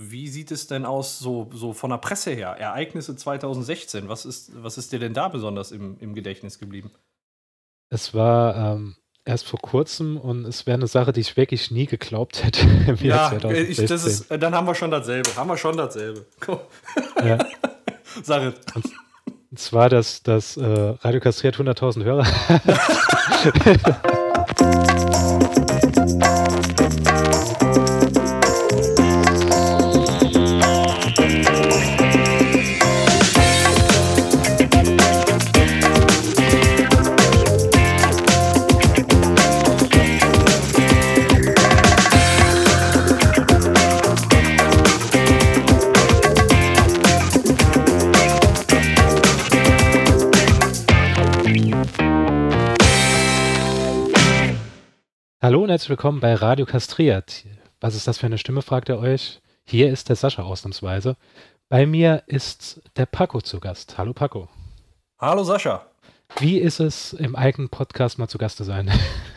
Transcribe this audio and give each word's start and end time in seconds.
Wie 0.00 0.28
sieht 0.28 0.52
es 0.52 0.68
denn 0.68 0.84
aus, 0.84 1.18
so, 1.18 1.50
so 1.52 1.72
von 1.72 1.90
der 1.90 1.98
Presse 1.98 2.30
her? 2.30 2.50
Ereignisse 2.50 3.16
2016, 3.16 4.08
was 4.08 4.24
ist, 4.24 4.52
was 4.54 4.78
ist 4.78 4.92
dir 4.92 5.00
denn 5.00 5.12
da 5.12 5.26
besonders 5.26 5.72
im, 5.72 5.96
im 5.98 6.14
Gedächtnis 6.14 6.60
geblieben? 6.60 6.92
Es 7.90 8.14
war 8.14 8.76
ähm, 8.76 8.94
erst 9.24 9.48
vor 9.48 9.58
kurzem 9.58 10.16
und 10.16 10.44
es 10.44 10.66
wäre 10.66 10.76
eine 10.76 10.86
Sache, 10.86 11.12
die 11.12 11.18
ich 11.18 11.36
wirklich 11.36 11.72
nie 11.72 11.86
geglaubt 11.86 12.44
hätte. 12.44 12.64
ja, 13.02 13.32
ich, 13.50 13.84
das 13.86 14.04
ist, 14.04 14.30
dann 14.30 14.54
haben 14.54 14.68
wir 14.68 14.76
schon 14.76 14.92
dasselbe. 14.92 15.34
Haben 15.34 15.48
wir 15.50 15.56
schon 15.56 15.76
dasselbe. 15.76 16.24
Ja. 17.24 17.38
Sag 18.22 18.42
es. 18.42 18.54
Und, 18.76 18.84
und 19.50 19.58
zwar, 19.58 19.88
dass 19.88 20.22
das 20.22 20.56
äh, 20.56 20.64
Radio 20.64 21.18
kastriert 21.18 21.56
100.000 21.56 22.04
Hörer. 22.04 22.24
und 55.68 55.72
herzlich 55.72 55.90
willkommen 55.90 56.20
bei 56.20 56.32
Radio 56.32 56.64
Kastriert. 56.64 57.44
Was 57.82 57.94
ist 57.94 58.08
das 58.08 58.16
für 58.16 58.24
eine 58.24 58.38
Stimme, 58.38 58.62
fragt 58.62 58.88
ihr 58.88 58.98
euch? 58.98 59.42
Hier 59.66 59.92
ist 59.92 60.08
der 60.08 60.16
Sascha 60.16 60.42
ausnahmsweise. 60.42 61.14
Bei 61.68 61.84
mir 61.84 62.22
ist 62.26 62.80
der 62.96 63.04
Paco 63.04 63.42
zu 63.42 63.60
Gast. 63.60 63.98
Hallo 63.98 64.14
Paco. 64.14 64.48
Hallo 65.20 65.44
Sascha. 65.44 65.84
Wie 66.38 66.56
ist 66.56 66.80
es, 66.80 67.12
im 67.12 67.36
eigenen 67.36 67.68
Podcast 67.68 68.18
mal 68.18 68.28
zu 68.28 68.38
Gast 68.38 68.56
zu 68.56 68.64
sein? 68.64 68.90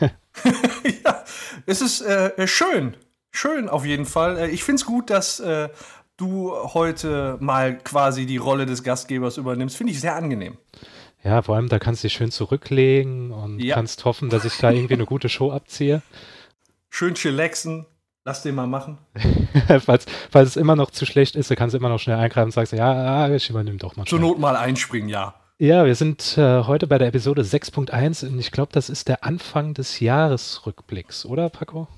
ja, 1.04 1.22
es 1.66 1.82
ist 1.82 2.00
äh, 2.00 2.48
schön. 2.48 2.96
Schön 3.30 3.68
auf 3.68 3.84
jeden 3.84 4.06
Fall. 4.06 4.38
Äh, 4.38 4.48
ich 4.48 4.64
finde 4.64 4.80
es 4.80 4.86
gut, 4.86 5.10
dass 5.10 5.38
äh, 5.38 5.68
du 6.16 6.50
heute 6.54 7.36
mal 7.40 7.76
quasi 7.76 8.24
die 8.24 8.38
Rolle 8.38 8.64
des 8.64 8.82
Gastgebers 8.82 9.36
übernimmst. 9.36 9.76
Finde 9.76 9.92
ich 9.92 10.00
sehr 10.00 10.16
angenehm. 10.16 10.56
Ja, 11.24 11.42
vor 11.42 11.56
allem, 11.56 11.68
da 11.68 11.78
kannst 11.78 12.02
du 12.02 12.06
dich 12.06 12.14
schön 12.14 12.30
zurücklegen 12.30 13.30
und 13.30 13.60
ja. 13.60 13.76
kannst 13.76 14.04
hoffen, 14.04 14.28
dass 14.28 14.44
ich 14.44 14.56
da 14.58 14.70
irgendwie 14.70 14.94
eine 14.94 15.06
gute 15.06 15.28
Show 15.28 15.52
abziehe. 15.52 16.02
Schön 16.90 17.14
chillaxen. 17.14 17.86
Lass 18.24 18.42
den 18.42 18.54
mal 18.54 18.66
machen. 18.68 18.98
falls, 19.84 20.06
falls 20.30 20.50
es 20.50 20.56
immer 20.56 20.76
noch 20.76 20.90
zu 20.90 21.06
schlecht 21.06 21.34
ist, 21.34 21.50
dann 21.50 21.56
kannst 21.56 21.74
du 21.74 21.78
immer 21.78 21.88
noch 21.88 21.98
schnell 21.98 22.18
eingreifen 22.18 22.48
und 22.48 22.52
sagst, 22.52 22.72
ja, 22.72 23.28
ich 23.34 23.50
übernehme 23.50 23.78
doch 23.78 23.96
mal. 23.96 24.06
Zur 24.06 24.20
Not 24.20 24.38
mal 24.38 24.56
einspringen, 24.56 25.08
ja. 25.08 25.34
Ja, 25.58 25.84
wir 25.84 25.94
sind 25.94 26.38
äh, 26.38 26.64
heute 26.64 26.86
bei 26.86 26.98
der 26.98 27.08
Episode 27.08 27.42
6.1 27.42 28.26
und 28.26 28.38
ich 28.38 28.52
glaube, 28.52 28.72
das 28.72 28.88
ist 28.88 29.08
der 29.08 29.24
Anfang 29.24 29.74
des 29.74 30.00
Jahresrückblicks, 30.00 31.26
oder 31.26 31.50
Paco? 31.50 31.88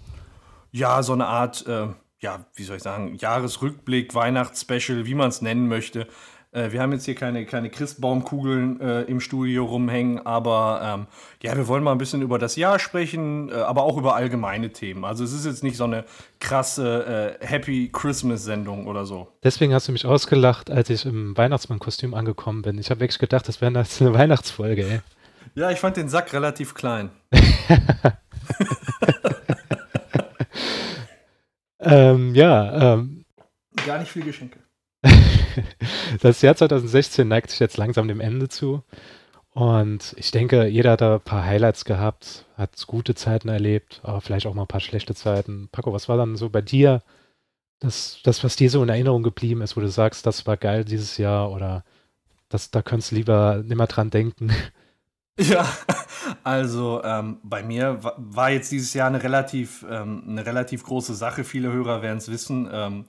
Ja, 0.71 1.03
so 1.03 1.13
eine 1.13 1.27
Art, 1.27 1.67
äh, 1.67 1.89
ja, 2.21 2.47
wie 2.55 2.65
soll 2.65 2.77
ich 2.77 2.83
sagen, 2.83 3.17
Jahresrückblick, 3.17 4.15
Weihnachtsspecial, 4.15 5.07
wie 5.07 5.15
man 5.15 5.29
es 5.29 5.41
nennen 5.41 5.69
möchte. 5.69 6.09
Äh, 6.55 6.73
wir 6.73 6.81
haben 6.81 6.93
jetzt 6.93 7.05
hier 7.05 7.17
keine, 7.17 7.45
keine 7.47 7.69
Christbaumkugeln 7.69 8.81
äh, 8.81 9.03
im 9.03 9.21
Studio 9.21 9.65
rumhängen, 9.65 10.25
aber 10.25 10.81
ähm, 10.83 11.07
ja, 11.43 11.57
wir 11.57 11.67
wollen 11.67 11.83
mal 11.83 11.91
ein 11.93 11.99
bisschen 11.99 12.23
über 12.23 12.39
das 12.39 12.55
Jahr 12.57 12.79
sprechen, 12.79 13.51
äh, 13.51 13.55
aber 13.55 13.83
auch 13.83 13.99
über 13.99 14.15
allgemeine 14.15 14.73
Themen. 14.73 15.05
Also 15.05 15.25
es 15.25 15.33
ist 15.33 15.45
jetzt 15.45 15.65
nicht 15.65 15.77
so 15.77 15.85
eine 15.85 16.05
krasse 16.39 17.37
äh, 17.41 17.47
Happy 17.47 17.91
Christmas-Sendung 17.93 18.87
oder 18.87 19.05
so. 19.05 19.29
Deswegen 19.43 19.75
hast 19.75 19.89
du 19.89 19.93
mich 19.93 20.07
ausgelacht, 20.07 20.71
als 20.71 20.89
ich 20.91 21.05
im 21.05 21.37
Weihnachtsmann-Kostüm 21.37 22.15
angekommen 22.15 22.63
bin. 22.63 22.79
Ich 22.79 22.91
habe 22.91 23.01
wirklich 23.01 23.19
gedacht, 23.19 23.49
das 23.49 23.61
wäre 23.61 23.77
eine 23.77 24.15
Weihnachtsfolge, 24.15 24.87
ey. 24.87 25.01
Ja, 25.57 25.71
ich 25.71 25.81
fand 25.81 25.97
den 25.97 26.09
Sack 26.09 26.33
relativ 26.33 26.75
klein. 26.75 27.11
ähm, 31.81 32.35
ja, 32.35 32.95
ähm, 32.95 33.25
Gar 33.85 33.99
nicht 33.99 34.13
viel 34.13 34.25
Geschenke. 34.25 34.61
das 36.21 36.43
Jahr 36.43 36.57
2016 36.57 37.27
neigt 37.27 37.51
sich 37.51 37.61
jetzt 37.61 37.77
langsam 37.77 38.09
dem 38.09 38.21
Ende 38.21 38.49
zu. 38.49 38.83
Und 39.51 40.15
ich 40.19 40.33
denke, 40.33 40.67
jeder 40.67 40.93
hat 40.93 41.01
da 41.01 41.15
ein 41.15 41.21
paar 41.21 41.45
Highlights 41.45 41.85
gehabt, 41.85 42.45
hat 42.57 42.87
gute 42.89 43.15
Zeiten 43.15 43.49
erlebt, 43.49 44.01
aber 44.03 44.21
vielleicht 44.21 44.47
auch 44.47 44.55
mal 44.55 44.63
ein 44.63 44.69
paar 44.69 44.81
schlechte 44.81 45.15
Zeiten. 45.15 45.69
Paco, 45.71 45.93
was 45.93 46.09
war 46.09 46.17
dann 46.17 46.37
so 46.37 46.51
bei 46.51 46.61
dir 46.61 47.03
das, 47.79 48.21
das 48.25 48.43
was 48.43 48.57
dir 48.57 48.71
so 48.71 48.83
in 48.83 48.89
Erinnerung 48.89 49.23
geblieben 49.23 49.63
ist, 49.63 49.77
wo 49.77 49.81
du 49.81 49.89
sagst, 49.89 50.27
das 50.27 50.47
war 50.47 50.57
geil 50.57 50.85
dieses 50.85 51.19
Jahr 51.19 51.53
oder 51.53 51.85
das, 52.49 52.71
da 52.71 52.83
könntest 52.83 53.13
du 53.13 53.17
lieber 53.17 53.63
nimmer 53.65 53.87
dran 53.87 54.11
denken? 54.11 54.53
Ja, 55.37 55.67
also 56.45 57.03
ähm, 57.03 57.39
bei 57.43 57.65
mir 57.65 57.99
war 58.17 58.51
jetzt 58.51 58.71
dieses 58.71 58.95
Jahr 58.95 59.09
eine 59.09 59.21
relativ, 59.21 59.85
ähm, 59.91 60.23
eine 60.29 60.47
relativ 60.47 60.85
große 60.85 61.13
Sache. 61.13 61.43
Viele 61.43 61.73
Hörer 61.73 62.03
werden 62.03 62.19
es 62.19 62.31
wissen. 62.31 62.69
Ähm, 62.73 63.07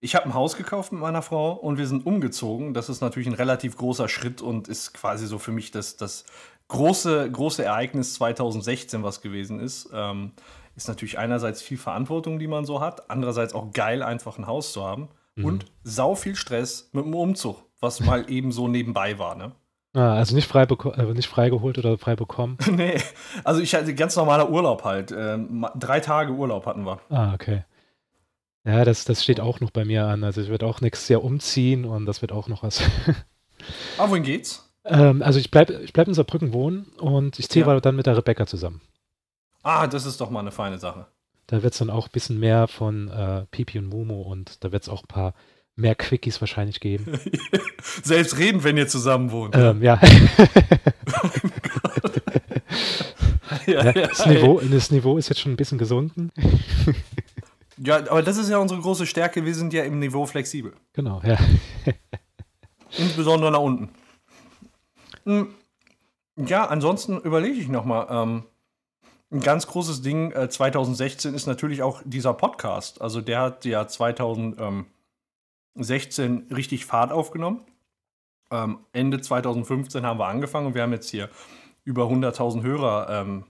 ich 0.00 0.14
habe 0.14 0.26
ein 0.26 0.34
Haus 0.34 0.56
gekauft 0.56 0.92
mit 0.92 1.00
meiner 1.00 1.22
Frau 1.22 1.52
und 1.52 1.78
wir 1.78 1.86
sind 1.86 2.06
umgezogen. 2.06 2.74
Das 2.74 2.88
ist 2.88 3.00
natürlich 3.00 3.28
ein 3.28 3.34
relativ 3.34 3.76
großer 3.76 4.08
Schritt 4.08 4.40
und 4.40 4.68
ist 4.68 4.94
quasi 4.94 5.26
so 5.26 5.38
für 5.38 5.52
mich 5.52 5.70
das, 5.70 5.96
das 5.96 6.24
große, 6.68 7.30
große 7.30 7.64
Ereignis 7.64 8.14
2016, 8.14 9.02
was 9.02 9.20
gewesen 9.20 9.58
ist. 9.58 9.90
Ähm, 9.92 10.32
ist 10.76 10.88
natürlich 10.88 11.18
einerseits 11.18 11.60
viel 11.60 11.78
Verantwortung, 11.78 12.38
die 12.38 12.46
man 12.46 12.64
so 12.64 12.80
hat, 12.80 13.10
andererseits 13.10 13.54
auch 13.54 13.72
geil, 13.72 14.02
einfach 14.02 14.38
ein 14.38 14.46
Haus 14.46 14.72
zu 14.72 14.84
haben 14.84 15.08
mhm. 15.34 15.44
und 15.44 15.66
sau 15.82 16.14
viel 16.14 16.36
Stress 16.36 16.90
mit 16.92 17.04
dem 17.04 17.14
Umzug, 17.14 17.56
was 17.80 18.00
mal 18.00 18.30
eben 18.30 18.52
so 18.52 18.68
nebenbei 18.68 19.18
war, 19.18 19.34
ne? 19.34 19.52
Ah, 19.94 20.14
also 20.14 20.34
nicht 20.34 20.46
frei, 20.46 20.64
äh, 20.64 21.02
nicht 21.14 21.28
frei 21.28 21.48
geholt 21.48 21.78
oder 21.78 21.96
frei 21.98 22.14
bekommen? 22.14 22.58
nee, 22.70 22.98
also 23.42 23.60
ich 23.60 23.74
hatte 23.74 23.94
ganz 23.94 24.14
normaler 24.14 24.50
Urlaub 24.50 24.84
halt. 24.84 25.10
Ähm, 25.10 25.66
drei 25.74 25.98
Tage 25.98 26.32
Urlaub 26.32 26.66
hatten 26.66 26.84
wir. 26.84 27.00
Ah, 27.08 27.34
okay. 27.34 27.64
Ja, 28.68 28.84
das, 28.84 29.06
das 29.06 29.24
steht 29.24 29.40
auch 29.40 29.60
noch 29.60 29.70
bei 29.70 29.86
mir 29.86 30.04
an. 30.04 30.22
Also 30.24 30.42
ich 30.42 30.50
werde 30.50 30.66
auch 30.66 30.82
nächstes 30.82 31.08
Jahr 31.08 31.24
umziehen 31.24 31.86
und 31.86 32.04
das 32.04 32.20
wird 32.20 32.32
auch 32.32 32.48
noch 32.48 32.62
was. 32.62 32.82
ah, 33.96 34.10
wohin 34.10 34.22
geht's? 34.22 34.70
Ähm, 34.84 35.22
also 35.22 35.38
ich 35.38 35.50
bleibe 35.50 35.72
ich 35.82 35.94
bleib 35.94 36.06
in 36.06 36.12
Saarbrücken 36.12 36.52
wohnen 36.52 36.84
und 36.98 37.38
ich 37.38 37.48
ziehe 37.48 37.64
ja. 37.64 37.80
dann 37.80 37.96
mit 37.96 38.04
der 38.04 38.18
Rebecca 38.18 38.46
zusammen. 38.46 38.82
Ah, 39.62 39.86
das 39.86 40.04
ist 40.04 40.20
doch 40.20 40.28
mal 40.28 40.40
eine 40.40 40.50
feine 40.50 40.78
Sache. 40.78 41.06
Da 41.46 41.62
wird 41.62 41.72
es 41.72 41.78
dann 41.78 41.88
auch 41.88 42.08
ein 42.08 42.12
bisschen 42.12 42.38
mehr 42.38 42.68
von 42.68 43.08
äh, 43.08 43.46
Pipi 43.50 43.78
und 43.78 43.86
Momo 43.86 44.20
und 44.20 44.62
da 44.62 44.70
wird 44.70 44.82
es 44.82 44.90
auch 44.90 45.02
ein 45.02 45.08
paar 45.08 45.32
mehr 45.74 45.94
Quickies 45.94 46.42
wahrscheinlich 46.42 46.78
geben. 46.80 47.18
Selbst 48.02 48.36
reden, 48.36 48.64
wenn 48.64 48.76
ihr 48.76 48.86
zusammen 48.86 49.30
wohnt. 49.30 49.56
Ähm, 49.56 49.82
ja. 49.82 49.98
ja, 53.66 53.84
ja, 53.84 53.92
das, 53.92 54.26
Niveau, 54.26 54.60
das 54.60 54.90
Niveau 54.90 55.16
ist 55.16 55.30
jetzt 55.30 55.40
schon 55.40 55.52
ein 55.52 55.56
bisschen 55.56 55.78
gesunken. 55.78 56.32
Ja, 57.78 57.96
aber 57.96 58.22
das 58.22 58.36
ist 58.36 58.48
ja 58.48 58.58
unsere 58.58 58.80
große 58.80 59.06
Stärke. 59.06 59.44
Wir 59.44 59.54
sind 59.54 59.72
ja 59.72 59.84
im 59.84 59.98
Niveau 59.98 60.26
flexibel. 60.26 60.72
Genau, 60.92 61.20
ja. 61.24 61.38
Insbesondere 62.98 63.50
nach 63.52 63.60
unten. 63.60 63.90
Hm, 65.24 65.54
ja, 66.36 66.66
ansonsten 66.66 67.20
überlege 67.20 67.60
ich 67.60 67.68
nochmal. 67.68 68.06
Ähm, 68.10 68.44
ein 69.30 69.40
ganz 69.40 69.66
großes 69.66 70.02
Ding 70.02 70.32
äh, 70.32 70.48
2016 70.48 71.34
ist 71.34 71.46
natürlich 71.46 71.82
auch 71.82 72.00
dieser 72.04 72.32
Podcast. 72.32 73.02
Also 73.02 73.20
der 73.20 73.40
hat 73.40 73.64
ja 73.64 73.86
2016 73.86 74.88
richtig 76.54 76.86
Fahrt 76.86 77.12
aufgenommen. 77.12 77.64
Ähm, 78.50 78.78
Ende 78.92 79.20
2015 79.20 80.06
haben 80.06 80.18
wir 80.18 80.26
angefangen 80.26 80.68
und 80.68 80.74
wir 80.74 80.82
haben 80.82 80.92
jetzt 80.92 81.10
hier 81.10 81.28
über 81.84 82.04
100.000 82.04 82.62
Hörer 82.62 83.08
ähm, 83.10 83.44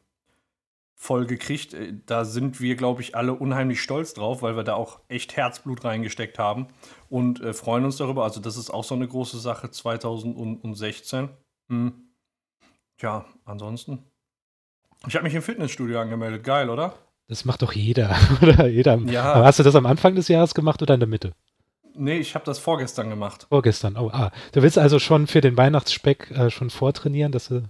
voll 0.99 1.27
gekriegt. 1.27 1.73
Äh, 1.73 1.95
da 2.05 2.25
sind 2.25 2.61
wir, 2.61 2.77
glaube 2.77 3.01
ich, 3.01 3.17
alle 3.17 3.33
unheimlich 3.33 3.81
stolz 3.81 4.13
drauf, 4.13 4.43
weil 4.43 4.57
wir 4.57 4.65
da 4.65 4.75
auch 4.75 5.01
echt 5.09 5.37
Herzblut 5.37 5.85
reingesteckt 5.85 6.39
haben 6.39 6.67
und 7.09 7.41
äh, 7.41 7.55
freuen 7.55 7.85
uns 7.85 7.97
darüber. 7.97 8.25
Also 8.25 8.41
das 8.41 8.57
ist 8.57 8.71
auch 8.71 8.85
so 8.85 8.95
eine 8.95 9.09
große 9.09 9.39
Sache 9.39 9.71
2016. 9.71 11.31
Hm. 11.71 11.93
Tja, 12.99 13.25
ansonsten. 13.45 14.05
Ich 15.07 15.15
habe 15.15 15.23
mich 15.23 15.35
im 15.35 15.43
Fitnessstudio 15.43 16.01
angemeldet. 16.01 16.43
Geil, 16.43 16.69
oder? 16.69 16.95
Das 17.29 17.45
macht 17.45 17.63
doch 17.63 17.73
jeder, 17.73 18.17
oder? 18.43 18.67
Jeder. 18.67 18.97
Ja. 19.07 19.33
Aber 19.33 19.45
hast 19.45 19.61
du 19.61 19.63
das 19.63 19.77
am 19.77 19.87
Anfang 19.87 20.17
des 20.17 20.29
Jahres 20.29 20.55
gemacht 20.55 20.83
oder 20.83 20.95
in 20.95 21.01
der 21.01 21.09
Mitte? 21.09 21.33
Nee, 21.99 22.19
ich 22.19 22.35
habe 22.35 22.45
das 22.45 22.59
vorgestern 22.59 23.11
gemacht. 23.11 23.47
Vorgestern, 23.49 23.97
oh, 23.97 24.09
ah. 24.13 24.31
Du 24.53 24.63
willst 24.63 24.79
also 24.79 24.99
schon 24.99 25.27
für 25.27 25.41
den 25.41 25.57
Weihnachtsspeck 25.57 26.31
äh, 26.31 26.51
schon 26.51 26.71
vortrainieren, 26.71 27.33
dass 27.33 27.49
du, 27.49 27.65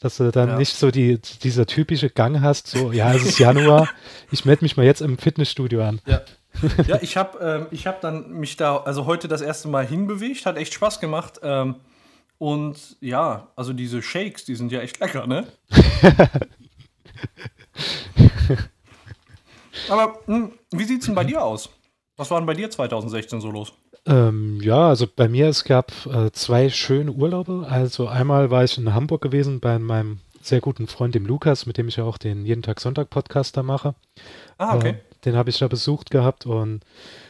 dass 0.00 0.16
du 0.16 0.32
dann 0.32 0.48
ja. 0.48 0.58
nicht 0.58 0.74
so 0.74 0.90
die, 0.90 1.18
dieser 1.42 1.66
typische 1.66 2.10
Gang 2.10 2.40
hast, 2.40 2.66
so, 2.66 2.92
ja, 2.92 3.14
es 3.14 3.24
ist 3.24 3.38
Januar, 3.38 3.88
ich 4.32 4.44
melde 4.44 4.64
mich 4.64 4.76
mal 4.76 4.84
jetzt 4.84 5.00
im 5.00 5.16
Fitnessstudio 5.16 5.82
an. 5.82 6.00
Ja. 6.06 6.22
ja, 6.86 6.98
ich 7.02 7.16
habe 7.16 7.68
ähm, 7.70 7.78
hab 7.84 8.00
dann 8.00 8.32
mich 8.32 8.56
da, 8.56 8.78
also 8.78 9.06
heute 9.06 9.28
das 9.28 9.42
erste 9.42 9.68
Mal 9.68 9.86
hinbewegt, 9.86 10.44
hat 10.44 10.56
echt 10.56 10.74
Spaß 10.74 10.98
gemacht. 10.98 11.38
Ähm, 11.42 11.76
und 12.38 12.96
ja, 13.00 13.48
also 13.54 13.72
diese 13.72 14.02
Shakes, 14.02 14.44
die 14.44 14.56
sind 14.56 14.72
ja 14.72 14.80
echt 14.80 14.98
lecker, 15.00 15.26
ne? 15.26 15.46
Aber 19.88 20.18
mh, 20.26 20.36
hm, 20.36 20.52
wie 20.72 20.84
sieht's 20.84 21.06
denn 21.06 21.14
bei 21.14 21.24
dir 21.24 21.42
aus? 21.42 21.70
Was 22.18 22.30
war 22.30 22.40
denn 22.40 22.46
bei 22.46 22.54
dir 22.54 22.68
2016 22.68 23.40
so 23.40 23.50
los? 23.50 23.72
Ähm, 24.04 24.60
ja, 24.60 24.88
also 24.88 25.06
bei 25.06 25.28
mir, 25.28 25.48
es 25.48 25.64
gab 25.64 25.92
äh, 26.06 26.30
zwei 26.32 26.68
schöne 26.68 27.12
Urlaube. 27.12 27.66
Also 27.70 28.08
einmal 28.08 28.50
war 28.50 28.64
ich 28.64 28.76
in 28.76 28.92
Hamburg 28.92 29.22
gewesen 29.22 29.60
bei 29.60 29.78
meinem 29.78 30.18
sehr 30.42 30.60
guten 30.60 30.88
Freund, 30.88 31.14
dem 31.14 31.26
Lukas, 31.26 31.64
mit 31.66 31.78
dem 31.78 31.88
ich 31.88 31.96
ja 31.96 32.04
auch 32.04 32.18
den 32.18 32.44
Jeden 32.44 32.62
Tag 32.62 32.80
Sonntag 32.80 33.08
Podcast 33.08 33.56
da 33.56 33.62
mache. 33.62 33.94
Ah, 34.58 34.74
okay. 34.74 34.90
Äh, 34.90 34.94
den 35.24 35.36
habe 35.36 35.50
ich 35.50 35.58
da 35.58 35.68
besucht 35.68 36.10
gehabt 36.10 36.44
und 36.44 36.80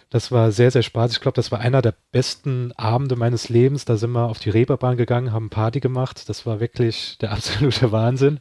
das 0.09 0.33
war 0.33 0.53
sehr, 0.53 0.71
sehr 0.71 0.83
spaßig. 0.83 1.19
Ich 1.19 1.23
glaube, 1.23 1.37
das 1.37 1.53
war 1.53 1.61
einer 1.61 1.83
der 1.83 1.95
besten 2.13 2.73
Abende 2.73 3.17
meines 3.17 3.51
Lebens. 3.51 3.85
Da 3.85 3.99
sind 3.99 4.13
wir 4.13 4.27
auf 4.27 4.39
die 4.39 4.51
Reeperbahn 4.51 4.97
gegangen, 4.97 5.33
haben 5.33 5.51
Party 5.51 5.81
gemacht. 5.81 6.29
Das 6.31 6.47
war 6.47 6.61
wirklich 6.61 7.19
der 7.19 7.33
absolute 7.33 7.93
Wahnsinn. 7.93 8.41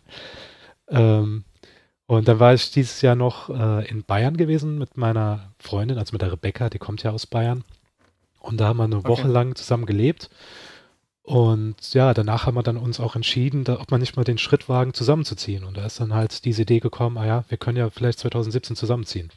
Ähm, 0.89 1.43
und 2.07 2.27
dann 2.27 2.39
war 2.39 2.53
ich 2.53 2.71
dieses 2.71 3.01
Jahr 3.01 3.15
noch 3.15 3.49
äh, 3.49 3.87
in 3.89 4.03
Bayern 4.03 4.37
gewesen 4.37 4.77
mit 4.77 4.97
meiner 4.97 5.51
Freundin, 5.59 5.97
also 5.97 6.13
mit 6.13 6.21
der 6.21 6.31
Rebecca, 6.31 6.69
die 6.69 6.79
kommt 6.79 7.03
ja 7.03 7.11
aus 7.11 7.27
Bayern. 7.27 7.63
Und 8.39 8.57
da 8.59 8.67
haben 8.67 8.77
wir 8.77 8.85
eine 8.85 8.97
Okay. 8.97 9.09
Woche 9.09 9.27
lang 9.27 9.55
zusammen 9.55 9.85
gelebt. 9.85 10.29
Und 11.23 11.93
ja, 11.93 12.13
danach 12.13 12.45
haben 12.45 12.55
wir 12.55 12.63
dann 12.63 12.77
uns 12.77 13.01
auch 13.01 13.17
entschieden, 13.17 13.65
da, 13.65 13.81
ob 13.81 13.91
man 13.91 13.99
nicht 13.99 14.15
mal 14.15 14.23
den 14.23 14.37
Schritt 14.37 14.69
wagen, 14.69 14.93
zusammenzuziehen. 14.93 15.65
Und 15.65 15.75
da 15.75 15.85
ist 15.85 15.99
dann 15.99 16.13
halt 16.13 16.45
diese 16.45 16.61
Idee 16.61 16.79
gekommen, 16.79 17.17
ah 17.17 17.25
ja, 17.25 17.43
wir 17.49 17.57
können 17.57 17.77
ja 17.77 17.89
vielleicht 17.89 18.19
2017 18.19 18.77
zusammenziehen. 18.77 19.29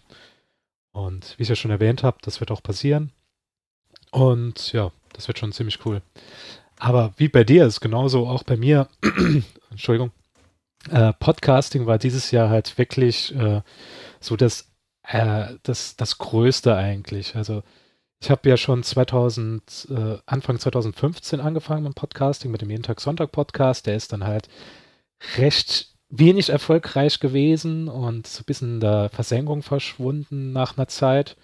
Und 0.92 1.34
wie 1.38 1.42
ich 1.42 1.48
ja 1.48 1.56
schon 1.56 1.72
erwähnt 1.72 2.04
habe, 2.04 2.18
das 2.22 2.38
wird 2.38 2.52
auch 2.52 2.62
passieren. 2.62 3.10
Und 4.12 4.72
ja, 4.72 4.92
das 5.12 5.26
wird 5.26 5.40
schon 5.40 5.52
ziemlich 5.52 5.84
cool. 5.84 6.02
Aber 6.78 7.12
wie 7.16 7.28
bei 7.28 7.42
dir 7.42 7.66
ist 7.66 7.80
genauso 7.80 8.28
auch 8.28 8.44
bei 8.44 8.56
mir, 8.56 8.88
Entschuldigung, 9.70 10.12
äh, 10.88 11.12
Podcasting 11.12 11.86
war 11.86 11.98
dieses 11.98 12.30
Jahr 12.30 12.48
halt 12.48 12.78
wirklich 12.78 13.34
äh, 13.36 13.62
so 14.20 14.36
das, 14.36 14.70
äh, 15.02 15.54
das, 15.62 15.96
das 15.96 16.18
Größte 16.18 16.74
eigentlich. 16.74 17.36
Also 17.36 17.62
ich 18.22 18.30
habe 18.30 18.48
ja 18.48 18.56
schon 18.56 18.82
2000, 18.82 19.88
äh, 19.90 20.18
Anfang 20.26 20.58
2015 20.58 21.40
angefangen 21.40 21.84
mit 21.84 21.92
dem 21.92 21.94
Podcasting, 21.94 22.50
mit 22.50 22.60
dem 22.60 22.70
Jeden 22.70 22.82
Tag 22.82 23.00
Sonntag 23.00 23.32
Podcast. 23.32 23.86
Der 23.86 23.96
ist 23.96 24.12
dann 24.12 24.24
halt 24.24 24.48
recht 25.36 25.94
wenig 26.10 26.50
erfolgreich 26.50 27.20
gewesen 27.20 27.88
und 27.88 28.26
so 28.26 28.42
ein 28.42 28.44
bisschen 28.44 28.74
in 28.74 28.80
der 28.80 29.10
Versenkung 29.10 29.62
verschwunden 29.62 30.52
nach 30.52 30.76
einer 30.76 30.88
Zeit. 30.88 31.36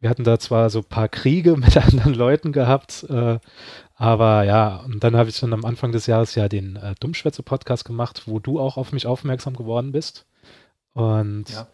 Wir 0.00 0.10
hatten 0.10 0.24
da 0.24 0.38
zwar 0.38 0.70
so 0.70 0.80
ein 0.80 0.84
paar 0.84 1.08
Kriege 1.08 1.56
mit 1.56 1.76
anderen 1.76 2.14
Leuten 2.14 2.52
gehabt, 2.52 3.04
äh, 3.08 3.38
aber 3.96 4.44
ja, 4.44 4.76
und 4.84 5.02
dann 5.02 5.16
habe 5.16 5.28
ich 5.30 5.40
dann 5.40 5.52
am 5.52 5.64
Anfang 5.64 5.90
des 5.92 6.06
Jahres 6.06 6.34
ja 6.34 6.48
den 6.48 6.76
äh, 6.76 6.94
Dummschwätze-Podcast 7.00 7.84
gemacht, 7.84 8.22
wo 8.26 8.38
du 8.38 8.60
auch 8.60 8.76
auf 8.76 8.92
mich 8.92 9.06
aufmerksam 9.06 9.56
geworden 9.56 9.92
bist. 9.92 10.26
Und 10.92 11.48
Ja. 11.50 11.66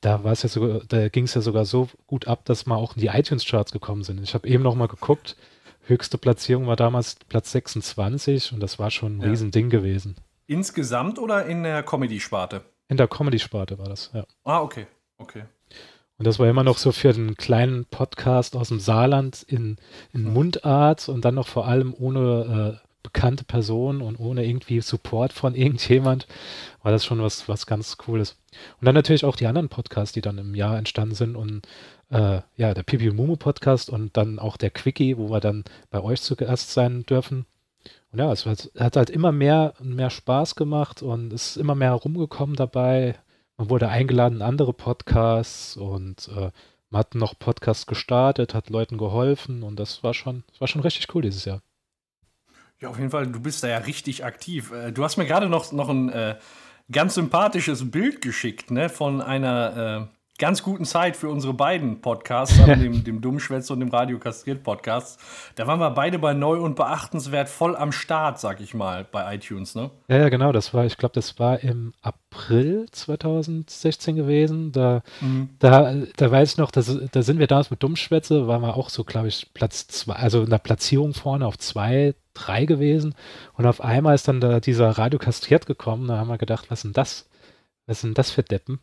da 0.00 0.22
war 0.24 0.32
es 0.32 0.42
ja 0.42 0.48
sogar, 0.48 0.80
da 0.88 1.08
ging 1.08 1.24
es 1.24 1.34
ja 1.34 1.40
sogar 1.40 1.64
so 1.64 1.88
gut 2.06 2.26
ab, 2.28 2.44
dass 2.44 2.66
wir 2.66 2.76
auch 2.76 2.96
in 2.96 3.00
die 3.02 3.08
iTunes-Charts 3.08 3.72
gekommen 3.72 4.02
sind. 4.02 4.20
Ich 4.22 4.34
habe 4.34 4.46
eben 4.48 4.62
noch 4.62 4.74
mal 4.74 4.88
geguckt, 4.88 5.36
höchste 5.86 6.18
Platzierung 6.18 6.66
war 6.66 6.76
damals 6.76 7.16
Platz 7.28 7.52
26 7.52 8.52
und 8.52 8.60
das 8.60 8.78
war 8.78 8.90
schon 8.90 9.18
ein 9.18 9.22
Ja. 9.22 9.28
Riesending 9.30 9.70
gewesen. 9.70 10.16
Insgesamt 10.46 11.18
oder 11.18 11.46
in 11.46 11.62
der 11.62 11.82
Comedy-Sparte? 11.82 12.62
In 12.88 12.96
der 12.96 13.06
Comedy-Sparte 13.08 13.78
war 13.78 13.88
das, 13.88 14.10
ja. 14.14 14.24
Ah, 14.44 14.60
okay. 14.60 14.86
Okay. 15.18 15.42
Und 16.18 16.26
das 16.26 16.38
war 16.40 16.48
immer 16.48 16.64
noch 16.64 16.78
so 16.78 16.90
für 16.90 17.10
einen 17.10 17.36
kleinen 17.36 17.84
Podcast 17.84 18.56
aus 18.56 18.68
dem 18.68 18.80
Saarland 18.80 19.44
in, 19.44 19.76
in 20.12 20.24
Mundart 20.24 21.08
und 21.08 21.24
dann 21.24 21.36
noch 21.36 21.46
vor 21.46 21.66
allem 21.66 21.94
ohne 21.96 22.80
äh, 22.82 22.88
bekannte 23.04 23.44
Person 23.44 24.02
und 24.02 24.18
ohne 24.18 24.44
irgendwie 24.44 24.80
Support 24.80 25.32
von 25.32 25.54
irgendjemand, 25.54 26.26
war 26.82 26.90
das 26.90 27.04
schon 27.04 27.22
was, 27.22 27.48
was 27.48 27.66
ganz 27.66 27.96
Cooles. 27.96 28.36
Und 28.80 28.86
dann 28.86 28.96
natürlich 28.96 29.24
auch 29.24 29.36
die 29.36 29.46
anderen 29.46 29.68
Podcasts, 29.68 30.12
die 30.12 30.20
dann 30.20 30.38
im 30.38 30.54
Jahr 30.54 30.76
entstanden 30.76 31.14
sind 31.14 31.36
und 31.36 31.66
äh, 32.10 32.40
ja, 32.56 32.74
der 32.74 32.82
Pipi 32.82 33.08
und 33.10 33.16
Mumu 33.16 33.36
Podcast 33.36 33.88
und 33.88 34.16
dann 34.16 34.38
auch 34.38 34.56
der 34.56 34.70
Quickie, 34.70 35.16
wo 35.18 35.30
wir 35.30 35.40
dann 35.40 35.64
bei 35.90 36.02
euch 36.02 36.20
zu 36.20 36.34
Gast 36.34 36.72
sein 36.72 37.04
dürfen. 37.06 37.46
Und 38.10 38.18
ja, 38.18 38.32
es 38.32 38.46
hat, 38.46 38.70
hat 38.78 38.96
halt 38.96 39.10
immer 39.10 39.32
mehr 39.32 39.74
und 39.78 39.94
mehr 39.94 40.10
Spaß 40.10 40.56
gemacht 40.56 41.02
und 41.02 41.32
ist 41.32 41.56
immer 41.56 41.74
mehr 41.74 41.92
rumgekommen 41.92 42.56
dabei. 42.56 43.14
Man 43.58 43.70
wurde 43.70 43.88
eingeladen 43.88 44.36
in 44.36 44.42
andere 44.42 44.72
Podcasts 44.72 45.76
und 45.76 46.28
äh, 46.28 46.52
man 46.90 47.00
hat 47.00 47.16
noch 47.16 47.36
Podcasts 47.38 47.86
gestartet, 47.86 48.54
hat 48.54 48.70
Leuten 48.70 48.98
geholfen 48.98 49.64
und 49.64 49.78
das 49.80 50.04
war 50.04 50.14
schon, 50.14 50.44
das 50.50 50.60
war 50.60 50.68
schon 50.68 50.80
richtig 50.80 51.12
cool 51.14 51.22
dieses 51.22 51.44
Jahr. 51.44 51.60
Ja, 52.80 52.88
auf 52.88 52.98
jeden 52.98 53.10
Fall, 53.10 53.26
du 53.26 53.40
bist 53.40 53.64
da 53.64 53.68
ja 53.68 53.78
richtig 53.78 54.24
aktiv. 54.24 54.70
Äh, 54.70 54.92
Du 54.92 55.02
hast 55.02 55.16
mir 55.16 55.26
gerade 55.26 55.48
noch, 55.48 55.72
noch 55.72 55.88
ein 55.88 56.08
äh, 56.08 56.38
ganz 56.90 57.14
sympathisches 57.14 57.90
Bild 57.90 58.20
geschickt, 58.22 58.70
ne, 58.70 58.88
von 58.88 59.20
einer 59.20 60.08
äh, 60.12 60.17
ganz 60.38 60.62
guten 60.62 60.84
Zeit 60.84 61.16
für 61.16 61.28
unsere 61.28 61.52
beiden 61.52 62.00
Podcasts, 62.00 62.58
also 62.60 62.80
dem, 62.80 63.02
dem 63.04 63.20
Dummschwätze 63.20 63.72
und 63.72 63.80
dem 63.80 63.88
Radio 63.88 64.18
Kastriert 64.18 64.62
Podcast. 64.62 65.20
Da 65.56 65.66
waren 65.66 65.80
wir 65.80 65.90
beide 65.90 66.20
bei 66.20 66.32
neu 66.32 66.60
und 66.60 66.76
beachtenswert 66.76 67.48
voll 67.48 67.76
am 67.76 67.90
Start, 67.90 68.38
sag 68.38 68.60
ich 68.60 68.72
mal, 68.72 69.04
bei 69.04 69.34
iTunes, 69.34 69.74
ne? 69.74 69.90
Ja, 70.06 70.18
ja, 70.18 70.28
genau, 70.28 70.52
das 70.52 70.72
war, 70.72 70.86
ich 70.86 70.96
glaube, 70.96 71.14
das 71.14 71.40
war 71.40 71.60
im 71.60 71.92
April 72.02 72.86
2016 72.92 74.14
gewesen. 74.14 74.70
Da, 74.70 75.02
da, 75.58 75.92
da 76.16 76.30
weiß 76.30 76.52
ich 76.52 76.56
noch, 76.56 76.70
dass, 76.70 76.96
da 77.10 77.22
sind 77.22 77.40
wir 77.40 77.48
damals 77.48 77.70
mit 77.70 77.82
Dummschwätze, 77.82 78.46
waren 78.46 78.62
wir 78.62 78.76
auch 78.76 78.90
so, 78.90 79.02
glaube 79.02 79.26
ich, 79.28 79.52
Platz 79.54 79.88
zwei, 79.88 80.14
also 80.14 80.44
in 80.44 80.50
der 80.50 80.58
Platzierung 80.58 81.14
vorne 81.14 81.46
auf 81.46 81.58
zwei, 81.58 82.14
drei 82.34 82.64
gewesen. 82.64 83.16
Und 83.54 83.66
auf 83.66 83.80
einmal 83.80 84.14
ist 84.14 84.28
dann 84.28 84.40
da 84.40 84.60
dieser 84.60 84.90
Radio 84.90 85.18
Kastriert 85.18 85.66
gekommen. 85.66 86.06
Da 86.06 86.18
haben 86.18 86.28
wir 86.28 86.38
gedacht, 86.38 86.70
was 86.70 86.78
ist 86.78 86.84
denn 86.84 86.92
das? 86.92 87.28
Was 87.86 88.02
sind 88.02 88.18
das 88.18 88.30
für 88.30 88.44
Deppen? 88.44 88.78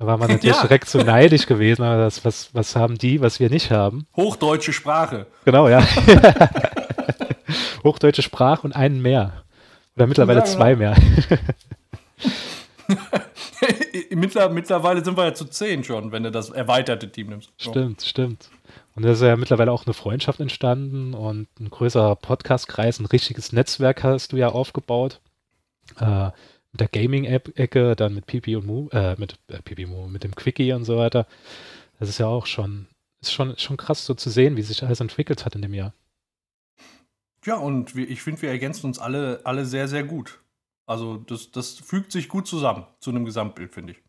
Da 0.00 0.06
war 0.06 0.16
man 0.16 0.28
natürlich 0.32 0.56
Ja. 0.56 0.62
direkt 0.62 0.88
so 0.88 0.98
neidisch 0.98 1.46
gewesen, 1.46 1.82
aber 1.82 1.98
das, 2.02 2.24
was, 2.24 2.52
was 2.54 2.74
haben 2.74 2.96
die, 2.98 3.20
was 3.20 3.38
wir 3.38 3.50
nicht 3.50 3.70
haben? 3.70 4.06
Hochdeutsche 4.16 4.72
Sprache. 4.72 5.26
Genau, 5.44 5.68
ja. 5.68 5.86
Hochdeutsche 7.84 8.22
Sprache 8.22 8.62
und 8.62 8.72
einen 8.74 9.00
mehr. 9.02 9.44
Oder 9.96 10.06
mittlerweile 10.06 10.40
Ja, 10.40 10.44
genau. 10.46 10.56
zwei 10.56 10.74
mehr. 10.76 10.96
Mittler, 14.10 14.48
mittlerweile 14.48 15.04
sind 15.04 15.16
wir 15.16 15.24
ja 15.24 15.34
zu 15.34 15.44
zehn 15.44 15.84
schon, 15.84 16.12
wenn 16.12 16.22
du 16.22 16.30
das 16.30 16.48
erweiterte 16.50 17.10
Team 17.12 17.28
nimmst. 17.28 17.50
So. 17.58 17.70
Stimmt, 17.70 18.02
stimmt. 18.02 18.50
Und 18.94 19.04
da 19.04 19.10
ist 19.12 19.22
ja 19.22 19.36
mittlerweile 19.36 19.70
auch 19.72 19.86
eine 19.86 19.94
Freundschaft 19.94 20.40
entstanden 20.40 21.14
und 21.14 21.46
ein 21.60 21.68
größerer 21.70 22.16
Podcastkreis, 22.16 22.98
ein 22.98 23.06
richtiges 23.06 23.52
Netzwerk 23.52 24.02
hast 24.02 24.32
du 24.32 24.36
ja 24.36 24.48
aufgebaut. 24.48 25.20
Äh, 26.00 26.30
mit 26.72 26.80
der 26.80 26.88
Gaming-Ecke, 26.88 27.96
dann 27.96 28.14
mit 28.14 28.26
Pipi 28.26 28.56
und 28.56 28.66
Mu, 28.66 28.88
äh, 28.90 29.16
mit 29.18 29.38
äh, 29.48 29.60
Pipi 29.62 29.86
Mu, 29.86 30.06
mit 30.08 30.24
dem 30.24 30.34
Quickie 30.34 30.72
und 30.72 30.84
so 30.84 30.96
weiter. 30.96 31.26
Das 31.98 32.08
ist 32.08 32.18
ja 32.18 32.26
auch 32.26 32.46
schon, 32.46 32.86
ist 33.20 33.32
schon, 33.32 33.56
schon 33.58 33.76
krass 33.76 34.06
so 34.06 34.14
zu 34.14 34.30
sehen, 34.30 34.56
wie 34.56 34.62
sich 34.62 34.82
alles 34.82 35.00
entwickelt 35.00 35.44
hat 35.44 35.54
in 35.54 35.62
dem 35.62 35.74
Jahr. 35.74 35.92
Ja, 37.44 37.56
und 37.56 37.96
wir, 37.96 38.08
ich 38.08 38.22
finde, 38.22 38.42
wir 38.42 38.50
ergänzen 38.50 38.86
uns 38.86 38.98
alle, 38.98 39.40
alle 39.44 39.64
sehr, 39.64 39.88
sehr 39.88 40.04
gut. 40.04 40.40
Also 40.86 41.16
das, 41.16 41.50
das 41.50 41.74
fügt 41.74 42.12
sich 42.12 42.28
gut 42.28 42.46
zusammen 42.46 42.86
zu 43.00 43.10
einem 43.10 43.24
Gesamtbild, 43.24 43.72
finde 43.72 43.92
ich. 43.92 44.02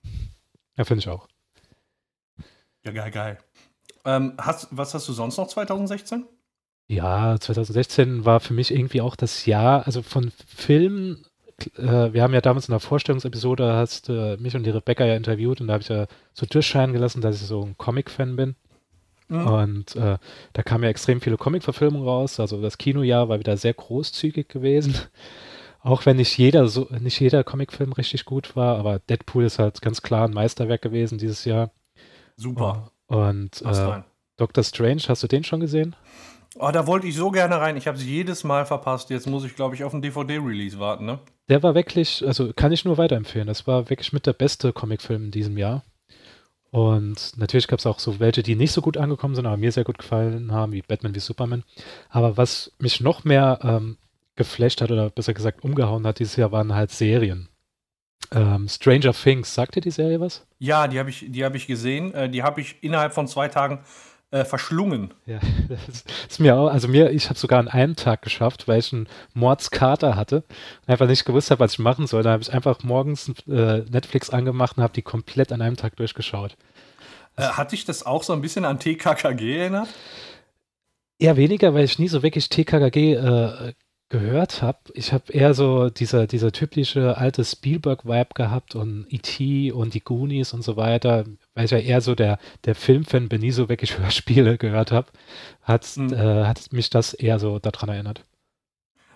Ja, 0.78 0.84
finde 0.84 1.00
ich 1.00 1.10
auch. 1.10 1.28
Ja, 2.84 2.92
geil, 2.92 3.12
geil. 3.12 3.38
Ähm, 4.06 4.34
hast, 4.38 4.68
was 4.72 4.94
hast 4.94 5.08
du 5.08 5.14
sonst 5.14 5.38
noch 5.38 5.48
2016? 5.48 6.26
Ja, 6.88 7.40
2016 7.40 8.26
war 8.26 8.40
für 8.40 8.54
mich 8.54 8.72
irgendwie 8.72 9.02
auch 9.02 9.16
das 9.16 9.46
Jahr, 9.46 9.86
also 9.86 10.02
von 10.02 10.32
Filmen, 10.48 11.26
äh, 11.78 12.14
wir 12.14 12.24
haben 12.24 12.34
ja 12.34 12.42
damals 12.42 12.68
in 12.68 12.74
der 12.74 12.80
Vorstellungsepisode, 12.80 13.74
hast 13.74 14.10
äh, 14.10 14.38
mich 14.38 14.56
und 14.56 14.64
die 14.64 14.70
Rebecca 14.70 15.06
ja 15.06 15.16
interviewt 15.16 15.62
und 15.62 15.68
da 15.68 15.74
habe 15.74 15.84
ich 15.84 15.90
ja 15.90 16.08
so 16.34 16.46
durchscheinen 16.46 16.94
gelassen, 16.94 17.22
dass 17.22 17.42
ich 17.42 17.48
so 17.48 17.62
ein 17.64 17.78
Comic-Fan 17.78 18.36
bin. 18.36 18.56
Mhm. 19.28 19.48
Und 19.48 19.96
äh, 19.96 20.18
da 20.54 20.64
kamen 20.64 20.84
ja 20.84 20.90
extrem 20.90 21.22
viele 21.22 21.38
Comic-Verfilmungen 21.38 22.08
raus. 22.08 22.40
Also 22.40 22.62
das 22.62 22.78
Kinojahr 22.78 23.30
war 23.30 23.40
wieder 23.40 23.56
sehr 23.58 23.74
großzügig 23.74 24.50
gewesen. 24.50 24.96
Auch 25.84 26.06
wenn 26.06 26.18
nicht 26.18 26.38
jeder 26.38 26.68
so, 26.68 26.88
nicht 27.00 27.20
jeder 27.20 27.44
Comicfilm 27.44 27.94
richtig 27.94 28.26
gut 28.26 28.56
war, 28.56 28.78
aber 28.78 29.00
Deadpool 29.00 29.46
ist 29.46 29.58
halt 29.58 29.82
ganz 29.82 30.04
klar 30.04 30.28
ein 30.28 30.34
Meisterwerk 30.34 30.82
gewesen 30.82 31.18
dieses 31.18 31.44
Jahr. 31.44 31.72
Super. 32.36 32.92
Und 33.08 33.62
Passt 33.64 33.82
äh. 33.82 34.02
Doctor 34.38 34.64
Strange, 34.64 35.02
hast 35.08 35.24
du 35.24 35.28
den 35.28 35.44
schon 35.44 35.60
gesehen? 35.60 35.96
Oh, 36.58 36.70
da 36.72 36.86
wollte 36.86 37.08
ich 37.08 37.16
so 37.16 37.32
gerne 37.32 37.60
rein. 37.60 37.78
Ich 37.78 37.88
habe 37.88 37.98
sie 37.98 38.10
jedes 38.10 38.44
Mal 38.44 38.66
verpasst. 38.66 39.10
Jetzt 39.10 39.28
muss 39.28 39.44
ich, 39.46 39.56
glaube 39.56 39.76
ich, 39.76 39.84
auf 39.84 39.94
einen 39.94 40.02
DVD-Release 40.02 40.80
warten, 40.80 41.06
ne? 41.06 41.20
Der 41.52 41.62
war 41.64 41.76
wirklich, 41.76 42.26
also 42.26 42.54
kann 42.54 42.72
ich 42.72 42.86
nur 42.86 42.98
weiterempfehlen. 42.98 43.46
Das 43.46 43.68
war 43.68 43.90
wirklich 43.90 44.14
mit 44.14 44.26
der 44.26 44.32
beste 44.32 44.72
Comicfilm 44.72 45.26
in 45.26 45.32
diesem 45.32 45.58
Jahr. 45.58 45.84
Und 46.70 47.34
natürlich 47.36 47.68
gab 47.68 47.80
es 47.80 47.86
auch 47.86 48.00
so 48.00 48.22
welche, 48.22 48.42
die 48.42 48.56
nicht 48.56 48.72
so 48.72 48.82
gut 48.82 48.96
angekommen 48.96 49.36
sind, 49.36 49.46
aber 49.46 49.58
mir 49.58 49.74
sehr 49.74 49.84
gut 49.84 49.98
gefallen 49.98 50.54
haben, 50.54 50.72
wie 50.72 50.82
Batman 50.82 51.14
wie 51.14 51.20
Superman. 51.20 51.66
Aber 52.10 52.38
was 52.38 52.72
mich 52.80 53.02
noch 53.02 53.26
mehr 53.26 53.60
ähm, 53.64 53.98
geflasht 54.38 54.80
hat 54.80 54.92
oder 54.92 55.10
besser 55.10 55.34
gesagt 55.34 55.66
umgehauen 55.66 56.08
hat 56.08 56.20
dieses 56.20 56.38
Jahr, 56.38 56.54
waren 56.54 56.74
halt 56.74 56.92
Serien. 56.92 57.50
Ähm, 58.32 58.70
Stranger 58.70 59.12
Things, 59.12 59.54
sagt 59.54 59.76
dir 59.76 59.82
die 59.82 59.92
Serie 59.92 60.22
was? 60.22 60.48
Ja, 60.58 60.88
die 60.88 61.00
habe 61.00 61.10
ich, 61.10 61.24
hab 61.44 61.56
ich 61.56 61.68
gesehen. 61.68 62.14
Äh, 62.14 62.30
die 62.30 62.44
habe 62.44 62.62
ich 62.62 62.82
innerhalb 62.82 63.12
von 63.12 63.28
zwei 63.28 63.50
Tagen 63.50 63.84
äh, 64.32 64.46
verschlungen. 64.46 65.14
Ja, 65.26 65.40
das 65.70 66.04
ist, 66.30 66.40
mir 66.40 66.56
auch, 66.56 66.68
also 66.68 66.88
mir, 66.88 67.12
ich 67.12 67.30
habe 67.30 67.38
sogar 67.38 67.60
an 67.60 67.68
einem 67.68 67.96
Tag 67.96 68.22
geschafft, 68.22 68.68
weil 68.68 68.80
ich 68.80 68.92
einen 68.92 69.08
Mordskater 69.34 70.16
hatte 70.16 70.38
und 70.38 70.90
einfach 70.90 71.08
nicht 71.08 71.26
gewusst 71.26 71.52
habe, 71.52 71.60
was 71.60 71.74
ich 71.74 71.80
machen 71.80 72.08
soll. 72.08 72.24
Da 72.24 72.32
habe 72.32 72.42
ich 72.42 72.52
einfach 72.52 72.84
morgens 72.84 73.30
äh, 73.48 73.80
Netflix 73.90 74.30
angemacht 74.30 74.78
und 74.78 74.84
habe 74.84 74.94
die 74.94 75.02
komplett 75.02 75.52
an 75.52 75.62
einem 75.62 75.78
Tag 75.78 75.98
durchgeschaut. 75.98 76.56
Äh, 77.36 77.44
hat 77.44 77.72
dich 77.72 77.86
das 77.86 78.06
auch 78.06 78.24
so 78.24 78.34
ein 78.34 78.42
bisschen 78.42 78.66
an 78.66 78.80
TKKG 78.80 79.58
erinnert? 79.58 79.90
Eher 81.20 81.38
weniger, 81.38 81.74
weil 81.74 81.84
ich 81.84 82.00
nie 82.00 82.08
so 82.08 82.24
wirklich 82.24 82.50
TKKG 82.50 83.14
äh, 83.14 83.74
gehört 84.10 84.62
habe. 84.62 84.80
Ich 84.94 85.14
habe 85.14 85.32
eher 85.32 85.54
so 85.54 85.90
dieser, 85.90 86.28
dieser 86.28 86.52
typische 86.52 87.18
alte 87.18 87.44
Spielberg-Vibe 87.44 88.34
gehabt 88.34 88.76
und 88.76 89.08
E.T. 89.10 89.72
und 89.72 89.94
die 89.94 90.04
Goonies 90.04 90.54
und 90.54 90.64
so 90.64 90.76
weiter, 90.78 91.26
weil 91.54 91.66
ich 91.66 91.72
ja 91.72 91.78
eher 91.78 92.02
so 92.02 92.16
der, 92.16 92.40
der 92.66 92.76
Filmfan 92.76 93.30
bin, 93.30 93.42
nie 93.42 93.52
so 93.52 93.70
wirklich 93.70 93.98
Hörspiele 94.00 94.58
gehört 94.58 94.92
habe, 94.92 95.08
hat, 95.62 95.88
mhm. 95.96 96.14
äh, 96.14 96.46
hat 96.46 96.72
mich 96.72 96.90
das 96.90 97.14
eher 97.14 97.40
so 97.40 97.60
daran 97.60 97.90
erinnert. 97.90 98.24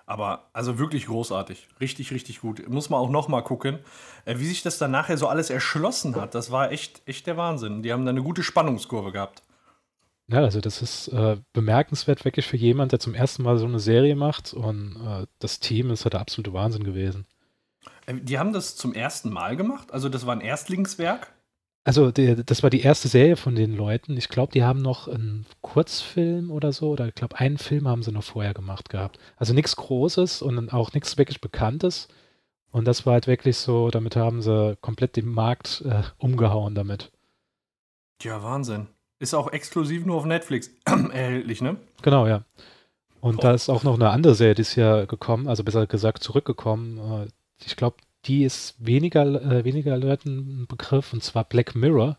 Aber 0.07 0.49
also 0.53 0.77
wirklich 0.77 1.07
großartig. 1.07 1.67
Richtig, 1.81 2.11
richtig 2.11 2.39
gut. 2.41 2.67
Muss 2.69 2.91
man 2.91 2.99
auch 2.99 3.09
noch 3.09 3.27
mal 3.27 3.41
gucken, 3.41 3.79
äh, 4.25 4.37
wie 4.37 4.45
sich 4.45 4.61
das 4.61 4.77
dann 4.77 4.91
nachher 4.91 5.17
so 5.17 5.27
alles 5.27 5.49
erschlossen 5.49 6.15
hat. 6.15 6.35
Das 6.35 6.51
war 6.51 6.71
echt, 6.71 7.01
echt 7.07 7.25
der 7.25 7.37
Wahnsinn. 7.37 7.81
Die 7.81 7.91
haben 7.91 8.05
da 8.05 8.11
eine 8.11 8.21
gute 8.21 8.43
Spannungskurve 8.43 9.11
gehabt. 9.11 9.41
Ja, 10.27 10.39
also 10.39 10.59
das 10.59 10.81
ist 10.81 11.07
äh, 11.09 11.37
bemerkenswert 11.53 12.25
wirklich 12.25 12.47
für 12.47 12.57
jemand, 12.57 12.91
der 12.91 12.99
zum 12.99 13.13
ersten 13.13 13.43
Mal 13.43 13.57
so 13.57 13.65
eine 13.65 13.79
Serie 13.79 14.15
macht 14.15 14.53
und 14.53 14.95
äh, 14.95 15.27
das 15.37 15.59
Team 15.59 15.91
ist 15.91 16.03
halt 16.03 16.13
der 16.13 16.21
absolute 16.21 16.51
Wahnsinn 16.51 16.83
gewesen. 16.83 17.27
Äh, 18.07 18.15
die 18.15 18.39
haben 18.39 18.51
das 18.51 18.75
zum 18.75 18.93
ersten 18.93 19.29
Mal 19.31 19.55
gemacht? 19.55 19.91
Also 19.91 20.09
das 20.09 20.25
war 20.25 20.35
ein 20.35 20.41
Erstlingswerk? 20.41 21.31
Also 21.87 22.09
die, 22.09 22.43
das 22.43 22.63
war 22.63 22.71
die 22.71 22.81
erste 22.81 23.07
Serie 23.07 23.35
von 23.37 23.55
den 23.55 23.77
Leuten. 23.77 24.17
Ich 24.17 24.27
glaube, 24.27 24.51
die 24.51 24.63
haben 24.63 24.81
noch 24.81 25.07
einen 25.07 25.45
Kurzfilm 25.61 26.49
oder 26.49 26.73
so, 26.73 26.89
oder 26.89 27.07
ich 27.07 27.13
glaube, 27.13 27.37
einen 27.37 27.59
Film 27.59 27.87
haben 27.87 28.01
sie 28.01 28.11
noch 28.11 28.23
vorher 28.23 28.55
gemacht 28.55 28.89
gehabt. 28.89 29.19
Also 29.37 29.53
nichts 29.53 29.75
Großes 29.75 30.41
und 30.41 30.73
auch 30.73 30.93
nichts 30.93 31.19
wirklich 31.19 31.41
Bekanntes. 31.41 32.07
Und 32.71 32.85
das 32.85 33.05
war 33.05 33.13
halt 33.13 33.27
wirklich 33.27 33.57
so, 33.57 33.91
damit 33.91 34.15
haben 34.15 34.41
sie 34.41 34.75
komplett 34.81 35.15
den 35.15 35.29
Markt 35.29 35.83
äh, 35.85 36.01
umgehauen 36.17 36.73
damit. 36.73 37.11
Ja, 38.23 38.41
Wahnsinn. 38.41 38.87
Ist 39.19 39.35
auch 39.35 39.51
exklusiv 39.51 40.07
nur 40.07 40.17
auf 40.17 40.25
Netflix 40.25 40.71
erhältlich, 40.85 41.61
ne? 41.61 41.77
Genau, 42.01 42.25
ja. 42.25 42.43
Und 43.21 43.37
oh. 43.37 43.41
da 43.41 43.53
ist 43.53 43.69
auch 43.69 43.83
noch 43.83 43.93
eine 43.93 44.09
andere 44.09 44.33
Serie 44.33 44.55
dieses 44.55 44.75
Jahr 44.75 45.05
gekommen, 45.05 45.47
also 45.47 45.63
besser 45.63 45.85
gesagt 45.85 46.23
zurückgekommen. 46.23 46.97
Äh, 46.97 47.27
ich 47.63 47.75
glaube, 47.75 47.97
die 48.25 48.43
ist 48.43 48.75
weniger, 48.79 49.25
äh, 49.25 49.63
weniger 49.63 49.97
Leuten 49.97 50.63
ein 50.63 50.67
Begriff, 50.67 51.13
und 51.13 51.23
zwar 51.23 51.43
Black 51.43 51.75
Mirror. 51.75 52.17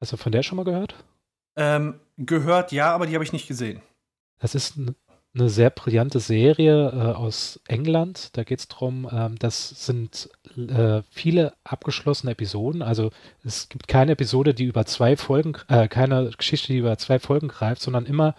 Hast 0.00 0.12
du 0.12 0.16
von 0.16 0.32
der 0.32 0.42
schon 0.42 0.56
mal 0.56 0.64
gehört? 0.64 0.94
Ähm, 1.56 2.00
gehört, 2.16 2.72
ja, 2.72 2.92
aber 2.92 3.06
die 3.06 3.14
habe 3.14 3.24
ich 3.24 3.32
nicht 3.32 3.48
gesehen. 3.48 3.80
Das 4.38 4.54
ist 4.54 4.76
eine 5.34 5.48
sehr 5.48 5.70
brillante 5.70 6.20
Serie 6.20 6.90
äh, 6.90 7.14
aus 7.14 7.60
England. 7.66 8.36
Da 8.36 8.44
geht 8.44 8.60
es 8.60 8.68
darum, 8.68 9.08
ähm, 9.10 9.36
das 9.38 9.70
sind 9.86 10.30
äh, 10.56 11.02
viele 11.10 11.54
abgeschlossene 11.64 12.32
Episoden. 12.32 12.82
Also 12.82 13.10
es 13.44 13.68
gibt 13.68 13.88
keine 13.88 14.12
Episode, 14.12 14.54
die 14.54 14.64
über 14.64 14.86
zwei 14.86 15.16
Folgen, 15.16 15.56
äh, 15.68 15.88
keine 15.88 16.30
Geschichte, 16.36 16.72
die 16.72 16.78
über 16.78 16.96
zwei 16.98 17.18
Folgen 17.18 17.48
greift, 17.48 17.82
sondern 17.82 18.06
immer 18.06 18.34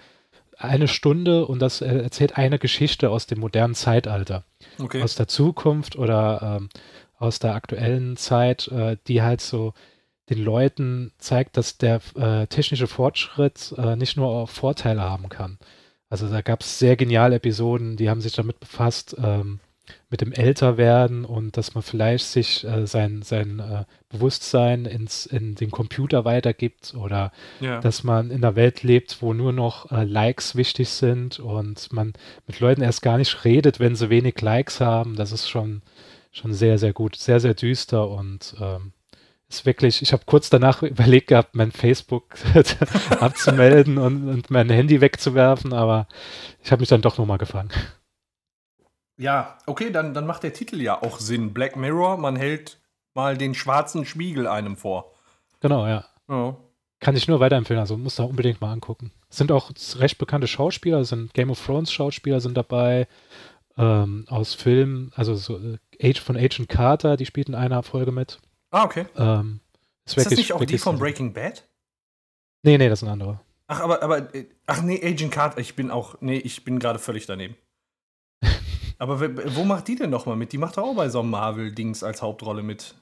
eine 0.57 0.87
Stunde 0.87 1.45
und 1.45 1.59
das 1.59 1.81
äh, 1.81 1.97
erzählt 1.97 2.37
eine 2.37 2.59
Geschichte 2.59 3.09
aus 3.09 3.27
dem 3.27 3.39
modernen 3.39 3.75
Zeitalter. 3.75 4.43
Okay. 4.79 5.01
Aus 5.01 5.15
der 5.15 5.27
Zukunft 5.27 5.95
oder 5.95 6.59
ähm, 6.59 6.69
aus 7.17 7.39
der 7.39 7.55
aktuellen 7.55 8.17
Zeit, 8.17 8.67
äh, 8.69 8.97
die 9.07 9.21
halt 9.21 9.41
so 9.41 9.73
den 10.29 10.43
Leuten 10.43 11.11
zeigt, 11.17 11.55
dass 11.55 11.77
der 11.77 12.01
äh, 12.15 12.47
technische 12.47 12.87
Fortschritt 12.87 13.75
nicht 13.95 14.17
nur 14.17 14.47
Vorteile 14.47 15.01
haben 15.01 15.29
kann. 15.29 15.59
Also 16.09 16.27
da 16.27 16.41
gab 16.41 16.61
es 16.61 16.79
sehr 16.79 16.95
geniale 16.95 17.35
Episoden, 17.35 17.95
die 17.95 18.09
haben 18.09 18.21
sich 18.21 18.33
damit 18.33 18.59
befasst, 18.59 19.15
ähm, 19.21 19.59
mit 20.09 20.21
dem 20.21 20.31
Älterwerden 20.31 21.25
und 21.25 21.57
dass 21.57 21.73
man 21.73 21.83
vielleicht 21.83 22.25
sich 22.25 22.63
äh, 22.63 22.85
sein, 22.85 23.21
sein 23.23 23.59
äh, 23.59 23.85
Bewusstsein 24.09 24.85
ins, 24.85 25.25
in 25.25 25.55
den 25.55 25.71
Computer 25.71 26.25
weitergibt 26.25 26.93
oder 26.95 27.31
ja. 27.59 27.79
dass 27.79 28.03
man 28.03 28.29
in 28.29 28.43
einer 28.43 28.55
Welt 28.55 28.83
lebt, 28.83 29.21
wo 29.21 29.33
nur 29.33 29.51
noch 29.51 29.91
äh, 29.91 30.03
Likes 30.03 30.55
wichtig 30.55 30.89
sind 30.89 31.39
und 31.39 31.91
man 31.91 32.13
mit 32.47 32.59
Leuten 32.59 32.81
erst 32.81 33.01
gar 33.01 33.17
nicht 33.17 33.45
redet, 33.45 33.79
wenn 33.79 33.95
sie 33.95 34.09
wenig 34.09 34.39
Likes 34.41 34.79
haben. 34.79 35.15
Das 35.15 35.31
ist 35.31 35.49
schon, 35.49 35.81
schon 36.31 36.53
sehr, 36.53 36.77
sehr 36.77 36.93
gut, 36.93 37.15
sehr, 37.15 37.39
sehr 37.39 37.55
düster 37.55 38.09
und 38.09 38.55
ähm, 38.61 38.93
ist 39.49 39.65
wirklich, 39.65 40.01
ich 40.01 40.13
habe 40.13 40.23
kurz 40.25 40.49
danach 40.49 40.81
überlegt 40.83 41.27
gehabt, 41.27 41.55
mein 41.55 41.71
Facebook 41.71 42.35
abzumelden 43.19 43.97
und, 43.97 44.29
und 44.29 44.51
mein 44.51 44.69
Handy 44.69 45.01
wegzuwerfen, 45.01 45.73
aber 45.73 46.07
ich 46.63 46.71
habe 46.71 46.81
mich 46.81 46.89
dann 46.89 47.01
doch 47.01 47.17
nochmal 47.17 47.37
gefangen. 47.37 47.71
Ja, 49.17 49.57
okay, 49.65 49.91
dann, 49.91 50.13
dann 50.13 50.25
macht 50.25 50.43
der 50.43 50.53
Titel 50.53 50.81
ja 50.81 51.01
auch 51.01 51.19
Sinn. 51.19 51.53
Black 51.53 51.75
Mirror, 51.75 52.17
man 52.17 52.35
hält 52.35 52.79
mal 53.13 53.37
den 53.37 53.53
schwarzen 53.53 54.05
Spiegel 54.05 54.47
einem 54.47 54.75
vor. 54.75 55.13
Genau, 55.61 55.87
ja. 55.87 56.05
Oh. 56.27 56.55
Kann 56.99 57.15
ich 57.15 57.27
nur 57.27 57.39
weiterempfehlen, 57.39 57.79
also 57.79 57.97
muss 57.97 58.15
da 58.15 58.23
unbedingt 58.23 58.61
mal 58.61 58.71
angucken. 58.71 59.11
Es 59.29 59.37
sind 59.37 59.51
auch 59.51 59.71
recht 59.97 60.17
bekannte 60.17 60.47
Schauspieler, 60.47 61.03
sind 61.05 61.33
Game 61.33 61.49
of 61.49 61.63
Thrones 61.63 61.91
Schauspieler 61.91 62.39
sind 62.39 62.55
dabei, 62.55 63.07
ähm, 63.77 64.25
aus 64.29 64.53
Filmen, 64.53 65.11
also 65.15 65.35
so, 65.35 65.57
äh, 65.57 65.77
Age 66.01 66.19
von 66.19 66.37
Agent 66.37 66.69
Carter, 66.69 67.17
die 67.17 67.25
spielt 67.25 67.49
in 67.49 67.55
einer 67.55 67.83
Folge 67.83 68.11
mit. 68.11 68.39
Ah, 68.71 68.83
okay. 68.83 69.05
Ähm, 69.17 69.59
ist, 70.05 70.17
ist 70.17 70.31
das 70.31 70.37
nicht 70.37 70.53
auch 70.53 70.63
die 70.63 70.77
von 70.77 70.97
Breaking 70.97 71.33
Bad? 71.33 71.67
Nee, 72.63 72.77
nee, 72.77 72.89
das 72.89 73.01
ist 73.01 73.07
ein 73.07 73.11
anderer. 73.11 73.41
Ach, 73.67 73.81
aber, 73.81 74.03
aber, 74.03 74.33
äh, 74.33 74.45
ach 74.65 74.81
nee, 74.81 75.01
Agent 75.03 75.31
Carter, 75.31 75.59
ich 75.59 75.75
bin 75.75 75.91
auch, 75.91 76.21
nee, 76.21 76.37
ich 76.37 76.63
bin 76.63 76.79
gerade 76.79 76.99
völlig 76.99 77.25
daneben. 77.25 77.55
Aber 78.97 79.19
wo 79.55 79.63
macht 79.63 79.87
die 79.87 79.95
denn 79.95 80.09
nochmal 80.09 80.35
mit? 80.35 80.51
Die 80.53 80.57
macht 80.57 80.77
doch 80.77 80.83
auch 80.83 80.95
bei 80.95 81.09
so 81.09 81.19
einem 81.19 81.31
Marvel-Dings 81.31 82.03
als 82.03 82.21
Hauptrolle 82.21 82.63
mit. 82.63 82.95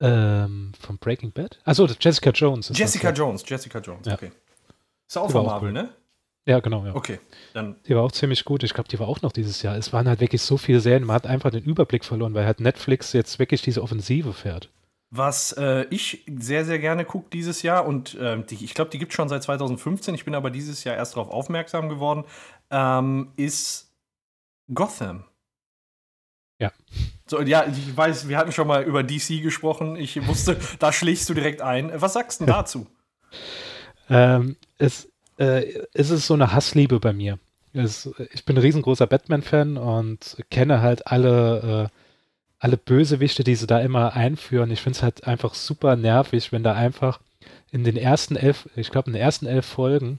Ähm, 0.00 0.72
von 0.78 0.98
Breaking 0.98 1.32
Bad? 1.32 1.58
Achso, 1.64 1.86
Jessica 1.86 2.30
Jones. 2.30 2.70
Jessica 2.74 3.10
Jones, 3.10 3.44
Jessica 3.46 3.78
Jones, 3.80 4.06
ja. 4.06 4.14
okay. 4.14 4.30
Ist 5.06 5.18
auch 5.18 5.26
die 5.26 5.32
von 5.32 5.46
Marvel, 5.46 5.68
cool. 5.68 5.72
ne? 5.72 5.90
Ja, 6.46 6.60
genau, 6.60 6.84
ja. 6.86 6.94
Okay, 6.94 7.20
dann. 7.52 7.76
Die 7.86 7.94
war 7.94 8.02
auch 8.02 8.12
ziemlich 8.12 8.44
gut. 8.44 8.62
Ich 8.62 8.72
glaube, 8.72 8.88
die 8.88 8.98
war 8.98 9.08
auch 9.08 9.20
noch 9.22 9.32
dieses 9.32 9.62
Jahr. 9.62 9.76
Es 9.76 9.92
waren 9.92 10.08
halt 10.08 10.20
wirklich 10.20 10.40
so 10.42 10.56
viele 10.56 10.80
Serien, 10.80 11.04
man 11.04 11.14
hat 11.14 11.26
einfach 11.26 11.50
den 11.50 11.62
Überblick 11.62 12.04
verloren, 12.04 12.34
weil 12.34 12.46
halt 12.46 12.60
Netflix 12.60 13.12
jetzt 13.12 13.38
wirklich 13.38 13.62
diese 13.62 13.82
Offensive 13.82 14.32
fährt. 14.32 14.70
Was 15.10 15.52
äh, 15.52 15.86
ich 15.90 16.24
sehr, 16.38 16.64
sehr 16.64 16.78
gerne 16.78 17.04
gucke 17.04 17.28
dieses 17.30 17.62
Jahr 17.62 17.84
und 17.84 18.14
äh, 18.14 18.42
die, 18.44 18.64
ich 18.64 18.74
glaube, 18.74 18.90
die 18.90 18.98
gibt 18.98 19.12
es 19.12 19.16
schon 19.16 19.28
seit 19.28 19.42
2015, 19.42 20.14
ich 20.14 20.24
bin 20.24 20.34
aber 20.34 20.50
dieses 20.50 20.84
Jahr 20.84 20.96
erst 20.96 21.16
darauf 21.16 21.30
aufmerksam 21.30 21.88
geworden, 21.88 22.24
ähm, 22.70 23.32
ist 23.36 23.92
Gotham. 24.72 25.24
Ja. 26.60 26.72
So, 27.26 27.40
ja, 27.42 27.64
ich 27.66 27.96
weiß, 27.96 28.28
wir 28.28 28.36
hatten 28.36 28.52
schon 28.52 28.68
mal 28.68 28.84
über 28.84 29.02
DC 29.02 29.42
gesprochen. 29.42 29.96
Ich 29.96 30.24
wusste, 30.26 30.56
da 30.78 30.92
schlägst 30.92 31.28
du 31.28 31.34
direkt 31.34 31.62
ein. 31.62 31.90
Was 31.94 32.12
sagst 32.12 32.40
du 32.40 32.46
dazu? 32.46 32.86
ähm, 34.08 34.56
es, 34.78 35.08
äh, 35.38 35.84
es 35.94 36.10
ist 36.10 36.26
so 36.26 36.34
eine 36.34 36.52
Hassliebe 36.52 37.00
bei 37.00 37.12
mir. 37.12 37.38
Es, 37.72 38.10
ich 38.32 38.44
bin 38.44 38.56
ein 38.56 38.62
riesengroßer 38.62 39.06
Batman-Fan 39.06 39.76
und 39.76 40.36
kenne 40.50 40.82
halt 40.82 41.06
alle, 41.06 41.88
äh, 41.88 41.96
alle 42.58 42.76
Bösewichte, 42.76 43.44
die 43.44 43.54
sie 43.54 43.68
da 43.68 43.80
immer 43.80 44.14
einführen. 44.14 44.70
Ich 44.70 44.82
finde 44.82 44.96
es 44.96 45.02
halt 45.02 45.26
einfach 45.26 45.54
super 45.54 45.96
nervig, 45.96 46.50
wenn 46.50 46.64
da 46.64 46.74
einfach 46.74 47.20
in 47.70 47.84
den 47.84 47.96
ersten 47.96 48.34
elf, 48.34 48.68
ich 48.74 48.90
glaube, 48.90 49.08
in 49.08 49.12
den 49.14 49.22
ersten 49.22 49.46
elf 49.46 49.64
Folgen 49.64 50.18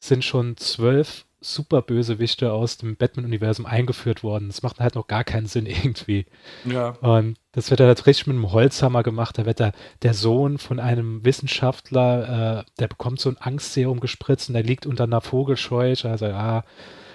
sind 0.00 0.24
schon 0.24 0.56
zwölf 0.56 1.25
Superbösewichte 1.54 2.52
aus 2.52 2.76
dem 2.76 2.96
Batman-Universum 2.96 3.66
eingeführt 3.66 4.22
worden. 4.22 4.48
Das 4.48 4.62
macht 4.62 4.80
halt 4.80 4.94
noch 4.94 5.06
gar 5.06 5.24
keinen 5.24 5.46
Sinn 5.46 5.66
irgendwie. 5.66 6.26
Ja. 6.64 6.90
Und 7.00 7.38
das 7.52 7.70
wird 7.70 7.80
dann 7.80 7.88
halt 7.88 8.06
richtig 8.06 8.26
mit 8.26 8.36
einem 8.36 8.52
Holzhammer 8.52 9.02
gemacht. 9.02 9.38
Da 9.38 9.46
wird 9.46 9.60
da 9.60 9.72
der 10.02 10.14
Sohn 10.14 10.58
von 10.58 10.80
einem 10.80 11.24
Wissenschaftler, 11.24 12.60
äh, 12.60 12.70
der 12.78 12.88
bekommt 12.88 13.20
so 13.20 13.30
ein 13.30 13.38
Angstserum 13.38 14.00
gespritzt 14.00 14.48
und 14.48 14.54
der 14.54 14.62
liegt 14.62 14.86
unter 14.86 15.04
einer 15.04 15.20
Vogelscheuche. 15.20 16.10
Also, 16.10 16.26
ja, 16.26 16.64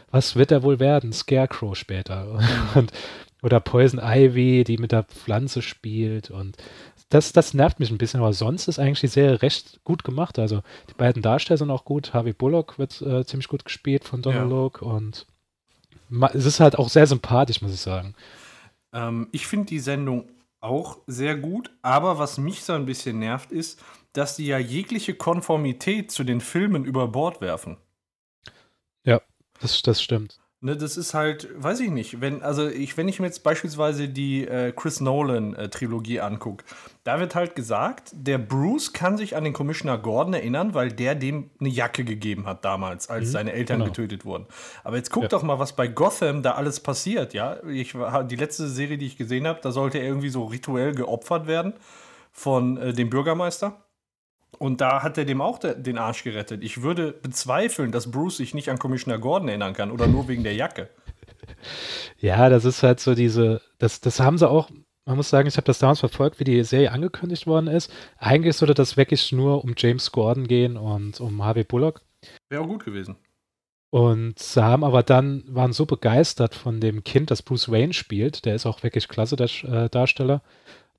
was 0.10 0.36
wird 0.36 0.52
er 0.52 0.64
wohl 0.64 0.80
werden? 0.80 1.14
Scarecrow 1.14 1.76
später. 1.76 2.40
und, 2.76 2.92
oder 3.42 3.60
Poison 3.60 4.00
Ivy, 4.04 4.64
die 4.64 4.78
mit 4.78 4.92
der 4.92 5.04
Pflanze 5.04 5.62
spielt 5.62 6.30
und 6.30 6.58
das, 7.12 7.34
das 7.34 7.53
nervt 7.53 7.80
mich 7.80 7.91
ein 7.91 7.98
bisschen, 7.98 8.22
aber 8.22 8.34
sonst 8.34 8.68
ist 8.68 8.80
eigentlich 8.80 9.01
die 9.01 9.08
Serie 9.08 9.41
recht 9.41 9.84
gut 9.84 10.03
gemacht. 10.03 10.39
Also 10.39 10.63
die 10.89 10.94
beiden 10.94 11.22
Darsteller 11.22 11.58
sind 11.58 11.70
auch 11.70 11.86
gut. 11.86 12.13
Harvey 12.13 12.34
Bullock 12.34 12.80
wird 12.80 13.01
äh, 13.01 13.25
ziemlich 13.25 13.50
gut 13.50 13.65
gespielt 13.65 14.06
von 14.06 14.22
Donald 14.22 14.44
ja. 14.44 14.50
Logue 14.50 14.88
und 14.88 15.27
es 16.34 16.46
ist 16.46 16.60
halt 16.60 16.77
auch 16.77 16.89
sehr 16.89 17.08
sympathisch, 17.08 17.62
muss 17.62 17.74
ich 17.74 17.82
sagen. 17.82 18.15
Ähm, 18.94 19.27
ich 19.32 19.46
finde 19.46 19.68
die 19.68 19.80
Sendung 19.80 20.30
auch 20.62 21.00
sehr 21.06 21.36
gut, 21.36 21.72
aber 21.82 22.18
was 22.18 22.38
mich 22.38 22.63
so 22.63 22.74
ein 22.74 22.86
bisschen 22.86 23.20
nervt, 23.20 23.51
ist, 23.51 23.82
dass 24.13 24.36
die 24.36 24.46
ja 24.46 24.58
jegliche 24.58 25.13
Konformität 25.13 26.12
zu 26.12 26.24
den 26.24 26.39
Filmen 26.39 26.86
über 26.86 27.08
Bord 27.08 27.41
werfen. 27.41 27.77
Ja, 29.03 29.22
das, 29.60 29.82
das 29.82 30.01
stimmt. 30.01 30.39
Ne, 30.63 30.77
das 30.77 30.96
ist 30.96 31.15
halt, 31.15 31.50
weiß 31.56 31.80
ich 31.80 31.89
nicht, 31.89 32.22
wenn, 32.22 32.44
also 32.44 32.68
ich, 32.68 32.96
wenn 32.96 33.08
ich 33.08 33.20
mir 33.20 33.25
jetzt 33.25 33.44
beispielsweise 33.44 34.08
die 34.08 34.48
äh, 34.48 34.72
Chris 34.72 35.01
Nolan-Trilogie 35.01 36.18
äh, 36.18 36.20
angucke, 36.20 36.63
da 37.03 37.20
wird 37.20 37.34
halt 37.34 37.55
gesagt, 37.55 38.12
der 38.13 38.38
Bruce 38.38 38.93
kann 38.93 39.17
sich 39.17 39.36
an 39.36 39.43
den 39.43 39.53
Commissioner 39.53 39.98
Gordon 39.98 40.36
erinnern, 40.36 40.74
weil 40.75 40.91
der 40.91 41.15
dem 41.15 41.50
eine 41.60 41.70
Jacke 41.70 42.03
gegeben 42.03 42.46
hat 42.46 42.63
damals, 42.63 43.10
als 43.10 43.27
mhm, 43.27 43.31
seine 43.31 43.53
Eltern 43.53 43.79
genau. 43.79 43.91
getötet 43.91 44.24
wurden. 44.24 44.46
Aber 44.84 44.98
jetzt 44.98 45.10
guck 45.10 45.24
ja. 45.24 45.29
doch 45.29 45.41
mal, 45.41 45.58
was 45.58 45.75
bei 45.75 45.88
Gotham 45.88 46.43
da 46.43 46.51
alles 46.51 46.79
passiert, 46.79 47.34
ja. 47.34 47.58
Ich, 47.67 47.96
die 48.29 48.36
letzte 48.36 48.67
Serie, 48.67 48.98
die 48.98 49.08
ich 49.08 49.17
gesehen 49.17 49.48
habe, 49.48 49.60
da 49.62 49.72
sollte 49.72 49.98
er 49.98 50.05
irgendwie 50.05 50.29
so 50.29 50.46
rituell 50.46 50.93
geopfert 50.93 51.48
werden 51.48 51.74
von 52.31 52.77
äh, 52.77 52.93
dem 52.93 53.10
Bürgermeister. 53.10 53.84
Und 54.60 54.81
da 54.81 55.01
hat 55.01 55.17
er 55.17 55.25
dem 55.25 55.41
auch 55.41 55.60
den 55.60 55.98
Arsch 55.98 56.24
gerettet. 56.24 56.63
Ich 56.63 56.84
würde 56.84 57.13
bezweifeln, 57.13 57.91
dass 57.91 58.12
Bruce 58.12 58.38
sich 58.38 58.53
nicht 58.53 58.70
an 58.70 58.77
Commissioner 58.77 59.17
Gordon 59.17 59.48
erinnern 59.48 59.74
kann 59.74 59.91
oder 59.91 60.08
nur 60.08 60.27
wegen 60.27 60.43
der 60.43 60.53
Jacke. 60.53 60.89
Ja, 62.17 62.50
das 62.50 62.65
ist 62.65 62.84
halt 62.84 63.00
so 63.00 63.15
diese, 63.15 63.62
das, 63.79 64.00
das 64.00 64.20
haben 64.20 64.38
sie 64.38 64.48
auch, 64.48 64.70
man 65.05 65.17
muss 65.17 65.29
sagen, 65.29 65.48
ich 65.48 65.58
habe 65.58 65.65
das 65.65 65.79
damals 65.79 66.00
verfolgt, 66.00 66.39
wie 66.39 66.43
die 66.43 66.63
Serie 66.63 66.91
angekündigt 66.91 67.48
worden 67.48 67.67
ist. 67.67 67.91
Eigentlich 68.17 68.55
sollte 68.55 68.74
das 68.74 68.98
wirklich 68.98 69.31
nur 69.31 69.63
um 69.63 69.74
James 69.75 70.12
Gordon 70.12 70.48
gehen 70.48 70.77
und 70.77 71.20
um 71.20 71.43
Harvey 71.43 71.63
Bullock. 71.63 72.01
Wäre 72.50 72.62
auch 72.62 72.67
gut 72.67 72.86
gewesen. 72.86 73.15
Und 73.89 74.39
sie 74.39 74.63
haben 74.63 74.86
aber 74.86 75.03
dann, 75.03 75.43
waren 75.48 75.74
so 75.74 75.86
begeistert 75.86 76.55
von 76.55 76.79
dem 76.79 77.03
Kind, 77.03 77.29
das 77.29 77.41
Bruce 77.41 77.70
Wayne 77.70 77.93
spielt, 77.93 78.46
der 78.46 78.55
ist 78.55 78.65
auch 78.65 78.84
wirklich 78.84 79.10
klasse, 79.10 79.36
der 79.36 79.50
äh, 79.63 79.89
Darsteller, 79.89 80.41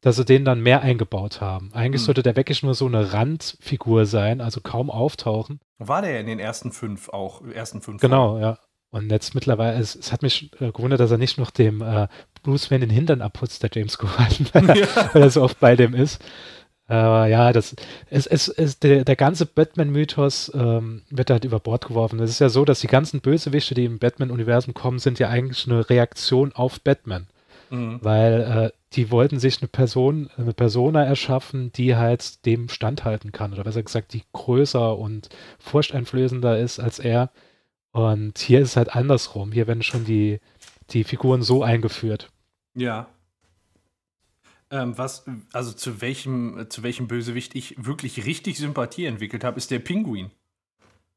dass 0.02 0.16
sie 0.16 0.26
den 0.26 0.44
dann 0.44 0.60
mehr 0.60 0.82
eingebaut 0.82 1.40
haben. 1.40 1.70
Eigentlich 1.72 2.02
hm. 2.02 2.06
sollte 2.06 2.22
der 2.22 2.36
wirklich 2.36 2.62
nur 2.62 2.74
so 2.74 2.86
eine 2.86 3.14
Randfigur 3.14 4.04
sein, 4.04 4.42
also 4.42 4.60
kaum 4.60 4.90
auftauchen. 4.90 5.60
War 5.78 6.02
der 6.02 6.20
in 6.20 6.26
den 6.26 6.38
ersten 6.38 6.70
fünf 6.70 7.08
auch, 7.08 7.42
ersten 7.46 7.80
fünf? 7.80 8.02
Genau, 8.02 8.38
ja. 8.38 8.58
Und 8.90 9.10
jetzt 9.10 9.34
mittlerweile, 9.34 9.78
es, 9.78 9.96
es 9.96 10.12
hat 10.12 10.20
mich 10.20 10.52
äh, 10.60 10.70
gewundert, 10.70 11.00
dass 11.00 11.10
er 11.10 11.16
nicht 11.16 11.38
noch 11.38 11.50
dem 11.50 11.80
äh, 11.80 12.08
Bruce 12.42 12.70
Wayne 12.70 12.86
den 12.86 12.94
Hintern 12.94 13.22
abputzt, 13.22 13.62
der 13.62 13.70
James 13.72 13.98
Gordon, 13.98 14.46
weil, 14.52 14.78
ja. 14.78 14.86
weil 15.12 15.22
er 15.22 15.30
so 15.30 15.42
oft 15.42 15.58
bei 15.60 15.76
dem 15.76 15.94
ist. 15.94 16.22
Aber 16.92 17.26
ja, 17.26 17.52
das, 17.52 17.74
es, 18.10 18.26
es, 18.26 18.48
es, 18.48 18.78
der, 18.78 19.04
der 19.04 19.16
ganze 19.16 19.46
Batman-Mythos 19.46 20.52
ähm, 20.54 21.02
wird 21.10 21.30
halt 21.30 21.44
über 21.44 21.58
Bord 21.58 21.86
geworfen. 21.86 22.20
Es 22.20 22.30
ist 22.30 22.40
ja 22.40 22.48
so, 22.48 22.64
dass 22.64 22.80
die 22.80 22.86
ganzen 22.86 23.20
Bösewichte, 23.20 23.74
die 23.74 23.86
im 23.86 23.98
Batman-Universum 23.98 24.74
kommen, 24.74 24.98
sind 24.98 25.18
ja 25.18 25.28
eigentlich 25.28 25.66
eine 25.66 25.88
Reaktion 25.88 26.52
auf 26.52 26.80
Batman. 26.80 27.28
Mhm. 27.70 28.00
Weil 28.02 28.40
äh, 28.42 28.78
die 28.94 29.10
wollten 29.10 29.38
sich 29.38 29.62
eine 29.62 29.68
Person, 29.68 30.28
eine 30.36 30.52
Persona 30.52 31.04
erschaffen, 31.04 31.72
die 31.72 31.96
halt 31.96 32.44
dem 32.44 32.68
standhalten 32.68 33.32
kann. 33.32 33.54
Oder 33.54 33.64
besser 33.64 33.82
gesagt, 33.82 34.12
die 34.12 34.24
größer 34.32 34.98
und 34.98 35.30
furchteinflößender 35.60 36.58
ist 36.58 36.78
als 36.78 36.98
er. 36.98 37.30
Und 37.92 38.38
hier 38.38 38.60
ist 38.60 38.70
es 38.70 38.76
halt 38.76 38.94
andersrum. 38.94 39.52
Hier 39.52 39.66
werden 39.66 39.82
schon 39.82 40.04
die, 40.04 40.40
die 40.92 41.04
Figuren 41.04 41.42
so 41.42 41.62
eingeführt. 41.62 42.30
Ja. 42.74 43.08
Ähm, 44.70 44.96
was, 44.96 45.24
also 45.52 45.72
zu 45.72 46.00
welchem, 46.00 46.66
zu 46.70 46.82
welchem 46.82 47.08
Bösewicht 47.08 47.54
ich 47.54 47.74
wirklich 47.78 48.24
richtig 48.24 48.58
Sympathie 48.58 49.04
entwickelt 49.06 49.44
habe, 49.44 49.58
ist 49.58 49.70
der 49.70 49.80
Pinguin. 49.80 50.30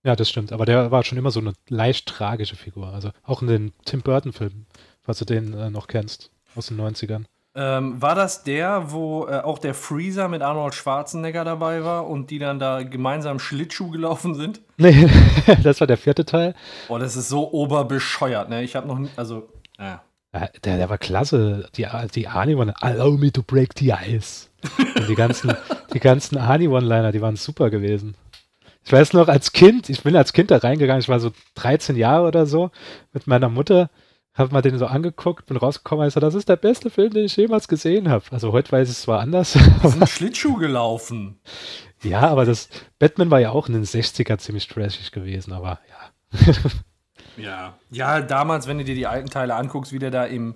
Ja, 0.03 0.15
das 0.15 0.29
stimmt. 0.29 0.51
Aber 0.51 0.65
der 0.65 0.91
war 0.91 1.03
schon 1.03 1.17
immer 1.17 1.32
so 1.32 1.39
eine 1.39 1.53
leicht 1.67 2.08
tragische 2.08 2.55
Figur. 2.55 2.89
Also 2.89 3.12
auch 3.24 3.41
in 3.41 3.48
den 3.48 3.74
Tim 3.86 4.01
Burton-Filmen, 4.01 4.67
falls 5.01 5.20
du 5.20 5.25
den 5.25 5.53
äh, 5.53 5.70
noch 5.70 5.88
kennst, 5.88 6.32
aus 6.55 6.67
den 6.67 6.79
90ern. 6.79 7.25
Ähm, 7.58 8.01
war 8.01 8.15
das 8.15 8.44
der, 8.44 8.91
wo 8.91 9.27
äh, 9.27 9.39
auch 9.39 9.60
der 9.60 9.74
Freezer 9.74 10.27
mit 10.27 10.41
Arnold 10.41 10.75
Schwarzenegger 10.75 11.46
dabei 11.46 11.86
war 11.86 12.05
und 12.05 12.29
die 12.29 12.38
dann 12.38 12.60
da 12.60 12.84
gemeinsam 12.84 13.39
Schlittschuh 13.39 13.89
gelaufen 13.89 14.36
sind? 14.36 14.60
Nee, 14.77 15.10
das 15.63 15.79
war 15.79 15.88
der 15.88 15.98
vierte 15.98 16.25
Teil. 16.25 16.53
Oh, 16.89 16.98
das 16.98 17.15
ist 17.15 17.29
so 17.29 17.50
oberbescheuert, 17.51 18.50
ne? 18.50 18.62
Ich 18.62 18.75
habe 18.75 18.88
noch 18.88 19.00
nie, 19.00 19.10
also, 19.15 19.48
ja. 19.79 20.01
Der, 20.63 20.77
der 20.77 20.89
war 20.89 20.98
klasse. 20.98 21.70
Die, 21.77 21.88
die 22.13 22.27
Ani 22.27 22.58
waren 22.58 22.72
Allow 22.82 23.17
me 23.17 23.32
to 23.32 23.41
break 23.41 23.72
the 23.77 23.94
ice. 23.94 24.50
Und 24.98 25.08
die 25.08 25.15
ganzen, 25.15 25.53
die 25.94 26.00
ganzen 26.00 26.38
Ani 26.38 26.67
One-Liner, 26.67 27.12
die 27.12 27.22
waren 27.22 27.38
super 27.38 27.70
gewesen. 27.70 28.15
Ich 28.84 28.91
weiß 28.91 29.13
noch, 29.13 29.29
als 29.29 29.53
Kind, 29.53 29.89
ich 29.89 30.03
bin 30.03 30.15
als 30.15 30.34
Kind 30.34 30.51
da 30.51 30.58
reingegangen, 30.58 31.01
ich 31.01 31.10
war 31.10 31.20
so 31.20 31.32
13 31.55 31.96
Jahre 31.96 32.27
oder 32.27 32.46
so, 32.46 32.70
mit 33.13 33.25
meiner 33.25 33.50
Mutter 33.50 33.89
habe 34.36 34.53
mal 34.53 34.62
den 34.62 34.77
so 34.77 34.86
angeguckt, 34.86 35.46
bin 35.46 35.58
rausgekommen, 35.58 36.03
also 36.03 36.20
das 36.20 36.36
ist 36.36 36.50
der 36.50 36.58
beste 36.58 36.89
Film, 36.89 37.12
den 37.13 37.25
ich 37.25 37.38
jemals 37.38 37.67
gesehen 37.67 38.10
habe. 38.10 38.25
Also 38.32 38.51
heute 38.51 38.72
weiß 38.72 38.89
ich 38.89 38.96
es 38.96 39.01
zwar 39.03 39.22
anders. 39.22 39.55
Wir 39.55 39.89
sind 39.89 40.10
Schlittschuh 40.10 40.58
gelaufen. 40.58 41.39
Ja, 42.03 42.22
aber 42.22 42.46
das 42.46 42.70
Batman 43.00 43.32
war 43.32 43.39
ja 43.39 43.51
auch 43.51 43.67
in 43.67 43.74
den 43.74 43.86
60er 43.86 44.38
ziemlich 44.38 44.67
trashig 44.67 45.12
gewesen, 45.12 45.53
aber 45.53 45.79
ja. 45.89 46.51
ja. 47.38 47.77
Ja, 47.92 48.22
damals, 48.22 48.68
wenn 48.68 48.77
du 48.77 48.84
dir 48.84 48.96
die 48.96 49.08
alten 49.08 49.30
Teile 49.30 49.56
anguckst, 49.56 49.92
wie 49.92 50.00
der 50.00 50.12
da 50.12 50.25
im, 50.25 50.55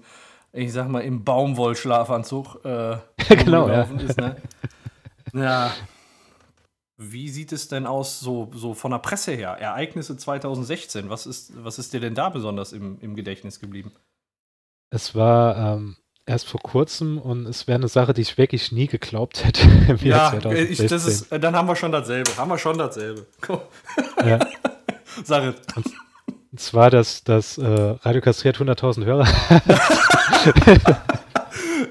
ich 0.54 0.71
sag 0.73 0.88
mal, 0.88 1.01
im 1.01 1.23
Baumwollschlafanzug 1.23 2.65
äh, 2.65 2.97
genau, 3.30 3.65
gelaufen 3.65 3.99
ja. 3.99 4.06
ist, 4.06 4.17
ne? 4.17 4.36
Ja. 5.34 5.71
Wie 6.97 7.30
sieht 7.30 7.51
es 7.51 7.67
denn 7.67 7.86
aus, 7.86 8.19
so, 8.19 8.51
so 8.54 8.73
von 8.73 8.91
der 8.91 8.97
Presse 8.97 9.32
her? 9.32 9.51
Ereignisse 9.51 10.17
2016, 10.17 11.10
was 11.10 11.25
ist, 11.25 11.54
was 11.63 11.80
ist 11.80 11.93
dir 11.93 11.99
denn 11.99 12.15
da 12.15 12.30
besonders 12.30 12.73
im, 12.73 12.97
im 12.99 13.15
Gedächtnis 13.15 13.60
geblieben? 13.60 13.91
Es 14.89 15.15
war 15.15 15.75
ähm, 15.75 15.97
erst 16.25 16.47
vor 16.47 16.60
kurzem 16.62 17.17
und 17.17 17.45
es 17.45 17.67
wäre 17.67 17.77
eine 17.77 17.88
Sache, 17.88 18.13
die 18.13 18.21
ich 18.21 18.38
wirklich 18.38 18.71
nie 18.71 18.88
geglaubt 18.88 19.45
hätte. 19.45 19.62
Im 19.88 19.97
ja, 19.97 20.34
ich, 20.51 20.86
das 20.86 21.06
ist, 21.06 21.32
dann 21.32 21.56
haben 21.56 21.67
wir 21.67 21.75
schon 21.75 21.91
dasselbe. 21.91 22.36
Haben 22.38 22.49
wir 22.49 22.58
schon 22.58 22.77
dasselbe. 22.77 23.25
Ja. 24.25 24.39
Sag 25.23 25.43
es. 25.43 25.56
Und, 26.51 26.59
zwar, 26.59 26.89
dass 26.89 27.23
das 27.23 27.57
äh, 27.57 27.65
Radio 27.65 28.21
kastriert 28.21 28.57
100.000 28.57 29.05
Hörer. 29.05 29.27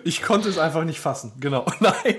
ich 0.05 0.23
konnte 0.23 0.49
es 0.49 0.59
einfach 0.59 0.85
nicht 0.85 0.99
fassen. 0.99 1.33
Genau. 1.39 1.65
Nein. 1.81 2.17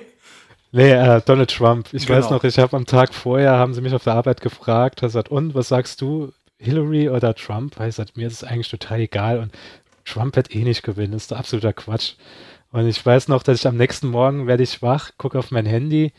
Nee, 0.72 0.92
äh, 0.92 1.22
Donald 1.26 1.54
Trump. 1.56 1.90
Ich 1.94 2.06
genau. 2.06 2.20
weiß 2.20 2.30
noch, 2.30 2.44
ich 2.44 2.60
habe 2.60 2.78
am 2.78 2.86
Tag 2.86 3.14
vorher, 3.14 3.54
haben 3.54 3.74
sie 3.74 3.82
mich 3.82 3.94
auf 3.94 4.04
der 4.04 4.14
Arbeit 4.14 4.42
gefragt, 4.42 5.02
hat 5.02 5.08
gesagt, 5.08 5.30
und, 5.30 5.56
was 5.56 5.68
sagst 5.68 6.00
du, 6.02 6.32
Hillary 6.60 7.10
oder 7.10 7.34
Trump? 7.34 7.80
Weil 7.80 7.88
gesagt, 7.88 8.18
mir 8.18 8.28
ist 8.28 8.34
es 8.34 8.44
eigentlich 8.44 8.70
total 8.70 9.00
egal 9.00 9.40
und 9.40 9.52
Trump 10.06 10.36
wird 10.36 10.54
eh 10.54 10.64
nicht 10.64 10.84
gewinnen, 10.84 11.14
das 11.14 11.24
ist 11.24 11.34
absoluter 11.34 11.74
Quatsch. 11.74 12.14
Und 12.72 12.88
ich 12.88 13.04
weiß 13.04 13.30
noch, 13.30 13.42
dass 13.42 13.60
ich 13.60 13.68
am 13.68 13.78
nächsten 13.78 14.08
Morgen 14.08 14.46
werde 14.46 14.64
ich 14.64 14.82
wach, 14.82 15.12
gucke 15.18 15.40
auf 15.40 15.52
mein 15.52 15.66
Handy, 15.66 16.14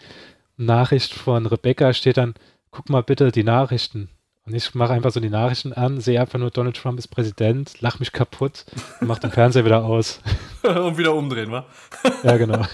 Nachricht 0.56 1.14
von 1.14 1.46
Rebecca 1.46 1.92
steht 1.92 2.16
dann, 2.16 2.34
guck 2.70 2.88
mal 2.90 3.02
bitte 3.02 3.32
die 3.32 3.44
Nachrichten. 3.44 4.08
Und 4.46 4.54
ich 4.54 4.74
mache 4.74 4.92
einfach 4.92 5.10
so 5.10 5.20
die 5.20 5.30
Nachrichten 5.30 5.72
an, 5.72 6.00
sehe 6.00 6.20
einfach 6.20 6.38
nur, 6.38 6.50
Donald 6.50 6.76
Trump 6.76 6.98
ist 6.98 7.08
Präsident, 7.08 7.80
lach 7.80 8.00
mich 8.00 8.12
kaputt 8.12 8.64
und 9.00 9.06
mach 9.08 9.18
den 9.18 9.30
Fernseher 9.30 9.64
wieder 9.64 9.84
aus. 9.84 10.20
und 10.62 10.98
wieder 10.98 11.14
umdrehen, 11.14 11.50
wa? 11.50 11.66
ja, 12.22 12.36
genau. 12.36 12.64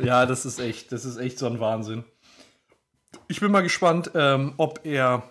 ja, 0.00 0.26
das 0.26 0.44
ist 0.44 0.60
echt, 0.60 0.92
das 0.92 1.04
ist 1.04 1.16
echt 1.16 1.38
so 1.38 1.46
ein 1.46 1.60
Wahnsinn. 1.60 2.04
Ich 3.28 3.40
bin 3.40 3.50
mal 3.50 3.62
gespannt, 3.62 4.10
ähm, 4.14 4.54
ob 4.58 4.80
er, 4.84 5.22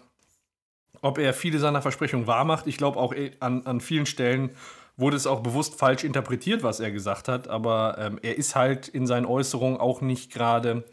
ob 1.02 1.20
er 1.20 1.34
viele 1.34 1.60
seiner 1.60 1.82
Versprechungen 1.82 2.28
wahrmacht. 2.28 2.66
Ich 2.66 2.78
glaube 2.78 3.00
auch 3.00 3.14
äh, 3.14 3.32
an, 3.40 3.66
an 3.66 3.80
vielen 3.80 4.06
Stellen 4.06 4.52
wurde 4.98 5.18
es 5.18 5.28
auch 5.28 5.42
bewusst 5.42 5.76
falsch 5.76 6.04
interpretiert, 6.04 6.64
was 6.64 6.80
er 6.80 6.92
gesagt 6.92 7.28
hat. 7.28 7.48
Aber 7.48 7.98
ähm, 8.00 8.20
er 8.22 8.38
ist 8.38 8.56
halt 8.56 8.88
in 8.88 9.06
seinen 9.06 9.26
Äußerungen 9.26 9.80
auch 9.80 10.02
nicht 10.02 10.32
gerade, 10.32 10.86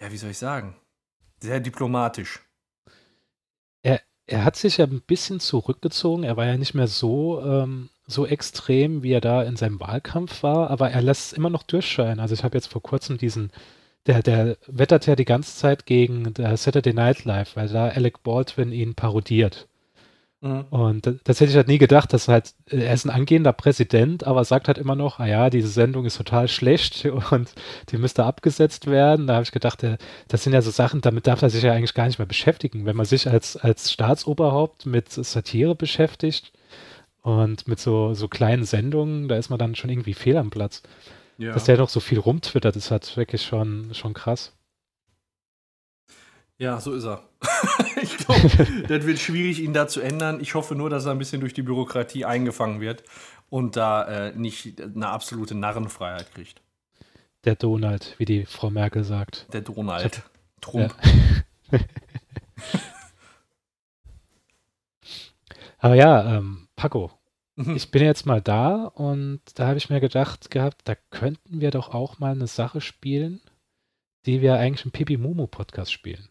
ja, 0.00 0.10
wie 0.10 0.16
soll 0.16 0.30
ich 0.30 0.38
sagen, 0.38 0.74
sehr 1.40 1.60
diplomatisch 1.60 2.40
er 3.82 4.00
hat 4.30 4.56
sich 4.56 4.78
ja 4.78 4.86
ein 4.86 5.02
bisschen 5.02 5.40
zurückgezogen. 5.40 6.24
Er 6.24 6.36
war 6.36 6.46
ja 6.46 6.56
nicht 6.56 6.74
mehr 6.74 6.86
so, 6.86 7.42
ähm, 7.42 7.90
so 8.06 8.26
extrem, 8.26 9.02
wie 9.02 9.12
er 9.12 9.20
da 9.20 9.42
in 9.42 9.56
seinem 9.56 9.80
Wahlkampf 9.80 10.42
war, 10.42 10.70
aber 10.70 10.90
er 10.90 11.02
lässt 11.02 11.32
es 11.32 11.32
immer 11.32 11.50
noch 11.50 11.62
durchscheinen. 11.62 12.20
Also 12.20 12.34
ich 12.34 12.44
habe 12.44 12.56
jetzt 12.56 12.68
vor 12.68 12.82
kurzem 12.82 13.18
diesen, 13.18 13.50
der, 14.06 14.22
der 14.22 14.56
wettert 14.66 15.06
ja 15.06 15.16
die 15.16 15.24
ganze 15.24 15.56
Zeit 15.56 15.86
gegen 15.86 16.32
Saturday 16.56 16.92
Night 16.92 17.24
Live, 17.24 17.56
weil 17.56 17.68
da 17.68 17.88
Alec 17.88 18.22
Baldwin 18.22 18.72
ihn 18.72 18.94
parodiert. 18.94 19.68
Mhm. 20.42 20.64
Und 20.70 21.06
das, 21.06 21.14
das, 21.22 21.40
hätte 21.40 21.50
ich 21.52 21.56
halt 21.56 21.68
nie 21.68 21.78
gedacht, 21.78 22.12
dass 22.12 22.26
halt, 22.26 22.52
äh, 22.66 22.78
er 22.78 22.94
ist 22.94 23.04
ein 23.04 23.10
angehender 23.10 23.52
Präsident, 23.52 24.24
aber 24.24 24.44
sagt 24.44 24.66
halt 24.66 24.76
immer 24.76 24.96
noch, 24.96 25.20
ah 25.20 25.26
ja, 25.26 25.50
diese 25.50 25.68
Sendung 25.68 26.04
ist 26.04 26.16
total 26.16 26.48
schlecht 26.48 27.04
und 27.30 27.54
die 27.90 27.96
müsste 27.96 28.24
abgesetzt 28.24 28.88
werden. 28.88 29.28
Da 29.28 29.34
habe 29.34 29.44
ich 29.44 29.52
gedacht, 29.52 29.86
das 30.28 30.42
sind 30.42 30.52
ja 30.52 30.60
so 30.60 30.72
Sachen, 30.72 31.00
damit 31.00 31.28
darf 31.28 31.42
er 31.42 31.50
sich 31.50 31.62
ja 31.62 31.72
eigentlich 31.72 31.94
gar 31.94 32.06
nicht 32.06 32.18
mehr 32.18 32.26
beschäftigen. 32.26 32.84
Wenn 32.86 32.96
man 32.96 33.06
sich 33.06 33.28
als, 33.28 33.56
als 33.56 33.92
Staatsoberhaupt 33.92 34.84
mit 34.84 35.10
Satire 35.12 35.76
beschäftigt 35.76 36.52
und 37.22 37.68
mit 37.68 37.78
so, 37.78 38.14
so 38.14 38.26
kleinen 38.26 38.64
Sendungen, 38.64 39.28
da 39.28 39.36
ist 39.36 39.48
man 39.48 39.60
dann 39.60 39.76
schon 39.76 39.90
irgendwie 39.90 40.14
fehl 40.14 40.36
am 40.36 40.50
Platz. 40.50 40.82
Ja. 41.38 41.52
Dass 41.52 41.64
der 41.64 41.78
noch 41.78 41.88
so 41.88 42.00
viel 42.00 42.18
rumtwittert, 42.18 42.74
ist 42.74 42.90
halt 42.90 43.16
wirklich 43.16 43.42
schon, 43.42 43.94
schon 43.94 44.12
krass. 44.12 44.52
Ja, 46.58 46.80
so 46.80 46.92
ist 46.94 47.04
er. 47.04 47.22
glaube, 48.26 48.84
das 48.88 49.06
wird 49.06 49.18
schwierig, 49.18 49.60
ihn 49.60 49.72
da 49.72 49.86
zu 49.88 50.00
ändern. 50.00 50.40
Ich 50.40 50.54
hoffe 50.54 50.74
nur, 50.74 50.90
dass 50.90 51.04
er 51.06 51.12
ein 51.12 51.18
bisschen 51.18 51.40
durch 51.40 51.54
die 51.54 51.62
Bürokratie 51.62 52.24
eingefangen 52.24 52.80
wird 52.80 53.04
und 53.48 53.76
da 53.76 54.28
äh, 54.28 54.32
nicht 54.36 54.80
eine 54.80 55.08
absolute 55.08 55.54
Narrenfreiheit 55.54 56.32
kriegt. 56.34 56.62
Der 57.44 57.56
Donald, 57.56 58.14
wie 58.18 58.24
die 58.24 58.46
Frau 58.46 58.70
Merkel 58.70 59.04
sagt. 59.04 59.46
Der 59.52 59.62
Donald. 59.62 60.16
Hab, 60.18 60.30
Trump. 60.60 60.94
Ja. 61.70 61.78
Aber 65.78 65.94
ja, 65.96 66.36
ähm, 66.36 66.68
Paco, 66.76 67.10
mhm. 67.56 67.74
ich 67.74 67.90
bin 67.90 68.04
jetzt 68.04 68.24
mal 68.24 68.40
da 68.40 68.84
und 68.84 69.40
da 69.54 69.66
habe 69.66 69.78
ich 69.78 69.90
mir 69.90 69.98
gedacht 70.00 70.50
gehabt, 70.50 70.82
da 70.84 70.94
könnten 71.10 71.60
wir 71.60 71.72
doch 71.72 71.92
auch 71.92 72.20
mal 72.20 72.30
eine 72.30 72.46
Sache 72.46 72.80
spielen, 72.80 73.40
die 74.24 74.40
wir 74.40 74.54
eigentlich 74.54 74.84
im 74.84 74.92
Pipi 74.92 75.16
Momo 75.16 75.48
Podcast 75.48 75.92
spielen. 75.92 76.28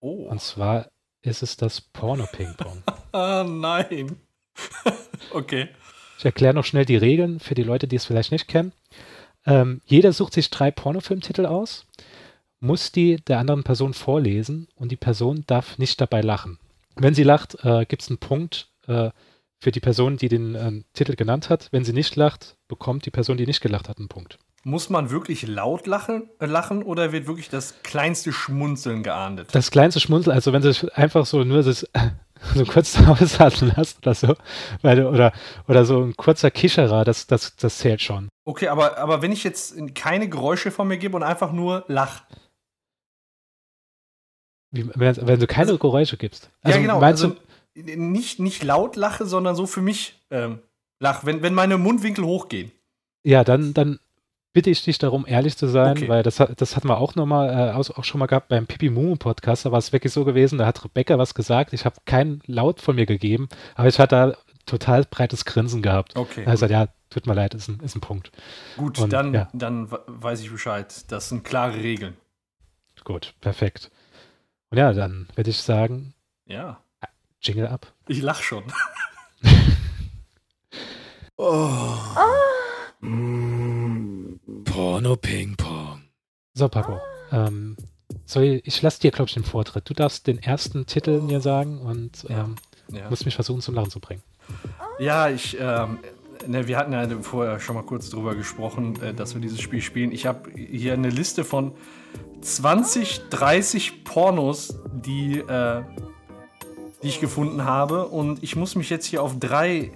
Oh. 0.00 0.26
Und 0.28 0.40
zwar 0.40 0.90
ist 1.22 1.42
es 1.42 1.56
das 1.56 1.80
Porno-Ping-Pong. 1.80 2.82
ah, 3.12 3.44
nein. 3.48 4.16
okay. 5.32 5.68
Ich 6.18 6.24
erkläre 6.24 6.54
noch 6.54 6.64
schnell 6.64 6.84
die 6.84 6.96
Regeln 6.96 7.40
für 7.40 7.54
die 7.54 7.62
Leute, 7.62 7.88
die 7.88 7.96
es 7.96 8.04
vielleicht 8.04 8.32
nicht 8.32 8.48
kennen. 8.48 8.72
Ähm, 9.46 9.80
jeder 9.84 10.12
sucht 10.12 10.34
sich 10.34 10.50
drei 10.50 10.70
Pornofilmtitel 10.70 11.46
aus, 11.46 11.86
muss 12.60 12.92
die 12.92 13.16
der 13.16 13.38
anderen 13.38 13.64
Person 13.64 13.92
vorlesen 13.92 14.68
und 14.76 14.92
die 14.92 14.96
Person 14.96 15.44
darf 15.46 15.78
nicht 15.78 16.00
dabei 16.00 16.20
lachen. 16.20 16.58
Wenn 16.94 17.14
sie 17.14 17.24
lacht, 17.24 17.56
äh, 17.64 17.84
gibt 17.86 18.02
es 18.02 18.08
einen 18.08 18.18
Punkt 18.18 18.68
äh, 18.86 19.10
für 19.58 19.72
die 19.72 19.80
Person, 19.80 20.16
die 20.16 20.28
den 20.28 20.54
äh, 20.54 20.82
Titel 20.92 21.16
genannt 21.16 21.48
hat. 21.48 21.68
Wenn 21.72 21.84
sie 21.84 21.92
nicht 21.92 22.14
lacht, 22.16 22.56
bekommt 22.68 23.06
die 23.06 23.10
Person, 23.10 23.36
die 23.36 23.46
nicht 23.46 23.60
gelacht 23.60 23.88
hat, 23.88 23.98
einen 23.98 24.08
Punkt. 24.08 24.38
Muss 24.64 24.90
man 24.90 25.10
wirklich 25.10 25.46
laut 25.46 25.88
lachen, 25.88 26.30
äh, 26.38 26.46
lachen 26.46 26.84
oder 26.84 27.10
wird 27.10 27.26
wirklich 27.26 27.48
das 27.48 27.82
kleinste 27.82 28.32
Schmunzeln 28.32 29.02
geahndet? 29.02 29.48
Das 29.52 29.72
kleinste 29.72 29.98
Schmunzeln, 29.98 30.34
also 30.34 30.52
wenn 30.52 30.62
sie 30.62 30.88
einfach 30.94 31.26
so 31.26 31.42
nur 31.42 31.64
das, 31.64 31.84
so 32.54 32.64
kurz 32.64 32.96
ausatmen 33.06 33.72
lässt 33.76 33.98
oder 33.98 34.14
so, 34.14 34.36
weil, 34.82 35.04
oder, 35.04 35.32
oder 35.66 35.84
so 35.84 36.02
ein 36.02 36.16
kurzer 36.16 36.52
Kischerer, 36.52 37.04
das, 37.04 37.26
das, 37.26 37.56
das 37.56 37.78
zählt 37.78 38.00
schon. 38.00 38.28
Okay, 38.44 38.68
aber, 38.68 38.98
aber 38.98 39.20
wenn 39.20 39.32
ich 39.32 39.42
jetzt 39.42 39.74
keine 39.96 40.28
Geräusche 40.28 40.70
von 40.70 40.86
mir 40.86 40.98
gebe 40.98 41.16
und 41.16 41.24
einfach 41.24 41.52
nur 41.52 41.84
lach. 41.88 42.22
Wie, 44.70 44.88
wenn, 44.94 45.16
wenn, 45.26 45.40
du 45.40 45.46
keine 45.48 45.72
also, 45.72 45.78
Geräusche 45.78 46.16
gibst. 46.16 46.50
Also, 46.62 46.78
ja, 46.78 46.82
genau. 46.82 47.00
Meinst 47.00 47.24
also, 47.24 47.36
du, 47.74 47.82
nicht, 47.96 48.38
nicht 48.38 48.62
laut 48.62 48.94
lache, 48.94 49.26
sondern 49.26 49.56
so 49.56 49.66
für 49.66 49.82
mich 49.82 50.20
ähm, 50.30 50.60
lach, 51.00 51.24
wenn, 51.24 51.42
wenn 51.42 51.54
meine 51.54 51.78
Mundwinkel 51.78 52.24
hochgehen. 52.24 52.70
Ja, 53.24 53.44
dann, 53.44 53.74
dann 53.74 53.98
bitte 54.52 54.70
ich 54.70 54.84
dich 54.84 54.98
darum, 54.98 55.24
ehrlich 55.26 55.56
zu 55.56 55.66
sein, 55.66 55.96
okay. 55.96 56.08
weil 56.08 56.22
das, 56.22 56.36
das 56.36 56.76
hatten 56.76 56.88
wir 56.88 56.98
auch 56.98 57.14
nochmal, 57.14 57.50
äh, 57.50 57.72
auch 57.72 58.04
schon 58.04 58.18
mal 58.18 58.26
gehabt 58.26 58.48
beim 58.48 58.66
Pipi 58.66 58.90
Mumu 58.90 59.16
Podcast, 59.16 59.64
da 59.64 59.72
war 59.72 59.78
es 59.78 59.92
wirklich 59.92 60.12
so 60.12 60.24
gewesen, 60.24 60.58
da 60.58 60.66
hat 60.66 60.84
Rebecca 60.84 61.18
was 61.18 61.34
gesagt, 61.34 61.72
ich 61.72 61.84
habe 61.84 61.96
keinen 62.04 62.42
Laut 62.46 62.80
von 62.80 62.96
mir 62.96 63.06
gegeben, 63.06 63.48
aber 63.74 63.88
ich 63.88 63.98
hatte 63.98 64.14
da 64.14 64.36
total 64.66 65.04
breites 65.04 65.44
Grinsen 65.44 65.82
gehabt. 65.82 66.16
Okay. 66.16 66.44
Also 66.46 66.66
ja, 66.66 66.88
tut 67.10 67.26
mir 67.26 67.34
leid, 67.34 67.54
ist 67.54 67.68
ein, 67.68 67.80
ist 67.80 67.96
ein 67.96 68.00
Punkt. 68.00 68.30
Gut, 68.76 68.98
Und, 68.98 69.12
dann, 69.12 69.34
ja. 69.34 69.48
dann 69.52 69.90
weiß 69.90 70.40
ich 70.40 70.50
Bescheid. 70.50 71.10
Das 71.10 71.28
sind 71.28 71.44
klare 71.44 71.76
Regeln. 71.76 72.16
Gut, 73.04 73.34
perfekt. 73.40 73.90
Und 74.70 74.78
ja, 74.78 74.92
dann 74.92 75.28
würde 75.34 75.50
ich 75.50 75.60
sagen, 75.60 76.14
ja. 76.46 76.80
Jingle 77.40 77.66
ab. 77.66 77.92
Ich 78.06 78.22
lach 78.22 78.40
schon. 78.40 78.62
oh. 81.36 81.68
oh. 82.16 83.04
Mm. 83.04 83.81
Porno 84.64 85.16
Ping 85.16 85.56
Pong. 85.56 86.02
So, 86.54 86.68
Paco. 86.68 87.00
Ähm, 87.30 87.76
soll 88.24 88.60
ich, 88.64 88.82
lasse 88.82 89.00
dir, 89.00 89.10
glaube 89.10 89.28
ich, 89.28 89.34
den 89.34 89.44
Vortritt. 89.44 89.88
Du 89.88 89.94
darfst 89.94 90.26
den 90.26 90.38
ersten 90.38 90.86
Titel 90.86 91.20
mir 91.20 91.40
sagen 91.40 91.80
und 91.80 92.26
ähm, 92.28 92.56
ja. 92.88 93.08
musst 93.08 93.24
mich 93.24 93.34
versuchen 93.34 93.60
zum 93.60 93.74
Lachen 93.74 93.90
zu 93.90 94.00
bringen. 94.00 94.22
Ja, 94.98 95.28
ich, 95.28 95.56
ähm, 95.58 95.98
ne, 96.46 96.66
wir 96.66 96.76
hatten 96.76 96.92
ja 96.92 97.08
vorher 97.20 97.60
schon 97.60 97.74
mal 97.74 97.84
kurz 97.84 98.10
drüber 98.10 98.34
gesprochen, 98.34 99.00
äh, 99.02 99.14
dass 99.14 99.34
wir 99.34 99.40
dieses 99.40 99.60
Spiel 99.60 99.80
spielen. 99.80 100.12
Ich 100.12 100.26
habe 100.26 100.50
hier 100.54 100.92
eine 100.92 101.10
Liste 101.10 101.44
von 101.44 101.72
20, 102.42 103.28
30 103.30 104.04
Pornos, 104.04 104.78
die, 104.92 105.38
äh, 105.38 105.82
die 107.02 107.08
ich 107.08 107.20
gefunden 107.20 107.64
habe. 107.64 108.08
Und 108.08 108.42
ich 108.42 108.56
muss 108.56 108.74
mich 108.74 108.90
jetzt 108.90 109.06
hier 109.06 109.22
auf 109.22 109.38
drei, 109.38 109.92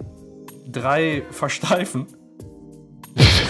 drei 0.67 1.23
versteifen. 1.31 2.07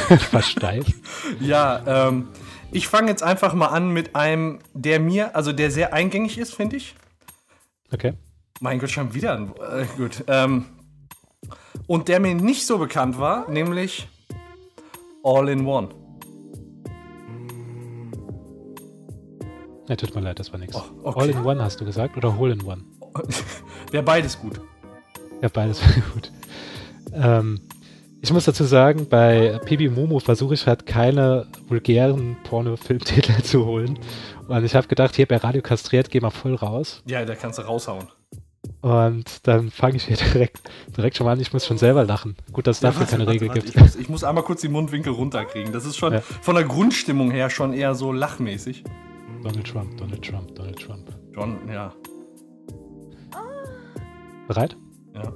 versteifen? 0.30 0.94
ja, 1.40 2.08
ähm, 2.08 2.28
ich 2.72 2.88
fange 2.88 3.08
jetzt 3.08 3.22
einfach 3.22 3.54
mal 3.54 3.68
an 3.68 3.90
mit 3.90 4.14
einem, 4.16 4.58
der 4.74 5.00
mir, 5.00 5.36
also 5.36 5.52
der 5.52 5.70
sehr 5.70 5.92
eingängig 5.92 6.38
ist, 6.38 6.54
finde 6.54 6.76
ich. 6.76 6.94
Okay. 7.92 8.14
Mein 8.60 8.78
Gott, 8.78 8.90
schon 8.90 9.14
wieder. 9.14 9.34
Äh, 9.70 9.86
gut. 9.96 10.24
Ähm, 10.26 10.66
und 11.86 12.08
der 12.08 12.20
mir 12.20 12.34
nicht 12.34 12.66
so 12.66 12.78
bekannt 12.78 13.18
war, 13.18 13.48
nämlich 13.50 14.08
All 15.22 15.48
in 15.48 15.66
One. 15.66 15.88
Ja, 19.88 19.94
tut 19.94 20.14
mir 20.14 20.20
leid, 20.20 20.38
das 20.38 20.52
war 20.52 20.58
nichts. 20.58 20.76
Oh, 20.76 20.84
okay. 21.04 21.20
All 21.20 21.30
in 21.30 21.44
One 21.44 21.62
hast 21.62 21.80
du 21.80 21.84
gesagt 21.84 22.16
oder 22.16 22.36
Hole 22.36 22.54
in 22.54 22.62
One? 22.62 22.82
Wäre 23.90 24.02
beides 24.02 24.38
gut. 24.38 24.60
Ja, 25.42 25.48
beides 25.48 25.80
wäre 25.88 26.00
gut. 26.12 26.32
Ähm, 27.12 27.60
ich 28.22 28.32
muss 28.32 28.44
dazu 28.44 28.64
sagen, 28.64 29.06
bei 29.08 29.60
Pibi 29.64 29.88
Momo 29.88 30.18
versuche 30.18 30.54
ich 30.54 30.66
halt 30.66 30.86
keine 30.86 31.46
vulgären 31.68 32.36
Porno-Filmtitel 32.44 33.42
zu 33.42 33.66
holen. 33.66 33.98
Und 34.48 34.64
ich 34.64 34.74
habe 34.74 34.86
gedacht, 34.86 35.16
hier 35.16 35.26
bei 35.26 35.36
Radio 35.36 35.62
Kastriert, 35.62 36.10
geh 36.10 36.20
mal 36.20 36.30
voll 36.30 36.54
raus. 36.54 37.02
Ja, 37.06 37.24
da 37.24 37.34
kannst 37.34 37.58
du 37.58 37.62
raushauen. 37.62 38.08
Und 38.80 39.46
dann 39.46 39.70
fange 39.70 39.96
ich 39.96 40.04
hier 40.04 40.16
direkt, 40.32 40.60
direkt 40.96 41.16
schon 41.16 41.26
mal 41.26 41.32
an. 41.32 41.40
Ich 41.40 41.52
muss 41.52 41.66
schon 41.66 41.78
selber 41.78 42.04
lachen. 42.04 42.36
Gut, 42.52 42.66
dass 42.66 42.78
es 42.78 42.82
ja, 42.82 42.88
dafür 42.88 43.00
warte, 43.00 43.12
keine 43.12 43.26
warte, 43.26 43.34
Regel 43.34 43.48
warte. 43.48 43.60
gibt. 43.60 43.74
Ich 43.74 43.80
muss, 43.80 43.96
ich 43.96 44.08
muss, 44.08 44.24
einmal 44.24 44.44
kurz 44.44 44.60
die 44.60 44.68
Mundwinkel 44.68 45.12
runterkriegen. 45.12 45.72
Das 45.72 45.84
ist 45.84 45.96
schon 45.96 46.14
ja. 46.14 46.20
von 46.20 46.54
der 46.54 46.64
Grundstimmung 46.64 47.30
her 47.30 47.50
schon 47.50 47.72
eher 47.72 47.94
so 47.94 48.12
lachmäßig. 48.12 48.84
Donald 49.42 49.66
Trump, 49.66 49.96
Donald 49.96 50.22
Trump, 50.22 50.54
Donald 50.54 50.78
Trump. 50.78 51.12
John, 51.34 51.58
ja. 51.68 51.92
Bereit? 54.48 54.76
Ja. 55.14 55.32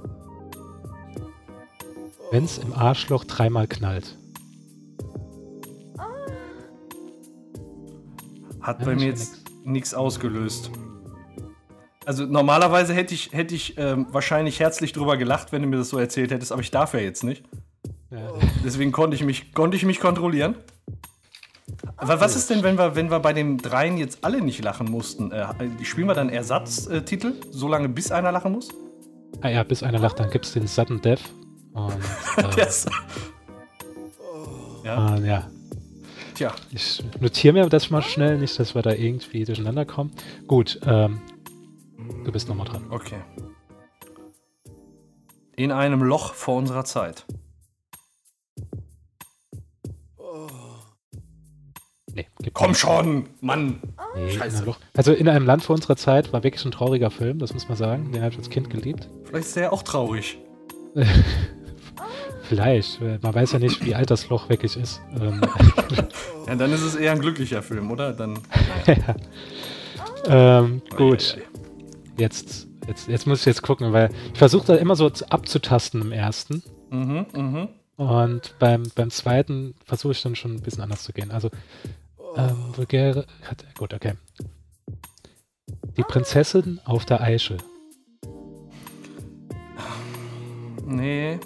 Wenn's 2.31 2.57
im 2.57 2.73
Arschloch 2.73 3.25
dreimal 3.25 3.67
knallt. 3.67 4.17
Hat 8.61 8.79
ja, 8.79 8.85
bei 8.85 8.95
mir 8.95 9.07
jetzt 9.07 9.41
nichts 9.65 9.93
ausgelöst. 9.93 10.71
Also 12.05 12.25
normalerweise 12.25 12.93
hätte 12.93 13.13
ich, 13.13 13.33
hätte 13.33 13.53
ich 13.53 13.77
ähm, 13.77 14.07
wahrscheinlich 14.11 14.59
herzlich 14.61 14.93
drüber 14.93 15.17
gelacht, 15.17 15.51
wenn 15.51 15.61
du 15.61 15.67
mir 15.67 15.77
das 15.77 15.89
so 15.89 15.97
erzählt 15.97 16.31
hättest, 16.31 16.53
aber 16.53 16.61
ich 16.61 16.71
darf 16.71 16.93
ja 16.93 17.01
jetzt 17.01 17.23
nicht. 17.23 17.43
Ja. 18.09 18.31
Deswegen 18.63 18.93
konnte 18.93 19.15
ich 19.15 19.25
mich, 19.25 19.53
konnte 19.53 19.75
ich 19.75 19.85
mich 19.85 19.99
kontrollieren. 19.99 20.55
Aber 21.97 22.21
was 22.21 22.35
ist 22.37 22.49
denn, 22.49 22.63
wenn 22.63 22.77
wir, 22.77 22.95
wenn 22.95 23.11
wir 23.11 23.19
bei 23.19 23.33
den 23.33 23.57
dreien 23.57 23.97
jetzt 23.97 24.23
alle 24.23 24.41
nicht 24.41 24.63
lachen 24.63 24.89
mussten? 24.89 25.31
Äh, 25.31 25.47
spielen 25.83 26.07
wir 26.07 26.15
dann 26.15 26.29
Ersatztitel, 26.29 27.33
so 27.49 27.67
lange 27.67 27.89
bis 27.89 28.11
einer 28.11 28.31
lachen 28.31 28.53
muss? 28.53 28.69
Ah 29.41 29.49
ja, 29.49 29.63
bis 29.63 29.83
einer 29.83 29.99
lacht, 29.99 30.19
dann 30.19 30.29
gibt 30.29 30.45
es 30.45 30.53
den 30.53 30.67
Sudden 30.67 31.01
Death. 31.01 31.21
Und, 31.73 31.93
äh, 32.57 32.67
ja. 34.83 35.07
Und, 35.07 35.25
ja. 35.25 35.49
Tja. 36.35 36.55
Ich 36.71 37.03
notiere 37.19 37.53
mir 37.53 37.69
das 37.69 37.89
mal 37.89 38.01
schnell, 38.01 38.37
nicht, 38.37 38.57
dass 38.59 38.75
wir 38.75 38.81
da 38.81 38.91
irgendwie 38.91 39.45
durcheinander 39.45 39.85
kommen. 39.85 40.11
Gut, 40.47 40.79
ähm, 40.85 41.21
du 42.25 42.31
bist 42.31 42.47
nochmal 42.47 42.67
dran. 42.67 42.85
Okay. 42.89 43.21
In 45.55 45.71
einem 45.71 46.01
Loch 46.01 46.33
vor 46.33 46.57
unserer 46.57 46.85
Zeit. 46.85 47.25
Nee, 52.13 52.27
Komm 52.53 52.75
schon, 52.75 53.29
Mann. 53.39 53.81
Nee, 54.15 54.31
Scheiße. 54.31 54.75
Also 54.95 55.13
in 55.13 55.29
einem 55.29 55.45
Land 55.45 55.63
vor 55.63 55.75
unserer 55.75 55.95
Zeit 55.95 56.33
war 56.33 56.43
wirklich 56.43 56.65
ein 56.65 56.71
trauriger 56.71 57.09
Film, 57.09 57.39
das 57.39 57.53
muss 57.53 57.67
man 57.69 57.77
sagen. 57.77 58.11
Den 58.11 58.21
habe 58.21 58.31
ich 58.31 58.37
als 58.37 58.49
Kind 58.49 58.69
geliebt. 58.69 59.09
Vielleicht 59.23 59.47
ist 59.47 59.55
der 59.55 59.71
auch 59.71 59.83
traurig. 59.83 60.37
Vielleicht. 62.51 62.99
Man 62.99 63.33
weiß 63.33 63.53
ja 63.53 63.59
nicht, 63.59 63.85
wie 63.85 63.95
alt 63.95 64.11
das 64.11 64.27
Loch 64.27 64.49
wirklich 64.49 64.75
ist. 64.75 64.99
Ähm. 65.17 65.39
ja, 66.47 66.55
dann 66.55 66.73
ist 66.73 66.81
es 66.81 66.95
eher 66.95 67.13
ein 67.13 67.21
glücklicher 67.21 67.61
Film, 67.63 67.89
oder? 67.89 68.11
Dann. 68.11 68.39
ja. 68.87 69.15
ähm, 70.59 70.81
gut. 70.97 71.37
Jetzt, 72.17 72.67
jetzt, 72.89 73.07
jetzt 73.07 73.25
muss 73.25 73.39
ich 73.39 73.45
jetzt 73.45 73.61
gucken, 73.61 73.93
weil 73.93 74.09
ich 74.33 74.37
versuche 74.37 74.67
da 74.67 74.75
immer 74.75 74.97
so 74.97 75.09
abzutasten 75.29 76.01
im 76.01 76.11
ersten. 76.11 76.61
Mhm, 76.89 77.25
mhm. 77.33 77.69
Und 77.95 78.55
beim, 78.59 78.83
beim 78.95 79.11
zweiten 79.11 79.73
versuche 79.85 80.11
ich 80.11 80.21
dann 80.21 80.35
schon 80.35 80.55
ein 80.55 80.61
bisschen 80.61 80.83
anders 80.83 81.03
zu 81.03 81.13
gehen. 81.13 81.31
Also 81.31 81.51
ähm. 82.35 82.73
Gut, 83.77 83.93
okay. 83.93 84.15
Die 85.95 86.03
Prinzessin 86.03 86.81
auf 86.83 87.05
der 87.05 87.21
Eichel. 87.21 87.59
Nee. 90.85 91.39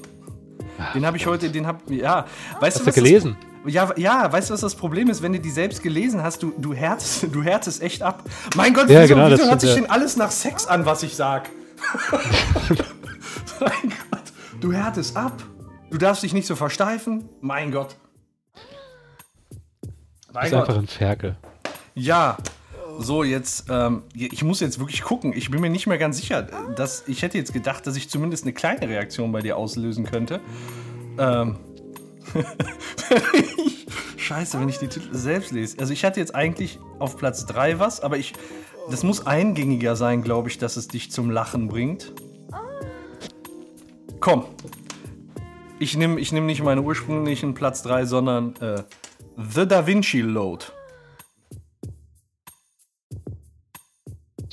Den 0.94 1.06
habe 1.06 1.18
ich 1.18 1.26
heute, 1.26 1.50
den 1.50 1.68
habe 1.68 1.94
ja, 1.94 2.26
weißt 2.60 2.78
hast 2.78 2.88
du, 2.88 2.92
du 2.92 2.96
gelesen? 2.96 3.38
Das, 3.64 3.74
ja, 3.74 3.92
ja, 3.98 4.32
weißt 4.32 4.50
du, 4.50 4.54
was 4.54 4.62
das 4.62 4.76
Problem 4.76 5.10
ist, 5.10 5.22
wenn 5.22 5.34
du 5.34 5.40
die 5.40 5.50
selbst 5.50 5.82
gelesen 5.82 6.22
hast, 6.22 6.44
du, 6.44 6.54
du 6.58 6.74
härtest, 6.74 7.28
du 7.32 7.44
härtest 7.44 7.82
echt 7.82 8.02
ab. 8.02 8.24
Mein 8.56 8.74
Gott, 8.74 8.90
ja, 8.90 9.02
wieso, 9.02 9.16
genau, 9.16 9.30
wieso 9.30 9.46
hört 9.46 9.62
sich 9.62 9.74
denn 9.74 9.90
alles 9.90 10.18
nach 10.18 10.32
Sex 10.32 10.68
an, 10.68 10.86
was 10.86 11.04
ich 11.04 11.16
sag? 11.16 11.50
mein 13.60 13.94
Gott, 14.12 14.24
du 14.60 14.72
härtest 14.72 15.16
ab. 15.18 15.44
Du 15.92 15.98
darfst 15.98 16.24
dich 16.24 16.34
nicht 16.34 16.48
so 16.48 16.56
versteifen. 16.56 17.30
Mein 17.42 17.72
Gott. 17.72 17.96
Mein 20.34 20.46
ist 20.46 20.52
Gott. 20.52 20.62
einfach 20.62 20.78
ein 20.78 20.88
Ferkel. 20.88 21.38
Ja. 21.94 22.38
So, 23.00 23.24
jetzt, 23.24 23.66
ähm, 23.70 24.04
ich 24.14 24.44
muss 24.44 24.60
jetzt 24.60 24.80
wirklich 24.80 25.02
gucken. 25.02 25.34
Ich 25.36 25.52
bin 25.52 25.62
mir 25.62 25.70
nicht 25.70 25.88
mehr 25.88 25.98
ganz 25.98 26.18
sicher. 26.18 26.44
Dass, 26.44 27.04
ich 27.08 27.22
hätte 27.22 27.38
jetzt 27.38 27.54
gedacht, 27.54 27.86
dass 27.88 27.96
ich 27.96 28.10
zumindest 28.10 28.44
eine 28.44 28.54
kleine 28.54 28.88
Reaktion 28.88 29.32
bei 29.32 29.42
dir 29.42 29.58
auslösen 29.58 30.06
könnte. 30.06 30.40
Ähm. 31.18 31.58
Scheiße, 34.18 34.60
wenn 34.60 34.70
ich 34.70 34.80
die 34.80 34.88
Titel 34.88 35.10
selbst 35.14 35.52
lese. 35.52 35.78
Also 35.80 35.94
ich 35.94 36.04
hatte 36.04 36.20
jetzt 36.20 36.34
eigentlich 36.34 36.80
auf 36.98 37.18
Platz 37.18 37.46
3 37.46 37.80
was, 37.80 38.02
aber 38.02 38.18
ich. 38.18 38.34
Das 38.90 39.02
muss 39.02 39.26
eingängiger 39.26 39.96
sein, 39.96 40.22
glaube 40.22 40.50
ich, 40.50 40.60
dass 40.60 40.78
es 40.78 40.88
dich 40.88 41.12
zum 41.12 41.32
Lachen 41.32 41.68
bringt. 41.68 42.14
Komm. 44.20 44.46
Ich 45.80 45.98
nehme 45.98 46.20
ich 46.20 46.32
nehm 46.32 46.46
nicht 46.46 46.64
meinen 46.64 46.86
ursprünglichen 46.86 47.54
Platz 47.54 47.82
3, 47.84 48.06
sondern 48.06 48.56
äh, 48.58 48.84
The 49.38 49.68
Da 49.68 49.86
Vinci 49.86 50.22
Load. 50.22 50.66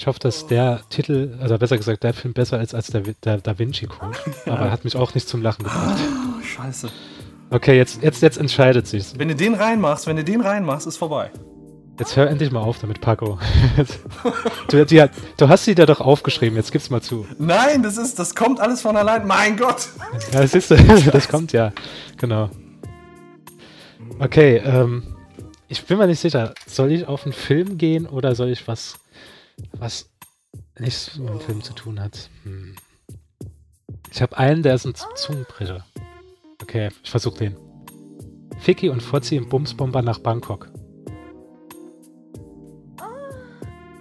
Ich 0.02 0.08
hoffe, 0.08 0.18
dass 0.18 0.48
der 0.48 0.80
Titel, 0.90 1.38
oder 1.44 1.58
besser 1.58 1.76
gesagt, 1.76 2.02
der 2.02 2.12
Film 2.12 2.34
besser 2.34 2.60
ist 2.60 2.74
als 2.74 2.88
der, 2.88 3.02
der 3.22 3.38
Da 3.38 3.56
Vinci 3.56 3.86
Code. 3.86 4.18
ja. 4.46 4.54
Aber 4.54 4.64
er 4.64 4.72
hat 4.72 4.82
mich 4.82 4.96
auch 4.96 5.14
nicht 5.14 5.28
zum 5.28 5.42
Lachen 5.42 5.62
gebracht. 5.62 5.96
Oh, 5.96 6.42
scheiße. 6.42 6.90
Okay, 7.50 7.76
jetzt, 7.76 8.02
jetzt, 8.02 8.20
jetzt 8.20 8.36
entscheidet 8.36 8.88
sich's. 8.88 9.14
Wenn 9.16 9.28
du 9.28 9.36
den 9.36 9.54
reinmachst, 9.54 10.08
wenn 10.08 10.16
du 10.16 10.24
den 10.24 10.40
reinmachst, 10.40 10.88
ist 10.88 10.96
vorbei. 10.96 11.30
Jetzt 12.00 12.16
hör 12.16 12.28
endlich 12.28 12.50
mal 12.50 12.62
auf 12.62 12.80
damit, 12.80 13.00
Paco. 13.00 13.38
du, 14.70 14.84
die, 14.84 15.04
du, 15.36 15.48
hast 15.48 15.66
sie 15.66 15.76
da 15.76 15.86
doch 15.86 16.00
aufgeschrieben, 16.00 16.56
jetzt 16.56 16.72
gib's 16.72 16.90
mal 16.90 17.00
zu. 17.00 17.24
Nein, 17.38 17.84
das 17.84 17.96
ist, 17.96 18.18
das 18.18 18.34
kommt 18.34 18.58
alles 18.58 18.80
von 18.80 18.96
allein. 18.96 19.24
Mein 19.24 19.56
Gott! 19.56 19.88
Ja, 20.32 20.40
das 20.40 20.52
ist, 20.56 20.72
das 21.12 21.28
kommt 21.28 21.52
ja. 21.52 21.70
Genau. 22.16 22.50
Okay, 24.18 24.56
ähm, 24.64 25.14
ich 25.68 25.84
bin 25.84 25.96
mir 25.96 26.08
nicht 26.08 26.18
sicher. 26.18 26.54
Soll 26.66 26.90
ich 26.90 27.06
auf 27.06 27.22
einen 27.22 27.32
Film 27.34 27.78
gehen 27.78 28.06
oder 28.06 28.34
soll 28.34 28.48
ich 28.48 28.66
was, 28.66 28.98
was 29.72 30.10
nichts 30.78 31.16
mit 31.18 31.28
dem 31.28 31.40
Film 31.40 31.62
zu 31.62 31.72
tun 31.74 32.00
hat? 32.00 32.30
Hm. 32.44 32.76
Ich 34.10 34.20
habe 34.20 34.36
einen, 34.36 34.62
der 34.62 34.74
ist 34.74 34.86
ein 34.86 34.94
Zungenbrecher. 35.14 35.84
Okay, 36.60 36.90
ich 37.02 37.10
versuche 37.10 37.38
den. 37.38 37.56
Ficky 38.60 38.88
und 38.88 39.02
Fozzi 39.02 39.36
im 39.36 39.48
Bumsbomber 39.48 40.02
nach 40.02 40.18
Bangkok. 40.18 40.68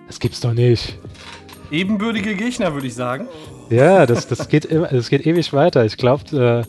Das 0.07 0.19
gibt's 0.19 0.41
doch 0.41 0.53
nicht. 0.53 0.99
Ebenbürtige 1.71 2.35
Gegner, 2.35 2.73
würde 2.73 2.87
ich 2.87 2.93
sagen. 2.93 3.27
Ja, 3.69 4.05
das, 4.05 4.27
das, 4.27 4.49
geht, 4.49 4.69
das 4.69 5.09
geht 5.09 5.25
ewig 5.25 5.53
weiter. 5.53 5.85
Ich 5.85 5.95
glaube. 5.95 6.65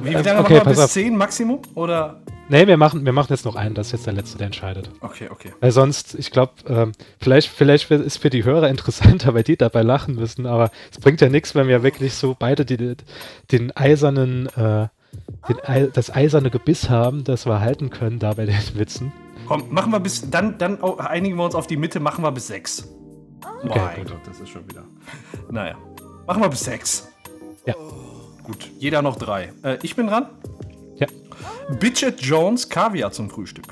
Äh, 0.00 0.02
Wie 0.02 0.14
lange 0.14 0.40
okay, 0.40 0.54
noch 0.58 0.64
mal 0.64 0.70
bis 0.70 0.80
auf. 0.80 0.90
10 0.90 1.16
Maximum? 1.16 1.60
Oder? 1.74 2.22
Nee, 2.48 2.68
wir 2.68 2.76
machen, 2.76 3.04
wir 3.04 3.12
machen 3.12 3.28
jetzt 3.30 3.44
noch 3.44 3.56
einen. 3.56 3.74
Das 3.74 3.88
ist 3.88 3.92
jetzt 3.92 4.06
der 4.06 4.12
letzte, 4.12 4.38
der 4.38 4.46
entscheidet. 4.46 4.90
Okay, 5.00 5.28
okay. 5.30 5.52
Weil 5.60 5.72
sonst, 5.72 6.14
ich 6.14 6.30
glaube, 6.30 6.52
ähm, 6.68 6.92
vielleicht, 7.18 7.48
vielleicht 7.48 7.90
ist 7.90 8.18
für 8.18 8.30
die 8.30 8.44
Hörer 8.44 8.68
interessanter, 8.68 9.34
weil 9.34 9.42
die 9.42 9.56
dabei 9.56 9.82
lachen 9.82 10.14
müssen. 10.14 10.46
Aber 10.46 10.70
es 10.92 10.98
bringt 10.98 11.20
ja 11.20 11.28
nichts, 11.28 11.54
wenn 11.56 11.66
wir 11.66 11.82
wirklich 11.82 12.14
so 12.14 12.36
beide 12.38 12.64
die, 12.64 12.96
den 13.50 13.76
eisernen, 13.76 14.46
äh, 14.54 14.86
den, 15.48 15.92
das 15.92 16.14
eiserne 16.14 16.50
Gebiss 16.50 16.88
haben, 16.88 17.24
das 17.24 17.46
wir 17.46 17.60
halten 17.60 17.90
können 17.90 18.20
da 18.20 18.34
bei 18.34 18.46
den 18.46 18.56
Witzen. 18.74 19.12
Komm, 19.48 19.64
machen 19.70 19.90
wir 19.90 20.00
bis. 20.00 20.30
Dann, 20.30 20.56
dann 20.58 20.80
einigen 20.82 21.36
wir 21.36 21.44
uns 21.44 21.54
auf 21.54 21.66
die 21.66 21.76
Mitte, 21.76 21.98
machen 21.98 22.22
wir 22.22 22.30
bis 22.30 22.46
sechs. 22.46 22.88
Okay, 23.64 23.78
mein 23.78 23.96
gut. 23.98 24.12
Gott, 24.12 24.20
das 24.26 24.40
ist 24.40 24.50
schon 24.50 24.68
wieder. 24.68 24.84
Naja. 25.50 25.76
Machen 26.26 26.42
wir 26.42 26.48
bis 26.48 26.60
sechs. 26.60 27.08
Ja. 27.66 27.74
Gut, 28.44 28.70
jeder 28.78 29.02
noch 29.02 29.16
drei. 29.16 29.52
Äh, 29.62 29.78
ich 29.82 29.96
bin 29.96 30.06
dran? 30.06 30.26
Ja. 30.96 31.06
Bidget 31.78 32.20
Jones 32.20 32.68
Kaviar 32.68 33.12
zum 33.12 33.30
Frühstück. 33.30 33.66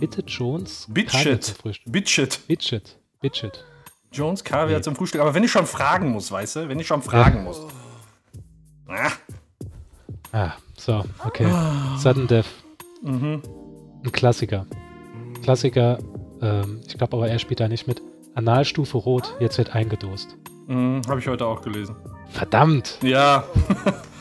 Bitte 0.00 0.22
Jones? 0.26 0.86
Bidget. 0.88 1.54
Bidget. 1.86 2.40
Bidget. 2.46 2.98
Bidget. 3.20 3.64
Jones 4.12 4.42
Kaviar 4.42 4.78
nee. 4.78 4.82
zum 4.82 4.96
Frühstück. 4.96 5.20
Aber 5.20 5.34
wenn 5.34 5.44
ich 5.44 5.52
schon 5.52 5.66
fragen 5.66 6.10
muss, 6.10 6.30
weißt 6.30 6.56
du? 6.56 6.68
Wenn 6.68 6.78
ich 6.78 6.86
schon 6.86 7.02
fragen 7.02 7.38
ja. 7.38 7.42
muss. 7.42 7.60
Ah. 8.88 9.12
ah, 10.32 10.52
so, 10.76 11.04
okay. 11.24 11.46
Sudden 11.98 12.26
Death. 12.26 12.46
Mhm. 13.02 13.42
Ein 14.04 14.12
Klassiker. 14.12 14.66
Klassiker, 15.42 15.98
ähm, 16.40 16.80
ich 16.86 16.98
glaube 16.98 17.16
aber 17.16 17.28
er 17.28 17.38
spielt 17.38 17.60
da 17.60 17.68
nicht 17.68 17.86
mit. 17.86 18.02
Analstufe 18.34 18.98
Rot, 18.98 19.34
jetzt 19.40 19.58
wird 19.58 19.74
eingedost. 19.74 20.36
Mhm, 20.66 21.02
Habe 21.08 21.20
ich 21.20 21.28
heute 21.28 21.46
auch 21.46 21.62
gelesen. 21.62 21.96
Verdammt! 22.30 22.98
Ja. 23.02 23.44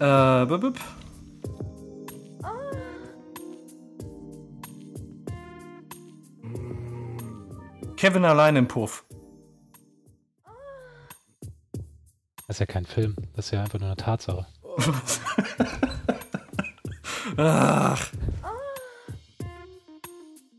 äh, 0.00 0.46
bip, 0.46 0.60
bip. 0.60 0.80
Kevin 7.96 8.24
allein 8.24 8.56
im 8.56 8.68
Puff. 8.68 9.04
Das 12.46 12.56
ist 12.56 12.60
ja 12.60 12.66
kein 12.66 12.84
Film, 12.84 13.16
das 13.34 13.46
ist 13.46 13.52
ja 13.52 13.62
einfach 13.62 13.78
nur 13.78 13.88
eine 13.88 13.96
Tatsache. 13.96 14.46
Ach. 17.38 18.12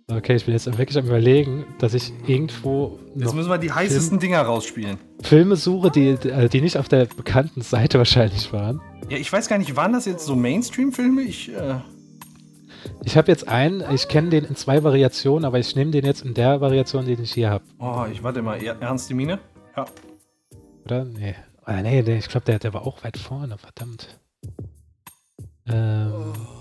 Okay, 0.10 0.38
ich 0.38 0.46
bin 0.46 0.54
jetzt 0.54 0.66
wirklich 0.78 0.98
am 0.98 1.06
überlegen, 1.06 1.66
dass 1.80 1.94
ich 1.94 2.14
irgendwo. 2.26 2.98
Jetzt 3.14 3.36
müssen 3.36 3.50
wir 3.50 3.58
die 3.58 3.74
heißesten 3.74 4.22
Film 4.22 4.32
Dinger 4.32 4.42
rausspielen. 4.42 4.98
Filme 5.22 5.58
suche, 5.58 5.92
die, 5.92 6.12
äh, 6.12 6.48
die 6.48 6.62
nicht 6.62 6.78
auf 6.78 6.88
der 6.88 7.08
bekannten 7.08 7.62
Seite 7.62 7.98
wahrscheinlich 7.98 8.54
waren. 8.54 8.80
Ja, 9.10 9.18
ich 9.18 9.32
weiß 9.32 9.50
gar 9.50 9.58
nicht, 9.58 9.76
waren 9.76 9.92
das 9.92 10.06
jetzt 10.06 10.26
so 10.26 10.38
Mainstream-Filme? 10.38 11.24
Ich. 11.24 11.54
Äh 11.54 11.82
ich 13.04 13.18
habe 13.18 13.30
jetzt 13.30 13.50
einen, 13.50 13.84
ich 13.94 14.08
kenne 14.08 14.30
den 14.30 14.46
in 14.46 14.56
zwei 14.56 14.82
Variationen, 14.82 15.44
aber 15.44 15.60
ich 15.60 15.76
nehme 15.76 15.92
den 15.92 16.06
jetzt 16.06 16.24
in 16.24 16.34
der 16.34 16.62
Variation, 16.62 17.06
die 17.06 17.14
ich 17.14 17.34
hier 17.34 17.50
habe. 17.50 17.66
Oh, 17.78 18.06
ich 18.10 18.24
warte 18.24 18.42
mal, 18.42 18.64
ernst 18.64 19.10
die 19.10 19.14
Mine? 19.14 19.40
Ja. 19.76 19.86
Oder? 20.86 21.04
Nee. 21.04 21.36
Oder 21.64 21.82
nee, 21.82 22.02
nee 22.02 22.18
ich 22.18 22.30
glaube, 22.30 22.46
der, 22.46 22.60
der 22.60 22.74
war 22.74 22.88
auch 22.88 23.04
weit 23.04 23.18
vorne, 23.18 23.58
verdammt. 23.58 24.18
Ähm. 25.68 26.14
Oh. 26.14 26.57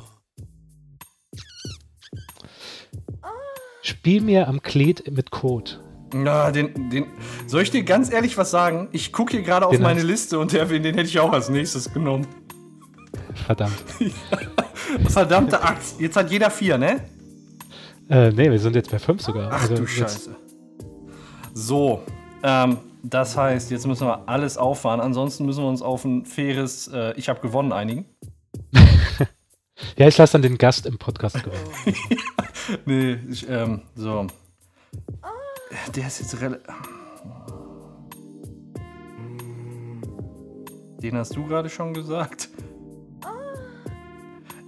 Spiel 3.87 4.20
mir 4.20 4.49
am 4.49 4.59
Glied 4.62 5.12
mit 5.12 5.31
Code. 5.31 5.70
Na, 6.12 6.51
den, 6.51 6.90
den. 6.90 7.07
Soll 7.46 7.62
ich 7.62 7.70
dir 7.70 7.85
ganz 7.85 8.12
ehrlich 8.12 8.37
was 8.37 8.51
sagen? 8.51 8.88
Ich 8.90 9.12
gucke 9.12 9.37
hier 9.37 9.42
gerade 9.42 9.64
auf 9.64 9.79
meine 9.79 10.03
Liste 10.03 10.40
und 10.40 10.53
der, 10.53 10.64
den 10.64 10.83
hätte 10.83 11.03
ich 11.03 11.20
auch 11.20 11.33
als 11.33 11.49
nächstes 11.49 11.92
genommen. 11.92 12.27
Verdammt. 13.46 13.77
Verdammte 15.09 15.62
Axt. 15.62 16.01
Jetzt 16.01 16.16
hat 16.16 16.33
jeder 16.33 16.51
vier, 16.51 16.79
ne? 16.79 17.01
Äh, 18.09 18.33
ne, 18.33 18.51
wir 18.51 18.59
sind 18.59 18.75
jetzt 18.75 18.90
bei 18.90 18.99
fünf 18.99 19.22
sogar. 19.22 19.53
Ach 19.53 19.62
also 19.62 19.77
du 19.77 19.87
Scheiße. 19.87 20.35
So, 21.55 22.03
ähm, 22.42 22.79
das 23.05 23.37
heißt, 23.37 23.70
jetzt 23.70 23.87
müssen 23.87 24.09
wir 24.09 24.29
alles 24.29 24.59
auffahren. 24.59 25.01
Ansonsten 25.01 25.46
müssen 25.46 25.62
wir 25.62 25.68
uns 25.68 25.81
auf 25.81 26.05
ein 26.05 26.27
faires 26.27 26.88
äh, 26.88 27.12
Ich 27.16 27.29
habe 27.29 27.38
gewonnen 27.38 27.72
einigen. 27.72 28.05
Ja, 29.96 30.06
ich 30.09 30.18
lasse 30.18 30.35
dann 30.35 30.42
den 30.42 30.59
Gast 30.59 30.87
im 30.87 30.98
Podcast 30.98 31.37
gewinnen. 31.42 31.96
nee, 32.85 33.18
ich, 33.30 33.48
ähm, 33.48 33.82
so. 33.94 34.26
Der 35.94 36.06
ist 36.06 36.20
jetzt 36.20 36.40
relativ. 36.40 36.66
Den 41.02 41.16
hast 41.16 41.37
du 41.37 41.46
gerade 41.46 41.68
schon 41.68 41.94
gesagt. 41.94 42.48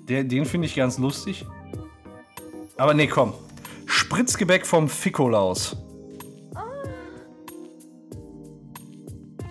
Der, 0.08 0.24
den 0.24 0.46
finde 0.46 0.66
ich 0.66 0.74
ganz 0.74 0.98
lustig. 0.98 1.44
Aber 2.76 2.94
nee, 2.94 3.06
komm. 3.06 3.34
Spritzgebäck 3.86 4.66
vom 4.66 4.88
Fikolaus. 4.88 5.76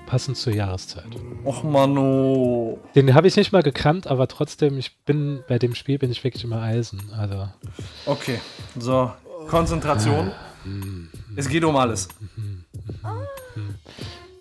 Passend 0.07 0.37
zur 0.37 0.53
Jahreszeit. 0.53 1.05
Och 1.43 1.63
Mano. 1.63 2.79
Den 2.95 3.13
habe 3.13 3.27
ich 3.27 3.35
nicht 3.35 3.51
mal 3.51 3.61
gekannt, 3.61 4.07
aber 4.07 4.29
trotzdem, 4.29 4.77
ich 4.77 4.97
bin 4.99 5.43
bei 5.49 5.59
dem 5.59 5.75
Spiel 5.75 5.99
bin 5.99 6.09
ich 6.09 6.23
wirklich 6.23 6.45
immer 6.45 6.61
Eisen. 6.61 7.11
Also. 7.15 7.49
Okay, 8.05 8.39
so. 8.79 9.11
Konzentration. 9.49 10.31
es 11.35 11.49
geht 11.49 11.63
um 11.65 11.75
alles. 11.75 12.07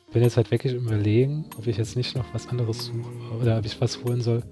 Ich 0.07 0.13
bin 0.13 0.23
jetzt 0.23 0.37
halt 0.37 0.53
wirklich 0.53 0.73
überlegen, 0.73 1.47
ob 1.59 1.67
ich 1.67 1.77
jetzt 1.77 1.97
nicht 1.97 2.17
noch 2.17 2.25
was 2.33 2.49
anderes 2.49 2.87
suche 2.87 3.41
oder 3.41 3.59
ob 3.59 3.67
ich 3.67 3.81
was 3.81 4.03
holen 4.05 4.23
soll. 4.23 4.45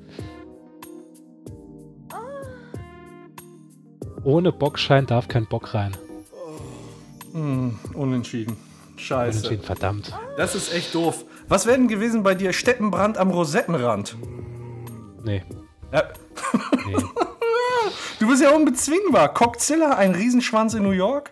Ohne 4.24 4.50
Bockschein 4.50 5.07
darf 5.07 5.29
kein 5.29 5.46
Bock 5.46 5.74
rein. 5.74 5.96
Hm, 7.33 7.79
unentschieden. 7.94 8.57
Scheiße. 8.96 9.38
Unentschieden, 9.38 9.64
verdammt. 9.64 10.12
Das 10.37 10.54
ist 10.54 10.72
echt 10.72 10.94
doof. 10.94 11.24
Was 11.48 11.66
wäre 11.66 11.76
denn 11.76 11.88
gewesen 11.88 12.22
bei 12.22 12.35
dir? 12.35 12.52
Steppenbrand 12.52 13.18
am 13.18 13.30
Rosettenrand? 13.30 14.16
Nee. 15.24 15.42
Ja. 15.92 16.04
Nee. 16.87 16.96
Du 18.20 18.28
bist 18.28 18.42
ja 18.42 18.50
unbezwingbar. 18.50 19.35
Cockzilla, 19.35 19.96
ein 19.96 20.14
Riesenschwanz 20.14 20.74
in 20.74 20.83
New 20.83 20.90
York? 20.90 21.30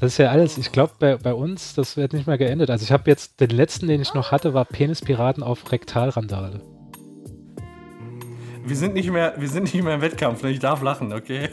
Das 0.00 0.12
ist 0.12 0.18
ja 0.18 0.30
alles, 0.30 0.58
ich 0.58 0.72
glaube, 0.72 0.92
bei, 0.98 1.16
bei 1.16 1.34
uns, 1.34 1.74
das 1.74 1.96
wird 1.96 2.12
nicht 2.12 2.26
mehr 2.26 2.38
geendet. 2.38 2.70
Also 2.70 2.84
ich 2.84 2.92
habe 2.92 3.04
jetzt, 3.10 3.40
den 3.40 3.50
letzten, 3.50 3.88
den 3.88 4.00
ich 4.00 4.14
noch 4.14 4.32
hatte, 4.32 4.54
war 4.54 4.64
Penispiraten 4.64 5.42
auf 5.42 5.70
Rektalrandale. 5.70 6.60
Wir 8.64 8.76
sind 8.76 8.94
nicht 8.94 9.10
mehr, 9.10 9.34
wir 9.38 9.48
sind 9.48 9.72
nicht 9.72 9.82
mehr 9.82 9.94
im 9.94 10.00
Wettkampf, 10.00 10.42
ne? 10.42 10.50
ich 10.50 10.58
darf 10.58 10.82
lachen, 10.82 11.12
okay? 11.12 11.48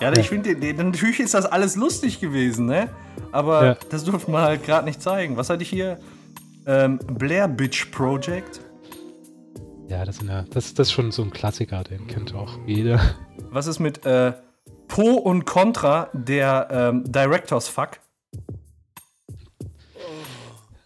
Ja, 0.00 0.12
ich 0.12 0.28
finde, 0.28 0.54
natürlich 0.74 1.20
ist 1.20 1.34
das 1.34 1.44
alles 1.44 1.76
lustig 1.76 2.20
gewesen, 2.20 2.66
ne? 2.66 2.88
Aber 3.32 3.64
ja. 3.64 3.76
das 3.90 4.04
durfte 4.04 4.30
man 4.30 4.42
halt 4.42 4.64
gerade 4.64 4.84
nicht 4.84 5.02
zeigen. 5.02 5.36
Was 5.36 5.50
hatte 5.50 5.62
ich 5.62 5.70
hier? 5.70 5.98
Ähm, 6.66 6.98
Blair 6.98 7.48
Bitch 7.48 7.90
Project. 7.90 8.60
Ja, 9.88 10.04
das, 10.04 10.22
ja, 10.22 10.42
das, 10.50 10.74
das 10.74 10.88
ist 10.88 10.92
schon 10.92 11.10
so 11.10 11.22
ein 11.22 11.30
Klassiker, 11.30 11.82
den 11.82 12.06
kennt 12.06 12.34
auch 12.34 12.58
jeder. 12.66 13.00
Was 13.50 13.66
ist 13.66 13.78
mit 13.78 14.06
äh, 14.06 14.32
Po 14.88 15.16
und 15.16 15.44
Contra 15.44 16.08
der 16.12 16.68
ähm, 16.70 17.10
Directors 17.10 17.68
Fuck? 17.68 18.00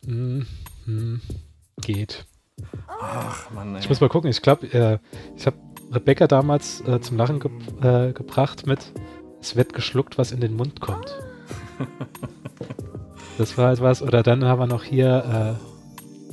Mm, 0.04 0.42
mm, 0.86 1.20
geht. 1.82 2.26
Ach, 3.00 3.50
Mann, 3.50 3.74
ey. 3.74 3.80
Ich 3.80 3.88
muss 3.88 4.00
mal 4.00 4.08
gucken. 4.08 4.30
Ich 4.30 4.42
glaube, 4.42 4.66
äh, 4.72 4.98
ich 5.36 5.46
habe 5.46 5.56
Rebecca 5.92 6.26
damals 6.26 6.80
äh, 6.82 7.00
zum 7.00 7.16
Lachen 7.16 7.40
ge 7.40 7.50
äh, 7.82 8.12
gebracht 8.12 8.66
mit: 8.66 8.92
Es 9.40 9.56
wird 9.56 9.72
geschluckt, 9.72 10.18
was 10.18 10.32
in 10.32 10.40
den 10.40 10.54
Mund 10.54 10.80
kommt. 10.80 11.16
Das 13.38 13.58
war 13.58 13.68
halt 13.68 13.80
was. 13.80 14.02
Oder 14.02 14.22
dann 14.22 14.44
haben 14.44 14.58
wir 14.58 14.66
noch 14.66 14.84
hier, 14.84 15.58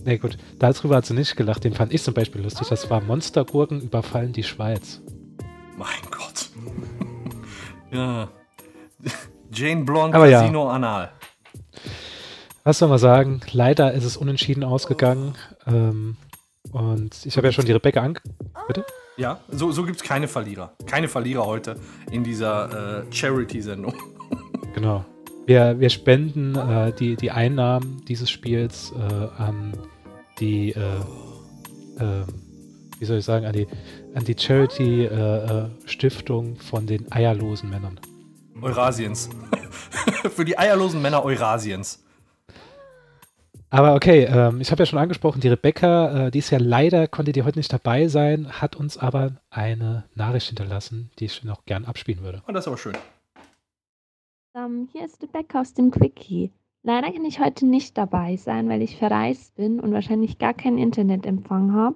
äh, 0.04 0.10
ne 0.10 0.18
gut, 0.18 0.38
darüber 0.60 0.98
hat 0.98 1.06
sie 1.06 1.14
nicht 1.14 1.36
gelacht. 1.36 1.64
Den 1.64 1.74
fand 1.74 1.94
ich 1.94 2.04
zum 2.04 2.14
Beispiel 2.14 2.42
lustig. 2.42 2.68
Das 2.70 2.90
war 2.90 3.02
Monstergurken 3.02 3.82
überfallen 3.82 4.34
die 4.34 4.44
Schweiz. 4.44 5.02
Mein 5.78 5.88
Gott. 6.12 6.50
ja. 7.92 8.30
Jane 9.52 9.84
Blonde, 9.84 10.16
Aber 10.16 10.28
ja. 10.28 10.42
Casino 10.42 10.70
Anal. 10.70 11.12
Was 12.64 12.80
soll 12.80 12.88
man 12.88 12.98
sagen? 12.98 13.42
Leider 13.52 13.94
ist 13.94 14.06
es 14.06 14.16
unentschieden 14.16 14.64
ausgegangen. 14.64 15.36
Ähm, 15.68 16.16
und 16.72 17.26
ich 17.26 17.36
habe 17.36 17.48
ja 17.48 17.52
schon 17.52 17.66
die 17.66 17.74
Rebecca 17.74 18.02
ange... 18.02 18.20
Bitte? 18.68 18.86
Ja, 19.18 19.42
so, 19.50 19.72
so 19.72 19.84
gibt 19.84 19.98
es 19.98 20.04
keine 20.04 20.28
Verlierer. 20.28 20.74
Keine 20.88 21.08
Verlierer 21.08 21.46
heute 21.46 21.76
in 22.10 22.24
dieser 22.24 23.04
äh, 23.04 23.12
Charity-Sendung. 23.12 23.94
Genau. 24.74 25.06
Wir, 25.46 25.78
wir 25.80 25.90
spenden 25.90 26.56
äh, 26.56 26.94
die, 26.94 27.18
die 27.18 27.32
Einnahmen 27.32 28.02
dieses 28.08 28.30
Spiels 28.30 28.94
äh, 28.94 29.28
an 29.38 29.74
die, 30.40 30.70
äh, 30.72 31.02
ähm, 32.00 32.28
wie 32.98 33.06
soll 33.06 33.18
ich 33.18 33.26
sagen, 33.26 33.46
an 33.46 33.52
die, 33.52 33.68
an 34.16 34.24
die 34.24 34.38
Charity-Stiftung 34.38 36.56
von 36.56 36.88
den 36.88 37.12
eierlosen 37.12 37.70
Männern. 37.70 38.00
Eurasiens. 38.62 39.30
Für 40.36 40.46
die 40.46 40.58
eierlosen 40.58 41.02
Männer 41.02 41.26
Eurasiens. 41.26 42.02
Aber 43.70 43.96
okay, 43.96 44.24
ähm, 44.26 44.62
ich 44.62 44.72
habe 44.72 44.84
ja 44.84 44.86
schon 44.86 45.00
angesprochen, 45.00 45.42
die 45.42 45.50
Rebecca, 45.50 46.28
äh, 46.28 46.32
die 46.32 46.40
ist 46.40 46.52
ja 46.52 46.60
leider, 46.60 47.08
konnte 47.08 47.34
die 47.34 47.44
heute 47.44 47.60
nicht 47.60 47.74
dabei 47.74 48.08
sein, 48.08 48.62
hat 48.62 48.78
uns 48.78 48.98
aber 48.98 49.42
eine 49.50 50.06
Nachricht 50.16 50.48
hinterlassen, 50.48 51.12
die 51.20 51.26
ich 51.26 51.44
noch 51.44 51.66
gern 51.66 51.84
abspielen 51.84 52.24
würde. 52.24 52.42
Oh, 52.48 52.52
das 52.52 52.64
ist 52.64 52.68
aber 52.68 52.78
schön. 52.78 52.96
Ähm, 54.56 54.88
hier 54.92 55.06
ist 55.06 55.22
Rebecca 55.24 55.62
aus 55.62 55.74
dem 55.74 55.90
Quickie. 55.90 56.52
Leider 56.84 57.12
kann 57.12 57.26
ich 57.26 57.40
heute 57.40 57.66
nicht 57.66 57.98
dabei 57.98 58.36
sein, 58.38 58.70
weil 58.70 58.84
ich 58.84 58.98
verreist 58.98 59.56
bin 59.56 59.80
und 59.80 59.94
wahrscheinlich 59.94 60.38
gar 60.38 60.54
keinen 60.54 60.78
Internetempfang 60.78 61.74
habe. 61.74 61.96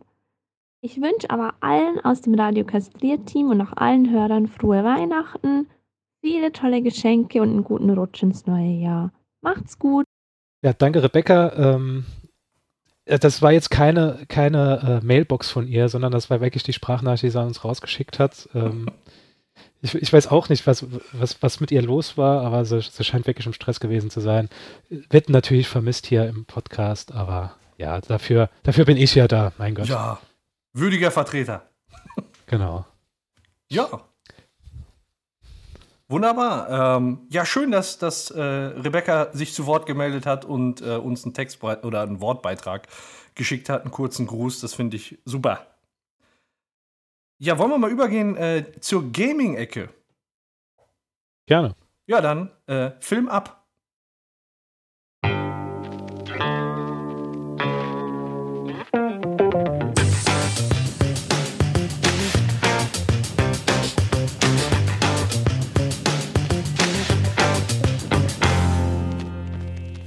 Ich 0.82 1.00
wünsche 1.00 1.30
aber 1.30 1.54
allen 1.60 2.00
aus 2.04 2.22
dem 2.22 2.34
Radio 2.34 2.66
Kastriert-Team 2.66 3.50
und 3.52 3.62
auch 3.62 3.74
allen 3.76 4.10
Hörern 4.10 4.48
frohe 4.48 4.84
Weihnachten, 4.84 5.68
viele 6.22 6.52
tolle 6.52 6.82
Geschenke 6.82 7.42
und 7.42 7.50
einen 7.50 7.64
guten 7.64 7.92
Rutsch 7.92 8.24
ins 8.24 8.48
neue 8.48 8.82
Jahr. 8.82 9.12
Macht's 9.42 9.78
gut! 9.78 10.06
Ja, 10.64 10.74
danke 10.74 11.04
Rebecca. 11.04 11.54
Ähm, 11.76 12.06
äh, 13.06 13.20
das 13.20 13.42
war 13.44 13.52
jetzt 13.52 13.70
keine, 13.70 14.26
keine 14.30 15.02
äh, 15.02 15.06
Mailbox 15.06 15.52
von 15.52 15.68
ihr, 15.68 15.90
sondern 15.90 16.12
das 16.12 16.32
war 16.32 16.42
wirklich 16.42 16.64
die 16.64 16.74
Sprachnachricht, 16.74 17.24
die 17.24 17.30
sie 17.30 17.44
uns 17.44 17.64
rausgeschickt 17.64 18.18
hat. 18.18 18.50
Ähm, 18.56 18.90
ich, 19.82 19.96
ich, 19.96 20.12
weiß 20.12 20.28
auch 20.28 20.50
nicht, 20.50 20.66
was, 20.66 20.86
was, 21.14 21.42
was 21.42 21.60
mit 21.60 21.72
ihr 21.72 21.82
los 21.82 22.18
war, 22.18 22.42
aber 22.44 22.66
sie, 22.66 22.82
sie, 22.82 23.04
scheint 23.04 23.28
wirklich 23.28 23.46
im 23.46 23.54
Stress 23.54 23.80
gewesen 23.80 24.10
zu 24.10 24.20
sein. 24.20 24.50
Wird 24.90 25.30
natürlich 25.30 25.68
vermisst 25.68 26.08
hier 26.08 26.28
im 26.28 26.46
Podcast, 26.46 27.14
aber 27.14 27.56
ja, 27.78 28.02
dafür, 28.02 28.50
dafür 28.64 28.86
bin 28.86 28.98
ich 28.98 29.16
ja 29.16 29.28
da, 29.28 29.54
mein 29.58 29.76
Gott. 29.76 29.88
Ja, 29.88 30.20
würdiger 30.74 31.12
Vertreter. 31.12 31.70
Genau. 32.48 32.86
Ja. 33.70 33.88
Wunderbar. 36.08 36.98
Ähm, 36.98 37.28
ja, 37.30 37.46
schön, 37.46 37.72
dass, 37.72 37.98
dass 37.98 38.32
äh, 38.32 38.42
Rebecca 38.42 39.30
sich 39.34 39.54
zu 39.54 39.66
Wort 39.66 39.86
gemeldet 39.86 40.26
hat 40.26 40.46
und 40.46 40.82
äh, 40.82 40.96
uns 40.96 41.26
einen 41.26 41.34
Text 41.34 41.62
oder 41.62 42.02
einen 42.02 42.22
Wortbeitrag 42.22 42.88
geschickt 43.36 43.68
hat, 43.68 43.82
einen 43.82 43.92
kurzen 43.92 44.26
Gruß. 44.26 44.62
Das 44.62 44.74
finde 44.74 44.96
ich 44.96 45.20
super. 45.26 45.68
Ja, 47.40 47.60
wollen 47.60 47.70
wir 47.70 47.78
mal 47.78 47.92
übergehen 47.92 48.36
äh, 48.36 48.66
zur 48.80 49.12
Gaming-Ecke? 49.12 49.90
Gerne. 51.46 51.76
Ja, 52.08 52.20
dann 52.20 52.50
äh, 52.66 52.92
Film 53.00 53.30
ab. 53.30 53.68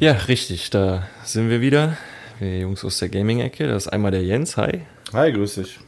Ja, 0.01 0.13
richtig, 0.13 0.71
da 0.71 1.07
sind 1.23 1.49
wir 1.49 1.61
wieder. 1.61 1.97
Wir 2.41 2.59
Jungs 2.59 2.85
aus 2.85 2.99
der 2.99 3.09
Gaming-Ecke. 3.09 3.69
Das 3.69 3.87
ist 3.87 3.93
einmal 3.93 4.11
der 4.11 4.25
Jens, 4.25 4.57
hi. 4.57 4.81
Hi, 5.13 5.31
grüß 5.31 5.55
dich. 5.55 5.79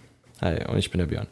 Hi, 0.43 0.59
und 0.69 0.77
ich 0.77 0.91
bin 0.91 0.99
der 0.99 1.07
Björn. 1.07 1.29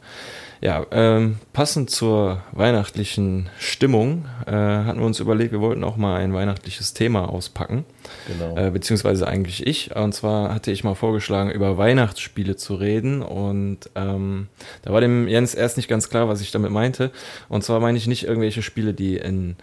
Ja, 0.61 0.85
ähm, 0.91 1.37
passend 1.51 1.89
zur 1.89 2.43
weihnachtlichen 2.53 3.49
Stimmung 3.59 4.25
äh, 4.45 4.51
hatten 4.51 4.99
wir 4.99 5.05
uns 5.05 5.19
überlegt, 5.19 5.51
wir 5.51 5.59
wollten 5.59 5.83
auch 5.83 5.97
mal 5.97 6.21
ein 6.21 6.33
weihnachtliches 6.33 6.93
Thema 6.93 7.27
auspacken. 7.27 7.83
Genau. 8.27 8.55
Äh, 8.55 8.71
beziehungsweise 8.71 9.27
eigentlich 9.27 9.67
ich. 9.67 9.93
Und 9.95 10.13
zwar 10.13 10.53
hatte 10.53 10.71
ich 10.71 10.85
mal 10.85 10.95
vorgeschlagen, 10.95 11.51
über 11.51 11.77
Weihnachtsspiele 11.77 12.55
zu 12.55 12.75
reden. 12.75 13.21
Und 13.21 13.89
ähm, 13.95 14.47
da 14.83 14.93
war 14.93 15.01
dem 15.01 15.27
Jens 15.27 15.55
erst 15.55 15.75
nicht 15.75 15.89
ganz 15.89 16.09
klar, 16.09 16.29
was 16.29 16.39
ich 16.39 16.51
damit 16.51 16.71
meinte. 16.71 17.11
Und 17.49 17.63
zwar 17.65 17.81
meine 17.81 17.97
ich 17.97 18.07
nicht 18.07 18.25
irgendwelche 18.25 18.61
Spiele, 18.61 18.93
die 18.93 19.17
in 19.17 19.57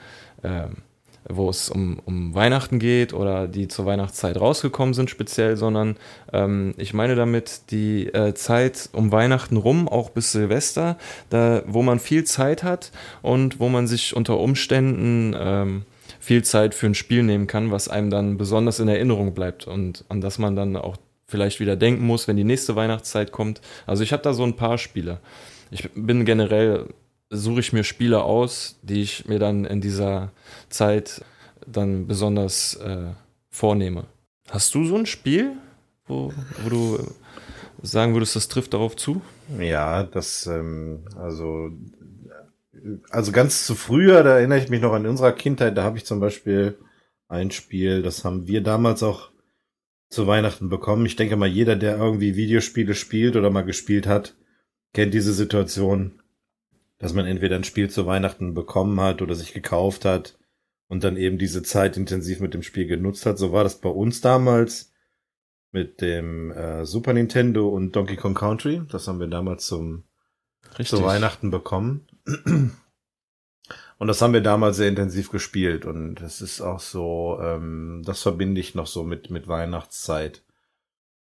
ähm, 0.45 0.79
wo 1.29 1.51
es 1.51 1.69
um, 1.71 2.01
um 2.05 2.35
Weihnachten 2.35 2.79
geht 2.79 3.13
oder 3.13 3.49
die 3.49 3.69
zur 3.69 3.87
Weihnachtszeit 3.87 4.41
rausgekommen 4.41 4.95
sind 4.95 5.11
speziell, 5.11 5.57
sondern 5.57 5.97
ähm, 6.33 6.75
ich 6.77 6.95
meine 6.95 7.15
damit 7.17 7.71
die 7.71 8.07
äh, 8.07 8.35
Zeit 8.35 8.89
um 8.93 9.13
Weihnachten 9.13 9.57
rum, 9.57 9.89
auch 9.89 10.11
bis 10.11 10.33
Silvester, 10.33 10.97
da, 11.31 11.63
wo 11.67 11.83
man 11.83 11.99
viel 11.99 12.25
Zeit 12.25 12.63
hat 12.63 12.93
und 13.23 13.61
wo 13.61 13.69
man 13.69 13.87
sich 13.87 14.17
unter 14.17 14.39
Umständen 14.39 15.35
ähm, 15.39 15.83
viel 16.21 16.45
Zeit 16.45 16.75
für 16.75 16.87
ein 16.87 16.95
Spiel 16.95 17.23
nehmen 17.23 17.47
kann, 17.47 17.71
was 17.71 17.89
einem 17.89 18.11
dann 18.11 18.39
besonders 18.39 18.81
in 18.81 18.89
Erinnerung 18.89 19.35
bleibt 19.35 19.67
und 19.67 20.05
an 20.09 20.21
das 20.21 20.39
man 20.39 20.57
dann 20.57 20.77
auch 20.77 20.97
vielleicht 21.27 21.61
wieder 21.61 21.77
denken 21.77 22.07
muss, 22.07 22.27
wenn 22.27 22.37
die 22.37 22.45
nächste 22.45 22.75
Weihnachtszeit 22.75 23.33
kommt. 23.33 23.61
Also 23.87 24.03
ich 24.03 24.13
habe 24.13 24.23
da 24.23 24.33
so 24.33 24.45
ein 24.45 24.57
paar 24.57 24.79
Spiele. 24.79 25.21
Ich 25.71 25.89
bin 25.95 26.25
generell 26.25 26.87
suche 27.31 27.61
ich 27.61 27.73
mir 27.73 27.85
Spiele 27.85 28.23
aus, 28.23 28.79
die 28.83 29.03
ich 29.03 29.27
mir 29.27 29.39
dann 29.39 29.65
in 29.65 29.81
dieser 29.81 30.33
Zeit 30.69 31.25
dann 31.67 32.07
besonders 32.07 32.75
äh, 32.77 33.13
vornehme. 33.51 34.07
Hast 34.51 34.75
du 34.75 34.85
so 34.85 34.97
ein 34.97 35.07
Spiel, 35.07 35.53
wo, 36.07 36.33
wo 36.63 36.69
du 36.71 36.99
sagen 37.83 38.15
würdest, 38.15 38.37
das 38.37 38.49
trifft 38.49 38.75
darauf 38.75 38.97
zu? 38.97 39.21
Ja, 39.59 40.03
das, 40.03 40.47
ähm, 40.47 41.05
also, 41.17 41.71
also 43.11 43.33
ganz 43.33 43.67
zu 43.67 43.75
früher, 43.75 44.23
da 44.23 44.39
erinnere 44.39 44.59
ich 44.59 44.71
mich 44.71 44.81
noch 44.81 44.93
an 44.93 45.07
unserer 45.07 45.33
Kindheit, 45.33 45.77
da 45.77 45.85
habe 45.85 45.99
ich 45.99 46.07
zum 46.07 46.21
Beispiel 46.21 46.79
ein 47.29 47.51
Spiel, 47.51 48.03
das 48.03 48.25
haben 48.25 48.47
wir 48.47 48.63
damals 48.63 49.03
auch 49.03 49.31
zu 50.09 50.27
Weihnachten 50.27 50.71
bekommen. 50.71 51.05
Ich 51.05 51.17
denke 51.17 51.37
mal, 51.37 51.49
jeder, 51.49 51.77
der 51.77 51.99
irgendwie 51.99 52.37
Videospiele 52.37 52.95
spielt 52.95 53.37
oder 53.37 53.51
mal 53.51 53.63
gespielt 53.63 54.07
hat, 54.07 54.35
kennt 54.95 55.13
diese 55.13 55.35
Situation 55.35 56.18
dass 56.99 57.15
man 57.15 57.27
entweder 57.27 57.57
ein 57.57 57.65
Spiel 57.65 57.91
zu 57.91 58.07
Weihnachten 58.07 58.55
bekommen 58.55 59.01
hat 59.01 59.23
oder 59.23 59.35
sich 59.35 59.53
gekauft 59.53 60.05
hat 60.05 60.39
und 60.89 61.05
dann 61.05 61.17
eben 61.17 61.39
diese 61.39 61.63
Zeit 61.63 61.97
intensiv 61.97 62.41
mit 62.41 62.55
dem 62.55 62.63
Spiel 62.63 62.87
genutzt 62.87 63.27
hat. 63.27 63.39
So 63.39 63.53
war 63.53 63.65
das 63.65 63.81
bei 63.81 63.89
uns 63.89 64.21
damals 64.21 64.93
mit 65.71 66.01
dem 66.01 66.51
äh, 66.51 66.85
Super 66.85 67.13
Nintendo 67.13 67.69
und 67.69 67.95
Donkey 67.95 68.17
Kong 68.17 68.35
Country. 68.35 68.83
Das 68.91 69.07
haben 69.07 69.21
wir 69.21 69.27
damals 69.27 69.67
zum 69.67 70.05
Richtig. 70.71 70.89
zu 70.89 71.03
Weihnachten 71.05 71.51
bekommen. 71.51 72.07
Und 73.99 74.07
das 74.07 74.23
haben 74.23 74.33
wir 74.33 74.41
damals 74.41 74.77
sehr 74.77 74.89
intensiv 74.89 75.31
gespielt 75.31 75.85
und 75.85 76.17
das 76.17 76.41
ist 76.41 76.61
auch 76.61 76.79
so, 76.79 77.39
ähm, 77.43 78.03
das 78.05 78.23
verbinde 78.23 78.61
ich 78.61 78.77
noch 78.77 78.87
so 78.87 79.03
mit 79.03 79.31
mit 79.31 79.49
Weihnachtszeit. 79.49 80.45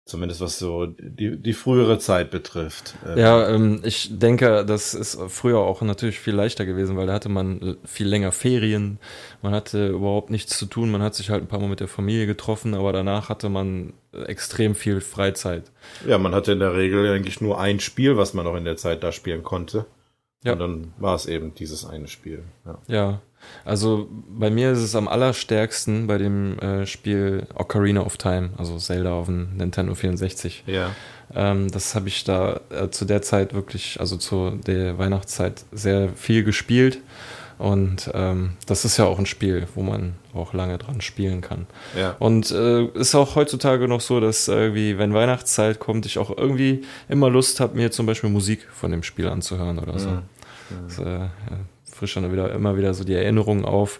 Zumindest 0.03 0.41
was 0.41 0.57
so 0.57 0.87
die, 0.87 1.37
die 1.37 1.53
frühere 1.53 1.99
Zeit 1.99 2.31
betrifft. 2.31 2.95
Ähm, 3.07 3.17
ja, 3.19 3.49
ähm, 3.49 3.81
ich 3.83 4.09
denke, 4.17 4.65
das 4.65 4.95
ist 4.95 5.17
früher 5.29 5.59
auch 5.59 5.81
natürlich 5.83 6.19
viel 6.19 6.33
leichter 6.33 6.65
gewesen, 6.65 6.97
weil 6.97 7.05
da 7.05 7.13
hatte 7.13 7.29
man 7.29 7.77
viel 7.85 8.07
länger 8.07 8.31
Ferien, 8.31 8.97
man 9.43 9.53
hatte 9.53 9.89
überhaupt 9.89 10.31
nichts 10.31 10.57
zu 10.57 10.65
tun, 10.65 10.89
man 10.89 11.03
hat 11.03 11.13
sich 11.13 11.29
halt 11.29 11.43
ein 11.43 11.47
paar 11.47 11.59
Mal 11.59 11.69
mit 11.69 11.81
der 11.81 11.87
Familie 11.87 12.25
getroffen, 12.25 12.73
aber 12.73 12.93
danach 12.93 13.29
hatte 13.29 13.49
man 13.49 13.93
extrem 14.25 14.73
viel 14.73 15.01
Freizeit. 15.01 15.71
Ja, 16.07 16.17
man 16.17 16.33
hatte 16.33 16.53
in 16.53 16.59
der 16.59 16.75
Regel 16.75 17.07
eigentlich 17.13 17.39
nur 17.39 17.59
ein 17.59 17.79
Spiel, 17.79 18.17
was 18.17 18.33
man 18.33 18.47
auch 18.47 18.55
in 18.55 18.65
der 18.65 18.77
Zeit 18.77 19.03
da 19.03 19.11
spielen 19.11 19.43
konnte. 19.43 19.85
Ja. 20.43 20.53
Und 20.53 20.59
dann 20.59 20.93
war 20.97 21.15
es 21.15 21.27
eben 21.27 21.53
dieses 21.53 21.85
eine 21.85 22.07
Spiel. 22.07 22.43
Ja. 22.65 22.79
ja. 22.87 23.21
Also 23.65 24.07
bei 24.11 24.49
mir 24.49 24.71
ist 24.71 24.79
es 24.79 24.95
am 24.95 25.07
allerstärksten 25.07 26.07
bei 26.07 26.17
dem 26.17 26.57
äh, 26.59 26.85
Spiel 26.85 27.47
Ocarina 27.55 28.01
of 28.01 28.17
Time, 28.17 28.51
also 28.57 28.77
Zelda 28.77 29.13
auf 29.13 29.27
dem 29.27 29.55
Nintendo 29.57 29.95
64. 29.95 30.63
Ja. 30.65 30.91
Ähm, 31.33 31.69
das 31.71 31.95
habe 31.95 32.07
ich 32.07 32.23
da 32.23 32.59
äh, 32.69 32.89
zu 32.89 33.05
der 33.05 33.21
Zeit 33.21 33.53
wirklich, 33.53 33.99
also 33.99 34.17
zu 34.17 34.59
der 34.65 34.97
Weihnachtszeit 34.97 35.63
sehr 35.71 36.09
viel 36.15 36.43
gespielt. 36.43 36.99
Und 37.61 38.09
ähm, 38.15 38.53
das 38.65 38.85
ist 38.85 38.97
ja 38.97 39.05
auch 39.05 39.19
ein 39.19 39.27
Spiel, 39.27 39.67
wo 39.75 39.83
man 39.83 40.15
auch 40.33 40.53
lange 40.53 40.79
dran 40.79 40.99
spielen 40.99 41.41
kann. 41.41 41.67
Ja. 41.95 42.15
Und 42.17 42.49
äh, 42.49 42.85
ist 42.85 43.13
auch 43.13 43.35
heutzutage 43.35 43.87
noch 43.87 44.01
so, 44.01 44.19
dass 44.19 44.47
irgendwie, 44.47 44.97
wenn 44.97 45.13
Weihnachtszeit 45.13 45.77
kommt, 45.77 46.07
ich 46.07 46.17
auch 46.17 46.35
irgendwie 46.35 46.83
immer 47.07 47.29
Lust 47.29 47.59
habe, 47.59 47.77
mir 47.77 47.91
zum 47.91 48.07
Beispiel 48.07 48.31
Musik 48.31 48.67
von 48.73 48.89
dem 48.89 49.03
Spiel 49.03 49.27
anzuhören 49.27 49.77
oder 49.77 49.99
so. 49.99 50.09
Mhm. 50.09 50.21
Das, 50.87 50.97
äh, 50.97 51.27
frischt 52.01 52.17
dann 52.17 52.31
wieder 52.31 52.51
immer 52.51 52.75
wieder 52.77 52.95
so 52.95 53.03
die 53.03 53.13
Erinnerungen 53.13 53.63
auf. 53.63 53.99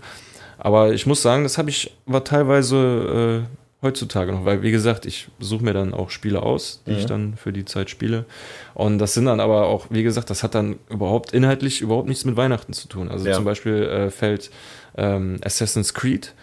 Aber 0.58 0.92
ich 0.92 1.06
muss 1.06 1.22
sagen, 1.22 1.44
das 1.44 1.60
habe 1.60 1.70
ich 1.70 1.96
war 2.08 2.24
teilweise 2.24 3.44
äh, 3.46 3.86
heutzutage 3.86 4.32
noch, 4.32 4.44
weil 4.44 4.64
wie 4.64 4.72
gesagt, 4.72 5.06
ich 5.06 5.28
suche 5.40 5.64
mir 5.64 5.74
dann 5.74 5.94
auch 5.94 6.10
Spiele 6.10 6.42
aus, 6.42 6.82
die 6.88 6.92
Mhm. 6.94 6.98
ich 6.98 7.06
dann 7.06 7.34
für 7.36 7.54
die 7.54 7.66
Zeit 7.66 7.90
spiele. 7.92 8.26
Und 8.74 8.98
das 8.98 9.14
sind 9.14 9.26
dann 9.26 9.40
aber 9.40 9.68
auch, 9.68 9.88
wie 9.92 10.02
gesagt, 10.04 10.30
das 10.32 10.42
hat 10.44 10.56
dann 10.56 10.78
überhaupt 10.90 11.32
inhaltlich 11.34 11.82
überhaupt 11.82 12.08
nichts 12.08 12.26
mit 12.26 12.38
Weihnachten 12.38 12.74
zu 12.74 12.88
tun. 12.88 13.10
Also 13.10 13.28
Ja. 13.28 13.34
zum 13.36 13.46
Beispiel 13.46 13.84
äh, 13.84 14.10
fällt 14.10 14.50
ähm, 14.98 15.38
Assassin's 15.44 15.94
Creed, 15.94 16.34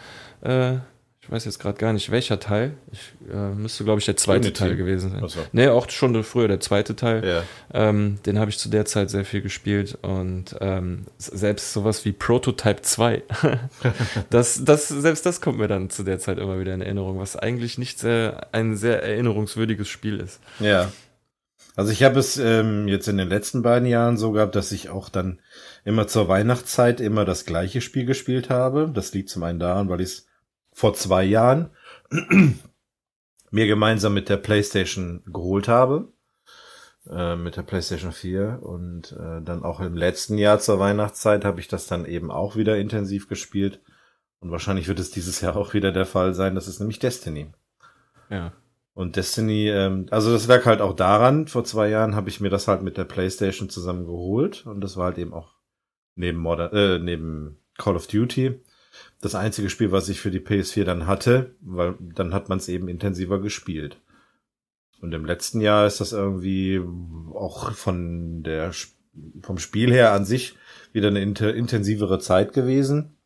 äh, 0.42 0.76
ich 1.28 1.32
weiß 1.32 1.44
jetzt 1.44 1.58
gerade 1.58 1.76
gar 1.76 1.92
nicht 1.92 2.10
welcher 2.10 2.40
Teil. 2.40 2.72
Ich 2.90 3.12
äh, 3.30 3.50
müsste, 3.50 3.84
glaube 3.84 3.98
ich, 3.98 4.06
der 4.06 4.16
zweite 4.16 4.46
Unity. 4.46 4.60
Teil 4.60 4.76
gewesen 4.76 5.10
sein. 5.10 5.22
Achso. 5.22 5.40
Nee, 5.52 5.68
auch 5.68 5.90
schon 5.90 6.24
früher 6.24 6.48
der 6.48 6.60
zweite 6.60 6.96
Teil. 6.96 7.22
Ja. 7.22 7.42
Ähm, 7.74 8.18
den 8.24 8.38
habe 8.38 8.50
ich 8.50 8.56
zu 8.56 8.70
der 8.70 8.86
Zeit 8.86 9.10
sehr 9.10 9.26
viel 9.26 9.42
gespielt 9.42 9.98
und 10.00 10.56
ähm, 10.62 11.04
selbst 11.18 11.74
sowas 11.74 12.06
wie 12.06 12.12
Prototype 12.12 12.80
2, 12.80 13.22
das, 14.30 14.64
das, 14.64 14.88
selbst 14.88 15.26
das 15.26 15.42
kommt 15.42 15.58
mir 15.58 15.68
dann 15.68 15.90
zu 15.90 16.02
der 16.02 16.18
Zeit 16.18 16.38
immer 16.38 16.58
wieder 16.60 16.72
in 16.72 16.80
Erinnerung, 16.80 17.18
was 17.18 17.36
eigentlich 17.36 17.76
nicht 17.76 17.98
sehr, 17.98 18.46
ein 18.52 18.78
sehr 18.78 19.02
erinnerungswürdiges 19.02 19.86
Spiel 19.86 20.20
ist. 20.20 20.40
Ja. 20.60 20.90
Also 21.76 21.92
ich 21.92 22.04
habe 22.04 22.18
es 22.18 22.38
ähm, 22.38 22.88
jetzt 22.88 23.06
in 23.06 23.18
den 23.18 23.28
letzten 23.28 23.60
beiden 23.60 23.86
Jahren 23.86 24.16
so 24.16 24.32
gehabt, 24.32 24.56
dass 24.56 24.72
ich 24.72 24.88
auch 24.88 25.10
dann 25.10 25.40
immer 25.84 26.06
zur 26.06 26.26
Weihnachtszeit 26.26 27.02
immer 27.02 27.26
das 27.26 27.44
gleiche 27.44 27.82
Spiel 27.82 28.06
gespielt 28.06 28.48
habe. 28.48 28.90
Das 28.94 29.12
liegt 29.12 29.28
zum 29.28 29.42
einen 29.42 29.58
daran, 29.58 29.90
weil 29.90 30.00
ich 30.00 30.08
es 30.08 30.27
vor 30.78 30.94
zwei 30.94 31.24
Jahren 31.24 31.70
mir 33.50 33.66
gemeinsam 33.66 34.14
mit 34.14 34.28
der 34.28 34.36
PlayStation 34.36 35.22
geholt 35.26 35.66
habe. 35.66 36.12
Äh, 37.10 37.34
mit 37.34 37.56
der 37.56 37.62
PlayStation 37.62 38.12
4 38.12 38.60
und 38.62 39.10
äh, 39.12 39.42
dann 39.42 39.64
auch 39.64 39.80
im 39.80 39.96
letzten 39.96 40.38
Jahr 40.38 40.60
zur 40.60 40.78
Weihnachtszeit 40.78 41.44
habe 41.44 41.58
ich 41.58 41.66
das 41.66 41.88
dann 41.88 42.04
eben 42.04 42.30
auch 42.30 42.54
wieder 42.54 42.78
intensiv 42.78 43.28
gespielt. 43.28 43.80
Und 44.38 44.52
wahrscheinlich 44.52 44.86
wird 44.86 45.00
es 45.00 45.10
dieses 45.10 45.40
Jahr 45.40 45.56
auch 45.56 45.74
wieder 45.74 45.90
der 45.90 46.06
Fall 46.06 46.32
sein. 46.34 46.54
Das 46.54 46.68
ist 46.68 46.78
nämlich 46.78 47.00
Destiny. 47.00 47.50
Ja. 48.30 48.52
Und 48.94 49.16
Destiny, 49.16 49.68
ähm, 49.70 50.06
also 50.12 50.32
das 50.32 50.46
lag 50.46 50.64
halt 50.64 50.80
auch 50.80 50.94
daran, 50.94 51.48
vor 51.48 51.64
zwei 51.64 51.88
Jahren 51.88 52.14
habe 52.14 52.28
ich 52.28 52.40
mir 52.40 52.50
das 52.50 52.68
halt 52.68 52.82
mit 52.82 52.96
der 52.96 53.04
Playstation 53.04 53.68
zusammen 53.68 54.06
geholt 54.06 54.64
und 54.64 54.80
das 54.80 54.96
war 54.96 55.06
halt 55.06 55.18
eben 55.18 55.32
auch 55.32 55.56
neben 56.14 56.38
Modern, 56.38 56.72
äh, 56.72 56.98
neben 57.00 57.58
Call 57.78 57.96
of 57.96 58.06
Duty 58.06 58.60
das 59.20 59.34
einzige 59.34 59.70
Spiel, 59.70 59.92
was 59.92 60.08
ich 60.08 60.20
für 60.20 60.30
die 60.30 60.40
PS4 60.40 60.84
dann 60.84 61.06
hatte, 61.06 61.54
weil 61.60 61.94
dann 62.00 62.32
hat 62.32 62.48
man 62.48 62.58
es 62.58 62.68
eben 62.68 62.88
intensiver 62.88 63.40
gespielt. 63.40 63.98
Und 65.00 65.14
im 65.14 65.24
letzten 65.24 65.60
Jahr 65.60 65.86
ist 65.86 66.00
das 66.00 66.12
irgendwie 66.12 66.80
auch 67.34 67.72
von 67.72 68.42
der 68.42 68.72
vom 69.42 69.58
Spiel 69.58 69.92
her 69.92 70.12
an 70.12 70.24
sich 70.24 70.56
wieder 70.92 71.08
eine 71.08 71.22
intensivere 71.22 72.18
Zeit 72.20 72.52
gewesen, 72.52 73.16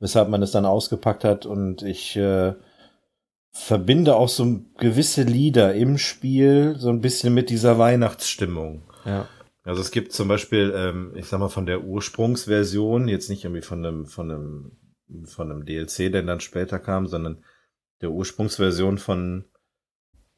weshalb 0.00 0.28
man 0.28 0.42
es 0.42 0.50
dann 0.50 0.66
ausgepackt 0.66 1.24
hat 1.24 1.46
und 1.46 1.82
ich 1.82 2.16
äh, 2.16 2.54
verbinde 3.52 4.16
auch 4.16 4.28
so 4.28 4.60
gewisse 4.78 5.22
Lieder 5.22 5.74
im 5.74 5.98
Spiel 5.98 6.76
so 6.78 6.88
ein 6.88 7.00
bisschen 7.00 7.34
mit 7.34 7.50
dieser 7.50 7.78
Weihnachtsstimmung. 7.78 8.82
Ja. 9.04 9.28
Also 9.62 9.80
es 9.82 9.90
gibt 9.90 10.12
zum 10.12 10.28
Beispiel, 10.28 10.72
ähm, 10.74 11.12
ich 11.16 11.26
sag 11.26 11.38
mal, 11.38 11.48
von 11.48 11.66
der 11.66 11.84
Ursprungsversion, 11.84 13.08
jetzt 13.08 13.28
nicht 13.28 13.44
irgendwie 13.44 13.62
von 13.62 13.84
einem, 13.84 14.06
von 14.06 14.30
einem, 14.30 14.72
von 15.26 15.50
einem 15.50 15.64
DLC, 15.66 16.10
der 16.10 16.22
dann 16.22 16.40
später 16.40 16.78
kam, 16.78 17.06
sondern 17.06 17.44
der 18.00 18.10
Ursprungsversion 18.10 18.96
von, 18.98 19.44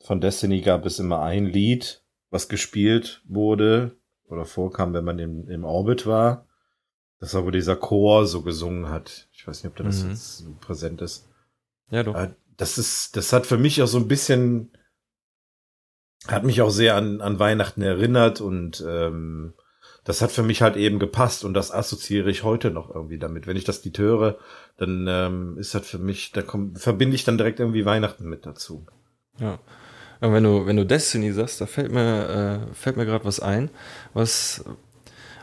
von 0.01 0.20
Destiny 0.20 0.61
gab 0.62 0.85
es 0.87 0.99
immer 0.99 1.23
ein 1.23 1.47
Lied, 1.47 2.05
was 2.31 2.49
gespielt 2.49 3.23
wurde 3.27 3.97
oder 4.25 4.45
vorkam, 4.45 4.93
wenn 4.95 5.05
man 5.05 5.18
im, 5.18 5.49
im 5.49 5.64
Orbit 5.64 6.07
war. 6.07 6.49
Das 7.20 7.35
war, 7.35 7.45
wo 7.45 7.51
dieser 7.53 7.77
Chor 7.77 8.27
so 8.27 8.43
gesungen 8.43 8.89
hat. 8.89 9.29
Ich 9.33 9.47
weiß 9.47 9.62
nicht, 9.62 9.70
ob 9.70 9.77
da 9.77 9.85
das 9.85 10.03
Mhm. 10.03 10.11
jetzt 10.11 10.39
so 10.39 10.57
präsent 10.61 11.01
ist. 11.03 11.29
Ja, 11.91 12.03
doch. 12.03 12.16
Äh, 12.16 12.35
Das 12.57 12.79
ist, 12.79 13.16
das 13.16 13.33
hat 13.33 13.47
für 13.47 13.59
mich 13.59 13.81
auch 13.83 13.87
so 13.87 13.99
ein 13.99 14.09
bisschen, 14.09 14.73
hat 16.29 16.45
mich 16.45 16.62
auch 16.62 16.70
sehr 16.70 16.97
an, 16.97 17.20
an 17.20 17.39
Weihnachten 17.39 17.83
erinnert 17.83 18.41
und 18.41 18.85
ähm, 18.87 19.55
das 20.05 20.20
hat 20.20 20.33
für 20.33 20.43
mich 20.43 20.62
halt 20.62 20.77
eben 20.77 20.99
gepasst 20.99 21.45
und 21.45 21.55
das 21.55 21.70
assoziiere 21.70 22.31
ich 22.31 22.43
heute 22.43 22.70
noch 22.70 22.93
irgendwie 22.93 23.18
damit. 23.18 23.47
Wenn 23.47 23.57
ich 23.57 23.64
das 23.64 23.85
Lied 23.85 23.99
höre, 23.99 24.39
dann 24.77 25.07
ähm, 25.09 25.59
ist 25.59 25.75
das 25.75 25.87
für 25.87 25.99
mich, 25.99 26.33
da 26.33 26.43
kommt, 26.43 26.79
verbinde 26.81 27.14
ich 27.14 27.25
dann 27.25 27.39
direkt 27.39 27.61
irgendwie 27.61 27.85
Weihnachten 27.85 28.29
mit 28.29 28.47
dazu. 28.47 28.87
Ja. 29.39 29.59
Aber 30.20 30.35
wenn 30.35 30.45
du, 30.45 30.66
wenn 30.66 30.77
du 30.77 30.87
Destiny 30.87 31.33
sagst, 31.33 31.61
da 31.61 31.66
fällt 31.66 31.93
mir, 31.93 32.68
äh, 32.70 32.75
fällt 32.75 32.97
mir 32.97 33.07
gerade 33.07 33.25
was 33.25 33.41
ein, 33.41 33.70
was 34.14 34.64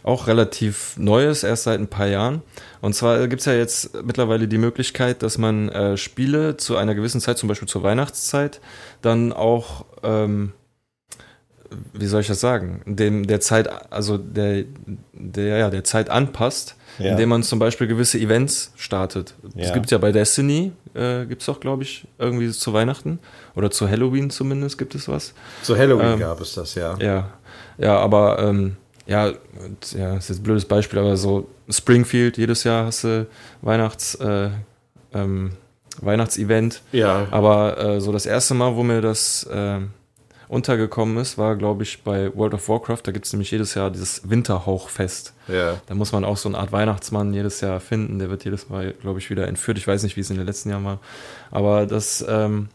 auch 0.03 0.27
relativ 0.27 0.95
neu 0.97 1.27
ist, 1.27 1.43
erst 1.43 1.63
seit 1.63 1.79
ein 1.79 1.89
paar 1.89 2.07
Jahren. 2.07 2.41
Und 2.81 2.93
zwar 2.95 3.27
gibt's 3.27 3.45
ja 3.45 3.53
jetzt 3.53 4.01
mittlerweile 4.03 4.47
die 4.47 4.57
Möglichkeit, 4.57 5.23
dass 5.23 5.37
man 5.37 5.69
äh, 5.69 5.97
Spiele 5.97 6.57
zu 6.57 6.77
einer 6.77 6.95
gewissen 6.95 7.19
Zeit, 7.19 7.37
zum 7.37 7.49
Beispiel 7.49 7.67
zur 7.67 7.83
Weihnachtszeit, 7.83 8.61
dann 9.01 9.33
auch, 9.33 9.85
ähm, 10.03 10.53
wie 11.93 12.05
soll 12.07 12.21
ich 12.21 12.27
das 12.27 12.39
sagen, 12.39 12.81
dem 12.85 13.27
der 13.27 13.39
Zeit, 13.39 13.69
also 13.91 14.17
der, 14.17 14.65
der, 15.13 15.57
ja, 15.57 15.69
der 15.69 15.83
Zeit 15.83 16.09
anpasst, 16.09 16.75
Ja. 16.97 17.11
indem 17.11 17.29
man 17.29 17.43
zum 17.43 17.59
Beispiel 17.59 17.87
gewisse 17.87 18.17
Events 18.19 18.71
startet. 18.75 19.35
Es 19.55 19.67
Ja. 19.67 19.73
gibt 19.73 19.89
ja 19.91 19.97
bei 19.97 20.11
Destiny, 20.11 20.71
äh, 20.95 21.25
gibt's 21.25 21.47
auch, 21.49 21.59
glaube 21.59 21.83
ich, 21.83 22.07
irgendwie 22.17 22.49
zu 22.51 22.73
Weihnachten 22.73 23.19
oder 23.55 23.69
zu 23.71 23.87
Halloween 23.89 24.29
zumindest 24.29 24.77
gibt 24.77 24.95
es 24.95 25.07
was. 25.07 25.33
Zu 25.63 25.77
Halloween 25.77 26.13
Ähm, 26.13 26.19
gab 26.19 26.41
es 26.41 26.53
das, 26.55 26.75
ja. 26.75 26.97
Ja, 26.99 27.29
ja, 27.77 27.97
aber 27.97 28.39
ähm, 28.39 28.75
ja, 29.05 29.27
ja, 29.27 29.35
das 29.79 29.93
ist 29.93 30.29
jetzt 30.29 30.39
ein 30.39 30.43
blödes 30.43 30.65
Beispiel, 30.65 30.99
aber 30.99 31.15
so 31.17 31.47
Springfield, 31.69 32.37
jedes 32.37 32.63
Jahr 32.63 32.85
hast 32.87 33.03
du 33.03 33.27
Weihnachts, 33.61 34.15
äh, 34.15 34.49
ähm, 35.13 35.51
Weihnachtsevent. 36.01 36.81
Ja, 36.91 37.27
Aber 37.31 37.77
äh, 37.77 38.01
so 38.01 38.11
das 38.11 38.25
erste 38.25 38.53
Mal, 38.53 38.75
wo 38.75 38.83
mir 38.83 39.01
das 39.01 39.43
äh, 39.51 39.79
untergekommen 40.49 41.15
ist, 41.17 41.37
war, 41.37 41.55
glaube 41.55 41.83
ich, 41.83 42.03
bei 42.03 42.35
World 42.35 42.55
of 42.55 42.67
Warcraft. 42.67 43.01
Da 43.03 43.11
gibt 43.13 43.25
es 43.25 43.31
nämlich 43.33 43.51
jedes 43.51 43.75
Jahr 43.75 43.89
dieses 43.91 44.29
Winterhauchfest. 44.29 45.33
ja. 45.47 45.79
Da 45.85 45.95
muss 45.95 46.11
man 46.11 46.25
auch 46.25 46.37
so 46.37 46.49
eine 46.49 46.57
Art 46.57 46.71
Weihnachtsmann 46.73 47.33
jedes 47.33 47.61
Jahr 47.61 47.79
finden. 47.79 48.19
Der 48.19 48.29
wird 48.29 48.43
jedes 48.43 48.67
Mal, 48.67 48.93
glaube 48.99 49.19
ich, 49.19 49.29
wieder 49.29 49.47
entführt. 49.47 49.77
Ich 49.77 49.87
weiß 49.87 50.03
nicht, 50.03 50.17
wie 50.17 50.21
es 50.21 50.29
in 50.29 50.37
den 50.37 50.45
letzten 50.47 50.69
Jahren 50.71 50.83
war. 50.85 50.99
Aber 51.51 51.85
das 51.85 52.25
ähm, 52.27 52.69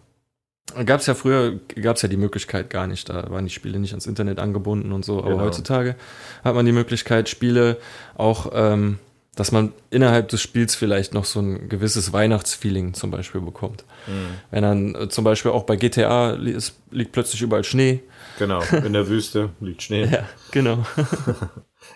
gab 0.86 1.00
es 1.00 1.06
ja 1.06 1.14
früher, 1.14 1.58
gab 1.82 1.96
es 1.96 2.02
ja 2.02 2.08
die 2.08 2.16
Möglichkeit 2.16 2.70
gar 2.70 2.86
nicht. 2.86 3.08
Da 3.08 3.28
waren 3.30 3.44
die 3.44 3.50
Spiele 3.52 3.78
nicht 3.80 3.90
ans 3.92 4.06
Internet 4.06 4.38
angebunden 4.38 4.92
und 4.92 5.04
so. 5.04 5.18
Aber 5.18 5.30
Genau. 5.32 5.42
heutzutage 5.42 5.96
hat 6.44 6.54
man 6.54 6.64
die 6.66 6.72
Möglichkeit, 6.72 7.28
Spiele 7.28 7.78
auch, 8.16 8.52
ähm, 8.54 8.98
dass 9.36 9.52
man 9.52 9.72
innerhalb 9.90 10.28
des 10.28 10.40
Spiels 10.40 10.74
vielleicht 10.74 11.14
noch 11.14 11.24
so 11.24 11.40
ein 11.40 11.68
gewisses 11.68 12.12
Weihnachtsfeeling 12.12 12.94
zum 12.94 13.10
Beispiel 13.10 13.40
bekommt. 13.40 13.84
Mhm. 14.06 14.38
Wenn 14.50 14.62
dann 14.62 14.94
äh, 14.94 15.08
zum 15.08 15.24
Beispiel 15.24 15.50
auch 15.50 15.64
bei 15.64 15.76
GTA 15.76 16.32
li 16.32 16.52
es 16.52 16.74
liegt 16.90 17.12
plötzlich 17.12 17.42
überall 17.42 17.64
Schnee. 17.64 18.02
Genau, 18.38 18.62
in 18.84 18.92
der 18.92 19.08
Wüste 19.08 19.50
liegt 19.60 19.82
Schnee. 19.82 20.04
Ja, 20.10 20.28
genau. 20.50 20.84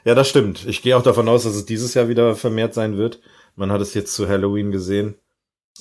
Ja, 0.05 0.15
das 0.15 0.29
stimmt. 0.29 0.67
Ich 0.67 0.83
gehe 0.83 0.97
auch 0.97 1.03
davon 1.03 1.29
aus, 1.29 1.45
dass 1.45 1.55
es 1.55 1.65
dieses 1.65 1.95
Jahr 1.95 2.09
wieder 2.09 2.35
vermehrt 2.35 2.75
sein 2.75 2.97
wird. 2.97 3.21
Man 3.57 3.73
hat 3.73 3.81
es 3.81 3.95
jetzt 3.95 4.15
zu 4.15 4.29
Halloween 4.29 4.71
gesehen, 4.71 5.17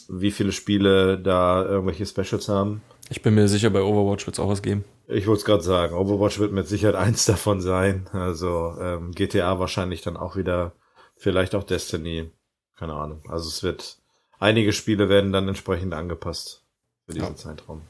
wie 0.10 0.32
viele 0.32 0.52
Spiele 0.52 1.20
da 1.20 1.64
irgendwelche 1.64 2.06
Specials 2.06 2.48
haben. 2.48 2.82
Ich 3.10 3.22
bin 3.22 3.36
mir 3.36 3.48
sicher, 3.48 3.70
bei 3.70 3.82
Overwatch 3.82 4.26
wird 4.26 4.36
es 4.36 4.40
auch 4.40 4.50
was 4.50 4.62
geben. 4.62 4.84
Ich 5.08 5.28
wollte 5.28 5.40
es 5.40 5.46
gerade 5.46 5.64
sagen, 5.64 5.96
Overwatch 5.96 6.40
wird 6.40 6.52
mit 6.52 6.68
Sicherheit 6.68 6.96
eins 6.96 7.26
davon 7.26 7.62
sein. 7.62 8.08
Also 8.12 8.74
ähm, 8.82 9.12
GTA 9.12 9.60
wahrscheinlich 9.60 10.02
dann 10.02 10.18
auch 10.18 10.36
wieder, 10.36 10.74
vielleicht 11.18 11.56
auch 11.56 11.64
Destiny. 11.64 12.32
Keine 12.78 12.94
Ahnung. 12.94 13.22
Also 13.28 13.50
es 13.50 13.64
wird, 13.64 13.98
einige 14.40 14.72
Spiele 14.74 15.10
werden 15.10 15.32
dann 15.34 15.48
entsprechend 15.48 15.94
angepasst 15.94 16.64
für 17.06 17.14
diesen 17.14 17.30
Ja. 17.30 17.36
Zeitraum. 17.36 17.82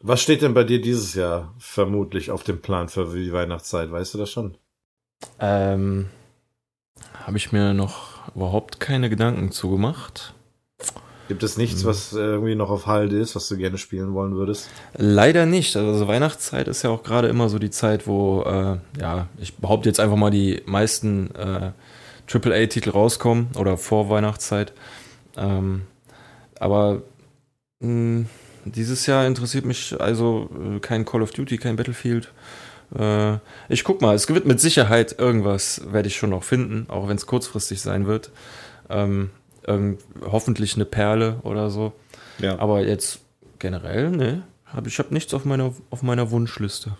Was 0.00 0.20
steht 0.20 0.42
denn 0.42 0.54
bei 0.54 0.64
dir 0.64 0.80
dieses 0.80 1.14
Jahr 1.14 1.54
vermutlich 1.58 2.30
auf 2.30 2.42
dem 2.42 2.60
Plan 2.60 2.88
für 2.88 3.14
die 3.14 3.32
Weihnachtszeit? 3.32 3.90
Weißt 3.90 4.14
du 4.14 4.18
das 4.18 4.30
schon? 4.30 4.56
Ähm, 5.38 6.08
Habe 7.24 7.36
ich 7.36 7.52
mir 7.52 7.72
noch 7.74 8.34
überhaupt 8.34 8.80
keine 8.80 9.08
Gedanken 9.10 9.52
zugemacht. 9.52 10.34
Gibt 11.28 11.42
es 11.44 11.56
nichts, 11.56 11.82
Hm. 11.82 11.86
was 11.88 12.12
irgendwie 12.12 12.56
noch 12.56 12.68
auf 12.70 12.86
Halde 12.86 13.18
ist, 13.18 13.36
was 13.36 13.48
du 13.48 13.56
gerne 13.56 13.78
spielen 13.78 14.12
wollen 14.12 14.34
würdest? 14.34 14.68
Leider 14.94 15.46
nicht. 15.46 15.76
Also 15.76 16.08
Weihnachtszeit 16.08 16.66
ist 16.68 16.82
ja 16.82 16.90
auch 16.90 17.02
gerade 17.04 17.28
immer 17.28 17.48
so 17.48 17.58
die 17.60 17.70
Zeit, 17.70 18.06
wo, 18.08 18.42
äh, 18.42 18.78
ja, 19.00 19.28
ich 19.38 19.56
behaupte 19.56 19.88
jetzt 19.88 20.00
einfach 20.00 20.16
mal, 20.16 20.30
die 20.30 20.62
meisten 20.66 21.32
äh, 21.36 21.70
AAA-Titel 22.28 22.90
rauskommen 22.90 23.48
oder 23.56 23.76
vor 23.76 24.10
Weihnachtszeit. 24.10 24.72
Ähm, 25.36 25.82
aber 26.58 27.02
mh, 27.80 28.26
dieses 28.64 29.06
Jahr 29.06 29.26
interessiert 29.26 29.64
mich 29.64 30.00
also 30.00 30.48
äh, 30.76 30.80
kein 30.80 31.04
Call 31.04 31.22
of 31.22 31.32
Duty, 31.32 31.58
kein 31.58 31.76
Battlefield. 31.76 32.32
Äh, 32.96 33.34
ich 33.68 33.84
guck 33.84 34.00
mal, 34.00 34.14
es 34.14 34.28
wird 34.28 34.46
mit 34.46 34.60
Sicherheit 34.60 35.18
irgendwas, 35.18 35.82
werde 35.92 36.08
ich 36.08 36.16
schon 36.16 36.30
noch 36.30 36.44
finden, 36.44 36.86
auch 36.88 37.08
wenn 37.08 37.16
es 37.16 37.26
kurzfristig 37.26 37.80
sein 37.80 38.06
wird. 38.06 38.30
Ähm, 38.88 39.30
irgend, 39.66 40.00
hoffentlich 40.24 40.74
eine 40.74 40.84
Perle 40.84 41.38
oder 41.42 41.70
so. 41.70 41.92
Ja. 42.38 42.58
Aber 42.58 42.80
jetzt 42.80 43.20
generell, 43.58 44.10
ne? 44.10 44.42
Hab, 44.72 44.86
ich 44.86 44.98
habe 44.98 45.12
nichts 45.12 45.34
auf 45.34 45.44
meiner, 45.44 45.74
auf 45.90 46.02
meiner 46.02 46.30
Wunschliste. 46.30 46.96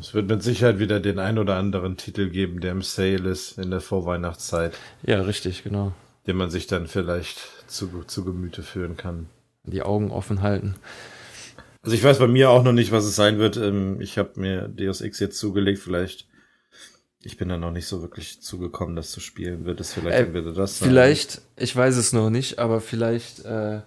Es 0.00 0.14
wird 0.14 0.28
mit 0.28 0.42
Sicherheit 0.42 0.78
wieder 0.78 1.00
den 1.00 1.18
ein 1.18 1.38
oder 1.38 1.56
anderen 1.56 1.96
Titel 1.96 2.30
geben, 2.30 2.60
der 2.60 2.72
im 2.72 2.82
Sale 2.82 3.28
ist 3.28 3.58
in 3.58 3.70
der 3.70 3.80
Vorweihnachtszeit. 3.80 4.74
Ja, 5.02 5.20
richtig, 5.22 5.62
genau. 5.62 5.92
den 6.26 6.36
man 6.36 6.50
sich 6.50 6.66
dann 6.66 6.86
vielleicht 6.86 7.40
zu, 7.66 7.88
zu 8.06 8.24
Gemüte 8.24 8.62
führen 8.62 8.96
kann. 8.96 9.26
Die 9.64 9.82
Augen 9.82 10.10
offen 10.10 10.40
halten. 10.40 10.76
Also 11.82 11.94
ich 11.94 12.02
weiß 12.02 12.18
bei 12.18 12.26
mir 12.26 12.50
auch 12.50 12.62
noch 12.62 12.72
nicht, 12.72 12.92
was 12.92 13.04
es 13.04 13.16
sein 13.16 13.38
wird. 13.38 13.56
Ähm, 13.56 14.00
Ich 14.00 14.16
habe 14.18 14.38
mir 14.40 14.68
Deus 14.68 15.00
Ex 15.02 15.18
jetzt 15.20 15.38
zugelegt, 15.38 15.78
vielleicht. 15.80 16.26
Ich 17.22 17.36
bin 17.36 17.50
da 17.50 17.58
noch 17.58 17.70
nicht 17.70 17.86
so 17.86 18.00
wirklich 18.00 18.40
zugekommen, 18.40 18.96
das 18.96 19.10
zu 19.10 19.20
spielen. 19.20 19.66
Wird 19.66 19.80
es 19.80 19.92
vielleicht 19.92 20.16
Äh, 20.18 20.22
entweder 20.24 20.52
das 20.54 20.78
sein? 20.78 20.88
Vielleicht, 20.88 21.42
ich 21.56 21.76
weiß 21.76 21.96
es 21.96 22.14
noch 22.14 22.30
nicht, 22.30 22.58
aber 22.58 22.80
vielleicht 22.80 23.44
äh, 23.44 23.80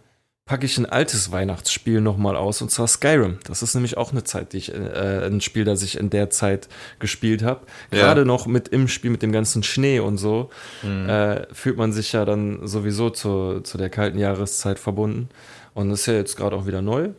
packe 0.46 0.66
ich 0.66 0.78
ein 0.78 0.86
altes 0.86 1.32
Weihnachtsspiel 1.32 2.02
nochmal 2.02 2.36
aus, 2.36 2.62
und 2.62 2.70
zwar 2.70 2.88
Skyrim. 2.88 3.40
Das 3.46 3.64
ist 3.64 3.76
nämlich 3.76 3.96
auch 3.98 4.12
eine 4.12 4.24
Zeit, 4.26 4.52
die 4.54 4.58
ich, 4.58 4.74
äh, 4.74 5.26
ein 5.26 5.40
Spiel, 5.40 5.64
das 5.64 5.82
ich 5.84 5.98
in 5.98 6.10
der 6.10 6.30
Zeit 6.30 6.68
gespielt 7.00 7.44
habe. 7.44 7.66
Ja. 7.92 8.00
Gerade 8.00 8.26
noch 8.26 8.46
mit 8.46 8.68
im 8.68 8.88
Spiel 8.90 9.10
mit 9.12 9.22
dem 9.22 9.32
ganzen 9.32 9.64
Schnee 9.64 10.00
und 10.00 10.18
so, 10.18 10.50
Mhm. 10.84 11.08
äh, 11.10 11.54
fühlt 11.54 11.78
man 11.78 11.94
sich 11.94 12.12
ja 12.12 12.26
dann 12.26 12.68
sowieso 12.68 13.10
zu, 13.10 13.62
zu 13.62 13.78
der 13.78 13.90
kalten 13.90 14.18
Jahreszeit 14.20 14.80
verbunden. 14.80 15.30
Und 15.74 15.90
das 15.90 16.02
ist 16.02 16.06
ja 16.08 16.14
jetzt 16.16 16.36
gerade 16.36 16.56
auch 16.56 16.68
wieder 16.68 16.82
neu. 16.82 17.10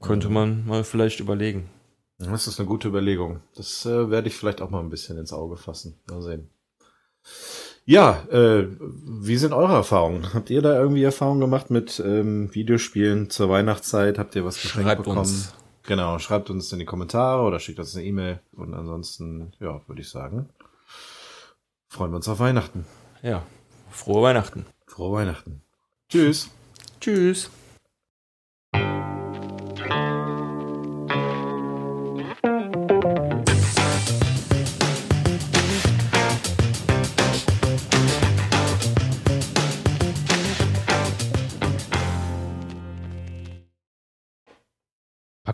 Könnte 0.00 0.28
Mhm. 0.28 0.34
man 0.34 0.66
mal 0.66 0.84
vielleicht 0.84 1.20
überlegen. 1.20 1.68
Das 2.18 2.46
ist 2.46 2.58
eine 2.58 2.66
gute 2.68 2.88
Überlegung. 2.88 3.40
Das 3.56 3.84
äh, 3.84 4.08
werde 4.10 4.28
ich 4.28 4.36
vielleicht 4.36 4.62
auch 4.62 4.70
mal 4.70 4.80
ein 4.80 4.88
bisschen 4.88 5.18
ins 5.18 5.32
Auge 5.32 5.56
fassen. 5.56 5.98
Mal 6.10 6.22
sehen. 6.22 6.48
Ja, 7.86 8.22
äh, 8.30 8.66
wie 8.80 9.36
sind 9.36 9.52
eure 9.52 9.74
Erfahrungen? 9.74 10.32
Habt 10.32 10.48
ihr 10.48 10.62
da 10.62 10.78
irgendwie 10.78 11.02
Erfahrungen 11.02 11.40
gemacht 11.40 11.70
mit 11.70 12.00
ähm, 12.04 12.54
Videospielen 12.54 13.28
zur 13.28 13.50
Weihnachtszeit? 13.50 14.18
Habt 14.18 14.34
ihr 14.36 14.44
was 14.44 14.60
geschenkt 14.60 14.86
Schreibt 14.86 15.02
bekommen? 15.02 15.18
uns. 15.18 15.52
Genau, 15.82 16.18
schreibt 16.18 16.48
uns 16.48 16.72
in 16.72 16.78
die 16.78 16.86
Kommentare 16.86 17.42
oder 17.42 17.60
schickt 17.60 17.78
uns 17.78 17.94
eine 17.94 18.06
E-Mail. 18.06 18.40
Und 18.56 18.72
ansonsten, 18.72 19.52
ja, 19.60 19.82
würde 19.86 20.00
ich 20.00 20.08
sagen, 20.08 20.48
freuen 21.88 22.10
wir 22.12 22.16
uns 22.16 22.28
auf 22.28 22.38
Weihnachten. 22.38 22.86
Ja, 23.22 23.42
frohe 23.90 24.22
Weihnachten. 24.22 24.64
Frohe 24.86 25.12
Weihnachten. 25.18 25.60
Tschüss. 26.08 26.48
Tschüss. 27.00 27.50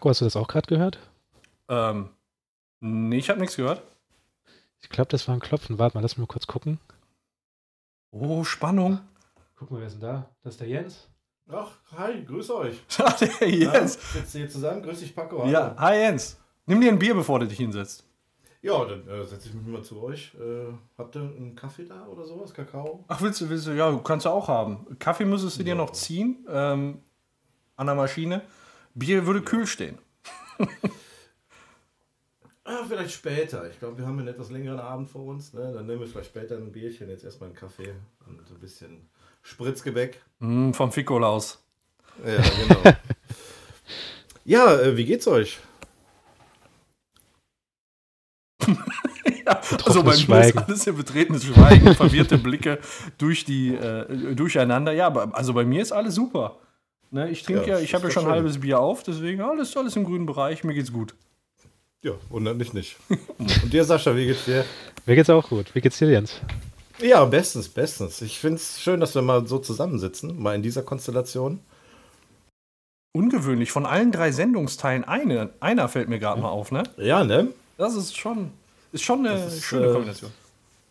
Paco, 0.01 0.09
hast 0.09 0.23
du 0.23 0.25
das 0.25 0.35
auch 0.37 0.49
gerade 0.49 0.67
gehört? 0.67 0.99
Ähm, 1.69 2.09
nee, 2.81 3.19
ich 3.19 3.29
habe 3.29 3.39
nichts 3.39 3.57
gehört. 3.57 3.83
Ich 4.81 4.89
glaube, 4.89 5.11
das 5.11 5.29
war 5.29 5.35
ein 5.35 5.41
Klopfen. 5.41 5.79
Warte 5.79 5.95
mal, 5.95 6.01
lass 6.01 6.13
mich 6.17 6.27
mal 6.27 6.33
kurz 6.33 6.47
gucken. 6.47 6.81
Oh, 8.11 8.43
Spannung. 8.43 9.01
Guck 9.57 9.71
mal, 9.71 9.81
wer 9.81 9.89
ist 9.89 9.93
denn 9.93 10.01
da? 10.01 10.31
Das 10.43 10.55
ist 10.55 10.61
der 10.61 10.69
Jens. 10.69 11.07
Ach, 11.53 11.73
hi, 11.99 12.25
grüß 12.25 12.51
euch. 12.51 12.81
der 13.41 13.51
Jens. 13.51 13.99
Sitzen 14.15 14.39
hier 14.39 14.49
zusammen. 14.49 14.83
Grüß 14.83 15.01
dich, 15.01 15.15
Paco. 15.15 15.47
Ja, 15.47 15.75
hi 15.77 15.97
Jens. 15.99 16.39
Nimm 16.65 16.81
dir 16.81 16.89
ein 16.93 16.99
Bier, 16.99 17.13
bevor 17.15 17.39
du 17.39 17.47
dich 17.47 17.59
hinsetzt. 17.59 18.03
Ja, 18.63 18.83
dann 18.87 19.07
äh, 19.07 19.23
setze 19.27 19.49
ich 19.51 19.55
mich 19.55 19.67
mal 19.67 19.83
zu 19.83 20.03
euch. 20.03 20.35
Äh, 20.35 20.73
habt 20.97 21.15
ihr 21.15 21.21
einen 21.21 21.55
Kaffee 21.55 21.85
da 21.85 22.07
oder 22.07 22.25
sowas? 22.25 22.55
Kakao? 22.55 23.05
Ach, 23.07 23.21
willst 23.21 23.39
du, 23.43 23.51
willst 23.51 23.67
du? 23.67 23.73
Ja, 23.73 23.95
kannst 24.03 24.25
du 24.25 24.31
auch 24.31 24.49
haben. 24.49 24.99
Kaffee 24.99 25.27
müsstest 25.27 25.59
du 25.59 25.63
dir 25.63 25.71
Ja. 25.71 25.75
noch 25.75 25.91
ziehen 25.91 26.47
ähm, 26.49 27.03
an 27.77 27.87
der 27.87 27.95
Maschine. 27.97 28.41
Bier 29.01 29.27
würde 29.27 29.43
kühl 29.43 29.67
stehen. 29.67 29.99
Ah, 32.65 32.85
vielleicht 32.87 33.13
später. 33.13 33.69
Ich 33.69 33.81
glaube, 33.81 33.99
wir 33.99 34.07
haben 34.07 34.21
einen 34.21 34.29
etwas 34.29 34.51
längeren 34.51 34.79
Abend 34.79 35.11
vor 35.11 35.25
uns. 35.25 35.53
Ne? 35.53 35.73
Dann 35.75 35.87
nehmen 35.87 35.99
wir 35.99 36.07
vielleicht 36.07 36.29
später 36.29 36.57
ein 36.57 36.71
Bierchen. 36.71 37.09
Jetzt 37.09 37.25
erstmal 37.25 37.49
einen 37.49 37.59
Kaffee 37.59 37.93
und 38.29 38.39
ein 38.39 38.61
bisschen 38.61 39.09
Spritzgebäck. 39.43 40.21
Mm, 40.39 40.71
vom 40.71 40.93
Ficolaus. 40.93 41.65
Ja, 42.25 42.37
genau. 42.37 42.97
ja, 44.45 44.81
äh, 44.81 44.97
wie 44.97 45.05
geht's 45.05 45.27
euch? 45.27 45.59
Ja, 49.47 49.61
also 49.85 50.05
bei 50.05 50.17
mir 50.17 50.41
ist 50.45 50.57
alles 50.57 50.87
im 50.87 50.97
betretenes 50.97 51.45
Schweigen, 51.45 51.95
verwirrte 51.95 52.39
Blicke 52.39 52.79
durch 53.19 53.45
die 53.45 53.75
äh, 53.75 54.35
durcheinander. 54.35 54.93
Ja, 54.93 55.07
aber 55.07 55.35
also 55.35 55.55
bei 55.55 55.65
mir 55.65 55.83
ist 55.83 55.91
alles 55.91 56.15
super. 56.15 56.61
Ne, 57.11 57.29
ich 57.31 57.43
trinke 57.43 57.63
Ja, 57.63 57.77
ja, 57.77 57.81
ich 57.81 57.93
habe 57.93 58.05
ja 58.05 58.11
schon 58.11 58.25
ein 58.27 58.31
halbes 58.31 58.61
Bier 58.61 58.79
auf, 58.79 59.03
deswegen 59.03 59.41
alles, 59.41 59.77
alles 59.77 59.97
im 59.97 60.05
grünen 60.05 60.27
Bereich. 60.27 60.63
Mir 60.63 60.75
geht's 60.75 60.93
gut. 60.93 61.15
Ja, 62.03 62.13
wundert 62.29 62.57
mich 62.57 62.73
nicht. 62.73 62.97
Und 63.39 63.73
dir, 63.73 63.85
Sascha, 63.85 64.15
wie 64.15 64.27
geht's 64.27 64.45
dir? 64.45 64.65
Mir 65.07 65.17
geht's 65.17 65.29
auch 65.29 65.49
gut. 65.49 65.75
Wie 65.75 65.81
geht's 65.81 65.99
dir, 65.99 66.09
Jens? 66.09 66.41
Ja, 67.01 67.25
bestens, 67.25 67.69
bestens. 67.69 68.23
Ich 68.23 68.39
finde 68.39 68.57
es 68.57 68.81
schön, 68.81 69.01
dass 69.01 69.15
wir 69.15 69.23
mal 69.23 69.47
so 69.47 69.59
zusammensitzen, 69.59 70.41
mal 70.41 70.55
in 70.55 70.63
dieser 70.63 70.83
Konstellation. 70.83 71.61
Ungewöhnlich. 73.13 73.73
Von 73.73 73.87
allen 73.87 74.13
drei 74.13 74.31
Sendungsteilen 74.31 75.05
eine, 75.05 75.51
einer 75.59 75.89
fällt 75.89 76.09
mir 76.09 76.21
gerade 76.21 76.41
mal 76.41 76.51
auf, 76.51 76.71
ne? 76.71 76.85
Ja, 76.97 77.25
ne? 77.25 77.49
Das 77.77 77.97
ist 77.97 78.17
schon, 78.17 78.53
ist 78.93 79.03
schon 79.03 79.27
eine 79.27 79.47
ist, 79.47 79.63
schöne 79.63 79.89
äh, 79.89 79.93
Kombination. 79.93 80.31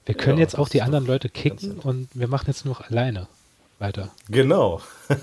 Wir 0.06 0.16
können 0.16 0.38
Ja, 0.38 0.44
jetzt 0.44 0.58
auch 0.58 0.68
die 0.68 0.82
anderen 0.82 1.06
Leute 1.06 1.30
kicken 1.30 1.80
und 1.80 2.10
wir 2.14 2.28
machen 2.28 2.48
jetzt 2.48 2.66
nur 2.66 2.74
noch 2.74 2.90
alleine 2.90 3.28
weiter. 3.80 4.12
Genau. 4.30 4.82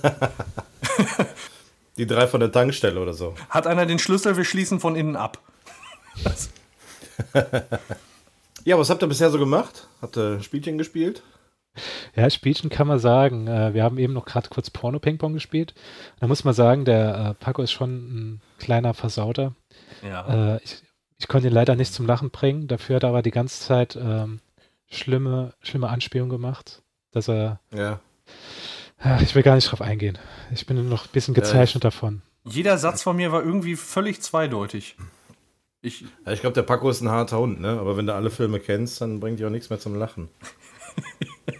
Die 1.97 2.07
drei 2.07 2.27
von 2.27 2.41
der 2.41 2.53
Tankstelle 2.53 3.01
oder 3.01 3.15
so. 3.15 3.35
Hat 3.49 3.67
einer 3.67 3.87
den 3.87 3.99
Schlüssel, 3.99 4.37
wir 4.37 4.45
schließen 4.45 4.81
von 4.81 4.97
innen 4.97 5.17
ab. 5.17 5.39
Ja, 8.67 8.77
was 8.77 8.91
habt 8.91 9.01
ihr 9.01 9.07
bisher 9.07 9.31
so 9.31 9.39
gemacht? 9.39 9.87
Habt 10.03 10.19
ihr 10.19 10.43
Spielchen 10.43 10.77
gespielt? 10.77 11.23
Ja, 12.17 12.29
Spielchen 12.29 12.69
kann 12.69 12.89
man 12.89 12.99
sagen. 12.99 13.47
Äh, 13.47 13.75
wir 13.75 13.85
haben 13.85 13.97
eben 13.97 14.13
noch 14.13 14.25
gerade 14.25 14.49
kurz 14.49 14.71
Porno-Ping-Pong 14.71 15.35
gespielt. 15.35 15.73
Da 16.19 16.27
muss 16.27 16.43
man 16.43 16.53
sagen, 16.53 16.85
der 16.85 17.17
äh, 17.17 17.35
Paco 17.35 17.63
ist 17.63 17.71
schon 17.71 17.91
ein 17.91 18.41
kleiner 18.59 18.93
Versauter. 18.93 19.55
ja. 20.03 20.57
Äh, 20.57 20.61
ich, 20.65 20.83
ich 21.19 21.29
konnte 21.29 21.47
ihn 21.47 21.55
leider 21.55 21.77
nicht 21.77 21.95
zum 21.95 22.07
Lachen 22.07 22.31
bringen. 22.31 22.67
Dafür 22.67 22.97
hat 22.97 23.05
er 23.05 23.11
aber 23.11 23.23
die 23.23 23.31
ganze 23.31 23.61
Zeit 23.61 23.95
ähm, 23.95 24.41
schlimme, 24.91 25.55
schlimme 25.63 25.89
Anspielungen 25.89 26.33
gemacht, 26.33 26.83
dass 27.13 27.29
er. 27.29 27.61
Ja. 27.73 28.01
Ach, 28.99 29.21
ich 29.21 29.35
will 29.35 29.43
gar 29.43 29.55
nicht 29.55 29.71
drauf 29.71 29.83
eingehen. 29.83 30.19
Ich 30.53 30.67
bin 30.67 30.89
noch 30.89 31.05
ein 31.05 31.11
bisschen 31.13 31.35
Ja, 31.35 31.41
gezeichnet 31.41 31.85
davon. 31.85 32.23
Jeder 32.45 32.79
Satz 32.79 33.03
von 33.03 33.17
mir 33.17 33.33
war 33.33 33.43
irgendwie 33.43 33.77
völlig 33.77 34.23
zweideutig. 34.23 34.97
Ich, 35.83 36.05
ja 36.25 36.33
ich 36.33 36.41
glaube, 36.41 36.55
der 36.55 36.63
Paco 36.63 36.89
ist 36.91 37.01
ein 37.03 37.09
harter 37.11 37.39
Hund, 37.39 37.61
ne? 37.61 37.79
Aber 37.79 37.97
wenn 37.97 38.07
du 38.07 38.15
alle 38.15 38.31
Filme 38.31 38.59
kennst, 38.61 39.01
dann 39.01 39.21
bringt 39.21 39.39
dir 39.39 39.47
auch 39.47 39.51
nichts 39.51 39.71
mehr 39.71 39.79
zum 39.79 39.95
Lachen. 39.95 40.29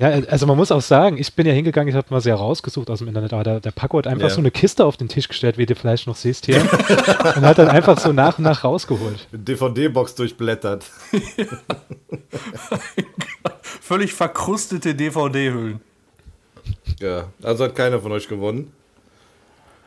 Ja, 0.01 0.09
also 0.09 0.47
man 0.47 0.57
muss 0.57 0.73
auch 0.73 0.81
sagen, 0.83 1.17
ich 1.17 1.33
bin 1.35 1.47
ja 1.47 1.53
hingegangen, 1.53 1.89
ich 1.89 1.95
habe 1.95 2.09
mal 2.11 2.21
sehr 2.21 2.35
rausgesucht 2.35 2.91
aus 2.91 2.99
dem 2.99 3.09
Internet, 3.09 3.33
aber 3.33 3.45
der, 3.45 3.61
der 3.61 3.71
Paco 3.71 3.99
hat 3.99 4.07
einfach 4.09 4.29
Ja. 4.29 4.31
so 4.35 4.41
eine 4.41 4.51
Kiste 4.51 4.85
auf 4.85 4.97
den 4.97 5.09
Tisch 5.09 5.29
gestellt, 5.29 5.59
wie 5.59 5.67
du 5.67 5.75
vielleicht 5.77 6.07
noch 6.09 6.17
siehst 6.17 6.47
hier, 6.47 6.61
und 7.37 7.43
hat 7.43 7.59
dann 7.59 7.69
einfach 7.69 7.99
so 7.99 8.13
nach 8.13 8.37
und 8.39 8.45
nach 8.45 8.65
rausgeholt. 8.65 9.29
DVD-Box 9.33 10.17
durchblättert. 10.17 10.85
völlig 13.81 14.13
verkrustete 14.13 14.95
DVD-Hüllen. 14.95 15.81
Ja, 17.01 17.29
also 17.43 17.65
hat 17.65 17.75
keiner 17.75 18.01
von 18.01 18.13
euch 18.13 18.29
gewonnen. 18.29 18.73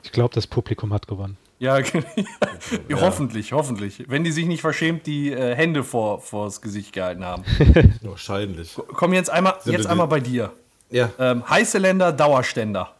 Ich 0.04 0.12
glaube, 0.12 0.34
das 0.34 0.48
Publikum 0.48 0.94
hat 0.94 1.08
gewonnen. 1.08 1.38
Ja, 1.60 1.78
ja, 1.78 3.02
hoffentlich, 3.02 3.52
hoffentlich. 3.52 4.06
Wenn 4.08 4.24
die 4.24 4.32
sich 4.32 4.46
nicht 4.46 4.62
verschämt 4.62 5.06
die 5.06 5.34
äh, 5.34 5.54
Hände 5.54 5.84
vor 5.84 6.22
vors 6.22 6.62
Gesicht 6.62 6.94
gehalten 6.94 7.26
haben. 7.26 7.44
Wahrscheinlich. 8.02 8.78
Komm 8.94 9.12
jetzt 9.12 9.30
einmal, 9.30 9.56
Sind 9.60 9.74
jetzt 9.74 9.86
einmal 9.86 10.08
bei 10.08 10.22
dir. 10.22 10.54
Ja. 10.90 11.12
Ähm, 11.20 11.50
heiße 11.50 11.78
Länder, 11.78 12.14
Dauerständer. 12.14 12.96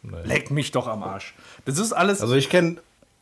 Nein. 0.00 0.24
Leck 0.24 0.50
mich 0.50 0.70
doch 0.70 0.86
am 0.86 1.02
Arsch. 1.02 1.34
Das 1.66 1.76
ist 1.78 1.92
alles. 1.92 2.22
Also 2.22 2.34
ich 2.34 2.48
kenne 2.48 2.78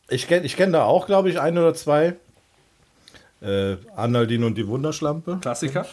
ich 0.07 0.27
kenn, 0.27 0.45
ich 0.45 0.55
kenn 0.55 0.71
da 0.71 0.85
auch, 0.85 1.05
glaube 1.05 1.29
ich, 1.29 1.39
ein 1.41 1.57
oder 1.57 1.73
zwei. 1.73 2.15
Äh, 3.41 3.75
Arnaldin 3.95 4.43
und 4.43 4.55
die 4.55 4.67
Wunderschlampe. 4.67 5.39
Klassiker. 5.41 5.85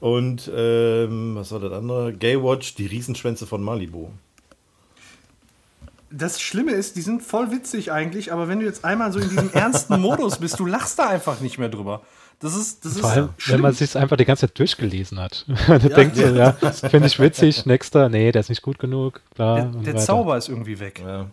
Und 0.00 0.50
ähm, 0.54 1.34
was 1.34 1.50
war 1.52 1.60
das 1.60 1.72
andere? 1.72 2.12
Gaywatch, 2.12 2.74
die 2.76 2.86
Riesenschwänze 2.86 3.46
von 3.46 3.62
Malibu. 3.62 4.08
Das 6.10 6.40
Schlimme 6.40 6.72
ist, 6.72 6.96
die 6.96 7.02
sind 7.02 7.22
voll 7.22 7.50
witzig 7.50 7.92
eigentlich, 7.92 8.32
aber 8.32 8.48
wenn 8.48 8.60
du 8.60 8.64
jetzt 8.64 8.84
einmal 8.84 9.12
so 9.12 9.18
in 9.18 9.28
diesem 9.28 9.52
ernsten 9.52 10.00
Modus 10.00 10.38
bist, 10.38 10.58
du 10.58 10.64
lachst 10.64 10.98
da 10.98 11.08
einfach 11.08 11.40
nicht 11.40 11.58
mehr 11.58 11.68
drüber. 11.68 12.02
Das 12.40 12.54
ist, 12.54 12.84
das 12.84 12.92
ist 12.92 13.00
Vor 13.00 13.10
allem, 13.10 13.26
wenn 13.26 13.34
schlimm. 13.38 13.60
man 13.62 13.72
sich 13.72 13.96
einfach 13.96 14.16
die 14.16 14.24
ganze 14.24 14.46
Zeit 14.46 14.58
durchgelesen 14.58 15.18
hat. 15.18 15.44
Man 15.68 15.80
denkt 15.80 16.14
so, 16.16 16.22
ja, 16.22 16.52
finde 16.88 17.08
ich 17.08 17.18
witzig, 17.18 17.66
nächster, 17.66 18.08
nee, 18.08 18.30
der 18.30 18.40
ist 18.40 18.48
nicht 18.48 18.62
gut 18.62 18.78
genug, 18.78 19.20
bla 19.34 19.62
der 19.62 19.94
der. 19.94 19.96
Zauber 19.96 20.36
ist 20.36 20.48
irgendwie 20.48 20.78
weg. 20.78 21.02
Ja. 21.04 21.26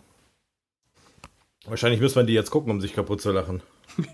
Wahrscheinlich 1.66 2.00
müssen 2.00 2.16
wir 2.16 2.24
die 2.24 2.32
jetzt 2.32 2.50
gucken, 2.50 2.72
um 2.72 2.80
sich 2.80 2.92
kaputt 2.92 3.20
zu 3.20 3.30
lachen. 3.30 3.62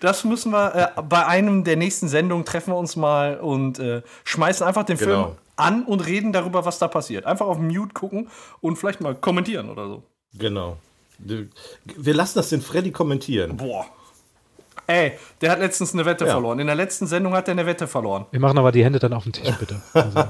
Das 0.00 0.24
müssen 0.24 0.52
wir 0.52 0.92
äh, 0.96 1.02
bei 1.02 1.26
einem 1.26 1.64
der 1.64 1.76
nächsten 1.76 2.08
Sendungen 2.08 2.44
treffen 2.44 2.72
wir 2.72 2.76
uns 2.78 2.96
mal 2.96 3.38
und 3.38 3.78
äh, 3.78 4.02
schmeißen 4.24 4.66
einfach 4.66 4.84
den 4.84 4.96
Film 4.96 5.10
Genau. 5.10 5.36
an 5.56 5.84
und 5.84 6.00
reden 6.06 6.32
darüber, 6.32 6.64
was 6.64 6.78
da 6.78 6.88
passiert. 6.88 7.26
Einfach 7.26 7.46
auf 7.46 7.58
Mute 7.58 7.92
gucken 7.94 8.28
und 8.60 8.76
vielleicht 8.76 9.00
mal 9.00 9.14
kommentieren 9.14 9.70
oder 9.70 9.86
so. 9.88 10.02
Genau. 10.34 10.76
Wir 11.18 12.14
lassen 12.14 12.38
das 12.38 12.48
den 12.48 12.60
Freddy 12.60 12.90
kommentieren. 12.90 13.56
Boah. 13.56 13.86
Ey, 14.86 15.12
der 15.40 15.52
hat 15.52 15.60
letztens 15.60 15.94
eine 15.94 16.04
Wette 16.04 16.26
Ja. 16.26 16.32
verloren. 16.32 16.58
In 16.58 16.66
der 16.66 16.76
letzten 16.76 17.06
Sendung 17.06 17.32
hat 17.34 17.48
er 17.48 17.52
eine 17.52 17.64
Wette 17.64 17.86
verloren. 17.86 18.26
Wir 18.32 18.40
machen 18.40 18.58
aber 18.58 18.72
die 18.72 18.84
Hände 18.84 18.98
dann 18.98 19.12
auf 19.14 19.22
den 19.24 19.32
Tisch, 19.32 19.48
bitte. 19.58 19.80
Also, 19.94 20.24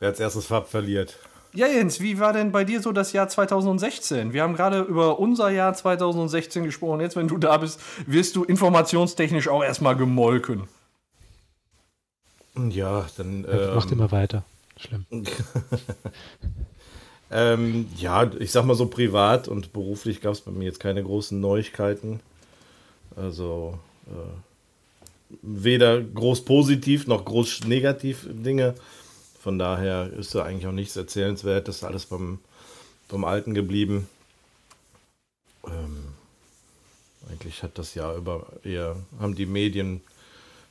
Wer 0.00 0.08
als 0.10 0.20
erstes 0.20 0.46
Farb 0.46 0.68
verliert. 0.68 1.18
Ja, 1.58 1.66
Jens, 1.66 2.00
wie 2.00 2.20
war 2.20 2.32
denn 2.32 2.52
bei 2.52 2.62
dir 2.62 2.80
so 2.80 2.92
das 2.92 3.12
Jahr 3.12 3.28
2016? 3.28 4.32
Wir 4.32 4.44
haben 4.44 4.54
gerade 4.54 4.82
über 4.82 5.18
unser 5.18 5.50
Jahr 5.50 5.74
2016 5.74 6.62
gesprochen. 6.62 7.00
Jetzt, 7.00 7.16
wenn 7.16 7.26
du 7.26 7.36
da 7.36 7.56
bist, 7.56 7.80
wirst 8.06 8.36
du 8.36 8.44
informationstechnisch 8.44 9.48
auch 9.48 9.64
erstmal 9.64 9.96
gemolken. 9.96 10.68
Ja, 12.70 13.08
dann. 13.16 13.40
macht 13.74 13.90
Ähm, 13.90 13.98
immer 13.98 14.12
weiter. 14.12 14.44
Schlimm. 14.76 15.04
ähm, 17.32 17.88
ja, 17.96 18.30
ich 18.38 18.52
sag 18.52 18.64
mal 18.64 18.76
so 18.76 18.86
privat 18.86 19.48
und 19.48 19.72
beruflich 19.72 20.20
gab 20.20 20.34
es 20.34 20.42
bei 20.42 20.52
mir 20.52 20.66
jetzt 20.66 20.78
keine 20.78 21.02
großen 21.02 21.40
Neuigkeiten. 21.40 22.20
Also 23.16 23.76
äh, 24.06 25.34
weder 25.42 26.00
groß 26.02 26.44
positiv 26.44 27.08
noch 27.08 27.24
groß 27.24 27.64
negativ 27.64 28.28
Dinge. 28.30 28.76
Von 29.48 29.58
daher 29.58 30.12
ist 30.12 30.34
da 30.34 30.42
eigentlich 30.42 30.66
auch 30.66 30.72
nichts 30.72 30.94
erzählenswert. 30.94 31.68
Das 31.68 31.76
ist 31.76 31.82
alles 31.82 32.04
beim, 32.04 32.38
beim 33.08 33.24
Alten 33.24 33.54
geblieben. 33.54 34.06
Ähm, 35.66 36.08
eigentlich 37.30 37.62
hat 37.62 37.78
das 37.78 37.94
Jahr 37.94 38.14
über 38.14 38.44
eher, 38.62 38.96
haben 39.18 39.34
die 39.34 39.46
Medien 39.46 40.02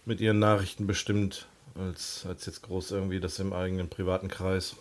mit 0.06 0.22
ihren 0.22 0.38
Nachrichten 0.38 0.86
bestimmt, 0.86 1.48
als, 1.74 2.24
als 2.30 2.46
jetzt 2.46 2.62
groß 2.62 2.92
irgendwie 2.92 3.20
das 3.20 3.40
im 3.40 3.52
eigenen 3.52 3.90
privaten 3.90 4.28
Kreis. 4.28 4.76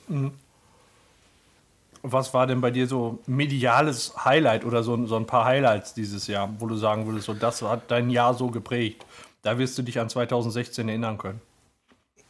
Was 2.03 2.34
war 2.34 2.47
denn 2.47 2.61
bei 2.61 2.70
dir 2.70 2.88
so 2.88 3.20
mediales 3.26 4.26
Highlight 4.26 4.66
oder 4.66 4.82
so, 4.82 5.07
so 5.07 5.16
ein 5.16 5.26
paar 5.26 5.47
Highlights 5.47 5.94
dieses 5.94 6.26
Jahr, 6.26 6.55
wo 6.59 6.66
du 6.66 6.76
sagen 6.76 7.07
würdest, 7.07 7.24
so 7.24 7.32
das 7.32 7.62
hat 7.62 7.90
dein 7.90 8.11
Jahr 8.11 8.34
so 8.34 8.49
geprägt? 8.49 9.07
Da 9.40 9.57
wirst 9.57 9.78
du 9.78 9.82
dich 9.82 9.99
an 9.99 10.11
2016 10.11 10.86
erinnern 10.86 11.16
können. 11.16 11.40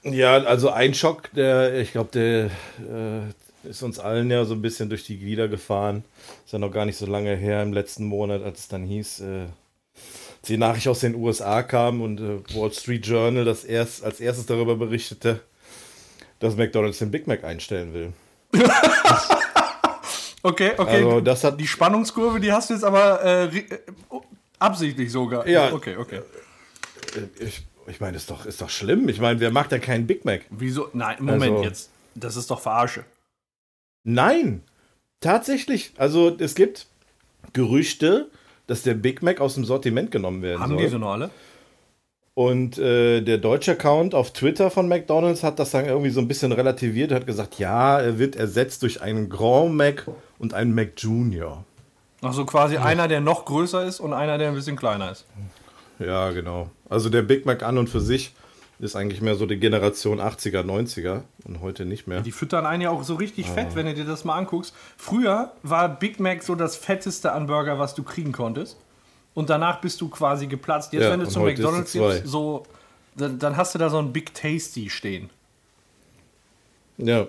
Ja, 0.03 0.36
also 0.38 0.70
ein 0.70 0.94
Schock, 0.94 1.30
der, 1.32 1.80
ich 1.80 1.92
glaube, 1.92 2.11
der 2.12 2.44
äh, 2.44 3.68
ist 3.68 3.82
uns 3.82 3.99
allen 3.99 4.30
ja 4.30 4.44
so 4.44 4.55
ein 4.55 4.62
bisschen 4.62 4.88
durch 4.88 5.05
die 5.05 5.18
Glieder 5.18 5.49
gefahren. 5.49 6.05
Ist 6.44 6.53
ja 6.53 6.59
noch 6.59 6.70
gar 6.70 6.84
nicht 6.84 6.97
so 6.97 7.07
lange 7.07 7.34
her 7.34 7.62
im 7.62 7.72
letzten 7.72 8.05
Monat, 8.05 8.42
als 8.42 8.61
es 8.61 8.68
dann 8.68 8.84
hieß, 8.84 9.20
äh, 9.20 9.40
als 9.44 10.49
die 10.49 10.59
Nachricht 10.59 10.88
aus 10.88 11.01
den 11.01 11.14
USA 11.16 11.62
kam 11.62 12.01
und 12.01 12.20
äh, 12.20 12.55
Wall 12.55 12.72
Street 12.72 13.07
Journal 13.07 13.44
das 13.44 13.64
erst, 13.64 14.05
als 14.05 14.20
erstes 14.20 14.47
darüber 14.47 14.76
berichtete, 14.76 15.40
dass 16.38 16.57
McDonalds 16.57 16.99
den 16.99 17.11
Big 17.11 17.26
Mac 17.26 17.42
einstellen 17.44 17.92
will. 17.92 18.12
Okay, 20.47 20.74
okay. 20.76 21.05
Also 21.05 21.20
das 21.20 21.42
hat 21.42 21.59
die 21.59 21.66
Spannungskurve, 21.66 22.38
die 22.38 22.53
hast 22.53 22.70
du 22.70 22.74
jetzt 22.74 22.84
aber 22.84 23.24
äh, 23.24 23.47
äh, 23.47 23.64
absichtlich 24.61 25.11
sogar. 25.11 25.44
Ja. 25.49 25.72
Okay, 25.72 25.97
okay. 25.97 26.20
äh, 27.16 27.44
ich, 27.44 27.66
ich 27.89 28.01
meine, 28.01 28.16
ist 28.16 28.30
doch, 28.30 28.47
ist 28.47 28.61
doch 28.61 28.70
schlimm. 28.70 29.09
Ich 29.09 29.20
meine, 29.20 29.41
wer 29.41 29.51
macht 29.51 29.72
denn 29.72 29.80
keinen 29.80 30.07
Big 30.07 30.24
Mac? 30.24 30.43
Wieso? 30.51 30.89
Nein, 30.93 31.16
Moment 31.20 31.53
Also- 31.53 31.64
jetzt. 31.64 31.91
Das 32.14 32.37
ist 32.37 32.51
doch 32.51 32.61
Verarsche. 32.61 33.05
Nein, 34.05 34.62
tatsächlich. 35.20 35.93
Also 35.99 36.34
es 36.39 36.55
gibt 36.55 36.87
Gerüchte, 37.53 38.30
dass 38.66 38.82
der 38.82 38.95
Big 38.95 39.22
Mac 39.22 39.41
aus 39.41 39.55
dem 39.55 39.64
Sortiment 39.64 40.11
genommen 40.11 40.43
werden 40.43 40.61
Haben 40.61 40.72
soll. 40.72 40.82
die 40.82 40.89
so 40.89 40.99
noch 40.99 41.12
alle? 41.12 41.30
Und 42.34 42.76
äh, 42.78 43.22
der 43.22 43.39
deutsche 43.39 43.72
Account 43.72 44.14
auf 44.14 44.32
Twitter 44.32 44.70
von 44.70 44.89
McDonald's 44.89 45.43
hat 45.43 45.59
das 45.59 45.70
dann 45.70 45.87
irgendwie 45.87 46.11
so 46.11 46.20
ein 46.20 46.28
bisschen 46.28 46.53
relativiert, 46.53 47.11
hat 47.12 47.26
gesagt, 47.26 47.59
ja, 47.59 47.99
er 47.99 48.18
wird 48.18 48.37
ersetzt 48.37 48.82
durch 48.82 49.01
einen 49.01 49.28
Grand 49.30 49.74
Mac 49.74 50.07
und 50.39 50.53
einen 50.53 50.74
Mac 50.74 50.93
Junior. 50.99 51.64
Also 52.22 52.45
quasi 52.45 52.76
einer, 52.76 53.09
der 53.09 53.20
noch 53.20 53.45
größer 53.47 53.84
ist 53.87 54.01
und 54.01 54.12
einer, 54.12 54.37
der 54.39 54.49
ein 54.49 54.55
bisschen 54.55 54.76
kleiner 54.76 55.11
ist. 55.12 55.24
Ja, 55.99 56.30
genau. 56.30 56.68
Also 56.88 57.09
der 57.11 57.22
Big 57.22 57.47
Mac 57.47 57.62
an 57.62 57.78
und 57.78 57.88
für 57.88 58.01
sich 58.01 58.34
ist 58.78 58.94
eigentlich 58.97 59.22
mehr 59.22 59.36
so 59.36 59.47
die 59.47 59.57
Generation 59.59 60.20
80er, 60.20 60.62
90er 60.62 61.22
und 61.44 61.62
heute 61.62 61.86
nicht 61.86 62.07
mehr. 62.07 62.20
Die 62.20 62.32
füttern 62.32 62.66
einen 62.66 62.82
ja 62.82 62.90
auch 62.90 63.03
so 63.05 63.14
richtig 63.14 63.49
Ah. 63.49 63.53
fett, 63.55 63.74
wenn 63.74 63.86
du 63.86 63.94
dir 63.94 64.05
das 64.05 64.24
mal 64.24 64.34
anguckst. 64.36 64.74
Früher 64.99 65.53
war 65.62 65.88
Big 65.88 66.20
Mac 66.20 66.42
so 66.42 66.55
das 66.55 66.76
fetteste 66.76 67.32
an 67.32 67.47
Burger, 67.47 67.78
was 67.78 67.94
du 67.94 68.03
kriegen 68.03 68.32
konntest. 68.32 68.76
Und 69.32 69.49
danach 69.51 69.80
bist 69.80 70.01
du 70.03 70.09
quasi 70.09 70.47
geplatzt. 70.47 70.92
Jetzt, 70.92 71.05
Ja, 71.05 71.11
wenn 71.12 71.20
du 71.20 71.28
zum 71.28 71.44
McDonalds 71.44 71.92
gehst, 71.92 72.26
so, 72.26 72.64
dann, 73.16 73.38
dann 73.38 73.57
hast 73.57 73.74
du 73.74 73.78
da 73.78 73.88
so 73.88 73.99
einen 73.99 74.12
Big 74.12 74.34
Tasty 74.34 74.90
stehen, 74.90 75.30
Ja, 76.99 77.26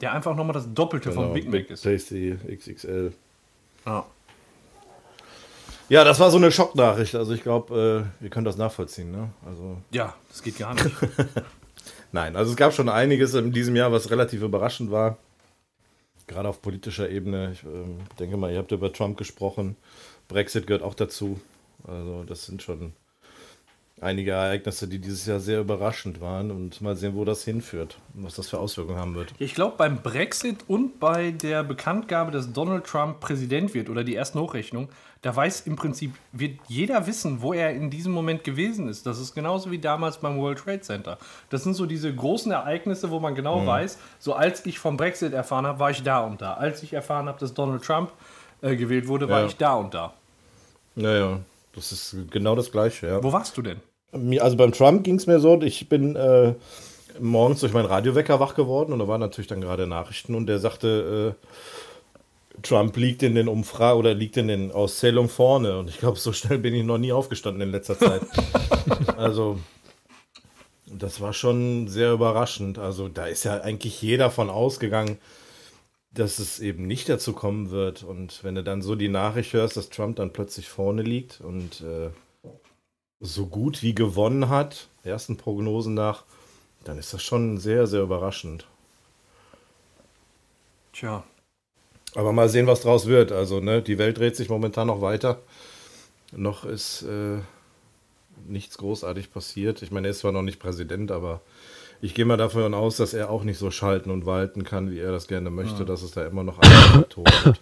der 0.00 0.12
einfach 0.12 0.34
nochmal 0.36 0.54
das 0.54 0.72
Doppelte 0.72 1.10
genau. 1.10 1.22
von 1.22 1.32
Big 1.34 1.48
Mac 1.50 1.70
ist. 1.70 1.82
Tasty 1.82 2.36
XXL. 2.48 3.12
Ja. 3.86 4.04
Ja, 5.88 6.04
das 6.04 6.20
war 6.20 6.30
so 6.30 6.36
eine 6.36 6.52
Schocknachricht. 6.52 7.14
Also 7.14 7.32
ich 7.32 7.42
glaube, 7.42 8.10
äh, 8.20 8.22
wir 8.22 8.30
können 8.30 8.44
das 8.44 8.56
nachvollziehen. 8.56 9.10
Ne? 9.10 9.30
Also 9.46 9.78
ja, 9.90 10.14
das 10.28 10.42
geht 10.42 10.58
gar 10.58 10.74
nicht. 10.74 10.90
Nein, 12.12 12.36
also 12.36 12.50
es 12.50 12.56
gab 12.56 12.72
schon 12.74 12.88
einiges 12.88 13.34
in 13.34 13.52
diesem 13.52 13.76
Jahr, 13.76 13.92
was 13.92 14.10
relativ 14.10 14.42
überraschend 14.42 14.90
war. 14.90 15.18
Gerade 16.26 16.48
auf 16.48 16.60
politischer 16.60 17.08
Ebene. 17.08 17.52
Ich 17.52 17.62
ähm, 17.64 18.00
denke 18.18 18.36
mal, 18.36 18.52
ihr 18.52 18.58
habt 18.58 18.72
über 18.72 18.92
Trump 18.92 19.16
gesprochen. 19.16 19.76
Brexit 20.28 20.66
gehört 20.66 20.82
auch 20.82 20.94
dazu. 20.94 21.40
Also 21.86 22.24
das 22.24 22.44
sind 22.44 22.62
schon 22.62 22.92
einige 24.00 24.32
Ereignisse, 24.32 24.88
die 24.88 24.98
dieses 24.98 25.26
Jahr 25.26 25.40
sehr 25.40 25.60
überraschend 25.60 26.20
waren. 26.20 26.50
Und 26.50 26.80
mal 26.80 26.96
sehen, 26.96 27.14
wo 27.14 27.24
das 27.24 27.44
hinführt 27.44 27.98
und 28.14 28.24
was 28.24 28.34
das 28.34 28.48
für 28.48 28.58
Auswirkungen 28.58 28.98
haben 28.98 29.14
wird. 29.14 29.32
Ich 29.38 29.54
glaube, 29.54 29.74
beim 29.76 30.02
Brexit 30.02 30.58
und 30.68 31.00
bei 31.00 31.30
der 31.32 31.64
Bekanntgabe, 31.64 32.30
dass 32.30 32.52
Donald 32.52 32.84
Trump 32.84 33.20
Präsident 33.20 33.74
wird 33.74 33.88
oder 33.88 34.04
die 34.04 34.14
ersten 34.14 34.38
Hochrechnung, 34.40 34.88
da 35.22 35.34
weiß 35.34 35.62
im 35.62 35.74
Prinzip, 35.74 36.14
wird 36.32 36.60
jeder 36.68 37.06
wissen, 37.08 37.42
wo 37.42 37.52
er 37.52 37.72
in 37.72 37.90
diesem 37.90 38.12
Moment 38.12 38.44
gewesen 38.44 38.88
ist. 38.88 39.04
Das 39.04 39.18
ist 39.18 39.34
genauso 39.34 39.70
wie 39.72 39.78
damals 39.78 40.18
beim 40.18 40.38
World 40.38 40.58
Trade 40.58 40.80
Center. 40.80 41.18
Das 41.50 41.64
sind 41.64 41.74
so 41.74 41.86
diese 41.86 42.14
großen 42.14 42.52
Ereignisse, 42.52 43.10
wo 43.10 43.18
man 43.18 43.34
genau 43.34 43.66
weiß, 43.66 43.98
so 44.20 44.34
als 44.34 44.64
ich 44.64 44.78
vom 44.78 44.96
Brexit 44.96 45.32
erfahren 45.32 45.66
habe, 45.66 45.80
war 45.80 45.90
ich 45.90 46.02
da 46.04 46.20
und 46.20 46.40
da. 46.40 46.54
Als 46.54 46.82
ich 46.84 46.92
erfahren 46.92 47.26
habe, 47.26 47.40
dass 47.40 47.52
Donald 47.52 47.82
Trump 47.82 48.12
äh, 48.62 48.76
gewählt 48.76 49.08
wurde, 49.08 49.28
war 49.28 49.40
Ja. 49.40 49.46
ich 49.46 49.56
da 49.56 49.74
und 49.74 49.92
da. 49.92 50.12
Naja, 50.94 51.40
das 51.74 51.90
ist 51.92 52.16
genau 52.30 52.54
das 52.54 52.70
Gleiche, 52.70 53.08
ja. 53.08 53.22
Wo 53.22 53.32
warst 53.32 53.56
du 53.56 53.62
denn? 53.62 53.80
Also 54.12 54.56
beim 54.56 54.72
Trump 54.72 55.04
ging 55.04 55.16
es 55.16 55.26
mir 55.26 55.38
so, 55.38 55.60
ich 55.60 55.88
bin 55.88 56.16
äh, 56.16 56.54
morgens 57.20 57.60
durch 57.60 57.72
meinen 57.72 57.86
Radiowecker 57.86 58.40
wach 58.40 58.54
geworden 58.54 58.92
und 58.92 58.98
da 58.98 59.08
waren 59.08 59.20
natürlich 59.20 59.48
dann 59.48 59.60
gerade 59.60 59.86
Nachrichten 59.86 60.34
und 60.34 60.46
der 60.46 60.58
sagte, 60.58 61.36
äh, 61.36 62.62
Trump 62.62 62.96
liegt 62.96 63.22
in 63.22 63.34
den 63.34 63.48
Umfragen 63.48 63.98
oder 63.98 64.14
liegt 64.14 64.36
in 64.36 64.48
den 64.48 64.72
Auszählungen 64.72 65.28
vorne 65.28 65.78
und 65.78 65.90
ich 65.90 65.98
glaube, 65.98 66.18
so 66.18 66.32
schnell 66.32 66.58
bin 66.58 66.74
ich 66.74 66.84
noch 66.84 66.98
nie 66.98 67.12
aufgestanden 67.12 67.62
in 67.62 67.70
letzter 67.70 67.98
Zeit. 67.98 68.22
also 69.16 69.58
das 70.86 71.20
war 71.20 71.32
schon 71.32 71.86
sehr 71.88 72.12
überraschend. 72.12 72.78
Also 72.78 73.08
da 73.08 73.26
ist 73.26 73.44
ja 73.44 73.60
eigentlich 73.60 74.00
jeder 74.00 74.30
von 74.30 74.50
ausgegangen, 74.50 75.18
dass 76.10 76.38
es 76.38 76.58
eben 76.58 76.86
nicht 76.86 77.08
dazu 77.08 77.34
kommen 77.34 77.70
wird 77.70 78.02
und 78.02 78.42
wenn 78.42 78.54
du 78.54 78.64
dann 78.64 78.82
so 78.82 78.94
die 78.94 79.08
Nachricht 79.08 79.52
hörst, 79.52 79.76
dass 79.76 79.90
Trump 79.90 80.16
dann 80.16 80.32
plötzlich 80.32 80.68
vorne 80.68 81.02
liegt 81.02 81.40
und 81.40 81.82
äh, 81.82 82.10
so 83.20 83.46
gut 83.46 83.82
wie 83.82 83.94
gewonnen 83.94 84.48
hat, 84.48 84.88
ersten 85.04 85.36
Prognosen 85.36 85.94
nach, 85.94 86.24
dann 86.84 86.98
ist 86.98 87.12
das 87.12 87.22
schon 87.22 87.58
sehr, 87.58 87.86
sehr 87.86 88.02
überraschend. 88.02 88.66
Tja. 90.92 91.24
Aber 92.14 92.32
mal 92.32 92.48
sehen, 92.48 92.66
was 92.66 92.80
draus 92.80 93.06
wird. 93.06 93.32
Also, 93.32 93.60
ne, 93.60 93.82
die 93.82 93.98
Welt 93.98 94.18
dreht 94.18 94.36
sich 94.36 94.48
momentan 94.48 94.86
noch 94.86 95.02
weiter. 95.02 95.40
Noch 96.32 96.64
ist 96.64 97.02
äh, 97.02 97.38
nichts 98.46 98.78
großartig 98.78 99.32
passiert. 99.32 99.82
Ich 99.82 99.90
meine, 99.90 100.08
er 100.08 100.12
ist 100.12 100.20
zwar 100.20 100.32
noch 100.32 100.42
nicht 100.42 100.58
Präsident, 100.58 101.10
aber 101.10 101.40
ich 102.00 102.14
gehe 102.14 102.24
mal 102.24 102.36
davon 102.36 102.74
aus, 102.74 102.96
dass 102.96 103.12
er 103.14 103.30
auch 103.30 103.44
nicht 103.44 103.58
so 103.58 103.70
schalten 103.70 104.10
und 104.10 104.24
walten 104.24 104.64
kann, 104.64 104.90
wie 104.90 104.98
er 104.98 105.12
das 105.12 105.28
gerne 105.28 105.50
möchte, 105.50 105.84
dass 105.84 106.02
es 106.02 106.12
da 106.12 106.26
immer 106.26 106.44
noch 106.44 106.58
andere 106.58 106.82
Faktoren 106.82 107.32
gibt. 107.44 107.60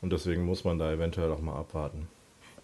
Und 0.00 0.12
deswegen 0.12 0.44
muss 0.44 0.64
man 0.64 0.78
da 0.78 0.92
eventuell 0.92 1.30
auch 1.32 1.40
mal 1.40 1.56
abwarten. 1.56 2.08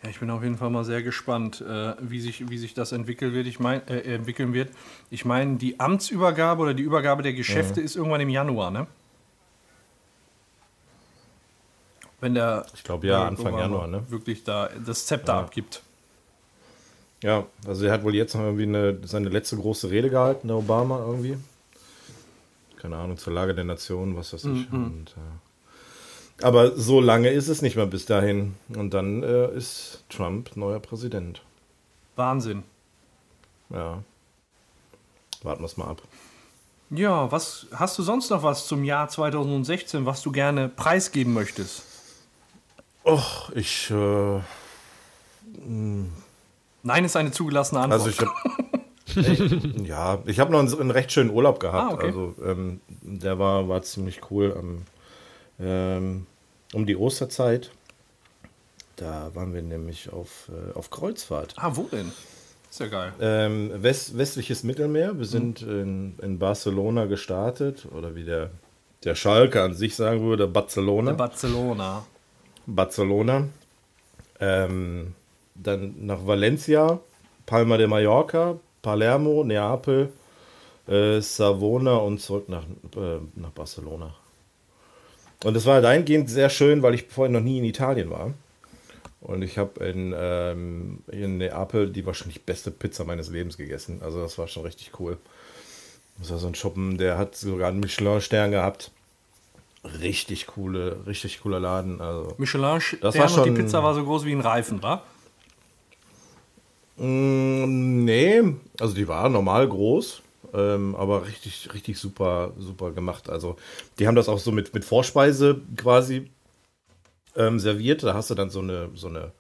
Ja, 0.03 0.09
ich 0.09 0.19
bin 0.19 0.31
auf 0.31 0.43
jeden 0.43 0.57
Fall 0.57 0.71
mal 0.71 0.85
sehr 0.85 1.03
gespannt, 1.03 1.61
äh, 1.61 1.95
wie, 2.01 2.21
sich, 2.21 2.49
wie 2.49 2.57
sich 2.57 2.73
das 2.73 2.93
entwickeln 2.93 3.35
wird. 3.35 3.47
Ich 3.47 3.61
mein, 3.61 3.87
äh, 3.87 4.01
entwickeln 4.15 4.55
wird. 4.55 4.71
Ich 5.11 5.25
meine, 5.27 5.57
die 5.57 5.79
Amtsübergabe 5.79 6.63
oder 6.63 6.75
die 6.75 6.83
Übergabe 6.83 7.23
der 7.23 7.35
Geschäfte 7.35 7.81
ist 7.83 7.97
irgendwann 7.97 8.23
im 8.23 8.31
Januar, 8.31 8.71
ne? 8.71 8.87
Wenn 12.21 12.35
der 12.35 12.67
Ich 12.75 12.83
glaube, 12.85 13.07
ja, 13.07 13.27
Anfang 13.27 13.57
Januar, 13.57 13.87
ne? 13.87 14.05
wirklich 14.09 14.45
da 14.45 14.71
das 14.85 15.07
Zepter 15.07 15.35
Ja. 15.35 15.39
abgibt. 15.41 15.83
Ja, 17.23 17.47
also 17.67 17.85
er 17.85 17.93
hat 17.93 18.03
wohl 18.03 18.15
jetzt 18.15 18.35
noch 18.35 18.43
irgendwie 18.43 18.63
eine, 18.63 18.99
seine 19.07 19.29
letzte 19.29 19.57
große 19.57 19.91
Rede 19.91 20.09
gehalten, 20.09 20.49
der 20.49 20.57
Obama 20.57 20.99
irgendwie. 21.01 21.37
Keine 22.79 22.97
Ahnung, 22.97 23.19
zur 23.19 23.35
Lage 23.35 23.55
der 23.55 23.65
Nation, 23.65 24.17
was 24.17 24.33
weiß 24.33 24.45
ich. 24.45 24.73
Und, 24.73 25.15
äh, 25.17 25.50
aber 26.43 26.77
so 26.77 27.01
lange 27.01 27.29
ist 27.31 27.49
es 27.49 27.63
nicht 27.63 27.77
mehr 27.77 27.87
bis 27.87 28.07
dahin. 28.07 28.55
Und 28.75 28.95
dann 28.95 29.23
äh, 29.23 29.53
ist 29.55 30.05
Trump 30.09 30.57
neuer 30.57 30.81
Präsident. 30.81 31.43
Wahnsinn. 32.17 32.63
Ja. 33.71 34.03
Warten 35.43 35.63
wir 35.63 35.67
es 35.67 35.77
mal 35.77 35.89
ab. 35.89 36.03
Ja, 36.91 37.31
was 37.31 37.67
hast 37.73 37.99
du 37.99 38.03
sonst 38.03 38.31
noch 38.31 38.43
was 38.43 38.67
zum 38.67 38.85
Jahr 38.85 39.09
2016, 39.09 40.07
was 40.07 40.23
du 40.23 40.33
gerne 40.33 40.69
preisgeben 40.69 41.33
möchtest? 41.33 41.85
Och, 43.05 43.51
ich. 43.55 43.91
Äh, 43.91 44.41
Nein 46.83 47.05
ist 47.05 47.17
eine 47.17 47.31
zugelassene 47.31 47.81
Antwort. 47.81 48.01
also 48.03 48.11
ich 48.11 48.21
habe. 48.21 48.33
ja, 49.85 50.19
ich 50.27 50.41
habe 50.41 50.53
noch 50.53 50.61
einen, 50.61 50.81
einen 50.81 50.91
recht 50.91 51.13
schönen 51.13 51.31
Urlaub 51.31 51.61
gehabt. 51.61 51.93
Ah, 51.93 51.95
okay. 51.95 52.07
Also 52.07 52.35
ähm, 52.45 52.81
der 53.03 53.39
war, 53.39 53.69
war 53.69 53.83
ziemlich 53.83 54.21
cool. 54.31 54.55
Ähm, 54.59 54.83
ähm, 55.61 56.27
um 56.73 56.87
die 56.87 56.97
Osterzeit. 56.97 57.71
Da 58.97 59.31
waren 59.35 59.55
wir 59.55 59.63
nämlich 59.63 60.13
auf, 60.13 60.51
äh, 60.51 60.77
auf 60.77 60.91
Kreuzfahrt. 60.91 61.55
ah, 61.57 61.73
wo 61.75 61.85
denn? 61.85 62.13
Ist 62.71 62.81
ja 62.81 62.87
geil. 62.87 63.13
Ähm, 63.21 63.73
west, 63.83 64.17
westliches 64.17 64.63
Mittelmeer. 64.63 65.19
Wir 65.19 65.27
sind 65.27 65.63
in, 65.63 66.15
in 66.23 66.39
Barcelona 66.39 67.07
gestartet. 67.07 67.87
Oder 67.97 68.15
wie 68.15 68.25
der, 68.25 68.51
der 69.03 69.17
Schalke 69.17 69.63
an 69.63 69.75
sich 69.75 69.97
sagen 69.97 70.23
würde, 70.23 70.47
Barcelona. 70.47 71.13
Barcelona. 71.15 72.07
Barcelona. 72.67 73.49
Ähm, 74.39 75.15
dann 75.57 75.95
nach 76.07 76.25
Valencia, 76.25 77.01
Palma 77.45 77.77
de 77.77 77.89
Mallorca, 77.89 78.59
Palermo, 78.83 79.43
Neapel, 79.43 80.13
äh, 80.87 81.21
Savona 81.21 81.97
und 81.97 82.21
zurück 82.21 82.49
nach, 82.49 82.65
äh, 82.97 83.19
nach 83.35 83.51
Barcelona. 83.51 84.15
Und 85.45 85.57
es 85.57 85.67
war 85.67 85.81
dahingehend 85.81 86.29
sehr 86.29 86.51
schön, 86.51 86.83
weil 86.83 86.95
ich 86.95 87.05
vorher 87.05 87.33
noch 87.33 87.41
nie 87.41 87.59
in 87.59 87.65
Italien 87.65 88.11
war. 88.11 88.35
Und 89.21 89.43
ich 89.43 89.59
habe 89.59 89.85
in, 89.85 90.15
ähm, 90.17 90.99
in 91.11 91.39
Neapel 91.39 91.91
die 91.91 92.07
wahrscheinlich 92.07 92.43
beste 92.43 92.71
Pizza 92.71 93.05
meines 93.05 93.31
Lebens 93.31 93.57
gegessen. 93.57 94.01
Also 94.03 94.21
das 94.21 94.39
war 94.39 94.49
schon 94.49 94.65
richtig 94.65 94.99
cool. 94.99 95.19
Das 96.19 96.31
war 96.31 96.39
so 96.39 96.47
ein 96.47 96.55
Schuppen, 96.55 96.99
der 96.99 97.17
hat 97.17 97.37
sogar 97.37 97.69
einen 97.69 97.81
Michelin-Stern 97.81 98.51
gehabt. 98.51 98.91
Richtig 100.01 100.47
coole, 100.47 101.07
richtig 101.07 101.41
cooler 101.41 101.61
Laden. 101.61 102.01
Also 102.01 102.35
Michelin 102.37 102.81
Das 103.01 103.15
Stern 103.15 103.31
war 103.31 103.39
und 103.39 103.45
die 103.45 103.63
Pizza 103.63 103.83
war 103.83 103.95
so 103.95 104.05
groß 104.05 104.25
wie 104.27 104.33
ein 104.33 104.41
Reifen, 104.41 104.83
wa? 104.83 105.03
Mm, 106.99 108.05
nee, 108.05 108.43
also 108.79 108.95
die 108.95 109.09
war 109.09 109.31
normal 109.31 109.67
groß, 109.67 110.21
ähm, 110.55 110.95
aber 110.97 111.27
richtig, 111.27 111.69
richtig 111.75 111.99
super, 111.99 112.53
super 112.59 112.91
gemacht. 112.93 113.29
Also 113.29 113.57
die 113.99 114.07
haben 114.07 114.15
das 114.17 114.29
auch 114.29 114.39
so 114.39 114.53
mit, 114.53 114.73
mit 114.75 114.85
Vorspeise 114.85 115.61
quasi 115.77 116.31
ähm, 117.37 117.59
serviert. 117.59 118.03
Da 118.03 118.15
hast 118.15 118.31
du 118.31 118.35
dann 118.35 118.51
so 118.51 118.61
eine, 118.61 118.91
so 118.95 119.09
eine, 119.09 119.33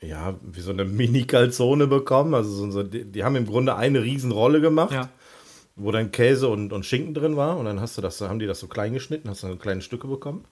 ja, 0.00 0.34
wie 0.42 0.60
so 0.60 0.70
eine 0.70 0.84
Mini-Calzone 0.84 1.86
bekommen. 1.86 2.34
Also 2.34 2.50
so, 2.50 2.70
so, 2.70 2.82
die, 2.82 3.04
die 3.04 3.24
haben 3.24 3.36
im 3.36 3.46
Grunde 3.46 3.76
eine 3.76 4.02
Riesenrolle 4.02 4.60
gemacht, 4.60 4.92
Ja. 4.92 5.08
wo 5.76 5.90
dann 5.90 6.10
Käse 6.12 6.48
und, 6.48 6.72
und 6.72 6.86
Schinken 6.86 7.14
drin 7.14 7.36
war. 7.36 7.56
Und 7.58 7.66
dann 7.66 7.80
hast 7.80 7.96
du 7.98 8.02
das, 8.02 8.20
haben 8.20 8.38
die 8.38 8.46
das 8.46 8.60
so 8.60 8.66
klein 8.68 8.92
geschnitten, 8.92 9.28
hast 9.28 9.42
dann 9.44 9.58
kleine 9.58 9.82
Stücke 9.82 10.06
bekommen. 10.06 10.44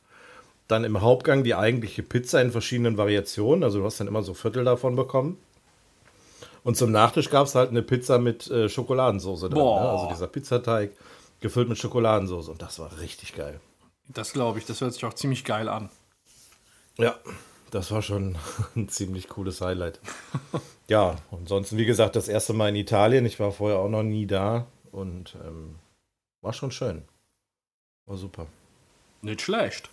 Dann 0.69 0.85
im 0.85 1.01
Hauptgang 1.01 1.45
die 1.45 1.55
eigentliche 1.55 2.03
Pizza 2.03 2.41
in 2.41 2.51
verschiedenen 2.53 2.97
Variationen. 2.97 3.63
Also 3.65 3.81
du 3.81 3.85
hast 3.85 4.01
dann 4.01 4.07
immer 4.09 4.23
so 4.23 4.33
Viertel 4.35 4.65
davon 4.65 4.97
bekommen. 4.97 5.37
Und 6.65 6.77
zum 6.77 6.93
Nachtisch 6.93 7.29
gab 7.31 7.47
es 7.47 7.55
halt 7.55 7.71
eine 7.71 7.83
Pizza 7.83 8.19
mit 8.19 8.49
äh, 8.51 8.69
Schokoladensauce 8.69 9.41
drin. 9.41 9.55
Ne? 9.55 9.63
Also 9.63 10.09
dieser 10.09 10.29
Pizzateig 10.29 10.93
gefüllt 11.41 11.69
mit 11.69 11.79
Schokoladensauce. 11.79 12.49
Und 12.49 12.63
das 12.63 12.79
war 12.79 12.99
richtig 13.01 13.35
geil. 13.35 13.61
Das 14.09 14.33
glaube 14.33 14.59
ich. 14.59 14.67
Das 14.67 14.81
hört 14.81 14.95
sich 14.95 15.05
auch 15.05 15.15
ziemlich 15.15 15.45
geil 15.45 15.69
an. 15.69 15.91
Ja, 16.99 17.17
das 17.71 17.91
war 17.91 18.03
schon 18.03 18.37
ein 18.77 18.89
ziemlich 18.89 19.29
cooles 19.29 19.61
Highlight. 19.61 19.99
ja, 20.89 21.17
und 21.31 21.41
ansonsten, 21.41 21.79
wie 21.79 21.87
gesagt, 21.87 22.15
das 22.15 22.29
erste 22.29 22.53
Mal 22.53 22.69
in 22.69 22.77
Italien. 22.77 23.27
Ich 23.27 23.41
war 23.41 23.51
vorher 23.51 23.79
auch 23.79 23.89
noch 23.89 24.05
nie 24.05 24.27
da. 24.27 24.67
Und 24.93 25.37
ähm, 25.45 25.77
war 26.43 26.53
schon 26.53 26.71
schön. 26.71 27.03
War 28.07 28.17
super. 28.17 28.47
Nicht 29.23 29.43
schlecht. 29.43 29.89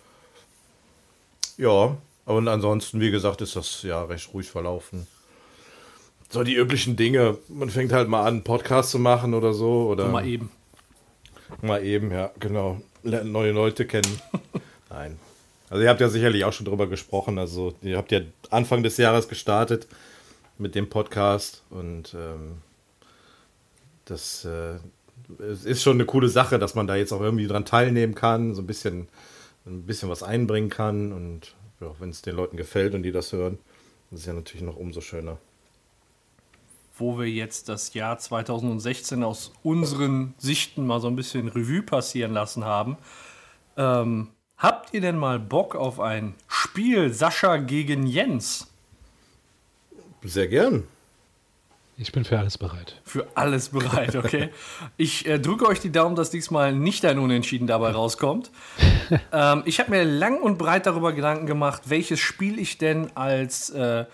Ja, 1.56 1.96
und 2.26 2.48
ansonsten, 2.48 3.00
wie 3.00 3.10
gesagt, 3.10 3.40
ist 3.40 3.56
das 3.56 3.82
ja 3.82 4.04
recht 4.04 4.32
ruhig 4.34 4.50
verlaufen. 4.50 5.06
So 6.30 6.44
die 6.44 6.54
üblichen 6.54 6.96
Dinge. 6.96 7.38
Man 7.48 7.70
fängt 7.70 7.92
halt 7.92 8.08
mal 8.08 8.22
an, 8.22 8.34
einen 8.34 8.44
Podcast 8.44 8.90
zu 8.90 8.98
machen 8.98 9.34
oder 9.34 9.52
so. 9.52 9.88
Oder 9.88 10.08
mal 10.08 10.26
eben. 10.26 10.50
Mal 11.60 11.84
eben, 11.84 12.12
ja, 12.12 12.30
genau. 12.38 12.80
Lernen 13.02 13.32
neue 13.32 13.50
Leute 13.50 13.84
kennen. 13.84 14.20
Nein. 14.90 15.18
Also 15.68 15.82
ihr 15.82 15.88
habt 15.88 16.00
ja 16.00 16.08
sicherlich 16.08 16.44
auch 16.44 16.52
schon 16.52 16.66
drüber 16.66 16.86
gesprochen. 16.86 17.38
Also 17.38 17.74
ihr 17.82 17.96
habt 17.96 18.12
ja 18.12 18.20
Anfang 18.50 18.82
des 18.82 18.96
Jahres 18.96 19.28
gestartet 19.28 19.88
mit 20.56 20.74
dem 20.74 20.88
Podcast 20.88 21.62
und 21.70 22.14
ähm, 22.14 22.58
das 24.04 24.44
äh, 24.44 24.78
es 25.38 25.64
ist 25.64 25.82
schon 25.82 25.96
eine 25.96 26.06
coole 26.06 26.28
Sache, 26.28 26.58
dass 26.58 26.74
man 26.74 26.86
da 26.86 26.96
jetzt 26.96 27.12
auch 27.12 27.20
irgendwie 27.20 27.46
dran 27.46 27.64
teilnehmen 27.64 28.14
kann, 28.14 28.54
so 28.54 28.62
ein 28.62 28.66
bisschen, 28.66 29.08
ein 29.66 29.82
bisschen 29.82 30.08
was 30.08 30.22
einbringen 30.22 30.70
kann 30.70 31.12
und 31.12 31.54
ja, 31.80 31.94
wenn 31.98 32.10
es 32.10 32.22
den 32.22 32.36
Leuten 32.36 32.56
gefällt 32.56 32.94
und 32.94 33.02
die 33.02 33.12
das 33.12 33.32
hören, 33.32 33.58
das 34.10 34.20
ist 34.20 34.26
ja 34.26 34.32
natürlich 34.32 34.62
noch 34.62 34.76
umso 34.76 35.00
schöner. 35.00 35.38
Wo 37.00 37.18
wir 37.18 37.26
jetzt 37.26 37.68
das 37.68 37.94
Jahr 37.94 38.18
2016 38.18 39.24
aus 39.24 39.52
unseren 39.62 40.34
Sichten 40.38 40.86
mal 40.86 41.00
so 41.00 41.08
ein 41.08 41.16
bisschen 41.16 41.48
Revue 41.48 41.82
passieren 41.82 42.32
lassen 42.32 42.64
haben. 42.64 42.98
Ähm, 43.76 44.28
habt 44.58 44.92
ihr 44.92 45.00
denn 45.00 45.16
mal 45.16 45.38
Bock 45.38 45.74
auf 45.74 45.98
ein 45.98 46.34
Spiel 46.46 47.12
Sascha 47.12 47.56
gegen 47.56 48.06
Jens? 48.06 48.68
Sehr 50.22 50.48
gern. 50.48 50.84
Ich 51.96 52.12
bin 52.12 52.24
für 52.24 52.38
alles 52.38 52.56
bereit. 52.56 52.98
Für 53.04 53.26
alles 53.34 53.68
bereit, 53.68 54.16
okay? 54.16 54.48
Ich 54.96 55.26
äh, 55.26 55.38
drücke 55.38 55.66
euch 55.66 55.80
die 55.80 55.92
Daumen, 55.92 56.16
dass 56.16 56.30
diesmal 56.30 56.72
nicht 56.72 57.04
ein 57.04 57.18
Unentschieden 57.18 57.66
dabei 57.66 57.90
rauskommt. 57.90 58.50
ähm, 59.32 59.62
ich 59.66 59.80
habe 59.80 59.90
mir 59.90 60.04
lang 60.04 60.40
und 60.40 60.56
breit 60.56 60.86
darüber 60.86 61.12
Gedanken 61.12 61.44
gemacht, 61.44 61.82
welches 61.86 62.18
Spiel 62.18 62.58
ich 62.58 62.78
denn 62.78 63.14
als 63.16 63.68
äh, 63.70 64.06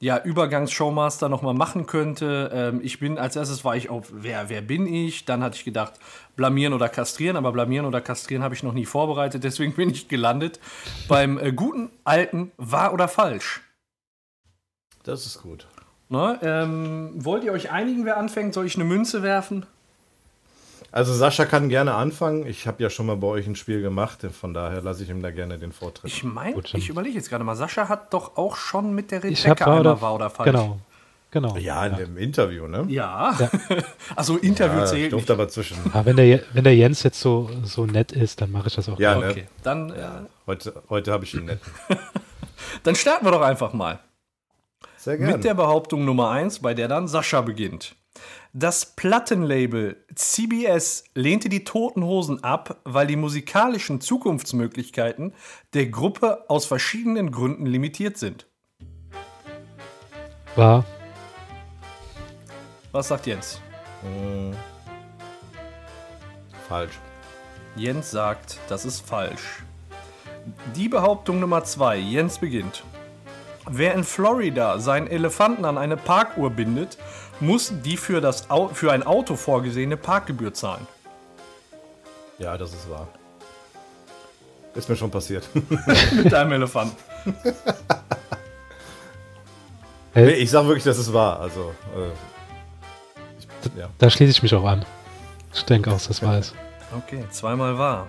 ja, 0.00 0.22
Übergangs-Showmaster 0.22 1.28
nochmal 1.28 1.54
machen 1.54 1.86
könnte. 1.86 2.50
Ähm, 2.52 2.80
ich 2.82 3.00
bin, 3.00 3.18
als 3.18 3.36
erstes 3.36 3.64
war 3.64 3.76
ich 3.76 3.90
auf, 3.90 4.08
wer, 4.12 4.48
wer 4.48 4.60
bin 4.60 4.86
ich? 4.86 5.24
Dann 5.24 5.42
hatte 5.42 5.56
ich 5.56 5.64
gedacht, 5.64 5.94
blamieren 6.36 6.72
oder 6.72 6.88
kastrieren, 6.88 7.36
aber 7.36 7.52
blamieren 7.52 7.86
oder 7.86 8.00
kastrieren 8.00 8.42
habe 8.42 8.54
ich 8.54 8.62
noch 8.62 8.74
nie 8.74 8.86
vorbereitet, 8.86 9.42
deswegen 9.42 9.74
bin 9.74 9.90
ich 9.90 10.08
gelandet 10.08 10.60
beim 11.08 11.38
äh, 11.38 11.52
guten 11.52 11.90
alten 12.04 12.52
Wahr 12.56 12.92
oder 12.92 13.08
Falsch. 13.08 13.62
Das 15.02 15.26
ist 15.26 15.42
gut. 15.42 15.66
Ne? 16.08 16.38
Ähm, 16.42 17.12
wollt 17.14 17.44
ihr 17.44 17.52
euch 17.52 17.70
einigen, 17.70 18.04
wer 18.04 18.16
anfängt? 18.16 18.54
Soll 18.54 18.66
ich 18.66 18.76
eine 18.76 18.84
Münze 18.84 19.22
werfen? 19.22 19.66
Also 20.90 21.12
Sascha 21.12 21.44
kann 21.44 21.68
gerne 21.68 21.94
anfangen. 21.94 22.46
Ich 22.46 22.66
habe 22.66 22.82
ja 22.82 22.88
schon 22.88 23.06
mal 23.06 23.16
bei 23.16 23.26
euch 23.26 23.46
ein 23.46 23.56
Spiel 23.56 23.82
gemacht, 23.82 24.26
von 24.32 24.54
daher 24.54 24.80
lasse 24.80 25.02
ich 25.02 25.10
ihm 25.10 25.22
da 25.22 25.30
gerne 25.30 25.58
den 25.58 25.72
Vortritt. 25.72 26.10
Ich 26.10 26.24
meine, 26.24 26.60
ich 26.72 26.88
überlege 26.88 27.16
jetzt 27.16 27.28
gerade 27.28 27.44
mal, 27.44 27.56
Sascha 27.56 27.88
hat 27.88 28.12
doch 28.14 28.36
auch 28.36 28.56
schon 28.56 28.94
mit 28.94 29.10
der 29.10 29.22
Ich 29.24 29.46
habe 29.46 29.50
Rebecca 29.52 29.64
einmal 29.66 29.80
oder, 29.80 30.00
war 30.00 30.14
oder 30.14 30.30
falsch. 30.30 30.50
Genau. 30.50 30.78
Genau. 31.30 31.58
ja, 31.58 31.84
in 31.84 31.96
dem 31.96 32.16
Interview, 32.16 32.66
ne? 32.66 32.86
Ja. 32.88 33.36
Also 34.16 34.38
Interview 34.38 34.78
Ja, 34.78 34.84
ich 34.84 34.90
zählt 34.90 35.12
durfte 35.12 35.32
nicht. 35.32 35.40
aber 35.40 35.48
zwischen. 35.50 35.76
Aber 35.92 36.06
wenn 36.06 36.16
der, 36.16 36.40
wenn 36.54 36.64
der 36.64 36.74
Jens 36.74 37.02
jetzt 37.02 37.20
so, 37.20 37.50
so 37.64 37.84
nett 37.84 38.12
ist, 38.12 38.40
dann 38.40 38.50
mache 38.50 38.68
ich 38.68 38.74
das 38.74 38.88
auch. 38.88 38.98
Ja, 38.98 39.12
gerne. 39.12 39.30
Okay, 39.32 39.42
ne? 39.42 39.46
dann, 39.62 39.90
äh, 39.90 40.06
Heute, 40.46 40.82
heute 40.88 41.12
habe 41.12 41.24
ich 41.24 41.34
ihn 41.34 41.44
nett. 41.44 41.60
dann 42.82 42.94
starten 42.94 43.26
wir 43.26 43.32
doch 43.32 43.42
einfach 43.42 43.74
mal. 43.74 43.98
Sehr 44.96 45.18
gerne. 45.18 45.34
Mit 45.34 45.44
der 45.44 45.52
Behauptung 45.52 46.06
Nummer 46.06 46.30
1, 46.30 46.60
bei 46.60 46.72
der 46.72 46.88
dann 46.88 47.06
Sascha 47.06 47.42
beginnt. 47.42 47.94
Das 48.54 48.96
Plattenlabel 48.96 50.02
CBS 50.14 51.04
lehnte 51.14 51.50
die 51.50 51.64
Toten 51.64 52.02
Hosen 52.02 52.42
ab, 52.42 52.80
weil 52.84 53.06
die 53.06 53.16
musikalischen 53.16 54.00
Zukunftsmöglichkeiten 54.00 55.34
der 55.74 55.86
Gruppe 55.86 56.46
aus 56.48 56.64
verschiedenen 56.64 57.30
Gründen 57.30 57.66
limitiert 57.66 58.16
sind. 58.16 58.46
War 60.56 60.84
Was 62.90 63.08
sagt 63.08 63.26
Jens? 63.26 63.60
Falsch. 66.68 66.98
Jens 67.76 68.10
sagt, 68.10 68.58
das 68.68 68.86
ist 68.86 69.06
falsch. 69.06 69.62
Die 70.74 70.88
Behauptung 70.88 71.38
Nummer 71.38 71.64
2, 71.64 71.98
Jens 71.98 72.38
beginnt. 72.38 72.82
Wer 73.70 73.92
in 73.94 74.04
Florida 74.04 74.78
seinen 74.78 75.08
Elefanten 75.08 75.66
an 75.66 75.76
eine 75.76 75.98
Parkuhr 75.98 76.48
bindet, 76.48 76.96
muss 77.40 77.72
die 77.84 77.96
für, 77.96 78.20
das 78.20 78.50
Au 78.50 78.68
für 78.68 78.92
ein 78.92 79.02
Auto 79.02 79.36
vorgesehene 79.36 79.96
Parkgebühr 79.96 80.54
zahlen. 80.54 80.86
Ja, 82.38 82.56
das 82.56 82.72
ist 82.72 82.88
wahr. 82.90 83.08
Ist 84.74 84.88
mir 84.88 84.96
schon 84.96 85.10
passiert. 85.10 85.48
Mit 86.12 86.32
einem 86.32 86.52
Elefanten. 86.52 86.96
nee, 87.24 87.52
Hey, 90.14 90.32
ich 90.34 90.50
sag 90.50 90.66
wirklich, 90.66 90.84
dass 90.84 90.98
es 90.98 91.12
wahr. 91.12 91.40
Also, 91.40 91.72
äh, 91.96 92.10
ich, 93.38 93.76
ja. 93.76 93.88
da 93.98 94.10
schließe 94.10 94.30
ich 94.30 94.42
mich 94.42 94.54
auch 94.54 94.64
an. 94.64 94.84
Ich 95.52 95.64
denke 95.64 95.90
auch, 95.92 96.00
das 96.00 96.22
war 96.22 96.38
es. 96.38 96.54
Okay, 96.96 97.24
zweimal 97.30 97.78
wahr. 97.78 98.06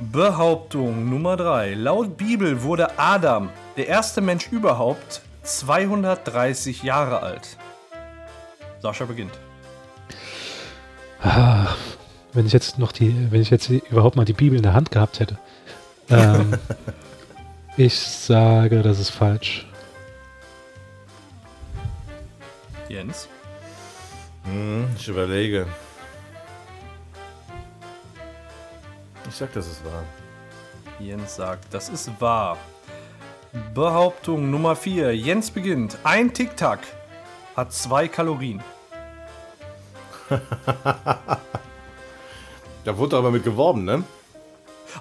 Behauptung 0.00 1.10
Nummer 1.10 1.36
3. 1.36 1.74
Laut 1.74 2.16
Bibel 2.16 2.62
wurde 2.62 2.98
Adam, 2.98 3.50
der 3.76 3.88
erste 3.88 4.20
Mensch 4.20 4.48
überhaupt, 4.50 5.20
230 5.42 6.82
Jahre 6.82 7.20
alt. 7.20 7.58
Sascha 8.82 9.04
beginnt. 9.04 9.32
Ah, 11.22 11.68
wenn 12.32 12.46
ich 12.46 12.52
jetzt 12.52 12.78
noch 12.78 12.92
die, 12.92 13.30
wenn 13.30 13.42
ich 13.42 13.50
jetzt 13.50 13.68
überhaupt 13.68 14.16
mal 14.16 14.24
die 14.24 14.32
Bibel 14.32 14.56
in 14.56 14.62
der 14.62 14.74
Hand 14.74 14.90
gehabt 14.90 15.20
hätte. 15.20 15.38
Ähm, 16.08 16.54
Ich 17.76 17.98
sage, 17.98 18.82
das 18.82 18.98
ist 18.98 19.08
falsch. 19.08 19.66
Jens? 22.88 23.26
Hm, 24.44 24.86
ich 24.98 25.08
überlege. 25.08 25.66
Ich 29.28 29.34
sag, 29.34 29.52
das 29.54 29.66
ist 29.66 29.82
wahr. 29.84 30.02
Jens 30.98 31.36
sagt, 31.36 31.72
das 31.72 31.88
ist 31.88 32.10
wahr. 32.20 32.58
Behauptung 33.72 34.50
Nummer 34.50 34.76
4. 34.76 35.16
Jens 35.16 35.50
beginnt. 35.50 35.96
Ein 36.04 36.34
Tic-Tac 36.34 36.80
hat 37.60 37.72
zwei 37.72 38.08
Kalorien. 38.08 38.62
Da 42.84 42.96
wurde 42.96 43.18
aber 43.18 43.30
mit 43.30 43.44
geworben, 43.44 43.84
ne? 43.84 44.04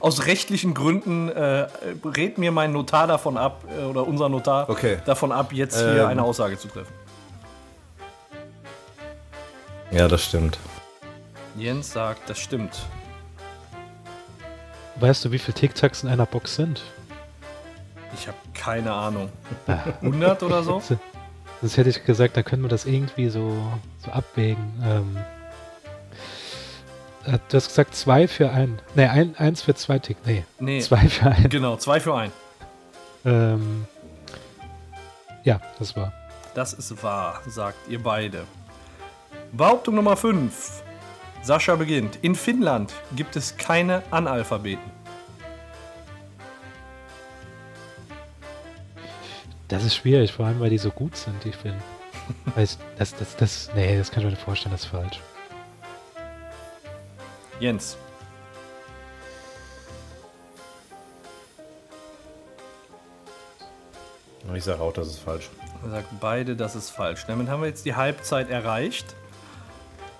Aus 0.01 0.25
rechtlichen 0.25 0.73
Gründen 0.73 1.29
äh, 1.29 1.67
rät 2.03 2.37
mir 2.37 2.51
mein 2.51 2.73
Notar 2.73 3.07
davon 3.07 3.37
ab, 3.37 3.63
äh, 3.69 3.83
oder 3.85 4.05
unser 4.05 4.27
Notar 4.27 4.69
Okay. 4.69 4.97
davon 5.05 5.31
ab, 5.31 5.53
jetzt 5.53 5.77
hier 5.77 6.01
Ähm. 6.03 6.07
eine 6.07 6.23
Aussage 6.23 6.57
zu 6.59 6.67
treffen. 6.67 6.93
Ja, 9.91 10.09
das 10.09 10.25
stimmt. 10.25 10.59
Jens 11.55 11.93
sagt, 11.93 12.29
das 12.29 12.37
stimmt. 12.37 12.79
Weißt 14.97 15.23
du, 15.23 15.31
wie 15.31 15.39
viele 15.39 15.55
Tic-Tacs 15.55 16.03
in 16.03 16.09
einer 16.09 16.25
Box 16.25 16.55
sind? 16.55 16.81
Ich 18.13 18.27
habe 18.27 18.37
keine 18.53 18.91
Ahnung. 18.91 19.29
100 20.01 20.43
oder 20.43 20.63
so? 20.63 20.81
Sonst 21.61 21.77
hätte 21.77 21.89
ich 21.89 22.03
gesagt, 22.05 22.37
da 22.37 22.43
können 22.43 22.61
wir 22.61 22.69
das 22.69 22.85
irgendwie 22.85 23.29
so, 23.29 23.61
so 24.03 24.11
abwägen. 24.11 24.73
Ähm, 24.83 25.17
äh, 27.25 27.37
du 27.49 27.57
hast 27.57 27.67
gesagt, 27.67 27.95
zwei 27.95 28.27
für 28.27 28.49
ein. 28.51 28.81
Nee, 28.95 29.05
ein, 29.07 29.35
eins 29.37 29.61
für 29.63 29.75
zwei 29.75 29.99
Tick. 29.99 30.17
Nee, 30.25 30.45
Nee, 30.59 30.79
zwei 30.79 31.07
für 31.09 31.29
ein. 31.31 31.49
genau, 31.49 31.75
zwei 31.75 31.99
für 31.99 32.15
ein. 32.15 32.31
Ähm, 33.25 33.85
ja, 35.43 35.59
das 35.79 35.95
war. 35.95 36.13
Das 36.55 36.73
ist 36.73 37.03
wahr, 37.03 37.41
sagt 37.47 37.87
ihr 37.89 38.01
beide. 38.01 38.45
Behauptung 39.51 39.95
Nummer 39.95 40.15
5. 40.15 40.83
Sascha 41.41 41.75
beginnt. 41.75 42.19
In 42.21 42.35
Finnland 42.35 42.93
gibt 43.15 43.35
es 43.35 43.55
keine 43.57 44.03
Analphabeten. 44.11 44.98
Das 49.69 49.83
ist 49.83 49.95
schwierig, 49.95 50.33
vor 50.33 50.47
allem 50.47 50.59
weil 50.59 50.71
die 50.71 50.79
so 50.79 50.89
gut 50.89 51.15
sind, 51.15 51.45
ich 51.45 51.55
finde. 51.55 51.77
Weiß, 52.55 52.79
das, 52.97 53.15
das, 53.15 53.35
das, 53.35 53.69
nee, 53.75 53.97
das 53.97 54.09
kann 54.09 54.21
ich 54.21 54.25
mir 54.25 54.31
nicht 54.31 54.41
vorstellen, 54.41 54.71
das 54.71 54.81
ist 54.81 54.87
falsch. 54.87 55.21
Jens. 57.59 57.95
Ich 64.55 64.63
sag 64.63 64.79
auch, 64.79 64.91
das 64.91 65.07
ist 65.07 65.19
falsch. 65.19 65.49
Er 65.83 65.91
sagt 65.91 66.07
beide, 66.19 66.55
das 66.55 66.75
ist 66.75 66.89
falsch. 66.89 67.25
Damit 67.27 67.47
haben 67.47 67.61
wir 67.61 67.67
jetzt 67.67 67.85
die 67.85 67.95
Halbzeit 67.95 68.49
erreicht 68.49 69.15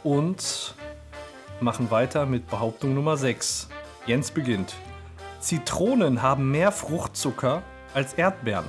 und 0.04 0.76
machen 1.60 1.90
weiter 1.90 2.28
mit 2.28 2.48
Behauptung 2.48 2.94
Nummer 2.94 3.18
6. 3.18 3.68
Jens 4.06 4.30
beginnt. 4.30 4.76
Zitronen 5.40 6.22
haben 6.22 6.52
mehr 6.52 6.72
Fruchtzucker 6.72 7.64
als 7.96 8.14
Erdbeeren. 8.14 8.66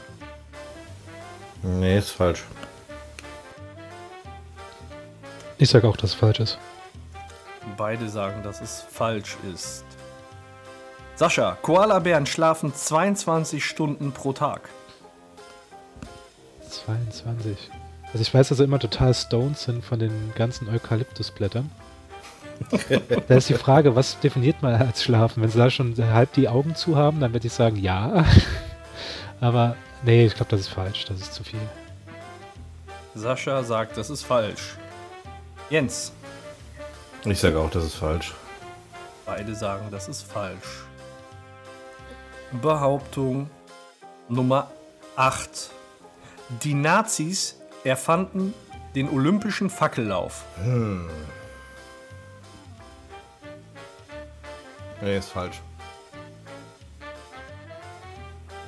Nee, 1.62 1.98
ist 1.98 2.10
falsch. 2.10 2.44
Ich 5.58 5.68
sage 5.68 5.86
auch, 5.86 5.96
dass 5.96 6.10
es 6.10 6.16
falsch 6.16 6.40
ist. 6.40 6.58
Beide 7.76 8.08
sagen, 8.08 8.42
dass 8.42 8.60
es 8.60 8.80
falsch 8.80 9.36
ist. 9.52 9.84
Sascha, 11.16 11.58
Koalabären 11.60 12.24
schlafen 12.24 12.74
22 12.74 13.62
Stunden 13.62 14.12
pro 14.12 14.32
Tag. 14.32 14.70
22. 16.70 17.70
Also 18.06 18.22
ich 18.22 18.32
weiß, 18.32 18.48
dass 18.48 18.58
sie 18.58 18.64
immer 18.64 18.78
total 18.78 19.12
stoned 19.12 19.58
sind 19.58 19.84
von 19.84 19.98
den 19.98 20.32
ganzen 20.34 20.68
Eukalyptusblättern. 20.68 21.70
da 23.28 23.34
ist 23.34 23.48
die 23.48 23.54
Frage, 23.54 23.94
was 23.94 24.18
definiert 24.20 24.62
man 24.62 24.74
als 24.74 25.02
Schlafen? 25.02 25.42
Wenn 25.42 25.50
sie 25.50 25.58
da 25.58 25.70
schon 25.70 25.94
halb 26.12 26.32
die 26.32 26.48
Augen 26.48 26.74
zu 26.74 26.96
haben, 26.96 27.20
dann 27.20 27.32
würde 27.32 27.46
ich 27.46 27.52
sagen, 27.52 27.76
ja. 27.76 28.24
Aber 29.40 29.76
nee, 30.02 30.26
ich 30.26 30.34
glaube, 30.34 30.50
das 30.50 30.60
ist 30.60 30.68
falsch. 30.68 31.04
Das 31.06 31.20
ist 31.20 31.34
zu 31.34 31.44
viel. 31.44 31.60
Sascha 33.14 33.62
sagt, 33.62 33.96
das 33.96 34.10
ist 34.10 34.22
falsch. 34.22 34.76
Jens, 35.68 36.12
Ich 37.24 37.38
sag 37.40 37.54
auch, 37.54 37.70
das 37.70 37.84
ist 37.84 37.94
falsch. 37.94 38.34
beide 39.26 39.54
sagen, 39.54 39.86
das 39.90 40.08
ist 40.08 40.22
falsch. 40.22 40.84
Behauptung 42.62 43.48
Nummer 44.28 44.70
8. 45.16 45.70
Die 46.62 46.74
Nazis 46.74 47.56
erfanden 47.84 48.54
den 48.96 49.08
olympischen 49.08 49.70
Fackellauf. 49.70 50.44
Nee, 55.00 55.16
ist 55.16 55.30
falsch. 55.30 55.60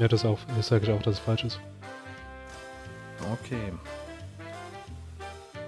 Ja, 0.02 0.08
das 0.08 0.24
auch. 0.24 0.40
Das 0.56 0.66
sage 0.66 0.84
ich 0.84 0.90
auch, 0.90 1.00
dass 1.00 1.14
es 1.14 1.20
falsch 1.20 1.44
ist. 1.44 1.60
Okay. 3.32 3.72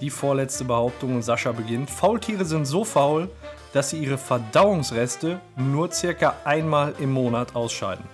Die 0.01 0.11
vorletzte 0.11 0.65
Behauptung 0.65 1.15
und 1.15 1.23
Sascha 1.23 1.53
beginnt. 1.53 1.89
Faultiere 1.89 2.45
sind 2.45 2.65
so 2.65 2.85
faul, 2.85 3.31
dass 3.73 3.91
sie 3.91 3.99
ihre 3.99 4.19
Verdauungsreste 4.19 5.39
nur 5.55 5.93
circa 5.93 6.35
einmal 6.43 6.95
im 6.99 7.13
Monat 7.13 7.55
ausscheiden. 7.55 8.05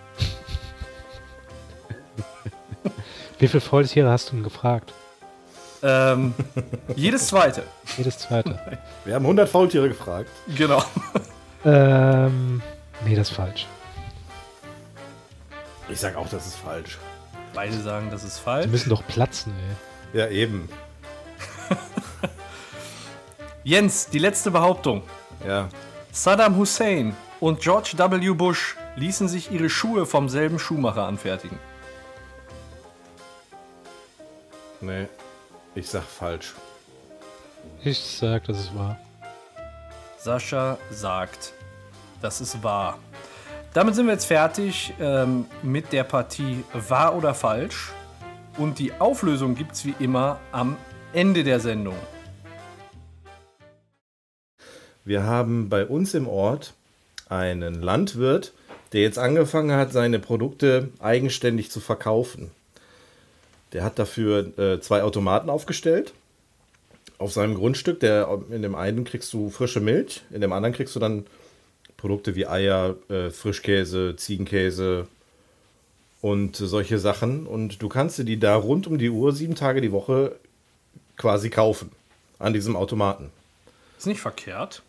Wie 3.39 3.49
viele 3.49 3.63
Faultiere 3.63 4.11
hast 4.11 4.29
du 4.29 4.33
denn 4.35 4.43
gefragt? 4.43 4.93
Ähm, 5.83 6.35
jedes 6.97 7.29
zweite. 7.29 7.63
Jedes 7.97 8.19
zweite. 8.19 8.59
Wir 9.07 9.15
haben 9.15 9.25
100 9.25 9.49
Faultiere 9.49 9.89
gefragt. 9.89 10.29
Genau. 10.55 10.85
ähm, 11.65 12.61
nee, 13.07 13.17
das 13.17 13.31
ist 13.31 13.37
falsch. 13.37 13.67
Ich 15.91 16.01
sag 16.01 16.17
auch, 16.17 16.29
das 16.29 16.47
ist 16.47 16.57
falsch. 16.57 16.99
Beide 17.55 17.79
sagen, 17.81 18.11
das 18.11 18.23
ist 18.25 18.39
Die 18.39 18.43
falsch. 18.43 18.67
müssen 18.69 18.91
doch 18.91 19.07
platzen, 19.07 19.53
ey. 20.13 20.19
Ja, 20.21 20.29
eben. 20.29 20.69
Jens, 23.65 24.09
die 24.09 24.19
letzte 24.19 24.51
Behauptung. 24.51 25.03
Ja. 25.47 25.69
Saddam 26.13 26.57
Hussein 26.57 27.17
und 27.41 27.61
George 27.61 27.93
W. 27.97 28.31
Bush 28.35 28.77
ließen 28.97 29.29
sich 29.29 29.51
ihre 29.51 29.69
Schuhe 29.71 30.07
vom 30.07 30.29
selben 30.29 30.59
Schuhmacher 30.59 31.05
anfertigen. 31.07 31.59
Nee. 34.81 35.07
Ich 35.75 35.89
sag 35.89 36.03
falsch. 36.05 36.55
Ich 37.85 37.99
sag, 37.99 38.45
das 38.45 38.59
ist 38.59 38.75
wahr. 38.77 38.99
Sascha 40.19 40.79
sagt, 40.91 41.53
das 42.21 42.41
ist 42.41 42.63
wahr. 42.63 42.99
Damit 43.73 43.95
sind 43.95 44.07
wir 44.07 44.15
jetzt 44.15 44.25
fertig 44.25 44.93
ähm, 44.99 45.47
mit 45.63 45.93
der 45.93 46.03
Partie 46.03 46.65
wahr 46.73 47.17
oder 47.17 47.35
falsch. 47.35 47.93
Und 48.59 48.81
die 48.81 48.93
Auflösung 48.99 49.55
gibt 49.55 49.73
es 49.73 49.85
wie 49.85 49.95
immer 50.01 50.41
am 50.51 50.77
Ende 51.13 51.45
der 51.45 51.61
Sendung. 51.61 51.95
Wir 55.05 55.23
haben 55.23 55.69
bei 55.69 55.87
uns 55.87 56.15
im 56.15 56.27
Ort 56.27 56.75
einen 57.29 57.81
Landwirt, 57.81 58.53
der 58.93 59.03
jetzt 59.03 59.21
angefangen 59.21 59.77
hat, 59.77 59.93
seine 59.93 60.19
Produkte 60.19 60.89
eigenständig 60.99 61.71
zu 61.71 61.79
verkaufen. 61.79 62.51
Der 63.73 63.85
hat 63.85 64.01
dafür 64.01 64.59
äh, 64.59 64.81
zwei 64.81 65.05
Automaten 65.05 65.49
aufgestellt 65.49 66.13
auf 67.19 67.33
seinem 67.33 67.55
Grundstück. 67.55 68.01
Der, 68.01 68.37
in 68.51 68.63
dem 68.63 68.75
einen 68.75 69.05
kriegst 69.05 69.33
du 69.33 69.49
frische 69.49 69.81
Milch, 69.81 70.23
in 70.33 70.41
dem 70.41 70.53
anderen 70.53 70.75
kriegst 70.75 70.97
du 70.97 70.99
dann 70.99 71.25
Produkte 72.01 72.35
wie 72.35 72.47
Eier, 72.47 72.97
äh, 73.09 73.31
Frischkäse, 73.31 74.17
Ziegenkäse 74.17 75.07
und 76.23 76.57
solche 76.57 76.99
Sachen. 76.99 77.47
Und 77.47 77.83
du 77.83 77.89
kannst 77.89 78.19
dir 78.19 78.25
die 78.25 78.41
da 78.41 78.57
rund 78.57 78.87
um 78.87 78.99
die 78.99 79.11
Uhr, 79.11 79.33
sieben 79.33 79.55
Tage 79.55 79.81
die 79.81 79.93
Woche 79.93 80.37
quasi 81.17 81.51
kaufen 81.51 81.91
an 82.39 82.55
diesem 82.55 82.75
Automaten. 82.75 83.31
Ist 83.99 84.07
nicht 84.07 84.21
verkehrt. 84.21 84.83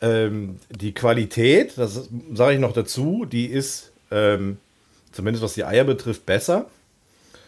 Ähm, 0.00 0.58
die 0.70 0.92
Qualität, 0.92 1.76
das 1.76 2.08
sage 2.32 2.54
ich 2.54 2.60
noch 2.60 2.72
dazu, 2.72 3.26
die 3.26 3.46
ist 3.46 3.92
ähm, 4.10 4.56
zumindest 5.12 5.44
was 5.44 5.54
die 5.54 5.64
Eier 5.64 5.84
betrifft 5.84 6.26
besser. 6.26 6.66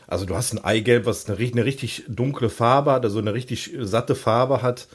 Also 0.07 0.25
du 0.25 0.37
hast 0.37 0.53
ein 0.53 0.64
Eigelb, 0.64 1.07
was 1.07 1.29
eine, 1.29 1.39
eine 1.39 1.64
richtig 1.64 2.05
dunkle 2.07 2.51
Farbe 2.51 2.93
hat, 2.93 3.05
also 3.05 3.19
eine 3.19 3.35
richtig 3.35 3.73
satte 3.81 4.14
Farbe 4.14 4.62
hat. 4.62 4.89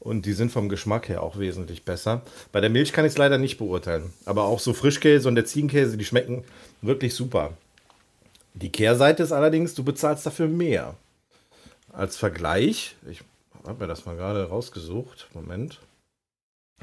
Und 0.00 0.26
die 0.26 0.34
sind 0.34 0.52
vom 0.52 0.68
Geschmack 0.68 1.08
her 1.08 1.22
auch 1.22 1.38
wesentlich 1.38 1.84
besser. 1.84 2.22
Bei 2.52 2.60
der 2.60 2.70
Milch 2.70 2.92
kann 2.92 3.04
ich 3.04 3.12
es 3.12 3.18
leider 3.18 3.38
nicht 3.38 3.58
beurteilen. 3.58 4.12
Aber 4.24 4.44
auch 4.44 4.60
so 4.60 4.72
Frischkäse 4.72 5.28
und 5.28 5.34
der 5.34 5.46
Ziegenkäse, 5.46 5.96
die 5.96 6.04
schmecken 6.04 6.44
wirklich 6.82 7.14
super. 7.14 7.54
Die 8.54 8.70
Kehrseite 8.70 9.22
ist 9.22 9.32
allerdings, 9.32 9.74
du 9.74 9.84
bezahlst 9.84 10.24
dafür 10.24 10.48
mehr. 10.48 10.94
Als 11.92 12.16
Vergleich, 12.16 12.96
ich 13.10 13.22
habe 13.66 13.80
mir 13.80 13.88
das 13.88 14.06
mal 14.06 14.16
gerade 14.16 14.48
rausgesucht. 14.48 15.28
Moment. 15.34 15.80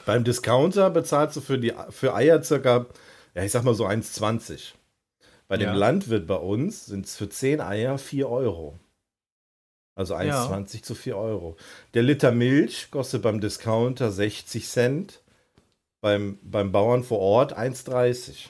Beim 0.06 0.24
Discounter 0.24 0.90
bezahlst 0.90 1.38
du 1.38 1.42
für, 1.42 1.58
die, 1.58 1.74
für 1.90 2.14
Eier 2.16 2.44
circa, 2.44 2.88
ja, 3.36 3.44
ich 3.44 3.52
sag 3.52 3.64
mal 3.64 3.76
so 3.76 3.86
1,20. 3.88 4.74
Bei 5.48 5.58
dem 5.58 5.70
Ja. 5.70 5.76
Landwirt 5.76 6.28
bei 6.28 6.36
uns 6.36 6.88
sind 6.88 7.06
es 7.06 7.16
für 7.16 7.30
10 7.30 7.62
Eier 7.62 7.98
4 7.98 8.30
Euro. 8.30 8.80
Also 9.96 10.16
1,20 10.16 10.82
zu 10.82 10.96
4 10.96 11.16
Euro. 11.16 11.56
Der 11.94 12.02
Liter 12.02 12.32
Milch 12.32 12.90
kostet 12.90 13.22
beim 13.22 13.40
Discounter 13.40 14.12
60 14.12 14.68
Cent, 14.68 15.22
beim, 16.02 16.40
beim 16.42 16.72
Bauern 16.72 17.04
vor 17.04 17.20
Ort 17.20 17.58
1,30. 17.58 18.50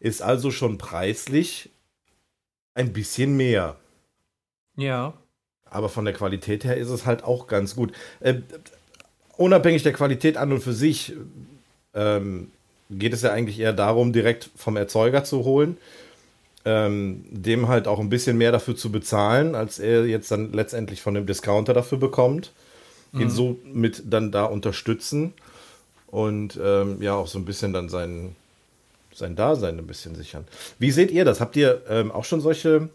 Ist 0.00 0.22
also 0.22 0.50
schon 0.50 0.78
preislich 0.78 1.70
ein 2.74 2.92
bisschen 2.92 3.36
mehr. 3.36 3.76
Ja. 4.76 5.14
Aber 5.64 5.88
von 5.88 6.04
der 6.04 6.14
Qualität 6.14 6.64
her 6.64 6.76
ist 6.76 6.88
es 6.88 7.06
halt 7.06 7.22
auch 7.24 7.46
ganz 7.46 7.76
gut. 7.76 7.92
Äh, 8.20 8.40
unabhängig 9.36 9.82
der 9.82 9.92
Qualität 9.92 10.36
an 10.36 10.52
und 10.52 10.60
für 10.60 10.72
sich 10.72 11.14
ähm, 11.94 12.50
geht 12.90 13.12
es 13.12 13.22
ja 13.22 13.32
eigentlich 13.32 13.58
eher 13.58 13.72
darum, 13.72 14.12
direkt 14.12 14.50
vom 14.56 14.76
Erzeuger 14.76 15.24
zu 15.24 15.44
holen, 15.44 15.76
ähm, 16.68 17.24
dem 17.30 17.66
halt 17.68 17.88
auch 17.88 17.98
ein 17.98 18.10
bisschen 18.10 18.36
mehr 18.36 18.52
dafür 18.52 18.76
zu 18.76 18.92
bezahlen, 18.92 19.54
als 19.54 19.78
er 19.78 20.04
jetzt 20.04 20.30
dann 20.30 20.52
letztendlich 20.52 21.00
von 21.00 21.14
dem 21.14 21.24
Discounter 21.24 21.72
dafür 21.72 21.96
bekommt. 21.96 22.52
Ihn 23.14 23.30
so 23.30 23.58
mit 23.64 24.02
dann 24.04 24.30
da 24.32 24.44
unterstützen 24.44 25.32
und 26.08 26.60
ähm, 26.62 27.00
ja 27.00 27.14
auch 27.14 27.26
so 27.26 27.38
ein 27.38 27.46
bisschen 27.46 27.72
dann 27.72 27.88
sein, 27.88 28.36
sein 29.14 29.34
Dasein 29.34 29.78
ein 29.78 29.86
bisschen 29.86 30.14
sichern. 30.14 30.44
Wie 30.78 30.90
seht 30.90 31.10
ihr 31.10 31.24
das? 31.24 31.40
Habt 31.40 31.56
ihr 31.56 31.80
ähm, 31.88 32.12
auch 32.12 32.26
schon 32.26 32.42
solche 32.42 32.90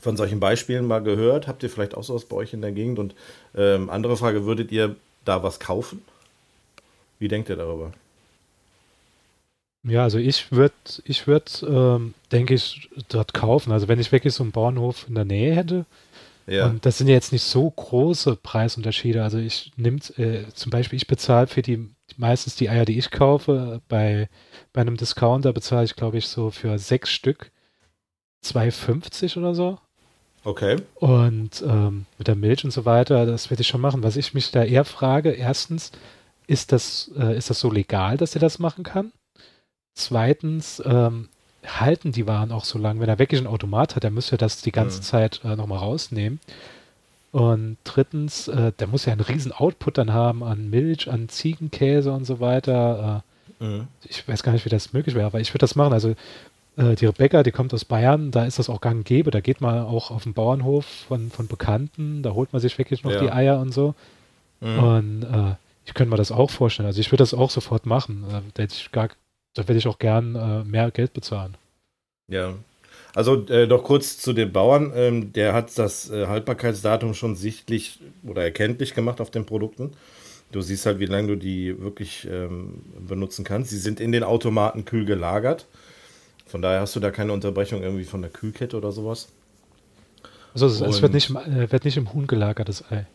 von 0.00 0.16
solchen 0.16 0.40
Beispielen 0.40 0.86
mal 0.86 1.02
gehört? 1.02 1.48
Habt 1.48 1.62
ihr 1.62 1.68
vielleicht 1.68 1.94
auch 1.94 2.02
sowas 2.02 2.24
bei 2.24 2.36
euch 2.36 2.54
in 2.54 2.62
der 2.62 2.72
Gegend? 2.72 2.98
Und 2.98 3.14
ähm, 3.54 3.90
andere 3.90 4.16
Frage, 4.16 4.46
würdet 4.46 4.72
ihr 4.72 4.96
da 5.26 5.42
was 5.42 5.60
kaufen? 5.60 6.02
Wie 7.18 7.28
denkt 7.28 7.50
ihr 7.50 7.56
darüber? 7.56 7.92
Ja, 9.84 10.04
also 10.04 10.18
ich 10.18 10.52
würde, 10.52 10.74
ich 11.04 11.26
würde, 11.26 11.50
ähm, 11.66 12.14
denke 12.30 12.54
ich, 12.54 12.88
dort 13.08 13.34
kaufen. 13.34 13.72
Also 13.72 13.88
wenn 13.88 13.98
ich 13.98 14.12
wirklich 14.12 14.32
so 14.34 14.44
einen 14.44 14.52
Bauernhof 14.52 15.06
in 15.08 15.14
der 15.16 15.24
Nähe 15.24 15.54
hätte, 15.56 15.86
Ja. 16.46 16.66
und 16.66 16.86
das 16.86 16.98
sind 16.98 17.08
ja 17.08 17.14
jetzt 17.14 17.32
nicht 17.32 17.42
so 17.42 17.68
große 17.68 18.36
Preisunterschiede. 18.36 19.22
Also 19.22 19.38
ich 19.38 19.72
nimmt, 19.76 20.16
äh, 20.18 20.44
zum 20.54 20.70
Beispiel, 20.70 20.96
ich 20.98 21.06
bezahle 21.08 21.46
für 21.48 21.62
die 21.62 21.88
meistens 22.16 22.54
die 22.56 22.68
Eier, 22.68 22.84
die 22.84 22.98
ich 22.98 23.10
kaufe, 23.10 23.80
bei, 23.88 24.28
bei 24.72 24.82
einem 24.82 24.96
Discounter 24.96 25.52
bezahle 25.52 25.84
ich, 25.84 25.96
glaube 25.96 26.18
ich, 26.18 26.28
so 26.28 26.50
für 26.50 26.78
sechs 26.78 27.10
Stück 27.10 27.50
2,50 28.44 29.38
oder 29.38 29.54
so. 29.54 29.78
Okay. 30.44 30.76
Und 30.96 31.62
ähm, 31.66 32.06
mit 32.18 32.26
der 32.28 32.34
Milch 32.34 32.64
und 32.64 32.72
so 32.72 32.84
weiter, 32.84 33.26
das 33.26 33.50
werde 33.50 33.60
ich 33.62 33.68
schon 33.68 33.80
machen. 33.80 34.02
Was 34.02 34.16
ich 34.16 34.34
mich 34.34 34.50
da 34.50 34.64
eher 34.64 34.84
frage, 34.84 35.30
erstens, 35.30 35.92
ist 36.48 36.72
das, 36.72 37.10
äh, 37.16 37.36
ist 37.36 37.48
das 37.50 37.60
so 37.60 37.70
legal, 37.70 38.16
dass 38.16 38.34
er 38.34 38.40
das 38.40 38.58
machen 38.58 38.82
kann? 38.84 39.12
Zweitens, 39.94 40.82
ähm, 40.84 41.28
halten 41.66 42.12
die 42.12 42.26
Waren 42.26 42.50
auch 42.52 42.64
so 42.64 42.78
lange? 42.78 43.00
Wenn 43.00 43.08
er 43.08 43.18
wirklich 43.18 43.38
einen 43.38 43.46
Automat 43.46 43.94
hat, 43.94 44.02
der 44.02 44.10
müsste 44.10 44.36
das 44.36 44.62
die 44.62 44.72
ganze 44.72 44.98
Mhm. 44.98 45.02
Zeit 45.02 45.40
äh, 45.44 45.54
nochmal 45.56 45.78
rausnehmen. 45.78 46.40
Und 47.30 47.78
drittens, 47.84 48.48
äh, 48.48 48.72
der 48.78 48.86
muss 48.88 49.06
ja 49.06 49.12
einen 49.12 49.22
riesen 49.22 49.52
Output 49.52 49.96
dann 49.98 50.12
haben 50.12 50.42
an 50.42 50.68
Milch, 50.70 51.10
an 51.10 51.28
Ziegenkäse 51.28 52.12
und 52.12 52.24
so 52.24 52.40
weiter. 52.40 53.22
Äh, 53.60 53.64
Mhm. 53.64 53.86
ich 54.08 54.26
weiß 54.26 54.42
gar 54.42 54.52
nicht, 54.52 54.64
wie 54.64 54.70
das 54.70 54.92
möglich 54.92 55.14
wäre, 55.14 55.26
aber 55.26 55.40
ich 55.40 55.50
würde 55.50 55.60
das 55.60 55.76
machen. 55.76 55.92
Also 55.92 56.14
äh, 56.76 56.94
die 56.96 57.06
Rebecca, 57.06 57.42
die 57.42 57.52
kommt 57.52 57.72
aus 57.72 57.84
Bayern, 57.84 58.32
da 58.32 58.44
ist 58.44 58.58
das 58.58 58.68
auch 58.68 58.80
gang 58.80 58.96
und 58.98 59.04
gäbe. 59.04 59.30
Da 59.30 59.40
geht 59.40 59.60
man 59.60 59.78
auch 59.84 60.10
auf 60.10 60.24
den 60.24 60.32
Bauernhof 60.34 60.84
von, 60.84 61.30
von 61.30 61.46
Bekannten, 61.46 62.22
da 62.22 62.30
holt 62.32 62.52
man 62.52 62.60
sich 62.60 62.76
wirklich 62.76 63.04
noch 63.04 63.12
Ja. 63.12 63.20
die 63.20 63.30
Eier 63.30 63.60
und 63.60 63.72
so. 63.72 63.94
Mhm. 64.60 64.78
Und 64.78 65.22
äh, 65.22 65.54
ich 65.86 65.94
könnte 65.94 66.10
mir 66.10 66.16
das 66.16 66.32
auch 66.32 66.50
vorstellen. 66.50 66.86
Also 66.86 67.00
ich 67.00 67.10
würde 67.12 67.22
das 67.22 67.34
auch 67.34 67.50
sofort 67.50 67.86
machen. 67.86 68.24
Äh, 68.28 68.40
da 68.54 68.62
hätte 68.64 68.74
ich 68.74 68.90
gar, 68.92 69.08
da 69.54 69.66
werde 69.68 69.78
ich 69.78 69.86
auch 69.86 69.98
gern 69.98 70.34
äh, 70.34 70.64
mehr 70.64 70.90
Geld 70.90 71.12
bezahlen. 71.12 71.56
Ja. 72.30 72.54
Also 73.14 73.46
äh, 73.48 73.66
noch 73.66 73.84
kurz 73.84 74.18
zu 74.18 74.32
dem 74.32 74.52
Bauern. 74.52 74.92
Ähm, 74.94 75.32
der 75.32 75.52
hat 75.52 75.76
das 75.78 76.10
äh, 76.10 76.26
Haltbarkeitsdatum 76.26 77.14
schon 77.14 77.36
sichtlich 77.36 78.00
oder 78.22 78.42
erkenntlich 78.42 78.94
gemacht 78.94 79.20
auf 79.20 79.30
den 79.30 79.44
Produkten. 79.44 79.92
Du 80.50 80.60
siehst 80.60 80.86
halt, 80.86 80.98
wie 80.98 81.06
lange 81.06 81.28
du 81.28 81.36
die 81.36 81.80
wirklich 81.80 82.26
ähm, 82.30 82.82
benutzen 83.06 83.44
kannst. 83.44 83.70
Sie 83.70 83.78
sind 83.78 84.00
in 84.00 84.12
den 84.12 84.22
Automaten 84.22 84.84
kühl 84.84 85.04
gelagert. 85.04 85.66
Von 86.46 86.60
daher 86.60 86.80
hast 86.80 86.94
du 86.96 87.00
da 87.00 87.10
keine 87.10 87.32
Unterbrechung 87.32 87.82
irgendwie 87.82 88.04
von 88.04 88.20
der 88.20 88.30
Kühlkette 88.30 88.76
oder 88.76 88.92
sowas. 88.92 89.28
Also 90.52 90.66
es, 90.66 90.80
es 90.80 91.00
wird, 91.00 91.14
nicht, 91.14 91.30
im- 91.30 91.36
äh, 91.36 91.72
wird 91.72 91.84
nicht 91.84 91.96
im 91.96 92.12
Huhn 92.12 92.26
gelagert, 92.26 92.68
das 92.68 92.90
Ei. 92.90 93.06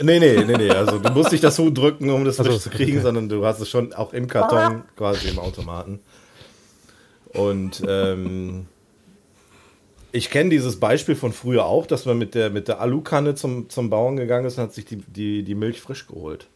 Nee, 0.00 0.18
nee, 0.18 0.44
nee, 0.44 0.56
nee. 0.56 0.70
Also 0.70 0.98
du 0.98 1.12
musst 1.12 1.32
nicht 1.32 1.44
das 1.44 1.58
Huhn 1.58 1.74
drücken, 1.74 2.10
um 2.10 2.24
das 2.24 2.36
frisch 2.36 2.58
zu 2.58 2.70
kriegen, 2.70 2.92
okay. 2.92 3.02
sondern 3.02 3.28
du 3.28 3.44
hast 3.44 3.60
es 3.60 3.68
schon 3.68 3.92
auch 3.92 4.12
im 4.12 4.26
Karton, 4.26 4.84
quasi 4.96 5.28
im 5.28 5.38
Automaten. 5.38 6.00
Und 7.34 7.82
ähm, 7.86 8.66
ich 10.12 10.30
kenne 10.30 10.50
dieses 10.50 10.78
Beispiel 10.78 11.14
von 11.14 11.32
früher 11.32 11.64
auch, 11.66 11.86
dass 11.86 12.06
man 12.06 12.18
mit 12.18 12.34
der, 12.34 12.50
mit 12.50 12.68
der 12.68 12.80
Alukanne 12.80 13.34
zum, 13.34 13.68
zum 13.68 13.90
Bauern 13.90 14.16
gegangen 14.16 14.46
ist 14.46 14.58
und 14.58 14.64
hat 14.64 14.74
sich 14.74 14.84
die, 14.84 14.96
die, 14.96 15.42
die 15.42 15.54
Milch 15.54 15.80
frisch 15.80 16.06
geholt. 16.06 16.48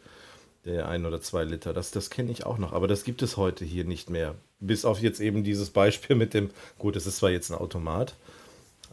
Der 0.65 0.89
ein 0.89 1.05
oder 1.05 1.21
zwei 1.21 1.43
Liter. 1.43 1.73
Das, 1.73 1.91
das 1.91 2.09
kenne 2.09 2.31
ich 2.31 2.45
auch 2.45 2.57
noch. 2.57 2.73
Aber 2.73 2.87
das 2.87 3.03
gibt 3.03 3.21
es 3.21 3.37
heute 3.37 3.65
hier 3.65 3.85
nicht 3.85 4.09
mehr. 4.09 4.35
Bis 4.59 4.85
auf 4.85 4.99
jetzt 4.99 5.19
eben 5.19 5.43
dieses 5.43 5.69
Beispiel 5.69 6.15
mit 6.15 6.33
dem, 6.33 6.49
gut, 6.77 6.95
es 6.95 7.07
ist 7.07 7.17
zwar 7.17 7.29
jetzt 7.29 7.51
ein 7.51 7.57
Automat, 7.57 8.15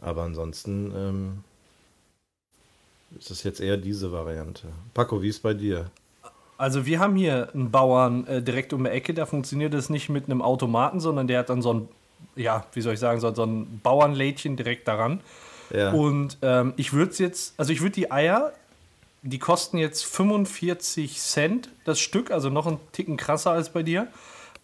aber 0.01 0.23
ansonsten 0.23 0.93
ähm, 0.95 1.43
ist 3.17 3.31
es 3.31 3.43
jetzt 3.43 3.59
eher 3.59 3.77
diese 3.77 4.11
Variante. 4.11 4.67
Paco, 4.93 5.21
wie 5.21 5.29
ist 5.29 5.41
bei 5.41 5.53
dir? 5.53 5.89
Also 6.57 6.85
wir 6.85 6.99
haben 6.99 7.15
hier 7.15 7.49
einen 7.53 7.71
Bauern 7.71 8.25
äh, 8.27 8.41
direkt 8.41 8.71
um 8.73 8.83
die 8.83 8.89
Ecke, 8.89 9.13
da 9.13 9.25
funktioniert 9.25 9.73
es 9.73 9.89
nicht 9.89 10.09
mit 10.09 10.25
einem 10.25 10.41
Automaten, 10.41 10.99
sondern 10.99 11.27
der 11.27 11.39
hat 11.39 11.49
dann 11.49 11.61
so 11.61 11.73
ein, 11.73 11.87
ja, 12.35 12.65
wie 12.73 12.81
soll 12.81 12.93
ich 12.93 12.99
sagen, 12.99 13.19
so, 13.19 13.33
so 13.33 13.43
ein 13.43 13.79
Bauernlädchen 13.83 14.55
direkt 14.55 14.87
daran. 14.87 15.19
Ja. 15.73 15.91
Und 15.91 16.37
ähm, 16.41 16.73
ich 16.77 16.93
würde 16.93 17.11
es 17.11 17.19
jetzt, 17.19 17.59
also 17.59 17.73
ich 17.73 17.81
würde 17.81 17.93
die 17.93 18.11
Eier, 18.11 18.53
die 19.21 19.39
kosten 19.39 19.77
jetzt 19.77 20.05
45 20.05 21.19
Cent 21.19 21.69
das 21.83 21.99
Stück, 21.99 22.31
also 22.31 22.49
noch 22.49 22.67
einen 22.67 22.79
Ticken 22.91 23.17
krasser 23.17 23.51
als 23.51 23.69
bei 23.69 23.83
dir. 23.83 24.07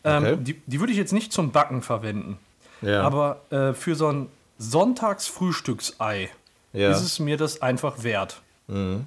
Ähm, 0.04 0.24
Okay. 0.24 0.38
Die, 0.40 0.62
die 0.66 0.80
würde 0.80 0.94
ich 0.94 0.98
jetzt 0.98 1.14
nicht 1.14 1.34
zum 1.34 1.52
Backen 1.52 1.82
verwenden. 1.82 2.38
ja. 2.82 3.02
Aber 3.02 3.42
äh, 3.50 3.74
für 3.74 3.96
so 3.96 4.08
ein 4.08 4.30
Sonntagsfrühstücksei 4.58 6.30
ja. 6.74 6.90
ist 6.92 7.02
es 7.02 7.20
mir 7.20 7.38
das 7.38 7.62
einfach 7.62 8.04
wert. 8.04 8.42
Mhm. 8.68 9.06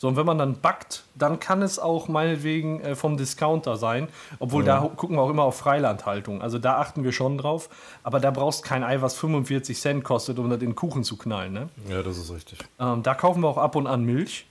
So, 0.00 0.06
und 0.06 0.16
wenn 0.16 0.26
man 0.26 0.38
dann 0.38 0.60
backt, 0.60 1.02
dann 1.16 1.40
kann 1.40 1.60
es 1.60 1.80
auch 1.80 2.06
meinetwegen 2.06 2.80
äh, 2.82 2.94
vom 2.94 3.16
Discounter 3.16 3.76
sein. 3.76 4.06
Obwohl, 4.38 4.62
da 4.62 4.80
hu- 4.82 4.90
gucken 4.90 5.16
wir 5.16 5.22
auch 5.22 5.30
immer 5.30 5.42
auf 5.42 5.56
Freilandhaltung. 5.56 6.40
Also 6.40 6.60
da 6.60 6.78
achten 6.78 7.02
wir 7.02 7.10
schon 7.10 7.36
drauf. 7.36 7.68
Aber 8.04 8.20
da 8.20 8.30
brauchst 8.30 8.62
kein 8.62 8.84
Ei, 8.84 9.02
was 9.02 9.14
45 9.16 9.76
Cent 9.80 10.04
kostet, 10.04 10.38
um 10.38 10.48
das 10.50 10.60
in 10.60 10.66
den 10.70 10.74
Kuchen 10.76 11.02
zu 11.02 11.16
knallen. 11.16 11.52
Ne? 11.52 11.68
ja, 11.88 12.02
das 12.02 12.16
ist 12.16 12.32
richtig. 12.32 12.60
Ähm, 12.78 13.02
da 13.02 13.14
kaufen 13.14 13.42
wir 13.42 13.48
auch 13.48 13.58
ab 13.58 13.74
und 13.74 13.88
an 13.88 14.04
Milch. 14.04 14.46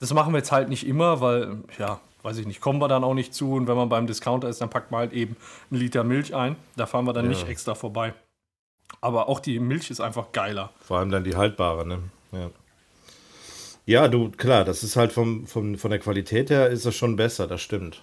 Das 0.00 0.12
machen 0.12 0.34
wir 0.34 0.38
jetzt 0.38 0.52
halt 0.52 0.68
nicht 0.68 0.86
immer, 0.86 1.22
weil, 1.22 1.56
ja, 1.78 1.98
weiß 2.22 2.36
ich 2.36 2.46
nicht, 2.46 2.60
kommen 2.60 2.78
wir 2.78 2.88
dann 2.88 3.02
auch 3.02 3.14
nicht 3.14 3.32
zu. 3.32 3.54
Und 3.54 3.68
wenn 3.68 3.76
man 3.76 3.88
beim 3.88 4.06
Discounter 4.06 4.50
ist, 4.50 4.60
dann 4.60 4.68
packt 4.68 4.90
man 4.90 5.00
halt 5.00 5.12
eben 5.14 5.34
einen 5.70 5.80
Liter 5.80 6.04
Milch 6.04 6.34
ein. 6.34 6.56
Da 6.76 6.84
fahren 6.84 7.06
wir 7.06 7.14
dann 7.14 7.24
Ja. 7.24 7.30
nicht 7.30 7.48
extra 7.48 7.74
vorbei. 7.74 8.12
Aber 9.00 9.28
auch 9.28 9.40
die 9.40 9.58
Milch 9.60 9.90
ist 9.90 10.00
einfach 10.00 10.32
geiler. 10.32 10.70
Vor 10.80 10.98
allem 10.98 11.10
dann 11.10 11.24
die 11.24 11.36
haltbare, 11.36 11.86
ne? 11.86 11.98
Ja. 12.32 12.50
Ja, 13.86 14.08
du, 14.08 14.30
klar, 14.30 14.64
das 14.64 14.82
ist 14.84 14.96
halt 14.96 15.10
vom, 15.10 15.46
vom, 15.46 15.76
von 15.76 15.90
der 15.90 15.98
Qualität 16.00 16.50
her 16.50 16.68
ist 16.68 16.86
das 16.86 16.94
schon 16.94 17.16
besser, 17.16 17.46
das 17.46 17.60
stimmt. 17.60 18.02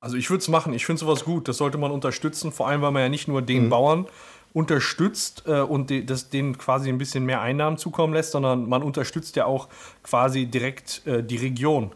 Also 0.00 0.16
ich 0.16 0.28
würde 0.30 0.40
es 0.40 0.48
machen. 0.48 0.72
Ich 0.72 0.84
finde 0.86 1.00
sowas 1.00 1.24
gut. 1.24 1.46
Das 1.48 1.58
sollte 1.58 1.78
man 1.78 1.90
unterstützen. 1.90 2.52
Vor 2.52 2.68
allem, 2.68 2.82
weil 2.82 2.90
man 2.90 3.02
ja 3.02 3.08
nicht 3.08 3.28
nur 3.28 3.42
den 3.42 3.68
Bauern 3.68 4.06
unterstützt 4.52 5.44
äh, 5.46 5.60
und 5.60 5.90
de, 5.90 6.04
das, 6.04 6.28
denen 6.30 6.58
quasi 6.58 6.88
ein 6.88 6.98
bisschen 6.98 7.24
mehr 7.24 7.40
Einnahmen 7.40 7.78
zukommen 7.78 8.12
lässt, 8.14 8.32
sondern 8.32 8.68
man 8.68 8.82
unterstützt 8.82 9.36
ja 9.36 9.44
auch 9.44 9.68
quasi 10.02 10.46
direkt 10.46 11.06
äh, 11.06 11.22
die 11.22 11.36
Region. 11.36 11.92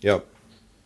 Ja, 0.00 0.22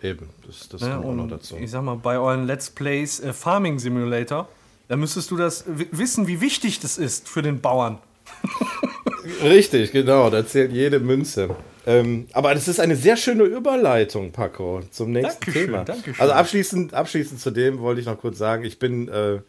eben. 0.02 0.30
Das, 0.46 0.68
das 0.68 0.80
Ne? 0.80 0.90
kommt 0.90 1.04
auch 1.06 1.14
noch 1.14 1.28
dazu. 1.28 1.56
ich 1.56 1.70
sag 1.70 1.82
mal, 1.82 1.96
bei 1.96 2.18
euren 2.18 2.46
Let's 2.46 2.70
Plays 2.70 3.20
äh, 3.20 3.32
Farming 3.32 3.78
Simulator, 3.78 4.48
da 4.92 4.96
müsstest 4.98 5.30
du 5.30 5.38
das 5.38 5.64
wi- 5.66 5.88
wissen, 5.90 6.28
wie 6.28 6.42
wichtig 6.42 6.78
das 6.80 6.98
ist 6.98 7.26
für 7.26 7.40
den 7.40 7.62
Bauern. 7.62 7.96
Richtig, 9.42 9.90
genau, 9.90 10.28
da 10.28 10.46
zählt 10.46 10.70
jede 10.70 11.00
Münze. 11.00 11.56
Ähm, 11.86 12.26
aber 12.34 12.52
das 12.52 12.68
ist 12.68 12.78
eine 12.78 12.94
sehr 12.94 13.16
schöne 13.16 13.44
Überleitung, 13.44 14.32
Paco, 14.32 14.82
zum 14.90 15.12
nächsten 15.12 15.40
Dankeschön, 15.46 15.64
Thema. 15.66 15.84
Dankeschön. 15.86 16.20
Also 16.20 16.34
abschließend, 16.34 16.92
abschließend 16.92 17.40
zu 17.40 17.50
dem 17.50 17.78
wollte 17.78 18.02
ich 18.02 18.06
noch 18.06 18.20
kurz 18.20 18.36
sagen, 18.36 18.64
ich 18.66 18.78
bin, 18.78 19.08
äh, 19.08 19.40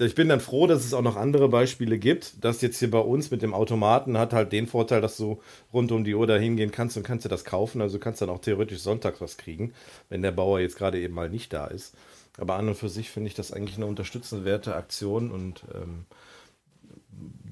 ich 0.00 0.14
bin 0.14 0.28
dann 0.28 0.40
froh, 0.40 0.66
dass 0.66 0.84
es 0.84 0.92
auch 0.92 1.00
noch 1.00 1.16
andere 1.16 1.48
Beispiele 1.48 1.96
gibt. 1.96 2.44
Das 2.44 2.60
jetzt 2.60 2.78
hier 2.78 2.90
bei 2.90 2.98
uns 2.98 3.30
mit 3.30 3.40
dem 3.40 3.54
Automaten 3.54 4.18
hat 4.18 4.34
halt 4.34 4.52
den 4.52 4.66
Vorteil, 4.66 5.00
dass 5.00 5.16
du 5.16 5.40
rund 5.72 5.92
um 5.92 6.04
die 6.04 6.14
Uhr 6.14 6.26
da 6.26 6.36
hingehen 6.36 6.72
kannst 6.72 6.98
und 6.98 7.04
kannst 7.04 7.24
dir 7.24 7.30
das 7.30 7.46
kaufen. 7.46 7.80
Also 7.80 7.96
du 7.96 8.04
kannst 8.04 8.20
dann 8.20 8.28
auch 8.28 8.40
theoretisch 8.42 8.80
sonntags 8.80 9.22
was 9.22 9.38
kriegen, 9.38 9.72
wenn 10.10 10.20
der 10.20 10.32
Bauer 10.32 10.60
jetzt 10.60 10.76
gerade 10.76 11.00
eben 11.00 11.14
mal 11.14 11.30
nicht 11.30 11.54
da 11.54 11.68
ist. 11.68 11.94
Aber 12.38 12.54
an 12.54 12.68
und 12.68 12.74
für 12.74 12.88
sich 12.88 13.10
finde 13.10 13.28
ich 13.28 13.34
das 13.34 13.52
eigentlich 13.52 13.76
eine 13.76 13.86
unterstützenswerte 13.86 14.74
Aktion 14.76 15.30
und 15.30 15.64
ähm, 15.74 16.04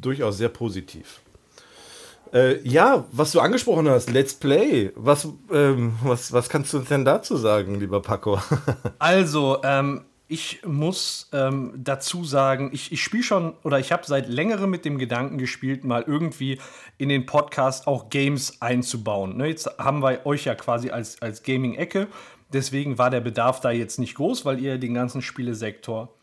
durchaus 0.00 0.38
sehr 0.38 0.48
positiv. 0.48 1.20
Äh, 2.32 2.60
ja, 2.68 3.04
was 3.12 3.32
du 3.32 3.40
angesprochen 3.40 3.88
hast, 3.88 4.10
Let's 4.10 4.34
Play. 4.34 4.92
Was, 4.96 5.28
ähm, 5.52 5.94
was, 6.02 6.32
was 6.32 6.48
kannst 6.48 6.72
du 6.72 6.80
denn 6.80 7.04
dazu 7.04 7.36
sagen, 7.36 7.78
lieber 7.80 8.02
Paco? 8.02 8.40
Also, 8.98 9.60
ähm, 9.62 10.04
ich 10.28 10.60
muss 10.64 11.28
ähm, 11.32 11.72
dazu 11.76 12.24
sagen, 12.24 12.70
ich, 12.72 12.90
ich 12.90 13.02
spiele 13.02 13.22
schon 13.22 13.54
oder 13.62 13.78
ich 13.78 13.92
habe 13.92 14.02
seit 14.04 14.28
längerem 14.28 14.70
mit 14.70 14.84
dem 14.84 14.98
Gedanken 14.98 15.38
gespielt, 15.38 15.84
mal 15.84 16.02
irgendwie 16.04 16.58
in 16.98 17.08
den 17.08 17.26
Podcast 17.26 17.86
auch 17.86 18.10
Games 18.10 18.60
einzubauen. 18.60 19.36
Ne, 19.36 19.46
jetzt 19.46 19.78
haben 19.78 20.02
wir 20.02 20.26
euch 20.26 20.44
ja 20.44 20.56
quasi 20.56 20.90
als, 20.90 21.22
als 21.22 21.44
Gaming-Ecke. 21.44 22.08
Deswegen 22.52 22.98
war 22.98 23.10
der 23.10 23.20
Bedarf 23.20 23.60
da 23.60 23.70
jetzt 23.70 23.98
nicht 23.98 24.14
groß, 24.14 24.44
weil 24.44 24.60
ihr 24.60 24.78
den 24.78 24.94
ganzen 24.94 25.22
Spielesektor 25.22 26.14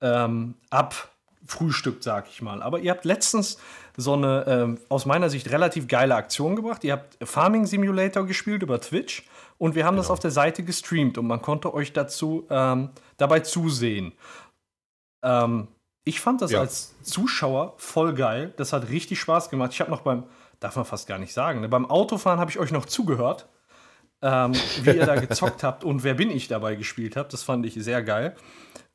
ähm, 0.00 0.54
abfrühstückt, 0.70 2.02
sag 2.02 2.28
ich 2.28 2.42
mal. 2.42 2.62
Aber 2.62 2.80
ihr 2.80 2.90
habt 2.90 3.04
letztens 3.04 3.58
so 3.96 4.14
eine 4.14 4.44
ähm, 4.46 4.78
aus 4.88 5.06
meiner 5.06 5.30
Sicht 5.30 5.50
relativ 5.50 5.88
geile 5.88 6.14
Aktion 6.14 6.56
gebracht. 6.56 6.84
Ihr 6.84 6.92
habt 6.92 7.16
Farming 7.22 7.66
Simulator 7.66 8.26
gespielt 8.26 8.62
über 8.62 8.80
Twitch 8.80 9.24
und 9.58 9.74
wir 9.74 9.84
haben 9.84 9.94
genau. 9.94 10.02
das 10.02 10.10
auf 10.10 10.20
der 10.20 10.30
Seite 10.30 10.62
gestreamt 10.62 11.18
und 11.18 11.26
man 11.26 11.42
konnte 11.42 11.72
euch 11.74 11.92
dazu 11.92 12.46
ähm, 12.50 12.90
dabei 13.16 13.40
zusehen. 13.40 14.12
Ähm, 15.22 15.68
ich 16.04 16.20
fand 16.20 16.40
das 16.42 16.50
ja. 16.50 16.60
als 16.60 16.94
Zuschauer 17.02 17.74
voll 17.76 18.14
geil. 18.14 18.54
Das 18.56 18.72
hat 18.72 18.88
richtig 18.88 19.20
Spaß 19.20 19.50
gemacht. 19.50 19.72
Ich 19.72 19.80
habe 19.80 19.90
noch 19.90 20.00
beim, 20.00 20.24
darf 20.60 20.76
man 20.76 20.84
fast 20.84 21.06
gar 21.06 21.18
nicht 21.18 21.32
sagen, 21.32 21.60
ne? 21.60 21.68
beim 21.68 21.86
Autofahren 21.86 22.40
habe 22.40 22.50
ich 22.50 22.58
euch 22.58 22.72
noch 22.72 22.86
zugehört, 22.86 23.48
ähm, 24.22 24.52
wie 24.82 24.90
ihr 24.90 25.06
da 25.06 25.16
gezockt 25.16 25.62
habt 25.62 25.84
und 25.84 26.04
wer 26.04 26.14
bin 26.14 26.30
ich 26.30 26.48
dabei 26.48 26.74
gespielt 26.74 27.16
habt. 27.16 27.32
Das 27.32 27.42
fand 27.42 27.66
ich 27.66 27.74
sehr 27.74 28.02
geil. 28.02 28.34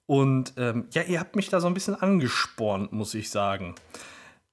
Und 0.07 0.53
ähm, 0.57 0.85
ja, 0.91 1.01
ihr 1.01 1.19
habt 1.19 1.35
mich 1.35 1.49
da 1.49 1.59
so 1.59 1.67
ein 1.67 1.73
bisschen 1.73 1.95
angespornt, 1.95 2.91
muss 2.91 3.13
ich 3.13 3.29
sagen. 3.29 3.75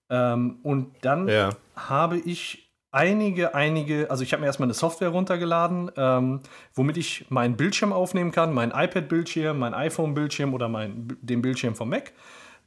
Ähm, 0.09 0.59
und 0.63 0.95
dann 1.03 1.29
ja. 1.29 1.51
habe 1.77 2.19
ich 2.19 2.71
einige, 2.91 3.55
einige, 3.55 4.11
also 4.11 4.23
ich 4.23 4.33
habe 4.33 4.43
mir 4.43 4.47
erstmal 4.47 4.67
eine 4.67 4.75
Software 4.75 5.09
runtergeladen, 5.09 5.91
ähm, 5.97 6.41
womit 6.75 6.97
ich 6.99 7.27
meinen 7.31 7.57
Bildschirm 7.57 7.93
aufnehmen 7.93 8.31
kann, 8.31 8.53
mein 8.53 8.71
iPad-Bildschirm, 8.71 9.59
mein 9.59 9.75
iPhone-Bildschirm 9.75 10.55
oder 10.55 10.69
mein, 10.69 11.17
den 11.21 11.43
Bildschirm 11.43 11.75
vom 11.75 11.89
Mac, 11.89 12.13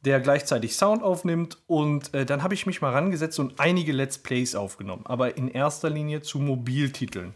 der 0.04 0.20
gleichzeitig 0.20 0.76
Sound 0.76 1.04
aufnimmt. 1.04 1.60
Und 1.68 2.14
äh, 2.14 2.26
dann 2.26 2.44
habe 2.44 2.54
ich 2.56 2.66
mich 2.66 2.82
mal 2.82 2.92
rangesetzt 2.92 3.40
und 3.40 3.60
einige 3.60 3.94
Let's 3.94 4.18
Plays 4.18 4.56
aufgenommen, 4.56 5.04
aber 5.06 5.38
in 5.38 5.48
erster 5.48 5.90
Linie 5.90 6.22
zu 6.22 6.40
Mobiltiteln. 6.40 7.34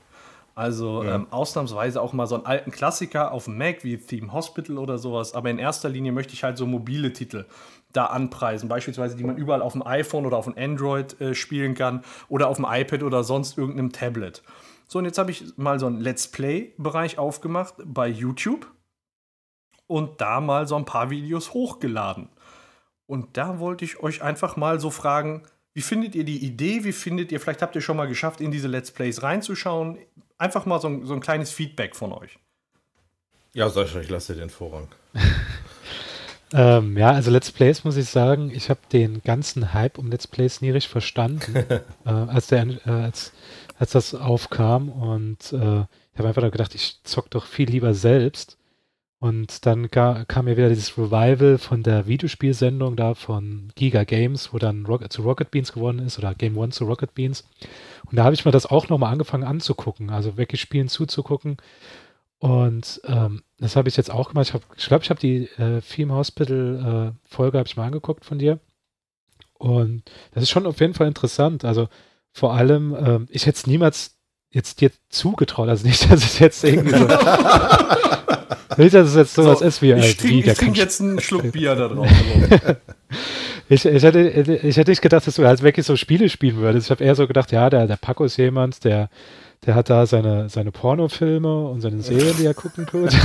Also 0.60 1.03
ja. 1.03 1.16
ähm, 1.16 1.28
ausnahmsweise 1.32 2.01
auch 2.01 2.12
mal 2.12 2.28
so 2.28 2.36
einen 2.36 2.45
alten 2.45 2.72
Klassiker 2.72 3.32
auf 3.32 3.45
dem 3.45 3.57
Mac 3.57 3.86
wie 3.86 3.95
Theme 3.97 4.34
Hospital 4.34 4.78
oder 4.78 4.97
sowas. 4.97 5.34
Aber 5.34 5.49
in 5.49 5.57
erster 5.57 5.88
Linie 5.88 6.12
möchte 6.12 6.34
ich 6.34 6.43
halt 6.43 6.57
so 6.57 6.66
mobile 6.66 7.14
Titel 7.14 7.45
da 7.93 8.07
anpreisen. 8.07 8.68
Beispielsweise, 8.68 9.16
die 9.16 9.24
man 9.24 9.38
überall 9.38 9.62
auf 9.62 9.72
dem 9.72 9.88
iPhone 9.88 10.26
oder 10.26 10.36
auf 10.36 10.43
dem 10.43 10.57
Android 10.57 11.20
äh, 11.22 11.34
spielen 11.34 11.76
kann 11.76 12.03
oder 12.28 12.49
auf 12.49 12.57
dem 12.57 12.66
iPad 12.68 13.03
oder 13.03 13.24
sonst 13.24 13.57
irgendeinem 13.57 13.93
Tablet. 13.93 14.43
So, 14.89 14.99
und 14.99 15.05
jetzt 15.05 15.18
habe 15.18 15.32
ich 15.32 15.45
mal 15.55 15.80
so 15.80 15.86
einen 15.86 16.01
Let's 16.01 16.28
Play-Bereich 16.28 17.18
aufgemacht 17.18 17.76
bei 17.86 18.10
YouTube 18.10 18.70
und 19.88 20.20
da 20.20 20.41
mal 20.41 20.68
so 20.68 20.76
ein 20.76 20.84
paar 20.84 21.10
Videos 21.10 21.53
hochgeladen. 21.53 22.28
Und 23.05 23.38
da 23.38 23.60
wollte 23.60 23.86
ich 23.86 24.03
euch 24.03 24.22
einfach 24.22 24.57
mal 24.57 24.82
so 24.82 24.89
fragen, 24.89 25.43
wie 25.74 25.82
findet 25.82 26.16
ihr 26.16 26.26
die 26.26 26.43
Idee? 26.43 26.84
Wie 26.84 26.91
findet 26.91 27.32
ihr, 27.32 27.39
vielleicht 27.39 27.62
habt 27.62 27.76
ihr 27.76 27.82
schon 27.82 27.95
mal 27.95 28.10
geschafft, 28.10 28.41
in 28.41 28.51
diese 28.51 28.68
Let's 28.68 28.91
Plays 28.91 29.24
reinzuschauen? 29.24 29.97
Einfach 30.39 30.65
mal 30.65 30.79
so 30.79 30.87
ein, 30.87 31.05
so 31.05 31.13
ein 31.13 31.19
kleines 31.19 31.51
Feedback 31.51 31.97
von 31.97 32.13
euch. 32.13 32.39
Ja, 33.53 33.69
Sascha, 33.69 33.99
ich 33.99 34.09
lasse 34.09 34.33
dir 34.33 34.39
den 34.39 34.49
Vorrang. 34.49 34.87
ähm, 36.53 36.97
ja, 36.97 37.11
also 37.11 37.29
Let's 37.29 37.51
Plays 37.51 37.83
muss 37.83 37.97
ich 37.97 38.09
sagen, 38.09 38.49
ich 38.49 38.69
habe 38.69 38.79
den 38.93 39.21
ganzen 39.21 39.73
Hype 39.73 39.97
um 39.97 40.09
Let's 40.09 40.27
Plays 40.27 40.61
nie 40.61 40.69
richtig 40.69 40.91
verstanden, 40.91 41.55
äh, 42.05 42.09
als, 42.09 42.47
der, 42.47 42.67
äh, 42.67 42.89
als, 42.89 43.33
als 43.77 43.91
das 43.91 44.15
aufkam. 44.15 44.87
Und 44.89 45.51
äh, 45.51 45.81
ich 46.13 46.19
habe 46.19 46.29
einfach 46.29 46.51
gedacht, 46.51 46.73
ich 46.73 47.03
zock 47.03 47.29
doch 47.31 47.45
viel 47.45 47.69
lieber 47.69 47.93
selbst. 47.93 48.57
Und 49.20 49.65
dann 49.65 49.91
kam 49.91 50.45
mir 50.45 50.55
wieder 50.55 50.70
dieses 50.70 50.97
Revival 50.97 51.57
von 51.57 51.84
der 51.84 52.07
Videospielsendung 52.07 52.95
da 52.95 53.15
von 53.15 53.70
Giga 53.76 54.05
Games, 54.05 54.53
wo 54.53 54.59
dann 54.59 54.86
Rock 54.86 55.11
zu 55.11 55.24
Rocket 55.24 55.51
Beans 55.51 55.74
geworden 55.74 55.99
ist 55.99 56.17
oder 56.17 56.34
Game 56.34 56.57
One 56.57 56.72
zu 56.72 56.86
Rocket 56.86 57.13
Beans. 57.13 57.45
Und 58.05 58.15
da 58.15 58.24
habe 58.24 58.34
ich 58.34 58.45
mir 58.45 58.51
das 58.51 58.65
auch 58.65 58.88
nochmal 58.88 59.11
angefangen 59.11 59.43
anzugucken, 59.43 60.09
also 60.09 60.38
wirklich 60.38 60.61
Spielen 60.61 60.88
zuzugucken. 60.88 61.57
Und 62.39 63.01
ähm, 63.05 63.43
das 63.57 63.76
habe 63.76 63.89
ich 63.89 63.97
jetzt 63.97 64.09
auch 64.09 64.30
gemacht. 64.30 64.45
Ich 64.45 64.51
glaube, 64.51 64.65
ich, 64.78 64.88
glaub, 64.88 65.03
ich 65.03 65.09
habe 65.09 65.20
die 65.20 65.49
äh, 65.61 65.82
Theme 65.82 66.13
Hospital 66.13 67.13
äh, 67.13 67.28
Folge 67.30 67.57
habe 67.57 67.67
ich 67.67 67.76
mal 67.76 67.88
angeguckt 67.88 68.24
von 68.24 68.39
dir. 68.39 68.59
Und 69.57 70.03
das 70.32 70.43
ist 70.43 70.49
schon 70.49 70.65
auf 70.65 70.80
jeden 70.80 70.93
Fall 70.93 71.07
interessant. 71.07 71.65
Also 71.65 71.89
vor 72.32 72.53
allem, 72.53 72.95
ähm, 72.97 73.28
ich 73.30 73.45
hätte 73.45 73.57
es 73.57 73.67
niemals 73.67 74.17
jetzt 74.49 74.80
dir 74.80 74.91
zugetraut. 75.09 75.67
Also 75.67 75.86
nicht, 75.86 76.03
dass 76.09 76.24
es 76.24 76.39
jetzt 76.39 76.63
irgendwie 76.63 76.97
so 76.97 77.05
Nicht, 78.78 78.93
dass 78.93 79.10
es 79.10 79.16
jetzt 79.16 79.34
sowas 79.34 79.60
so, 79.60 79.66
ist 79.66 79.82
wie 79.82 79.93
Ich 79.93 80.18
trinke 80.18 80.54
trink 80.54 80.78
jetzt 80.78 81.02
einen 81.02 81.20
Schluck 81.22 81.52
Bier 81.52 81.76
da 81.76 81.88
drauf. 81.88 82.08
ich, 83.70 83.86
ich, 83.86 84.04
hätte, 84.04 84.20
ich 84.22 84.78
hätte 84.78 84.91
nicht 84.91 85.02
gedacht, 85.02 85.28
dass 85.28 85.36
du 85.36 85.45
halt 85.45 85.62
wirklich 85.62 85.86
so 85.86 85.95
Spiele 85.95 86.30
spielen 86.30 86.58
würdest. 86.58 86.88
Ich 86.88 86.91
habe 86.91 87.04
eher 87.04 87.16
so 87.16 87.28
gedacht, 87.28 87.52
ja, 87.52 87.70
der, 87.70 87.88
der 87.88 87.97
Paco 87.97 88.24
ist 88.24 88.38
jemand, 88.38 88.84
der, 88.84 89.10
der 89.66 89.76
hat 89.76 89.89
da 89.89 90.06
seine, 90.06 90.50
seine 90.50 90.72
Pornofilme 90.72 91.68
und 91.68 91.82
seine 91.82 92.02
Serien, 92.02 92.36
die 92.38 92.45
er 92.45 92.54
gucken 92.54 92.86
tut. 92.88 93.12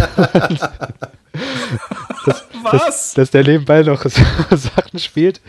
das, 2.26 2.44
Was? 2.62 2.72
Dass, 2.72 3.14
dass, 3.14 3.30
der 3.30 3.44
nebenbei 3.44 3.82
noch 3.82 4.04
Sachen 4.04 4.98
spielt, 4.98 5.40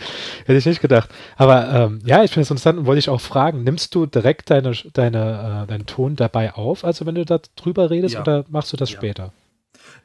hätte 0.46 0.58
ich 0.58 0.66
nicht 0.66 0.82
gedacht. 0.82 1.10
Aber 1.38 1.74
ähm, 1.74 2.00
ja, 2.06 2.24
ich 2.24 2.32
finde 2.32 2.44
es 2.44 2.52
interessant 2.52 2.80
und 2.80 2.86
wollte 2.86 3.00
ich 3.00 3.10
auch 3.10 3.22
fragen, 3.22 3.64
nimmst 3.64 3.96
du 3.96 4.06
direkt 4.06 4.52
deine, 4.52 4.74
deine, 4.94 5.64
äh, 5.64 5.68
deinen 5.68 5.88
Ton 5.88 6.16
dabei 6.16 6.54
auf, 6.54 6.86
also 6.86 7.06
wenn 7.06 7.16
du 7.16 7.26
da 7.26 7.40
drüber 7.56 7.90
redest, 7.90 8.16
ja. 8.16 8.22
oder 8.22 8.46
machst 8.50 8.72
du 8.72 8.78
das 8.78 8.92
ja. 8.92 8.98
später? 8.98 9.32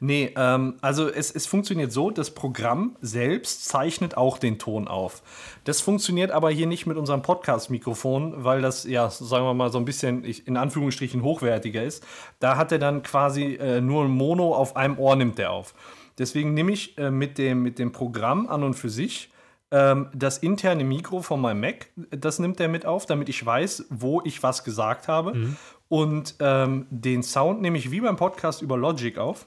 Nee, 0.03 0.33
ähm, 0.35 0.77
also 0.81 1.07
es, 1.07 1.29
es 1.29 1.45
funktioniert 1.45 1.91
so, 1.91 2.09
das 2.09 2.31
Programm 2.31 2.95
selbst 3.01 3.65
zeichnet 3.65 4.17
auch 4.17 4.39
den 4.39 4.57
Ton 4.57 4.87
auf. 4.87 5.21
Das 5.63 5.79
funktioniert 5.79 6.31
aber 6.31 6.49
hier 6.49 6.65
nicht 6.65 6.87
mit 6.87 6.97
unserem 6.97 7.21
Podcast-Mikrofon, 7.21 8.43
weil 8.43 8.63
das, 8.63 8.83
ja, 8.85 9.11
sagen 9.11 9.45
wir 9.45 9.53
mal, 9.53 9.71
so 9.71 9.77
ein 9.77 9.85
bisschen 9.85 10.23
in 10.23 10.57
Anführungsstrichen 10.57 11.21
hochwertiger 11.21 11.83
ist. 11.83 12.03
Da 12.39 12.57
hat 12.57 12.71
er 12.71 12.79
dann 12.79 13.03
quasi 13.03 13.53
äh, 13.61 13.79
nur 13.79 14.05
ein 14.05 14.09
Mono 14.09 14.55
auf 14.55 14.75
einem 14.75 14.97
Ohr 14.97 15.15
nimmt 15.15 15.37
er 15.37 15.51
auf. 15.51 15.75
Deswegen 16.17 16.55
nehme 16.55 16.71
ich 16.71 16.97
äh, 16.97 17.11
mit, 17.11 17.37
dem, 17.37 17.61
mit 17.61 17.77
dem 17.77 17.91
Programm 17.91 18.47
an 18.47 18.63
und 18.63 18.73
für 18.73 18.89
sich 18.89 19.29
ähm, 19.69 20.07
das 20.15 20.39
interne 20.39 20.83
Mikro 20.83 21.21
von 21.21 21.39
meinem 21.39 21.61
Mac, 21.61 21.89
das 22.09 22.39
nimmt 22.39 22.59
er 22.59 22.69
mit 22.69 22.87
auf, 22.87 23.05
damit 23.05 23.29
ich 23.29 23.45
weiß, 23.45 23.85
wo 23.91 24.23
ich 24.25 24.41
was 24.41 24.63
gesagt 24.63 25.07
habe. 25.07 25.35
Mhm. 25.35 25.57
Und 25.89 26.35
ähm, 26.39 26.87
den 26.89 27.21
Sound 27.21 27.61
nehme 27.61 27.77
ich 27.77 27.91
wie 27.91 28.01
beim 28.01 28.15
Podcast 28.15 28.63
über 28.63 28.77
Logic 28.77 29.19
auf 29.19 29.45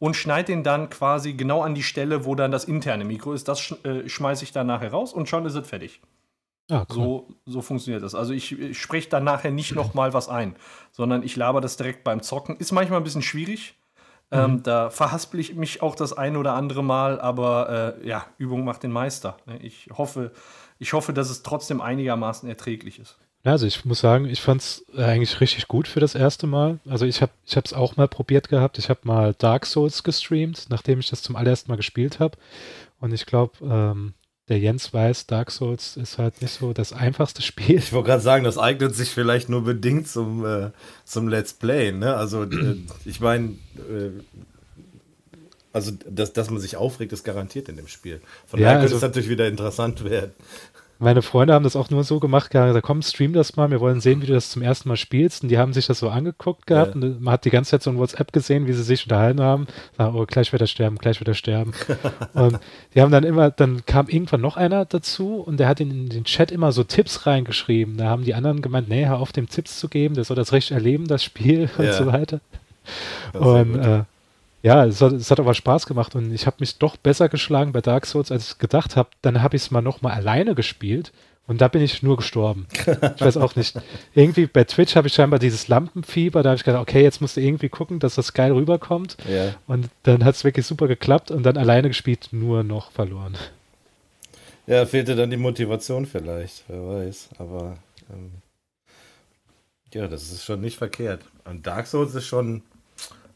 und 0.00 0.16
schneide 0.16 0.46
den 0.46 0.64
dann 0.64 0.90
quasi 0.90 1.34
genau 1.34 1.62
an 1.62 1.76
die 1.76 1.84
Stelle, 1.84 2.24
wo 2.24 2.34
dann 2.34 2.50
das 2.50 2.64
interne 2.64 3.04
Mikro 3.04 3.32
ist. 3.32 3.46
Das 3.46 3.60
sch 3.60 3.74
äh, 3.84 4.08
schmeiße 4.08 4.42
ich 4.42 4.50
dann 4.50 4.66
nachher 4.66 4.90
raus 4.90 5.12
und 5.12 5.28
schon 5.28 5.46
ist 5.46 5.54
es 5.54 5.68
fertig. 5.68 6.00
Ah, 6.70 6.86
cool. 6.90 6.94
so, 6.94 7.28
so 7.46 7.62
funktioniert 7.62 8.02
das. 8.02 8.14
Also 8.14 8.32
ich, 8.32 8.58
ich 8.58 8.80
spreche 8.80 9.08
dann 9.08 9.24
nachher 9.24 9.50
nicht 9.50 9.74
noch 9.74 9.94
mal 9.94 10.12
was 10.12 10.28
ein, 10.28 10.56
sondern 10.90 11.22
ich 11.22 11.36
laber 11.36 11.60
das 11.60 11.76
direkt 11.76 12.02
beim 12.02 12.22
Zocken. 12.22 12.56
Ist 12.56 12.72
manchmal 12.72 13.00
ein 13.00 13.04
bisschen 13.04 13.22
schwierig. 13.22 13.74
Ähm, 14.30 14.38
mhm. 14.38 14.56
Ähm, 14.56 14.62
da 14.62 14.90
verhaspel 14.90 15.40
ich 15.40 15.54
mich 15.54 15.82
auch 15.82 15.94
das 15.94 16.12
eine 16.12 16.38
oder 16.38 16.54
andere 16.54 16.82
Mal, 16.82 17.20
aber 17.20 17.96
äh, 18.00 18.08
ja, 18.08 18.24
Übung 18.38 18.64
macht 18.64 18.82
den 18.82 18.92
Meister. 18.92 19.36
Ich 19.60 19.88
hoffe, 19.96 20.32
ich 20.78 20.92
hoffe, 20.92 21.12
dass 21.12 21.28
es 21.28 21.42
trotzdem 21.42 21.80
einigermaßen 21.80 22.48
erträglich 22.48 23.00
ist. 23.00 23.18
Also 23.42 23.66
ich 23.66 23.84
muss 23.86 24.00
sagen, 24.00 24.26
ich 24.26 24.42
fand 24.42 24.60
es 24.60 24.84
eigentlich 24.96 25.40
richtig 25.40 25.66
gut 25.66 25.88
für 25.88 26.00
das 26.00 26.14
erste 26.14 26.46
Mal. 26.46 26.78
Also 26.88 27.06
ich 27.06 27.22
habe 27.22 27.32
es 27.46 27.72
auch 27.72 27.96
mal 27.96 28.08
probiert 28.08 28.48
gehabt. 28.48 28.78
Ich 28.78 28.90
habe 28.90 29.00
mal 29.04 29.34
Dark 29.38 29.64
Souls 29.64 30.02
gestreamt, 30.02 30.66
nachdem 30.68 31.00
ich 31.00 31.08
das 31.08 31.22
zum 31.22 31.36
allerersten 31.36 31.70
Mal 31.70 31.76
gespielt 31.76 32.20
habe. 32.20 32.36
Und 33.00 33.14
ich 33.14 33.24
glaube, 33.24 33.52
ähm, 33.62 34.12
der 34.50 34.58
Jens 34.58 34.92
weiß, 34.92 35.26
Dark 35.26 35.52
Souls 35.52 35.96
ist 35.96 36.18
halt 36.18 36.42
nicht 36.42 36.52
so 36.52 36.74
das 36.74 36.92
einfachste 36.92 37.40
Spiel. 37.42 37.78
Ich 37.78 37.92
wollte 37.92 38.08
gerade 38.08 38.22
sagen, 38.22 38.44
das 38.44 38.58
eignet 38.58 38.94
sich 38.94 39.08
vielleicht 39.08 39.48
nur 39.48 39.64
bedingt 39.64 40.06
zum, 40.06 40.44
äh, 40.44 40.70
zum 41.04 41.28
Let's 41.28 41.54
Play. 41.54 41.92
Ne? 41.92 42.14
Also 42.14 42.44
äh, 42.44 42.76
ich 43.06 43.20
meine, 43.20 43.56
äh, 43.76 44.10
also 45.72 45.92
dass, 46.08 46.32
dass 46.32 46.50
man 46.50 46.60
sich 46.60 46.76
aufregt, 46.76 47.12
ist 47.12 47.22
garantiert 47.22 47.68
in 47.68 47.76
dem 47.76 47.86
Spiel. 47.86 48.20
Von 48.46 48.58
ja, 48.58 48.66
daher 48.66 48.80
könnte 48.80 48.94
also, 48.94 48.96
es 48.96 49.02
natürlich 49.02 49.28
wieder 49.28 49.46
interessant 49.46 50.04
werden. 50.04 50.32
Meine 51.02 51.22
Freunde 51.22 51.54
haben 51.54 51.62
das 51.62 51.76
auch 51.76 51.88
nur 51.88 52.04
so 52.04 52.20
gemacht, 52.20 52.50
gesagt, 52.50 52.82
komm, 52.82 53.00
stream 53.00 53.32
das 53.32 53.56
mal, 53.56 53.70
wir 53.70 53.80
wollen 53.80 54.02
sehen, 54.02 54.20
wie 54.20 54.26
du 54.26 54.34
das 54.34 54.50
zum 54.50 54.60
ersten 54.60 54.86
Mal 54.86 54.98
spielst. 54.98 55.42
Und 55.42 55.48
die 55.48 55.56
haben 55.56 55.72
sich 55.72 55.86
das 55.86 55.98
so 55.98 56.10
angeguckt 56.10 56.66
gehabt 56.66 56.94
ja. 56.94 57.00
und 57.00 57.22
man 57.22 57.32
hat 57.32 57.46
die 57.46 57.50
ganze 57.50 57.70
Zeit 57.70 57.82
so 57.82 57.88
ein 57.88 57.96
WhatsApp 57.96 58.34
gesehen, 58.34 58.66
wie 58.66 58.74
sie 58.74 58.82
sich 58.82 59.04
unterhalten 59.04 59.40
haben. 59.40 59.66
Sagen, 59.96 60.14
oh, 60.14 60.26
gleich 60.26 60.52
wird 60.52 60.60
er 60.60 60.66
sterben, 60.66 60.98
gleich 60.98 61.18
wird 61.18 61.28
er 61.28 61.34
sterben. 61.34 61.72
und 62.34 62.60
die 62.94 63.00
haben 63.00 63.10
dann 63.10 63.24
immer, 63.24 63.50
dann 63.50 63.86
kam 63.86 64.08
irgendwann 64.08 64.42
noch 64.42 64.58
einer 64.58 64.84
dazu 64.84 65.36
und 65.36 65.58
der 65.58 65.68
hat 65.68 65.80
in 65.80 66.10
den 66.10 66.24
Chat 66.24 66.52
immer 66.52 66.70
so 66.70 66.84
Tipps 66.84 67.26
reingeschrieben. 67.26 67.96
Da 67.96 68.10
haben 68.10 68.24
die 68.24 68.34
anderen 68.34 68.60
gemeint, 68.60 68.90
nee, 68.90 69.06
hör 69.06 69.20
auf, 69.20 69.32
dem 69.32 69.48
Tipps 69.48 69.80
zu 69.80 69.88
geben, 69.88 70.16
der 70.16 70.24
soll 70.24 70.36
das 70.36 70.52
recht 70.52 70.70
erleben, 70.70 71.06
das 71.06 71.24
Spiel 71.24 71.70
ja. 71.78 71.84
und 71.84 71.92
so 71.94 72.06
weiter. 72.06 72.40
Und 73.32 73.78
äh, 73.78 74.02
ja, 74.62 74.84
es 74.84 75.00
hat, 75.00 75.12
es 75.12 75.30
hat 75.30 75.40
aber 75.40 75.54
Spaß 75.54 75.86
gemacht 75.86 76.14
und 76.14 76.32
ich 76.32 76.46
habe 76.46 76.56
mich 76.60 76.78
doch 76.78 76.96
besser 76.96 77.28
geschlagen 77.28 77.72
bei 77.72 77.80
Dark 77.80 78.06
Souls, 78.06 78.30
als 78.30 78.52
ich 78.52 78.58
gedacht 78.58 78.96
habe. 78.96 79.10
Dann 79.22 79.42
habe 79.42 79.56
ich 79.56 79.62
es 79.62 79.70
mal 79.70 79.80
nochmal 79.82 80.12
alleine 80.12 80.54
gespielt 80.54 81.12
Und 81.50 81.60
da 81.60 81.66
bin 81.66 81.82
ich 81.82 82.04
nur 82.04 82.16
gestorben. 82.16 82.68
Ich 83.16 83.20
weiß 83.20 83.36
auch 83.38 83.56
nicht. 83.56 83.76
Irgendwie 84.14 84.46
bei 84.46 84.62
Twitch 84.62 84.94
habe 84.94 85.08
ich 85.08 85.14
scheinbar 85.14 85.40
dieses 85.40 85.66
Lampenfieber. 85.66 86.44
Da 86.44 86.50
habe 86.50 86.56
ich 86.56 86.62
gedacht, 86.64 86.80
okay, 86.80 87.02
jetzt 87.02 87.20
musst 87.20 87.36
du 87.36 87.40
irgendwie 87.40 87.68
gucken, 87.68 87.98
dass 87.98 88.14
das 88.14 88.34
geil 88.34 88.52
rüberkommt. 88.52 89.16
Ja. 89.28 89.54
Und 89.66 89.88
dann 90.04 90.24
hat 90.24 90.36
es 90.36 90.44
wirklich 90.44 90.64
super 90.64 90.86
geklappt 90.86 91.32
und 91.32 91.42
dann 91.42 91.56
alleine 91.56 91.88
gespielt, 91.88 92.28
nur 92.30 92.62
noch 92.62 92.92
verloren. 92.92 93.36
Ja, 94.68 94.86
fehlte 94.86 95.16
dann 95.16 95.30
die 95.30 95.36
Motivation 95.36 96.06
vielleicht, 96.06 96.62
wer 96.68 96.86
weiß. 96.86 97.30
Aber 97.38 97.78
ähm, 98.12 98.30
ja, 99.92 100.06
das 100.06 100.30
ist 100.30 100.44
schon 100.44 100.60
nicht 100.60 100.78
verkehrt. 100.78 101.22
Und 101.44 101.66
Dark 101.66 101.88
Souls 101.88 102.14
ist 102.14 102.26
schon, 102.26 102.62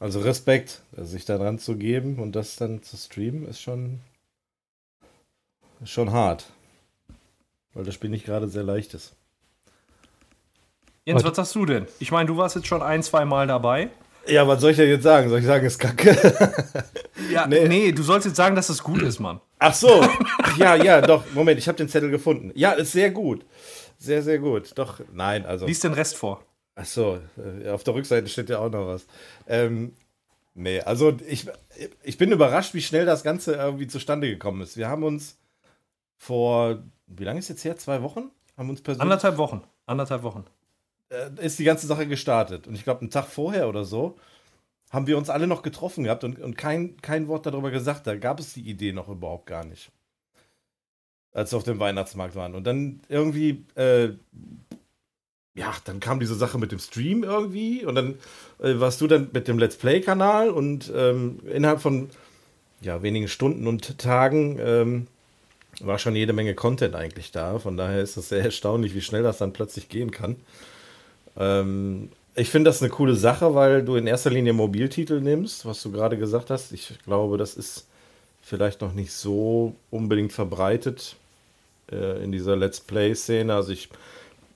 also 0.05 0.21
Respekt, 0.21 0.83
sich 0.99 1.25
daran 1.25 1.59
zu 1.59 1.77
geben 1.77 2.19
und 2.19 2.37
das 2.37 2.57
dann 2.57 2.83
zu 2.83 2.99
streamen, 2.99 3.49
ist 3.49 3.63
schon, 3.63 4.01
ist 5.83 5.93
schon 5.93 6.13
hart. 6.13 6.45
Weil 7.73 7.85
das 7.85 7.95
Spiel 7.95 8.11
nicht 8.11 8.27
gerade 8.27 8.47
sehr 8.49 8.65
leicht 8.65 8.93
ist. 8.93 9.15
Jens, 11.07 11.25
was 11.25 11.35
sagst 11.35 11.55
du 11.55 11.65
denn? 11.65 11.87
Ich 12.01 12.13
meine, 12.13 12.27
du 12.27 12.37
warst 12.37 12.55
jetzt 12.55 12.67
schon 12.67 12.83
ein, 12.83 13.03
zwei 13.03 13.25
Mal 13.25 13.47
dabei. 13.47 13.89
Ja, 14.27 14.47
was 14.47 14.61
soll 14.61 14.73
ich 14.73 14.77
denn 14.77 14.91
jetzt 14.91 15.05
sagen? 15.05 15.31
Soll 15.31 15.39
ich 15.39 15.47
sagen, 15.47 15.65
ist 15.67 15.79
kacke? 15.79 16.15
Ja, 17.31 17.47
Nee. 17.47 17.67
nee, 17.67 17.93
du 17.93 18.03
sollst 18.03 18.27
jetzt 18.27 18.37
sagen, 18.37 18.55
dass 18.57 18.69
es 18.69 18.83
gut 18.83 19.01
ist, 19.01 19.21
Mann. 19.21 19.41
Ach 19.59 19.73
so. 19.73 20.07
Ach 20.43 20.57
ja, 20.59 20.75
ja, 20.75 21.01
doch. 21.01 21.25
Moment, 21.33 21.59
ich 21.59 21.67
habe 21.67 21.79
den 21.79 21.89
Zettel 21.89 22.11
gefunden. 22.11 22.53
Ja, 22.55 22.73
ist 22.73 22.93
sehr 22.93 23.11
gut. 23.11 23.47
Sehr, 23.99 24.23
sehr 24.23 24.39
gut. 24.39 24.73
Doch, 24.75 25.01
nein, 25.15 25.47
also. 25.47 25.65
Lies 25.65 25.81
den 25.81 25.95
Rest 25.95 26.17
vor. 26.19 26.45
Ach 26.77 26.85
so, 26.85 27.21
äh, 27.39 27.69
auf 27.71 27.85
der 27.85 27.95
Rückseite 27.95 28.29
steht 28.29 28.51
ja 28.51 28.59
auch 28.59 28.71
noch 28.71 28.87
was. 28.87 29.07
Ähm, 29.47 29.93
nee, 30.55 30.81
also 30.81 31.17
ich, 31.29 31.47
ich 32.03 32.19
bin 32.19 32.33
überrascht, 32.33 32.75
wie 32.75 32.83
schnell 32.83 33.07
das 33.07 33.23
Ganze 33.23 33.55
irgendwie 33.55 33.87
zustande 33.87 34.29
gekommen 34.29 34.61
ist. 34.63 34.77
Wir 34.77 34.89
haben 34.89 35.05
uns 35.05 35.39
vor, 36.17 36.83
wie 37.07 37.25
lange 37.25 37.39
ist 37.39 37.49
jetzt 37.49 37.65
her? 37.65 37.77
Zwei 37.77 38.03
Wochen? 38.03 38.31
Haben 38.57 38.71
uns 38.71 38.83
persönlich, 38.83 39.03
Anderthalb 39.03 39.37
Wochen. 39.39 39.63
Anderthalb 39.87 40.23
Wochen. 40.23 40.45
äh, 41.11 41.31
ist 41.45 41.59
die 41.59 41.65
ganze 41.65 41.87
Sache 41.87 42.07
gestartet. 42.07 42.67
Und 42.67 42.75
ich 42.75 42.85
glaube, 42.85 43.01
einen 43.03 43.11
Tag 43.11 43.27
vorher 43.27 43.69
oder 43.69 43.85
so 43.85 44.17
haben 44.91 45.07
wir 45.07 45.19
uns 45.19 45.29
alle 45.31 45.47
noch 45.47 45.63
getroffen 45.63 46.05
gehabt 46.05 46.25
und, 46.25 46.39
und 46.41 46.57
kein, 46.57 46.97
kein 47.03 47.27
Wort 47.29 47.47
darüber 47.47 47.71
gesagt. 47.71 48.07
Da 48.07 48.17
gab 48.17 48.41
es 48.41 48.55
die 48.55 48.69
Idee 48.69 48.93
noch 48.93 49.09
überhaupt 49.09 49.47
gar 49.47 49.65
nicht. 49.65 49.91
Als 51.33 51.53
wir 51.53 51.57
auf 51.57 51.65
dem 51.65 51.81
Weihnachtsmarkt 51.81 52.37
waren. 52.37 52.55
Und 52.55 52.65
dann 52.65 53.01
irgendwie, 53.09 53.67
äh, 53.75 54.11
ja, 55.55 55.73
dann 55.85 56.01
kam 56.01 56.21
diese 56.21 56.35
Sache 56.35 56.59
mit 56.59 56.73
dem 56.73 56.79
Stream 56.79 57.23
irgendwie 57.23 57.85
und 57.85 57.95
dann 57.95 58.15
äh, 58.61 58.79
warst 58.81 59.01
du 59.01 59.07
dann 59.07 59.31
mit 59.33 59.47
dem 59.47 59.59
Let's 59.59 59.77
Play-Kanal 59.77 60.51
und 60.51 60.93
ähm, 60.95 61.41
innerhalb 61.47 61.81
von 61.81 62.11
ja, 62.81 63.03
wenigen 63.03 63.29
Stunden 63.29 63.67
und 63.67 63.99
Tagen 63.99 64.59
ähm, 64.61 65.07
war 65.81 65.99
schon 65.99 66.17
jede 66.17 66.33
Menge 66.33 66.55
Content 66.55 66.95
eigentlich 66.95 67.31
da. 67.31 67.59
Von 67.59 67.77
daher 67.77 68.03
ist 68.03 68.17
es 68.17 68.29
sehr 68.29 68.45
erstaunlich, 68.45 68.95
wie 68.95 69.01
schnell 69.01 69.23
das 69.23 69.39
dann 69.39 69.53
plötzlich 69.53 69.89
gehen 69.89 70.11
kann. 70.11 70.37
Ähm, 71.37 72.11
ich 72.35 72.51
finde 72.51 72.69
das 72.69 72.83
eine 72.83 72.91
coole 72.91 73.15
Sache, 73.15 73.55
weil 73.55 73.85
du 73.85 73.95
in 73.95 74.07
erster 74.07 74.31
Linie 74.31 74.53
Mobiltitel 74.53 75.21
nimmst, 75.21 75.67
was 75.67 75.83
du 75.83 75.93
gerade 75.93 76.19
gesagt 76.19 76.51
hast. 76.51 76.73
Ich 76.73 76.99
glaube, 77.05 77.39
das 77.39 77.55
ist 77.55 77.87
vielleicht 78.43 78.81
noch 78.81 78.93
nicht 78.93 79.13
so 79.13 79.75
unbedingt 79.91 80.33
verbreitet 80.33 81.17
äh, 81.91 82.23
in 82.23 82.33
dieser 82.33 82.57
Let's 82.57 82.81
Play-Szene. 82.81 83.55
Also 83.55 83.73
ich, 83.73 83.89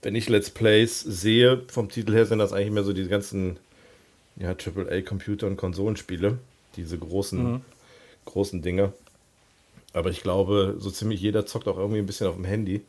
wenn 0.02 0.14
ich 0.14 0.28
Let's 0.28 0.50
Plays 0.50 1.00
sehe, 1.00 1.62
vom 1.68 1.88
Titel 1.88 2.12
her 2.12 2.26
sind 2.26 2.38
das 2.38 2.52
eigentlich 2.52 2.70
mehr 2.70 2.84
so 2.84 2.92
die 2.92 3.08
ganzen 3.08 3.58
ja, 4.36 4.54
AAA-Computer- 4.54 5.46
und 5.46 5.56
Konsolenspiele. 5.56 6.38
Diese 6.76 6.98
großen, 6.98 7.52
Mhm. 7.54 7.60
großen 8.24 8.62
Dinge. 8.62 8.92
Aber 9.92 10.10
ich 10.10 10.22
glaube, 10.22 10.76
so 10.78 10.90
ziemlich 10.90 11.20
jeder 11.20 11.46
zockt 11.46 11.66
auch 11.66 11.78
irgendwie 11.78 11.98
ein 11.98 12.06
bisschen 12.06 12.26
auf 12.28 12.36
dem 12.36 12.44
Handy. 12.44 12.82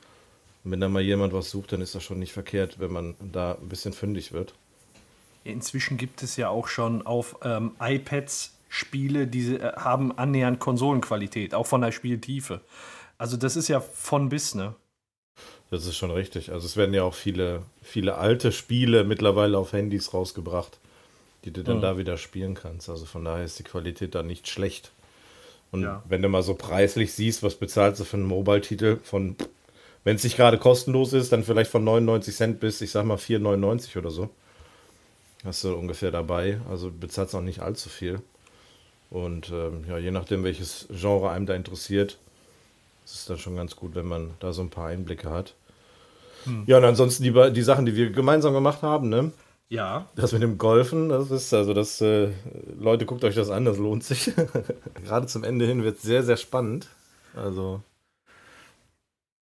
Und 0.63 0.71
wenn 0.71 0.81
da 0.81 0.89
mal 0.89 1.01
jemand 1.01 1.33
was 1.33 1.49
sucht, 1.49 1.71
dann 1.71 1.81
ist 1.81 1.95
das 1.95 2.03
schon 2.03 2.19
nicht 2.19 2.33
verkehrt, 2.33 2.79
wenn 2.79 2.91
man 2.91 3.15
da 3.31 3.53
ein 3.53 3.69
bisschen 3.69 3.93
fündig 3.93 4.33
wird. 4.33 4.53
Inzwischen 5.45 5.97
gibt 5.97 6.21
es 6.21 6.35
ja 6.35 6.49
auch 6.49 6.67
schon 6.67 7.05
auf 7.05 7.37
ähm, 7.43 7.71
iPads 7.79 8.53
Spiele, 8.67 9.25
die 9.25 9.55
äh, 9.55 9.73
haben 9.77 10.15
annähernd 10.17 10.59
Konsolenqualität, 10.59 11.55
auch 11.55 11.65
von 11.65 11.81
der 11.81 11.91
Spieltiefe. 11.93 12.61
Also 13.17 13.37
das 13.37 13.55
ist 13.55 13.69
ja 13.69 13.79
von 13.79 14.29
bis, 14.29 14.53
ne? 14.53 14.75
Das 15.71 15.85
ist 15.85 15.97
schon 15.97 16.11
richtig. 16.11 16.51
Also 16.51 16.65
es 16.65 16.77
werden 16.77 16.93
ja 16.95 17.03
auch 17.03 17.13
viele, 17.13 17.61
viele 17.83 18.15
alte 18.17 18.51
Spiele 18.51 19.03
mittlerweile 19.03 19.57
auf 19.57 19.71
Handys 19.73 20.13
rausgebracht, 20.13 20.79
die 21.45 21.51
du 21.51 21.63
dann 21.63 21.77
Mhm. 21.77 21.81
da 21.81 21.97
wieder 21.97 22.17
spielen 22.17 22.55
kannst. 22.55 22.89
Also 22.89 23.05
von 23.05 23.23
daher 23.23 23.45
ist 23.45 23.59
die 23.59 23.63
Qualität 23.63 24.15
da 24.15 24.23
nicht 24.23 24.47
schlecht. 24.47 24.91
Und 25.71 25.83
Ja. 25.83 26.03
wenn 26.09 26.23
du 26.23 26.29
mal 26.29 26.41
so 26.41 26.55
preislich 26.55 27.13
siehst, 27.13 27.43
was 27.43 27.55
bezahlst 27.55 27.99
du 28.01 28.05
für 28.05 28.17
einen 28.17 28.25
Mobile-Titel 28.25 28.97
von, 29.03 29.35
wenn 30.03 30.15
es 30.15 30.23
nicht 30.23 30.37
gerade 30.37 30.57
kostenlos 30.57 31.13
ist, 31.13 31.31
dann 31.31 31.43
vielleicht 31.43 31.69
von 31.69 31.83
99 31.83 32.35
Cent 32.35 32.59
bis, 32.59 32.81
ich 32.81 32.89
sag 32.89 33.05
mal, 33.05 33.17
4,99 33.17 33.95
oder 33.97 34.09
so. 34.09 34.29
Hast 35.45 35.63
du 35.63 35.75
ungefähr 35.75 36.09
dabei. 36.11 36.59
Also 36.67 36.89
bezahlst 36.91 37.35
auch 37.35 37.41
nicht 37.41 37.59
allzu 37.59 37.89
viel. 37.89 38.21
Und 39.11 39.49
ähm, 39.51 39.85
ja, 39.87 39.97
je 39.99 40.09
nachdem, 40.11 40.43
welches 40.43 40.87
Genre 40.89 41.29
einem 41.29 41.45
da 41.45 41.53
interessiert, 41.53 42.17
ist 43.05 43.13
es 43.15 43.25
dann 43.25 43.37
schon 43.37 43.55
ganz 43.55 43.75
gut, 43.75 43.93
wenn 43.95 44.05
man 44.07 44.31
da 44.39 44.51
so 44.53 44.61
ein 44.63 44.69
paar 44.69 44.87
Einblicke 44.87 45.29
hat. 45.29 45.53
Ja, 46.65 46.77
und 46.77 46.85
ansonsten 46.85 47.23
die, 47.23 47.51
die 47.53 47.61
Sachen, 47.61 47.85
die 47.85 47.95
wir 47.95 48.11
gemeinsam 48.11 48.53
gemacht 48.53 48.81
haben, 48.81 49.09
ne? 49.09 49.31
Ja. 49.69 50.07
Das 50.15 50.31
mit 50.31 50.41
dem 50.41 50.57
Golfen, 50.57 51.09
das 51.09 51.29
ist 51.29 51.53
also 51.53 51.73
das, 51.75 52.01
äh, 52.01 52.29
Leute, 52.79 53.05
guckt 53.05 53.23
euch 53.23 53.35
das 53.35 53.51
an, 53.51 53.65
das 53.65 53.77
lohnt 53.77 54.03
sich. 54.03 54.31
Gerade 55.05 55.27
zum 55.27 55.43
Ende 55.43 55.65
hin 55.65 55.83
wird 55.83 55.97
es 55.97 56.01
sehr, 56.01 56.23
sehr 56.23 56.37
spannend. 56.37 56.87
Also, 57.35 57.81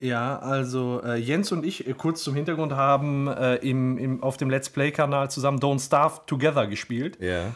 Ja, 0.01 0.37
also 0.39 1.01
äh, 1.03 1.15
Jens 1.15 1.51
und 1.53 1.65
ich, 1.65 1.87
äh, 1.87 1.93
kurz 1.93 2.23
zum 2.23 2.35
Hintergrund, 2.35 2.73
haben 2.73 3.27
äh, 3.27 3.55
im, 3.55 3.97
im, 3.97 4.21
auf 4.21 4.35
dem 4.37 4.49
Let's 4.49 4.69
Play-Kanal 4.69 5.31
zusammen 5.31 5.59
Don't 5.59 5.83
Starve 5.83 6.19
Together 6.27 6.67
gespielt 6.67 7.17
ja. 7.21 7.55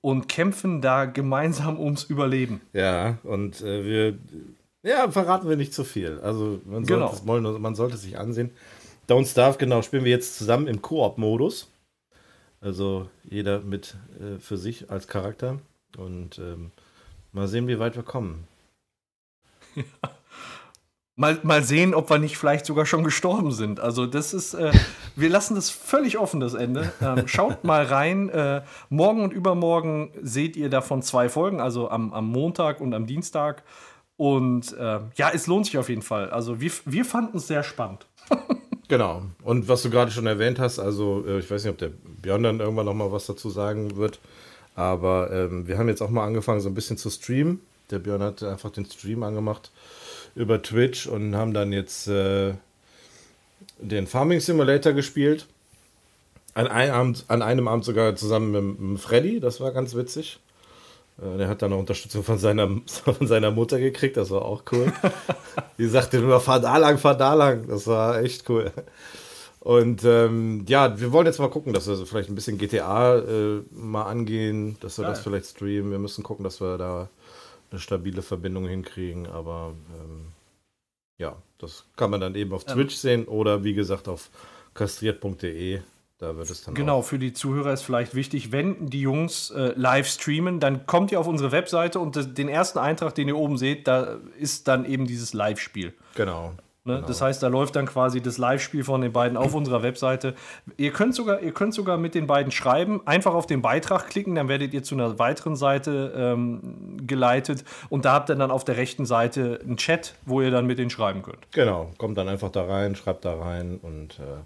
und 0.00 0.26
kämpfen 0.28 0.80
da 0.80 1.04
gemeinsam 1.04 1.78
ums 1.78 2.04
Überleben. 2.04 2.62
Ja, 2.72 3.18
und 3.24 3.60
äh, 3.60 3.84
wir, 3.84 4.18
ja, 4.82 5.10
verraten 5.10 5.48
wir 5.50 5.56
nicht 5.56 5.74
zu 5.74 5.84
viel. 5.84 6.18
Also, 6.20 6.60
man 6.64 6.84
sollte, 6.86 6.94
Genau. 6.94 7.12
es, 7.12 7.60
man 7.60 7.74
sollte 7.74 7.96
es 7.96 8.02
sich 8.02 8.18
ansehen. 8.18 8.50
Don't 9.08 9.30
Starve, 9.30 9.58
genau, 9.58 9.82
spielen 9.82 10.04
wir 10.04 10.10
jetzt 10.10 10.36
zusammen 10.36 10.66
im 10.66 10.82
Koop-Modus. 10.82 11.70
Also, 12.60 13.08
jeder 13.24 13.60
mit 13.60 13.96
äh, 14.20 14.38
für 14.38 14.56
sich 14.56 14.90
als 14.90 15.06
Charakter. 15.06 15.58
Und 15.96 16.38
ähm, 16.38 16.72
mal 17.32 17.46
sehen, 17.46 17.68
wie 17.68 17.78
weit 17.78 17.96
wir 17.96 18.02
kommen. 18.02 18.48
Mal, 21.18 21.38
mal 21.42 21.62
sehen, 21.62 21.94
ob 21.94 22.10
wir 22.10 22.18
nicht 22.18 22.36
vielleicht 22.36 22.66
sogar 22.66 22.84
schon 22.84 23.02
gestorben 23.02 23.50
sind. 23.50 23.80
Also 23.80 24.04
das 24.04 24.34
ist, 24.34 24.52
äh, 24.52 24.70
wir 25.14 25.30
lassen 25.30 25.54
das 25.54 25.70
völlig 25.70 26.18
offen, 26.18 26.40
das 26.40 26.52
Ende. 26.52 26.92
Ähm, 27.00 27.26
schaut 27.26 27.64
mal 27.64 27.84
rein. 27.84 28.28
Äh, 28.28 28.60
morgen 28.90 29.22
und 29.22 29.32
übermorgen 29.32 30.10
seht 30.20 30.56
ihr 30.56 30.68
davon 30.68 31.00
zwei 31.00 31.30
Folgen, 31.30 31.58
also 31.58 31.88
am, 31.88 32.12
am 32.12 32.30
Montag 32.30 32.82
und 32.82 32.92
am 32.92 33.06
Dienstag. 33.06 33.62
Und 34.18 34.76
äh, 34.76 35.00
ja, 35.14 35.30
es 35.32 35.46
lohnt 35.46 35.64
sich 35.64 35.78
auf 35.78 35.88
jeden 35.88 36.02
Fall. 36.02 36.28
Also 36.28 36.60
wir, 36.60 36.70
wir 36.84 37.06
fanden 37.06 37.38
es 37.38 37.46
sehr 37.46 37.62
spannend. 37.62 38.06
Genau. 38.88 39.22
Und 39.42 39.68
was 39.68 39.82
du 39.82 39.90
gerade 39.90 40.10
schon 40.10 40.26
erwähnt 40.26 40.58
hast, 40.58 40.78
also 40.78 41.24
äh, 41.26 41.38
ich 41.38 41.50
weiß 41.50 41.64
nicht, 41.64 41.72
ob 41.72 41.78
der 41.78 41.90
Björn 42.22 42.42
dann 42.42 42.60
irgendwann 42.60 42.86
noch 42.86 42.94
mal 42.94 43.10
was 43.10 43.26
dazu 43.26 43.50
sagen 43.50 43.96
wird, 43.96 44.20
aber 44.74 45.30
ähm, 45.32 45.66
wir 45.66 45.78
haben 45.78 45.88
jetzt 45.88 46.02
auch 46.02 46.10
mal 46.10 46.24
angefangen, 46.24 46.60
so 46.60 46.68
ein 46.68 46.74
bisschen 46.74 46.96
zu 46.96 47.10
streamen. 47.10 47.60
Der 47.90 47.98
Björn 47.98 48.22
hat 48.22 48.42
einfach 48.42 48.70
den 48.70 48.84
Stream 48.84 49.22
angemacht 49.22 49.70
über 50.34 50.62
Twitch 50.62 51.06
und 51.06 51.34
haben 51.34 51.54
dann 51.54 51.72
jetzt 51.72 52.08
äh, 52.08 52.54
den 53.78 54.06
Farming 54.06 54.40
Simulator 54.40 54.92
gespielt. 54.92 55.46
An 56.54 56.68
einem, 56.68 56.94
Abend, 56.94 57.24
an 57.28 57.42
einem 57.42 57.68
Abend 57.68 57.84
sogar 57.84 58.16
zusammen 58.16 58.50
mit, 58.50 58.80
mit 58.80 59.00
Freddy, 59.00 59.40
das 59.40 59.60
war 59.60 59.72
ganz 59.72 59.94
witzig. 59.94 60.38
Äh, 61.20 61.38
Der 61.38 61.48
hat 61.48 61.62
dann 61.62 61.70
noch 61.70 61.78
Unterstützung 61.78 62.22
von 62.22 62.38
seiner, 62.38 62.68
von 62.86 63.26
seiner 63.26 63.50
Mutter 63.50 63.78
gekriegt, 63.78 64.16
das 64.16 64.30
war 64.30 64.42
auch 64.42 64.62
cool. 64.72 64.92
Die 65.78 65.86
sagte 65.88 66.18
nur, 66.20 66.40
fahr 66.40 66.60
da 66.60 66.76
lang, 66.76 66.98
fahr 66.98 67.16
da 67.16 67.34
lang. 67.34 67.66
Das 67.68 67.86
war 67.86 68.20
echt 68.22 68.48
cool. 68.48 68.72
Und 69.60 70.04
ähm, 70.04 70.64
ja, 70.68 70.98
wir 71.00 71.10
wollen 71.12 71.26
jetzt 71.26 71.40
mal 71.40 71.50
gucken, 71.50 71.72
dass 71.72 71.88
wir 71.88 71.96
so 71.96 72.04
vielleicht 72.06 72.28
ein 72.28 72.34
bisschen 72.36 72.56
GTA 72.56 73.16
äh, 73.18 73.62
mal 73.72 74.04
angehen, 74.04 74.76
dass 74.80 74.98
wir 74.98 75.02
Geil. 75.04 75.12
das 75.14 75.22
vielleicht 75.22 75.46
streamen. 75.46 75.90
Wir 75.90 75.98
müssen 75.98 76.22
gucken, 76.22 76.44
dass 76.44 76.60
wir 76.60 76.78
da 76.78 77.08
eine 77.70 77.80
stabile 77.80 78.22
Verbindung 78.22 78.68
hinkriegen. 78.68 79.26
Aber 79.26 79.74
ähm, 80.00 80.26
ja, 81.18 81.36
das 81.58 81.84
kann 81.96 82.10
man 82.10 82.20
dann 82.20 82.36
eben 82.36 82.52
auf 82.52 82.64
Ähm. 82.68 82.74
Twitch 82.74 82.94
sehen 82.94 83.24
oder 83.26 83.64
wie 83.64 83.74
gesagt 83.74 84.06
auf 84.08 84.30
kastriert.de. 84.74 85.80
Da 86.18 86.36
wird 86.36 86.48
es 86.48 86.64
dann 86.64 86.74
Genau, 86.74 87.02
für 87.02 87.18
die 87.18 87.32
Zuhörer 87.32 87.72
ist 87.72 87.82
vielleicht 87.82 88.14
wichtig, 88.14 88.50
wenn 88.50 88.86
die 88.86 89.02
Jungs 89.02 89.50
äh, 89.50 89.72
live 89.76 90.08
streamen, 90.08 90.60
dann 90.60 90.86
kommt 90.86 91.12
ihr 91.12 91.20
auf 91.20 91.26
unsere 91.26 91.52
Webseite 91.52 92.00
und 92.00 92.16
das, 92.16 92.32
den 92.32 92.48
ersten 92.48 92.78
Eintrag, 92.78 93.14
den 93.14 93.28
ihr 93.28 93.36
oben 93.36 93.58
seht, 93.58 93.86
da 93.86 94.16
ist 94.38 94.66
dann 94.66 94.86
eben 94.86 95.06
dieses 95.06 95.34
Live-Spiel. 95.34 95.92
Genau. 96.14 96.54
Ne? 96.86 97.02
Das 97.04 97.20
heißt, 97.20 97.42
da 97.42 97.48
läuft 97.48 97.74
dann 97.74 97.86
quasi 97.86 98.20
das 98.20 98.38
Live-Spiel 98.38 98.84
von 98.84 99.00
den 99.00 99.12
beiden 99.12 99.36
auf 99.36 99.54
unserer 99.54 99.82
Webseite. 99.82 100.34
Ihr 100.76 100.92
könnt, 100.92 101.16
sogar, 101.16 101.40
ihr 101.42 101.52
könnt 101.52 101.74
sogar 101.74 101.98
mit 101.98 102.14
den 102.14 102.28
beiden 102.28 102.52
schreiben, 102.52 103.02
einfach 103.06 103.34
auf 103.34 103.46
den 103.46 103.60
Beitrag 103.60 104.08
klicken, 104.08 104.36
dann 104.36 104.48
werdet 104.48 104.72
ihr 104.72 104.84
zu 104.84 104.94
einer 104.94 105.18
weiteren 105.18 105.56
Seite 105.56 106.12
ähm, 106.16 106.96
geleitet 107.04 107.64
und 107.88 108.04
da 108.04 108.12
habt 108.12 108.30
ihr 108.30 108.36
dann 108.36 108.52
auf 108.52 108.64
der 108.64 108.76
rechten 108.76 109.04
Seite 109.04 109.60
einen 109.64 109.76
Chat, 109.76 110.14
wo 110.26 110.40
ihr 110.40 110.52
dann 110.52 110.66
mit 110.66 110.78
denen 110.78 110.90
schreiben 110.90 111.22
könnt. 111.22 111.50
Genau, 111.50 111.90
kommt 111.98 112.16
dann 112.18 112.28
einfach 112.28 112.50
da 112.50 112.64
rein, 112.64 112.94
schreibt 112.94 113.24
da 113.24 113.34
rein 113.34 113.80
und 113.82 114.20
äh, 114.20 114.38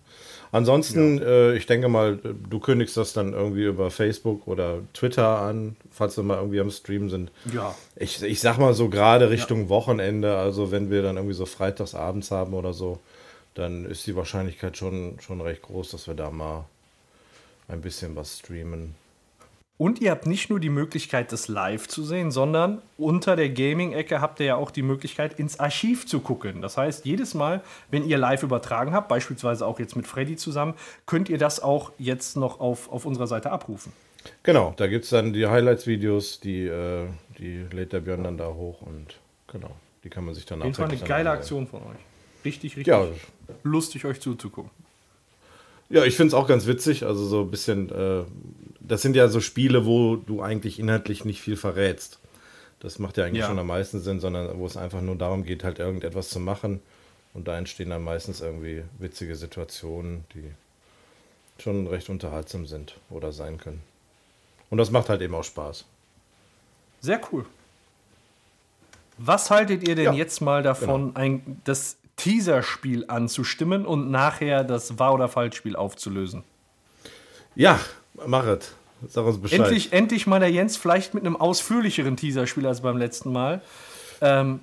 ansonsten, 0.53 1.21
äh, 1.21 1.55
ich 1.55 1.67
denke 1.67 1.89
mal, 1.89 2.19
du 2.19 2.61
kündigst 2.61 2.97
das 2.97 3.13
dann 3.13 3.33
irgendwie 3.33 3.65
über 3.65 3.91
Facebook 3.91 4.47
oder 4.47 4.81
Twitter 4.93 5.41
an, 5.41 5.77
falls 5.91 6.17
wir 6.17 6.25
mal 6.25 6.37
irgendwie 6.37 6.61
am 6.61 6.71
Stream 6.71 7.11
sind. 7.11 7.31
Ja. 7.53 7.75
Ich, 7.97 8.23
ich 8.23 8.41
sag 8.41 8.59
mal 8.59 8.75
so 8.75 8.89
gerade 8.89 9.31
Richtung 9.31 9.69
Wochenende, 9.69 10.37
also 10.37 10.71
wenn 10.71 10.91
wir 10.91 11.03
dann 11.03 11.17
irgendwie 11.17 11.35
so 11.35 11.47
freitags 11.47 11.95
abends 11.95 12.31
haben 12.31 12.55
oder 12.55 12.73
so, 12.73 12.99
dann 13.55 13.85
ist 13.85 14.07
die 14.07 14.17
Wahrscheinlichkeit 14.17 14.77
schon, 14.77 15.19
schon 15.21 15.41
recht 15.41 15.63
groß, 15.63 15.91
dass 15.91 16.07
wir 16.07 16.15
da 16.15 16.31
mal 16.31 16.65
ein 17.69 17.81
bisschen 17.81 18.17
was 18.17 18.39
streamen. 18.39 18.95
Und 19.81 19.99
ihr 20.03 20.11
habt 20.11 20.27
nicht 20.27 20.51
nur 20.51 20.61
die 20.61 20.69
Möglichkeit, 20.69 21.33
das 21.33 21.49
live 21.49 21.89
zu 21.89 22.05
sehen, 22.05 22.31
sondern 22.31 22.83
unter 22.99 23.35
der 23.35 23.49
Gaming-Ecke 23.49 24.21
habt 24.21 24.39
ihr 24.41 24.45
ja 24.45 24.57
auch 24.57 24.71
die 24.71 24.83
Möglichkeit, 24.83 25.39
ins 25.39 25.59
Archiv 25.59 26.07
zu 26.07 26.21
gucken. 26.21 26.61
Das 26.61 26.77
heißt, 26.77 27.07
jedes 27.07 27.33
Mal, 27.33 27.63
wenn 27.91 28.05
ihr 28.07 28.19
live 28.19 28.43
übertragen 28.43 28.93
habt, 28.93 29.09
beispielsweise 29.09 29.65
auch 29.65 29.81
jetzt 29.81 29.97
mit 29.97 30.07
Freddy 30.07 30.37
zusammen, 30.37 30.75
könnt 31.07 31.31
ihr 31.31 31.39
das 31.39 31.63
auch 31.63 31.93
jetzt 31.97 32.37
noch 32.37 32.61
auf, 32.61 32.93
auf 32.93 33.07
unserer 33.07 33.27
Seite 33.27 33.51
abrufen. 33.53 33.95
Genau, 34.43 34.75
da 34.77 34.87
gibt 34.87 35.05
es 35.05 35.13
dann 35.13 35.33
die 35.33 35.47
Highlights-Videos, 35.47 36.41
die, 36.41 36.67
äh, 36.67 37.07
die 37.39 37.65
lädt 37.73 37.95
der 37.95 38.01
Björn 38.01 38.25
dann 38.25 38.37
da 38.37 38.49
hoch 38.49 38.83
und 38.83 39.19
genau, 39.47 39.71
die 40.05 40.11
kann 40.11 40.27
man 40.27 40.35
sich 40.35 40.45
dann 40.45 40.61
Das 40.61 40.79
war 40.79 40.91
eine 40.91 40.99
geile. 40.99 41.31
Aktion 41.31 41.67
von 41.67 41.81
euch. 41.81 42.45
Richtig, 42.45 42.77
richtig 42.77 42.89
Ja, 42.89 43.07
lustig, 43.63 44.05
euch 44.05 44.21
zuzugucken. 44.21 44.71
Ja, 45.89 46.05
ich 46.05 46.17
finde 46.17 46.29
es 46.29 46.35
auch 46.35 46.47
ganz 46.47 46.67
witzig. 46.67 47.05
Also 47.05 47.25
so 47.25 47.41
ein 47.41 47.51
bisschen, 47.51 47.91
äh, 47.91 48.25
das 48.91 49.03
sind 49.03 49.15
ja 49.15 49.29
so 49.29 49.41
Spiele, 49.41 49.87
wo 49.87 50.17
du 50.17 50.43
eigentlich 50.43 50.79
inhaltlich 50.81 51.25
nicht 51.25 51.41
viel 51.41 51.57
verrätst. 51.57 52.19
Das 52.81 52.99
macht 52.99 53.17
ja 53.19 53.25
eigentlich 53.25 53.41
Ja. 53.43 53.47
schon 53.47 53.59
am 53.59 53.67
meisten 53.69 54.01
Sinn, 54.01 54.21
sondern 54.21 54.59
wo 54.59 54.67
es 54.67 54.77
einfach 54.77 55.01
nur 55.01 55.15
darum 55.17 55.45
geht, 55.45 55.63
halt 55.65 55.79
irgendetwas 55.79 56.29
zu 56.29 56.41
machen. 56.41 56.81
Und 57.33 57.47
da 57.47 57.57
entstehen 57.57 57.91
dann 57.91 58.03
meistens 58.03 58.41
irgendwie 58.41 58.83
witzige 58.99 59.37
Situationen, 59.37 60.25
die 60.35 60.51
schon 61.63 61.87
recht 61.87 62.09
unterhaltsam 62.09 62.67
sind 62.67 62.97
oder 63.11 63.33
sein 63.33 63.59
können. 63.59 63.83
Und 64.71 64.79
das 64.79 64.91
macht 64.91 65.09
halt 65.09 65.21
eben 65.23 65.35
auch 65.35 65.45
Spaß. 65.45 65.85
Sehr 67.01 67.21
cool. 67.31 67.47
Was 69.19 69.51
haltet 69.51 69.87
ihr 69.87 69.95
denn 69.95 70.07
Ja, 70.07 70.13
jetzt 70.15 70.41
mal 70.41 70.63
davon, 70.63 71.15
ein, 71.15 71.61
das 71.65 71.97
Teaser-Spiel 72.17 73.05
anzustimmen 73.09 73.87
und 73.87 74.11
nachher 74.11 74.65
das 74.65 74.99
Wahr- 74.99 75.15
oder 75.15 75.29
Falsch-Spiel 75.29 75.77
aufzulösen? 75.77 76.43
Ja, 77.55 77.79
mach 78.27 78.47
es. 78.47 78.75
Sag 79.09 79.25
uns 79.25 79.41
Bescheid. 79.41 79.61
Endlich, 79.61 79.93
endlich 79.93 80.27
mal 80.27 80.41
der 80.41 80.51
Jens, 80.51 80.77
vielleicht 80.77 81.15
mit 81.15 81.25
einem 81.25 81.37
ausführlicheren 81.37 82.17
Teaser-Spiel 82.17 82.67
als 82.67 82.81
beim 82.81 82.97
letzten 82.97 83.33
Mal. 83.33 83.63
Ähm, 84.21 84.61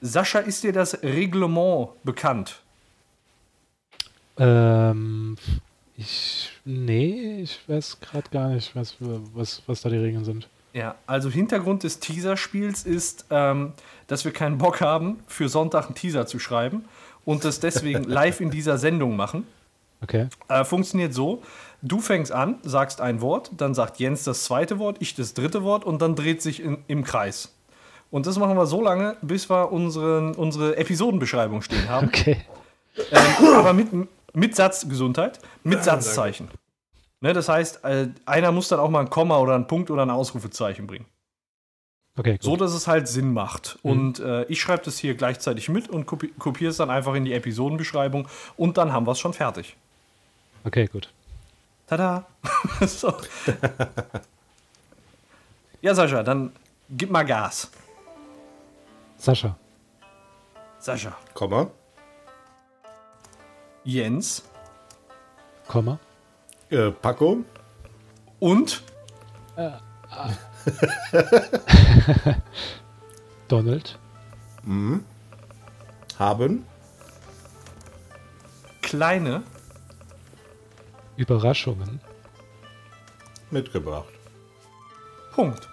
Sascha, 0.00 0.38
ist 0.38 0.64
dir 0.64 0.72
das 0.72 1.02
Reglement 1.02 1.90
bekannt? 2.04 2.60
Ähm, 4.38 5.36
ich, 5.96 6.50
nee, 6.64 7.40
ich 7.42 7.58
weiß 7.68 7.98
gerade 8.00 8.30
gar 8.30 8.50
nicht, 8.50 8.76
was, 8.76 8.96
was, 9.00 9.62
was 9.66 9.80
da 9.82 9.88
die 9.88 9.96
Regeln 9.96 10.24
sind. 10.24 10.48
Ja, 10.72 10.94
also 11.06 11.28
Hintergrund 11.28 11.82
des 11.82 11.98
Teaser-Spiels 11.98 12.84
ist, 12.84 13.26
ähm, 13.30 13.72
dass 14.06 14.24
wir 14.24 14.32
keinen 14.32 14.58
Bock 14.58 14.80
haben, 14.80 15.18
für 15.26 15.48
Sonntag 15.48 15.86
einen 15.86 15.96
Teaser 15.96 16.26
zu 16.26 16.38
schreiben 16.38 16.84
und 17.24 17.44
das 17.44 17.58
deswegen 17.58 18.04
live 18.08 18.40
in 18.40 18.50
dieser 18.50 18.78
Sendung 18.78 19.16
machen. 19.16 19.46
Okay. 20.00 20.28
Äh, 20.48 20.64
funktioniert 20.64 21.12
so: 21.12 21.42
Du 21.80 22.00
fängst 22.00 22.32
an, 22.32 22.58
sagst 22.62 23.00
ein 23.00 23.20
Wort, 23.20 23.50
dann 23.56 23.74
sagt 23.74 23.98
Jens 23.98 24.24
das 24.24 24.44
zweite 24.44 24.78
Wort, 24.78 24.96
ich 25.00 25.14
das 25.14 25.34
dritte 25.34 25.62
Wort 25.62 25.84
und 25.84 26.02
dann 26.02 26.16
dreht 26.16 26.42
sich 26.42 26.60
in, 26.60 26.78
im 26.88 27.04
Kreis. 27.04 27.54
Und 28.10 28.26
das 28.26 28.38
machen 28.38 28.56
wir 28.56 28.66
so 28.66 28.82
lange, 28.82 29.16
bis 29.22 29.48
wir 29.48 29.70
unseren, 29.70 30.34
unsere 30.34 30.76
Episodenbeschreibung 30.76 31.62
stehen 31.62 31.88
haben. 31.88 32.08
Okay. 32.08 32.38
Ähm, 33.12 33.54
aber 33.54 33.72
mit, 33.72 33.88
mit 34.34 34.56
Satz, 34.56 34.88
Gesundheit, 34.88 35.38
mit 35.62 35.84
Satzzeichen. 35.84 36.48
Ne, 37.20 37.32
das 37.32 37.48
heißt, 37.48 37.84
äh, 37.84 38.08
einer 38.26 38.52
muss 38.52 38.68
dann 38.68 38.80
auch 38.80 38.90
mal 38.90 39.00
ein 39.00 39.10
Komma 39.10 39.38
oder 39.38 39.54
ein 39.54 39.66
Punkt 39.66 39.90
oder 39.90 40.02
ein 40.02 40.10
Ausrufezeichen 40.10 40.86
bringen. 40.86 41.06
Okay, 42.16 42.32
gut. 42.32 42.42
So, 42.42 42.56
dass 42.56 42.72
es 42.72 42.88
halt 42.88 43.06
Sinn 43.08 43.32
macht. 43.32 43.78
Und 43.82 44.18
äh, 44.18 44.44
ich 44.44 44.60
schreibe 44.60 44.84
das 44.84 44.98
hier 44.98 45.14
gleichzeitig 45.14 45.68
mit 45.68 45.88
und 45.88 46.06
kopi 46.06 46.28
kopiere 46.38 46.70
es 46.70 46.76
dann 46.76 46.90
einfach 46.90 47.14
in 47.14 47.24
die 47.24 47.32
Episodenbeschreibung 47.32 48.28
und 48.56 48.76
dann 48.76 48.92
haben 48.92 49.06
wir 49.06 49.12
es 49.12 49.20
schon 49.20 49.32
fertig. 49.32 49.76
Okay, 50.64 50.86
gut. 50.86 51.08
Tada! 51.88 52.26
so. 52.86 53.14
Ja, 55.80 55.94
Sascha, 55.94 56.22
dann 56.22 56.52
gib 56.90 57.10
mal 57.10 57.24
Gas. 57.24 57.70
Sascha. 59.16 59.56
Sascha. 60.78 61.16
Komma. 61.34 61.70
Jens 63.84 64.42
Komma. 65.66 65.98
Äh, 66.70 66.90
Paco. 66.90 67.44
und 68.40 68.82
Donald. 73.48 73.98
Haben. 76.18 76.66
kleine 78.82 79.42
Überraschungen. 81.18 82.00
Mitgebracht. 83.50 84.12
Punkt. 85.32 85.68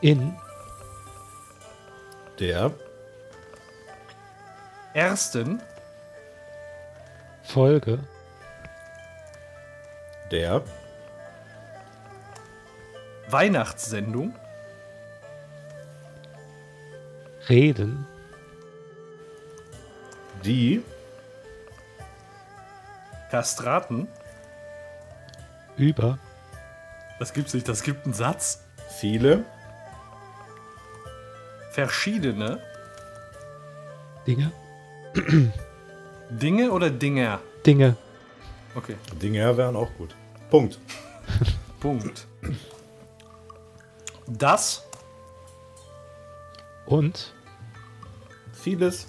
In 0.00 0.34
Der. 2.40 2.72
Ersten 4.92 5.62
Folge 7.44 8.00
Der. 10.32 10.64
Weihnachtssendung 13.28 14.34
reden 17.48 18.04
Die. 20.44 20.82
Kastraten. 23.30 24.08
über 25.76 26.18
Das 27.18 27.32
gibt's 27.32 27.54
nicht, 27.54 27.68
das 27.68 27.82
gibt 27.82 28.04
einen 28.04 28.14
Satz. 28.14 28.64
Viele. 28.98 29.44
Verschiedene 31.72 32.60
Dinge. 34.26 34.52
Dinge 36.30 36.70
oder 36.70 36.90
Dinger? 36.90 37.40
Dinge. 37.64 37.96
Okay, 38.74 38.96
Dinge 39.20 39.56
wären 39.56 39.76
auch 39.76 39.90
gut. 39.96 40.14
Punkt. 40.50 40.78
Punkt. 41.80 42.26
Das 44.26 44.84
Und 46.86 47.34
Vieles. 48.52 49.06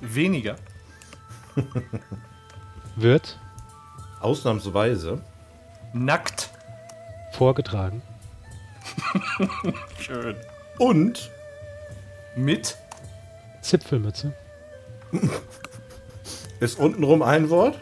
weniger 0.00 0.56
wird 2.96 3.38
Ausnahmsweise. 4.20 5.20
nackt. 5.92 6.50
vorgetragen 7.32 8.02
Schön. 10.00 10.36
Und. 10.78 11.30
Mit 12.36 12.76
Zipfelmütze 13.62 14.32
Ist 16.60 16.78
untenrum 16.78 17.22
ein 17.22 17.48
Wort. 17.50 17.78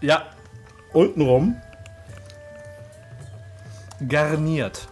ja, 0.00 0.26
Untenrum. 0.92 1.60
garniert. 4.08 4.88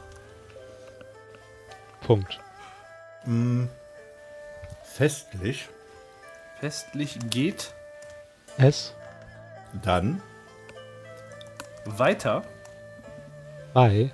Punkt. 2.03 2.39
Festlich. 4.85 5.69
Festlich 6.61 7.19
geht 7.31 7.73
Es 8.59 8.95
Dann. 9.83 10.21
weiter. 11.87 12.43
bei 13.75 14.11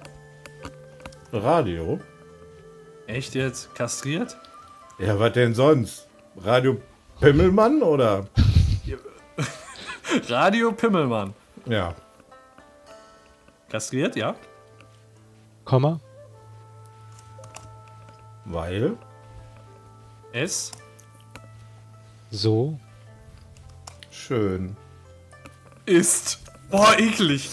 Radio. 1.32 2.00
Echt 3.06 3.34
jetzt? 3.34 3.74
Kastriert? 3.74 4.36
Ja, 4.98 5.18
was 5.18 5.32
denn 5.32 5.54
sonst? 5.54 6.08
Radio 6.36 6.80
Pimmelmann 7.20 7.82
oder? 7.82 8.26
Radio 10.28 10.72
Pimmelmann. 10.72 11.34
Ja. 11.66 11.94
Kastriert, 13.68 14.16
ja? 14.16 14.34
Komma 15.64 16.00
Weil. 18.44 18.96
Es 20.32 20.72
So 22.30 22.78
Schön. 24.10 24.76
Ist. 25.86 26.38
Boah, 26.70 26.98
eklig. 26.98 27.50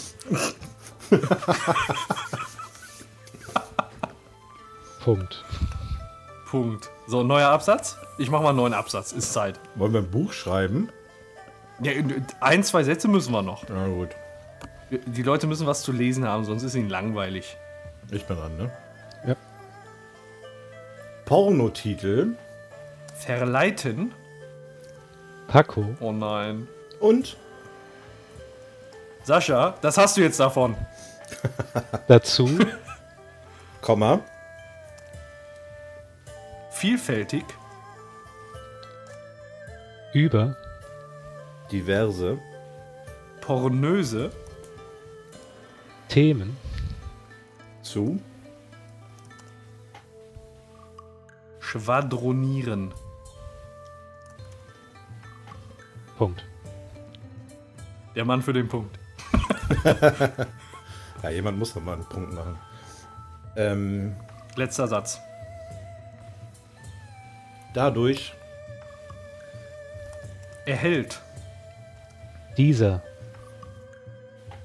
Punkt. 5.03 5.43
Punkt. 6.49 6.89
So, 7.07 7.23
neuer 7.23 7.49
Absatz. 7.49 7.97
Ich 8.17 8.29
mach 8.29 8.41
mal 8.41 8.49
einen 8.49 8.57
neuen 8.57 8.73
Absatz. 8.73 9.11
Ist 9.11 9.33
Zeit. 9.33 9.59
Wollen 9.75 9.93
wir 9.93 10.01
ein 10.01 10.11
Buch 10.11 10.33
schreiben? 10.33 10.89
Ja, 11.81 11.91
ein, 12.41 12.63
zwei 12.63 12.83
Sätze 12.83 13.07
müssen 13.07 13.31
wir 13.31 13.41
noch. 13.41 13.63
Na 13.69 13.87
gut. 13.87 14.09
Die 14.89 15.23
Leute 15.23 15.47
müssen 15.47 15.67
was 15.67 15.83
zu 15.83 15.91
lesen 15.91 16.25
haben, 16.25 16.45
sonst 16.45 16.63
ist 16.63 16.75
ihnen 16.75 16.89
langweilig. 16.89 17.57
Ich 18.11 18.25
bin 18.25 18.37
dran, 18.37 18.57
ne? 18.57 18.71
Ja. 19.27 19.35
Pornotitel 21.25 22.35
Verleiten? 23.15 24.13
Paco. 25.47 25.85
Oh 25.99 26.11
nein. 26.11 26.67
und 26.99 27.37
Sascha, 29.27 29.75
das 29.81 29.97
hast 29.97 30.15
du 30.15 30.21
jetzt 30.21 30.39
davon. 30.39 30.73
Dazu 32.07 32.47
Komma 33.81 34.21
Vielfältig, 36.71 37.43
über 40.13 40.55
diverse 41.73 42.37
pornöse, 43.41 44.31
Themen 46.07 46.55
zu 47.81 48.21
schwadronieren. 51.59 52.93
Punkt. 56.17 56.45
Der 58.15 58.23
Mann 58.23 58.41
für 58.41 58.53
den 58.53 58.69
Punkt. 58.69 58.96
Ja, 61.23 61.29
jemand 61.31 61.57
muss 61.57 61.73
doch 61.73 61.81
mal 61.81 61.93
einen 61.93 62.05
Punkt 62.05 62.31
machen. 62.33 62.57
Ähm, 63.55 64.15
Letzter 64.55 64.87
Satz. 64.87 65.19
dadurch 67.73 68.33
Erhält. 70.65 71.21
Dieser. 72.57 73.01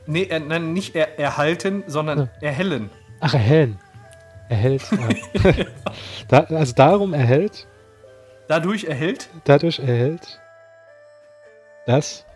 Nee, 0.07 0.24
er, 0.24 0.41
nein, 0.41 0.73
nicht 0.73 0.95
er, 0.95 1.19
erhalten, 1.19 1.85
sondern 1.87 2.29
erhellen. 2.41 2.91
Ach, 3.20 3.35
erhellen. 3.35 3.79
Erhält. 4.49 4.83
Ja. 4.91 5.65
da, 6.29 6.41
also 6.55 6.74
darum 6.74 7.15
erhält, 7.15 7.66
Dadurch 8.49 8.85
erhält 8.85 9.31
dadurch 9.45 9.79
erhält 9.79 10.41
das 11.87 12.27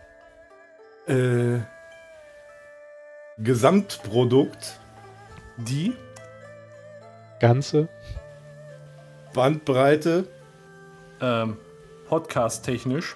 äh, 1.08 1.58
Gesamtprodukt 3.38 4.80
die 5.58 5.94
Ganze 7.38 7.88
Bandbreite 9.34 10.26
ähm, 11.20 11.58
Podcast-technisch. 12.08 13.14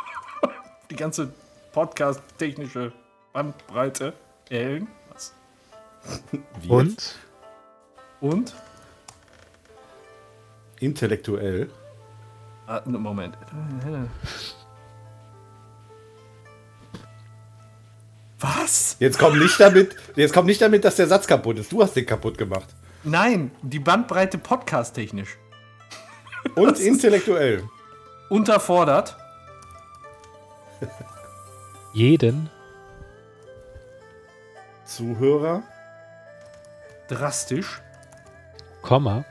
Die 0.90 0.96
ganze 0.96 1.32
Podcast-technische 1.72 2.92
Bandbreite 3.34 4.14
erhellen. 4.48 4.88
Was? 5.12 5.34
wie 6.60 6.68
und? 6.68 7.16
Und? 8.20 8.54
intellektuell 10.80 11.68
Ah, 12.66 12.82
Moment. 12.86 13.36
Was? 18.38 18.96
Jetzt 18.98 19.18
komm 19.18 19.38
nicht 19.38 19.58
damit, 19.58 19.96
jetzt 20.14 20.34
komm 20.34 20.46
nicht 20.46 20.60
damit, 20.60 20.84
dass 20.84 20.96
der 20.96 21.06
Satz 21.06 21.26
kaputt 21.26 21.58
ist. 21.58 21.72
Du 21.72 21.82
hast 21.82 21.94
den 21.96 22.04
kaputt 22.04 22.36
gemacht. 22.36 22.68
Nein, 23.02 23.50
die 23.62 23.78
Bandbreite 23.78 24.36
podcast-technisch. 24.36 25.38
Und 26.54 26.78
intellektuell. 26.78 27.64
Unterfordert. 28.28 29.16
jeden 31.94 32.50
Zuhörer 34.84 35.62
Drastisch. 37.08 37.80
Komma 38.82 39.24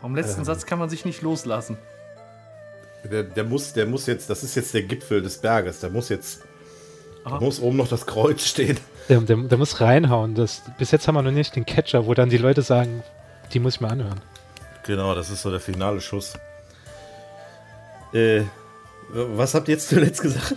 Vom 0.00 0.14
letzten 0.14 0.44
Satz 0.44 0.66
kann 0.66 0.78
man 0.78 0.88
sich 0.88 1.04
nicht 1.04 1.22
loslassen. 1.22 1.76
Der, 3.10 3.22
der, 3.22 3.44
muss, 3.44 3.72
der 3.72 3.86
muss 3.86 4.06
jetzt, 4.06 4.28
das 4.30 4.42
ist 4.42 4.54
jetzt 4.54 4.74
der 4.74 4.82
Gipfel 4.82 5.22
des 5.22 5.38
Berges. 5.38 5.80
Der 5.80 5.90
muss 5.90 6.08
jetzt, 6.08 6.42
da 7.24 7.40
muss 7.40 7.60
oben 7.60 7.76
noch 7.76 7.88
das 7.88 8.06
Kreuz 8.06 8.44
stehen. 8.44 8.78
der, 9.08 9.20
der, 9.20 9.36
der 9.36 9.58
muss 9.58 9.80
reinhauen. 9.80 10.34
Das, 10.34 10.62
bis 10.78 10.90
jetzt 10.90 11.06
haben 11.06 11.14
wir 11.14 11.22
noch 11.22 11.30
nicht 11.30 11.56
den 11.56 11.66
Catcher, 11.66 12.06
wo 12.06 12.14
dann 12.14 12.30
die 12.30 12.38
Leute 12.38 12.62
sagen, 12.62 13.02
die 13.52 13.60
muss 13.60 13.76
ich 13.76 13.80
mal 13.80 13.90
anhören. 13.90 14.20
Genau, 14.84 15.14
das 15.14 15.30
ist 15.30 15.42
so 15.42 15.50
der 15.50 15.60
finale 15.60 16.00
Schuss. 16.00 16.34
Äh, 18.12 18.42
was 19.10 19.54
habt 19.54 19.68
ihr 19.68 19.74
jetzt 19.74 19.88
zuletzt 19.88 20.22
gesagt? 20.22 20.54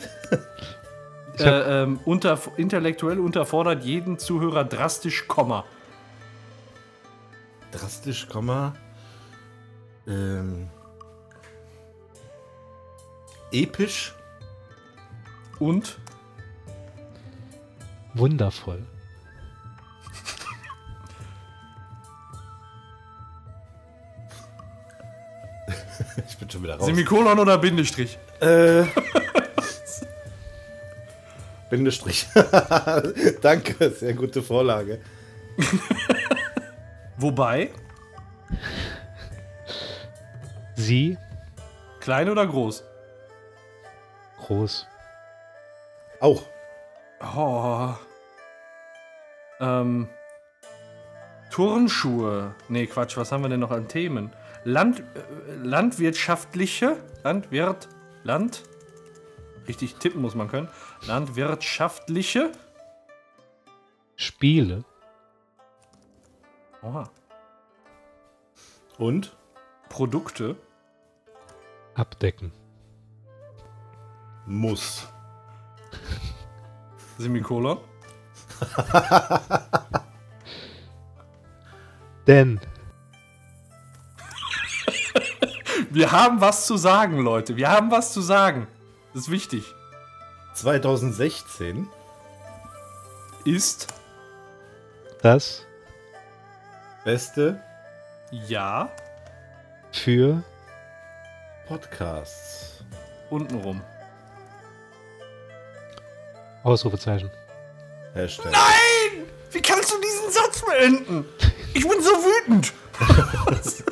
Äh, 1.39 1.83
ähm, 1.83 1.99
unter, 2.03 2.37
intellektuell 2.57 3.17
unterfordert 3.17 3.85
jeden 3.85 4.19
Zuhörer 4.19 4.65
drastisch, 4.65 5.25
Komma. 5.27 5.63
Drastisch, 7.71 8.27
Komma. 8.27 8.73
Ähm, 10.05 10.67
episch. 13.51 14.13
Und 15.59 15.97
Wundervoll. 18.13 18.83
Ich 26.27 26.37
bin 26.37 26.49
schon 26.49 26.63
wieder 26.63 26.77
raus. 26.77 26.85
Semikolon 26.85 27.37
oder 27.39 27.57
Bindestrich? 27.57 28.17
Äh, 28.39 28.83
Bindestrich. 31.69 32.27
Danke, 33.41 33.89
sehr 33.91 34.13
gute 34.13 34.41
Vorlage. 34.41 35.01
Wobei, 37.17 37.69
Sie 40.75 41.17
klein 41.99 42.29
oder 42.29 42.47
groß? 42.47 42.83
Groß. 44.49 44.87
Auch. 46.19 46.43
Oh. 47.21 47.93
Ähm. 49.59 50.09
Turnschuhe. 51.51 52.53
Nee, 52.67 52.87
Quatsch, 52.87 53.17
was 53.17 53.31
haben 53.31 53.43
wir 53.43 53.49
denn 53.49 53.59
noch 53.59 53.71
an 53.71 53.87
Themen? 53.87 54.31
Land, 54.63 54.99
äh, 54.99 55.55
landwirtschaftliche. 55.63 56.97
Landwirt. 57.23 57.87
Land. 58.23 58.63
Richtig 59.67 59.95
tippen 59.95 60.21
muss 60.21 60.35
man 60.35 60.47
können. 60.47 60.67
Landwirtschaftliche. 61.05 62.51
Spiele 64.15 64.83
Oha. 66.81 67.09
Und? 68.97 69.35
Produkte. 69.89 70.55
abdecken. 71.95 72.51
Muss. 74.49 75.07
Semikolon. 77.19 77.77
Denn 82.27 82.59
Wir 85.91 86.11
haben 86.11 86.41
was 86.41 86.65
zu 86.65 86.77
sagen, 86.77 87.19
Leute. 87.19 87.55
Wir 87.57 87.69
haben 87.69 87.91
was 87.91 88.11
zu 88.13 88.21
sagen. 88.21 88.67
Das 89.13 89.23
ist 89.23 89.31
wichtig. 89.31 89.63
2016 90.55 91.87
Ist. 93.45 93.87
das 95.21 95.65
beste 97.05 97.61
Ja. 98.31 98.89
für 99.91 100.43
Podcasts. 101.67 102.83
Untenrum. 103.29 103.81
Ausrufezeichen. 106.63 107.29
Hashtag. 108.13 108.51
Nein! 108.51 109.25
Wie 109.51 109.61
kannst 109.61 109.91
du 109.91 109.95
diesen 110.01 110.31
Satz 110.31 110.63
beenden? 110.65 111.25
Ich 111.73 111.87
bin 111.87 112.01
so 112.01 112.09
wütend. 112.11 112.73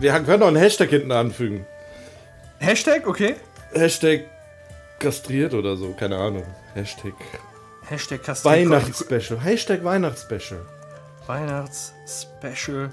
Wir 0.00 0.12
können 0.20 0.42
auch 0.42 0.48
einen 0.48 0.56
Hashtag 0.56 0.90
hinten 0.90 1.12
anfügen. 1.12 1.66
Hashtag, 2.58 3.06
okay. 3.06 3.36
Hashtag 3.72 4.24
kastriert 4.98 5.54
oder 5.54 5.76
so, 5.76 5.92
keine 5.92 6.16
Ahnung. 6.16 6.44
Hashtag 6.74 7.14
Hashtag 7.88 8.22
Kastriert. 8.22 8.56
Weihnachtsspecial. 8.70 9.40
Hashtag 9.40 9.82
Weihnachtsspecial. 9.82 10.60
Weihnachts-Special. 11.26 12.90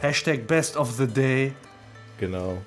Hashtag 0.00 0.46
Best 0.46 0.76
of 0.76 0.92
the 0.92 1.06
Day. 1.06 1.52
Genau. 2.18 2.58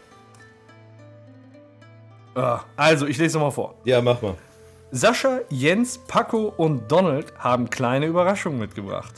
Äh, 2.36 2.58
Also, 2.76 3.08
ich 3.08 3.18
lese 3.18 3.38
nochmal 3.38 3.52
vor. 3.52 3.76
Ja, 3.86 4.02
mach 4.02 4.22
mal. 4.22 4.36
Sascha, 4.94 5.40
Jens, 5.50 6.00
Paco 6.00 6.54
und 6.58 6.92
Donald 6.92 7.34
haben 7.40 7.70
kleine 7.70 8.08
Überraschungen 8.08 8.60
mitgebracht. 8.60 9.14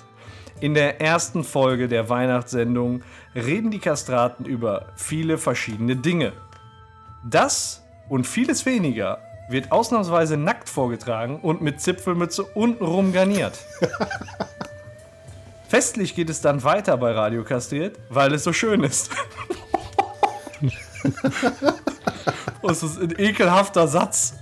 In 0.59 0.75
der 0.75 1.01
ersten 1.01 1.43
Folge 1.43 1.87
der 1.87 2.09
Weihnachtssendung 2.09 3.01
reden 3.33 3.71
die 3.71 3.79
Kastraten 3.79 4.45
über 4.45 4.93
viele 4.95 5.39
verschiedene 5.39 5.95
Dinge. 5.95 6.33
Das 7.27 7.81
und 8.07 8.27
vieles 8.27 8.67
weniger 8.67 9.17
wird 9.49 9.71
ausnahmsweise 9.71 10.37
nackt 10.37 10.69
vorgetragen 10.69 11.39
und 11.39 11.61
mit 11.61 11.81
Zipfelmütze 11.81 12.43
untenrum 12.43 13.11
garniert. 13.11 13.57
Festlich 15.67 16.15
geht 16.15 16.29
es 16.29 16.39
dann 16.39 16.63
weiter 16.63 16.97
bei 16.97 17.13
Radio 17.13 17.43
Kastriert, 17.43 17.97
weil 18.09 18.35
es 18.35 18.43
so 18.43 18.53
schön 18.53 18.83
ist. 18.83 19.09
das 22.61 22.83
ist 22.83 23.01
ein 23.01 23.15
ekelhafter 23.17 23.87
Satz. 23.87 24.35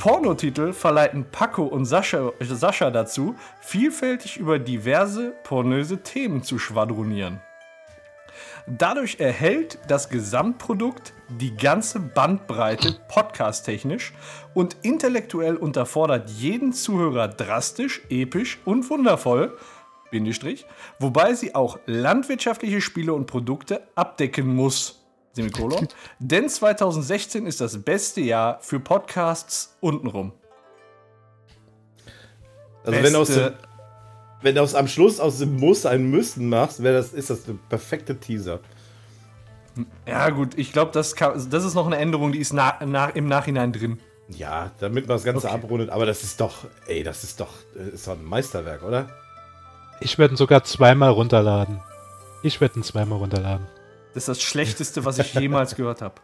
Pornotitel 0.00 0.72
verleiten 0.72 1.26
Paco 1.30 1.64
und 1.64 1.84
Sascha, 1.84 2.32
Sascha 2.40 2.90
dazu, 2.90 3.34
vielfältig 3.60 4.38
über 4.38 4.58
diverse 4.58 5.34
pornöse 5.44 5.98
Themen 5.98 6.42
zu 6.42 6.58
schwadronieren. 6.58 7.42
Dadurch 8.66 9.20
erhält 9.20 9.78
das 9.88 10.08
Gesamtprodukt 10.08 11.12
die 11.28 11.54
ganze 11.54 12.00
Bandbreite 12.00 12.96
podcast-technisch 13.08 14.14
und 14.54 14.74
intellektuell 14.80 15.56
unterfordert 15.56 16.30
jeden 16.30 16.72
Zuhörer 16.72 17.28
drastisch, 17.28 18.00
episch 18.08 18.58
und 18.64 18.88
wundervoll, 18.88 19.58
wobei 20.98 21.34
sie 21.34 21.54
auch 21.54 21.78
landwirtschaftliche 21.84 22.80
Spiele 22.80 23.12
und 23.12 23.26
Produkte 23.26 23.82
abdecken 23.96 24.46
muss. 24.46 24.99
Semikolon. 25.32 25.88
Denn 26.18 26.48
2016 26.48 27.46
ist 27.46 27.60
das 27.60 27.80
beste 27.82 28.20
Jahr 28.20 28.58
für 28.60 28.80
Podcasts 28.80 29.76
untenrum. 29.80 30.32
Also 32.84 33.02
wenn, 33.02 33.14
aus 33.16 33.28
dem, 33.28 33.52
wenn 34.42 34.54
du 34.54 34.62
aus, 34.62 34.74
am 34.74 34.88
Schluss 34.88 35.20
aus 35.20 35.38
dem 35.38 35.56
Muss 35.56 35.86
ein 35.86 36.10
Müssen 36.10 36.48
machst, 36.48 36.82
wär 36.82 36.92
das, 36.92 37.12
ist 37.12 37.30
das 37.30 37.44
der 37.44 37.54
perfekte 37.68 38.18
Teaser. 38.18 38.60
Ja, 40.06 40.30
gut, 40.30 40.58
ich 40.58 40.72
glaube, 40.72 40.90
das, 40.92 41.14
kann- 41.14 41.48
das 41.50 41.64
ist 41.64 41.74
noch 41.74 41.86
eine 41.86 41.96
Änderung, 41.98 42.32
die 42.32 42.38
ist 42.38 42.52
na, 42.52 42.74
na, 42.84 43.06
im 43.10 43.28
Nachhinein 43.28 43.72
drin. 43.72 44.00
Ja, 44.28 44.70
damit 44.80 45.06
man 45.08 45.16
das 45.16 45.24
Ganze 45.24 45.46
Okay. 45.48 45.56
abrundet, 45.56 45.90
aber 45.90 46.06
das 46.06 46.22
ist 46.22 46.40
doch, 46.40 46.66
ey, 46.86 47.02
das 47.02 47.22
ist 47.24 47.40
doch, 47.40 47.50
das 47.74 47.88
ist 47.88 48.06
doch 48.06 48.12
ein 48.14 48.24
Meisterwerk, 48.24 48.82
oder? 48.82 49.08
Ich 50.00 50.18
werde 50.18 50.34
ihn 50.34 50.36
sogar 50.36 50.64
zweimal 50.64 51.10
runterladen. 51.10 51.80
Ich 52.42 52.60
werde 52.60 52.78
ihn 52.80 52.82
zweimal 52.82 53.18
runterladen. 53.18 53.66
Das 54.14 54.22
ist 54.22 54.28
das 54.28 54.42
Schlechteste, 54.42 55.04
was 55.04 55.18
ich 55.18 55.34
jemals 55.34 55.76
gehört 55.76 56.02
habe. 56.02 56.16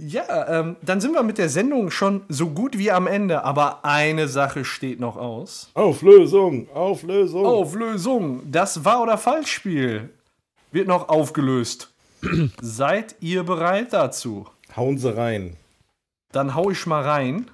Ja, 0.00 0.60
ähm, 0.60 0.76
dann 0.80 1.00
sind 1.00 1.12
wir 1.14 1.24
mit 1.24 1.38
der 1.38 1.48
Sendung 1.48 1.90
schon 1.90 2.22
so 2.28 2.50
gut 2.50 2.78
wie 2.78 2.92
am 2.92 3.08
Ende, 3.08 3.42
aber 3.42 3.84
eine 3.84 4.28
Sache 4.28 4.64
steht 4.64 5.00
noch 5.00 5.16
aus. 5.16 5.70
Auflösung, 5.74 6.68
Auflösung. 6.72 7.44
Auflösung. 7.44 8.42
Das 8.48 8.84
Wahr- 8.84 9.02
oder 9.02 9.18
Falschspiel 9.18 10.10
wird 10.70 10.86
noch 10.86 11.08
aufgelöst. 11.08 11.92
Seid 12.60 13.16
ihr 13.20 13.42
bereit 13.42 13.92
dazu? 13.92 14.46
Hauen 14.76 14.98
sie 14.98 15.16
rein. 15.16 15.56
Dann 16.30 16.54
hau 16.54 16.70
ich 16.70 16.86
mal 16.86 17.02
rein. 17.02 17.50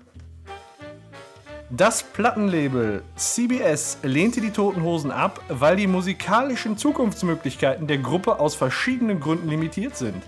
Das 1.76 2.04
Plattenlabel 2.04 3.02
CBS 3.16 3.98
lehnte 4.04 4.40
die 4.40 4.52
Toten 4.52 4.84
Hosen 4.84 5.10
ab, 5.10 5.40
weil 5.48 5.74
die 5.74 5.88
musikalischen 5.88 6.78
Zukunftsmöglichkeiten 6.78 7.88
der 7.88 7.98
Gruppe 7.98 8.38
aus 8.38 8.54
verschiedenen 8.54 9.18
Gründen 9.18 9.48
limitiert 9.48 9.96
sind. 9.96 10.22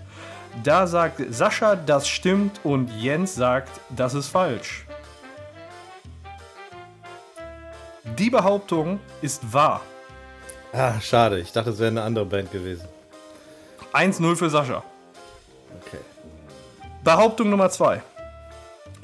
Da 0.65 0.87
sagt 0.87 1.21
Sascha, 1.29 1.77
das 1.77 2.09
stimmt 2.09 2.59
und 2.65 2.89
Jens 2.99 3.35
sagt, 3.35 3.69
das 3.95 4.13
ist 4.13 4.27
falsch. 4.27 4.85
Die 8.17 8.29
Behauptung 8.29 8.99
ist 9.21 9.53
wahr. 9.53 9.81
Ah, 10.73 10.99
schade. 10.99 11.39
Ich 11.39 11.53
dachte, 11.53 11.69
es 11.69 11.79
wäre 11.79 11.91
eine 11.91 12.01
andere 12.01 12.25
Band 12.25 12.51
gewesen. 12.51 12.89
1-0 13.93 14.35
für 14.35 14.49
Sascha. 14.49 14.83
Okay. 15.79 15.99
Behauptung 17.05 17.49
Nummer 17.49 17.69
2. 17.69 18.01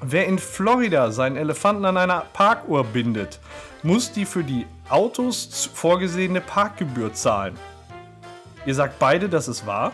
Wer 0.05 0.25
in 0.25 0.37
Florida 0.37 1.11
seinen 1.11 1.37
Elefanten 1.37 1.85
an 1.85 1.95
einer 1.95 2.25
Parkuhr 2.33 2.83
bindet, 2.83 3.39
muss 3.83 4.11
die 4.11 4.25
für 4.25 4.43
die 4.43 4.67
Autos 4.89 5.69
vorgesehene 5.73 6.41
Parkgebühr 6.41 7.13
zahlen. 7.13 7.57
Ihr 8.65 8.75
sagt 8.75 8.99
beide, 8.99 9.29
das 9.29 9.47
ist 9.47 9.65
wahr. 9.65 9.93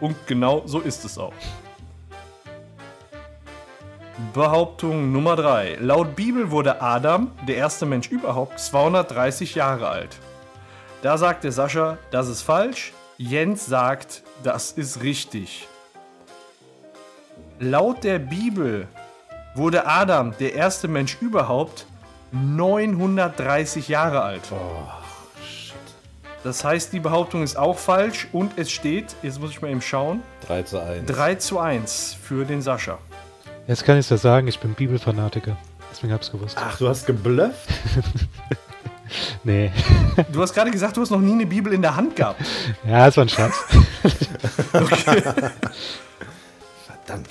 Und 0.00 0.16
genau 0.26 0.62
so 0.64 0.80
ist 0.80 1.04
es 1.04 1.18
auch. 1.18 1.34
Behauptung 4.32 5.12
Nummer 5.12 5.36
3. 5.36 5.76
Laut 5.80 6.16
Bibel 6.16 6.50
wurde 6.50 6.80
Adam, 6.80 7.30
der 7.46 7.56
erste 7.56 7.84
Mensch 7.84 8.08
überhaupt, 8.08 8.58
230 8.58 9.54
Jahre 9.54 9.88
alt. 9.88 10.16
Da 11.02 11.18
sagt 11.18 11.44
der 11.44 11.52
Sascha, 11.52 11.98
das 12.10 12.28
ist 12.28 12.40
falsch. 12.40 12.94
Jens 13.18 13.66
sagt, 13.66 14.22
das 14.42 14.72
ist 14.72 15.02
richtig. 15.02 15.68
Laut 17.58 18.04
der 18.04 18.18
Bibel 18.18 18.88
wurde 19.54 19.86
Adam, 19.86 20.34
der 20.38 20.54
erste 20.54 20.88
Mensch 20.88 21.16
überhaupt, 21.20 21.86
930 22.32 23.88
Jahre 23.88 24.22
alt. 24.22 24.42
shit. 25.44 25.74
Das 26.44 26.62
heißt, 26.64 26.92
die 26.92 27.00
Behauptung 27.00 27.42
ist 27.42 27.56
auch 27.56 27.78
falsch 27.78 28.28
und 28.32 28.52
es 28.56 28.70
steht, 28.70 29.16
jetzt 29.22 29.40
muss 29.40 29.50
ich 29.50 29.60
mal 29.62 29.70
eben 29.70 29.82
schauen, 29.82 30.22
3 30.46 30.62
zu 30.62 30.80
1. 30.80 31.06
3 31.06 31.34
zu 31.36 31.58
1 31.58 32.16
für 32.22 32.44
den 32.44 32.62
Sascha. 32.62 32.98
Jetzt 33.66 33.84
kann 33.84 33.98
ich 33.98 34.08
ja 34.08 34.16
sagen, 34.16 34.46
ich 34.48 34.58
bin 34.58 34.74
Bibelfanatiker. 34.74 35.56
Deswegen 35.90 36.12
hab's 36.12 36.30
gewusst. 36.30 36.56
Ach, 36.60 36.76
du 36.78 36.88
hast 36.88 37.06
geblufft? 37.06 37.68
Nee. 39.42 39.72
Du 40.30 40.40
hast 40.40 40.54
gerade 40.54 40.70
gesagt, 40.70 40.96
du 40.96 41.00
hast 41.00 41.10
noch 41.10 41.18
nie 41.18 41.32
eine 41.32 41.44
Bibel 41.46 41.72
in 41.72 41.82
der 41.82 41.96
Hand 41.96 42.14
gehabt. 42.14 42.40
Ja, 42.86 43.08
es 43.08 43.16
war 43.16 43.24
ein 43.24 43.28
Schatz. 43.28 43.54
Verdammt. 46.86 47.28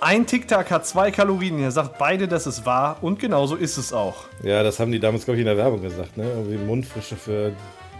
Ein 0.00 0.26
Tic-Tac 0.26 0.70
hat 0.70 0.86
zwei 0.86 1.10
Kalorien. 1.10 1.58
Ihr 1.58 1.70
sagt 1.72 1.98
beide, 1.98 2.28
das 2.28 2.46
ist 2.46 2.64
wahr 2.64 2.98
und 3.02 3.18
genauso 3.18 3.56
ist 3.56 3.78
es 3.78 3.92
auch. 3.92 4.26
Ja, 4.42 4.62
das 4.62 4.78
haben 4.78 4.92
die 4.92 5.00
damals, 5.00 5.24
glaube 5.24 5.36
ich, 5.38 5.40
in 5.40 5.46
der 5.46 5.56
Werbung 5.56 5.82
gesagt, 5.82 6.16
ne? 6.16 6.24
Irgendwie 6.24 6.56
Mundfrische 6.56 7.16
für 7.16 7.52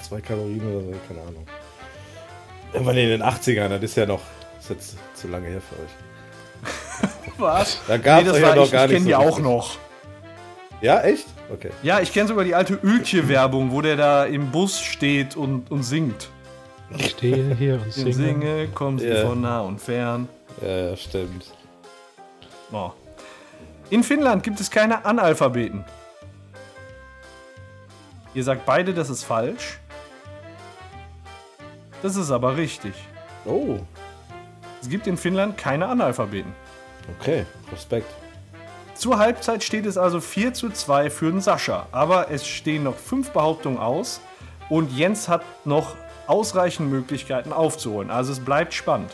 2 0.02 0.20
Kalorien 0.20 0.62
oder 0.62 0.84
so, 0.84 0.94
keine 1.08 1.20
Ahnung. 1.22 1.44
Irgendwann 2.72 2.96
in 2.98 3.08
den 3.08 3.22
80ern, 3.22 3.68
das 3.68 3.82
ist 3.82 3.96
ja 3.96 4.06
noch, 4.06 4.20
ist 4.60 4.70
jetzt 4.70 4.96
zu 5.14 5.26
lange 5.28 5.48
her 5.48 5.60
für 5.60 5.74
euch. 5.82 7.10
Was? 7.38 7.80
Da 7.88 7.96
gab's 7.96 8.26
das 8.26 8.34
euch 8.34 8.42
ja 8.42 8.48
war 8.48 8.56
noch 8.56 8.64
ich, 8.66 8.70
gar 8.72 8.84
ich 8.84 8.90
nicht 8.92 9.04
kenne 9.04 9.16
so 9.16 9.22
die 9.22 9.28
auch 9.32 9.38
noch. 9.40 9.76
Ja, 10.80 11.00
echt? 11.00 11.26
Okay. 11.52 11.70
Ja, 11.82 11.98
ich 12.00 12.12
kenne 12.12 12.28
sogar 12.28 12.44
die 12.44 12.54
alte 12.54 12.74
Öltje-Werbung, 12.74 13.72
wo 13.72 13.80
der 13.80 13.96
da 13.96 14.24
im 14.24 14.52
Bus 14.52 14.80
steht 14.80 15.34
und, 15.36 15.68
und 15.72 15.82
singt. 15.82 16.28
Ich 16.96 17.10
stehe 17.10 17.54
hier 17.56 17.74
und 17.74 17.88
Ich 17.88 17.94
singe. 17.94 18.12
singe, 18.14 18.68
kommen 18.68 18.98
sie 19.00 19.08
Ja. 19.08 19.26
von 19.26 19.40
nah 19.40 19.60
und 19.62 19.80
fern. 19.80 20.28
Ja, 20.62 20.90
ja, 20.90 20.96
stimmt. 20.96 21.52
Oh. 22.72 22.90
In 23.90 24.02
Finnland 24.02 24.42
gibt 24.42 24.60
es 24.60 24.70
keine 24.70 25.04
Analphabeten. 25.04 25.84
Ihr 28.34 28.44
sagt 28.44 28.66
beide, 28.66 28.92
das 28.94 29.08
ist 29.10 29.24
falsch. 29.24 29.78
Das 32.02 32.16
ist 32.16 32.30
aber 32.30 32.56
richtig. 32.56 32.94
Oh, 33.44 33.78
Es 34.80 34.88
gibt 34.88 35.06
in 35.06 35.16
Finnland 35.16 35.56
keine 35.56 35.86
Analphabeten. 35.88 36.52
okay. 37.18 37.46
Respekt. 37.72 38.12
Zur 38.94 39.18
Halbzeit 39.18 39.62
steht 39.62 39.86
es 39.86 39.96
also 39.96 40.20
4 40.20 40.54
zu 40.54 40.70
2 40.70 41.08
für 41.10 41.30
den 41.30 41.40
Sascha. 41.40 41.86
Aber 41.92 42.30
es 42.30 42.46
stehen 42.46 42.82
noch 42.82 42.96
fünf 42.96 43.30
Behauptungen 43.30 43.78
aus 43.78 44.20
und 44.68 44.92
Jens 44.92 45.28
hat 45.28 45.42
noch 45.64 45.94
ausreichend 46.26 46.90
Möglichkeiten 46.90 47.52
aufzuholen. 47.52 48.10
Also 48.10 48.32
es 48.32 48.40
bleibt 48.40 48.74
spannend. 48.74 49.10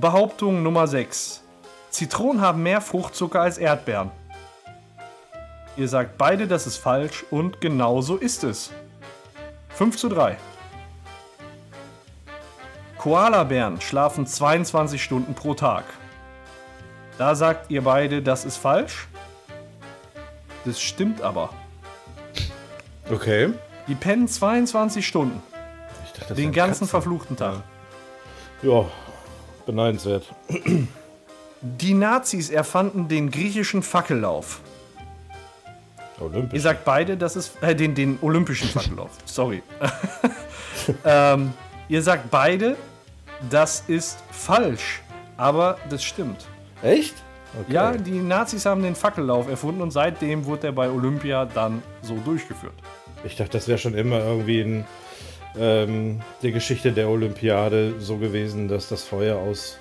Behauptung 0.00 0.62
Nummer 0.62 0.86
6. 0.86 1.42
Zitronen 1.90 2.40
haben 2.40 2.62
mehr 2.62 2.80
Fruchtzucker 2.80 3.40
als 3.40 3.58
Erdbeeren. 3.58 4.10
Ihr 5.76 5.88
sagt 5.88 6.18
beide, 6.18 6.46
das 6.46 6.66
ist 6.66 6.76
falsch 6.76 7.24
und 7.30 7.60
genau 7.60 8.00
so 8.00 8.16
ist 8.16 8.44
es. 8.44 8.70
5 9.70 9.96
zu 9.96 10.08
3. 10.08 10.36
Koalabären 12.98 13.80
schlafen 13.80 14.26
22 14.26 15.02
Stunden 15.02 15.34
pro 15.34 15.54
Tag. 15.54 15.84
Da 17.16 17.34
sagt 17.34 17.70
ihr 17.70 17.82
beide, 17.82 18.22
das 18.22 18.44
ist 18.44 18.56
falsch. 18.56 19.06
Das 20.64 20.80
stimmt 20.80 21.22
aber. 21.22 21.50
Okay. 23.10 23.50
Die 23.86 23.94
pennen 23.94 24.28
22 24.28 25.06
Stunden. 25.06 25.40
Ich 26.04 26.12
dachte, 26.12 26.28
das 26.28 26.36
Den 26.36 26.52
ganzen 26.52 26.80
Katzen. 26.80 26.88
verfluchten 26.88 27.36
Tag. 27.36 27.62
Ja, 28.62 28.84
beneidenswert. 29.68 30.24
Die 31.60 31.94
Nazis 31.94 32.48
erfanden 32.50 33.06
den 33.06 33.30
griechischen 33.30 33.82
Fackellauf. 33.82 34.60
Olympisch. 36.18 36.54
Ihr 36.54 36.60
sagt 36.60 36.84
beide, 36.84 37.16
das 37.16 37.36
ist 37.36 37.62
äh, 37.62 37.76
den, 37.76 37.94
den 37.94 38.18
olympischen 38.22 38.68
Fackellauf. 38.68 39.10
Sorry. 39.26 39.62
ähm, 41.04 41.52
ihr 41.88 42.02
sagt 42.02 42.30
beide, 42.30 42.76
das 43.50 43.84
ist 43.86 44.18
falsch. 44.30 45.02
Aber 45.36 45.78
das 45.90 46.02
stimmt. 46.02 46.46
Echt? 46.82 47.14
Okay. 47.60 47.72
Ja, 47.72 47.92
die 47.92 48.18
Nazis 48.18 48.64
haben 48.66 48.82
den 48.82 48.94
Fackellauf 48.94 49.48
erfunden 49.48 49.82
und 49.82 49.90
seitdem 49.90 50.46
wurde 50.46 50.68
er 50.68 50.72
bei 50.72 50.88
Olympia 50.88 51.44
dann 51.44 51.82
so 52.02 52.16
durchgeführt. 52.16 52.74
Ich 53.24 53.36
dachte, 53.36 53.52
das 53.52 53.68
wäre 53.68 53.78
schon 53.78 53.94
immer 53.94 54.18
irgendwie 54.18 54.60
in 54.60 54.84
ähm, 55.56 56.20
der 56.42 56.52
Geschichte 56.52 56.92
der 56.92 57.08
Olympiade 57.08 57.94
so 58.00 58.16
gewesen, 58.16 58.68
dass 58.68 58.88
das 58.88 59.04
Feuer 59.04 59.36
aus 59.36 59.78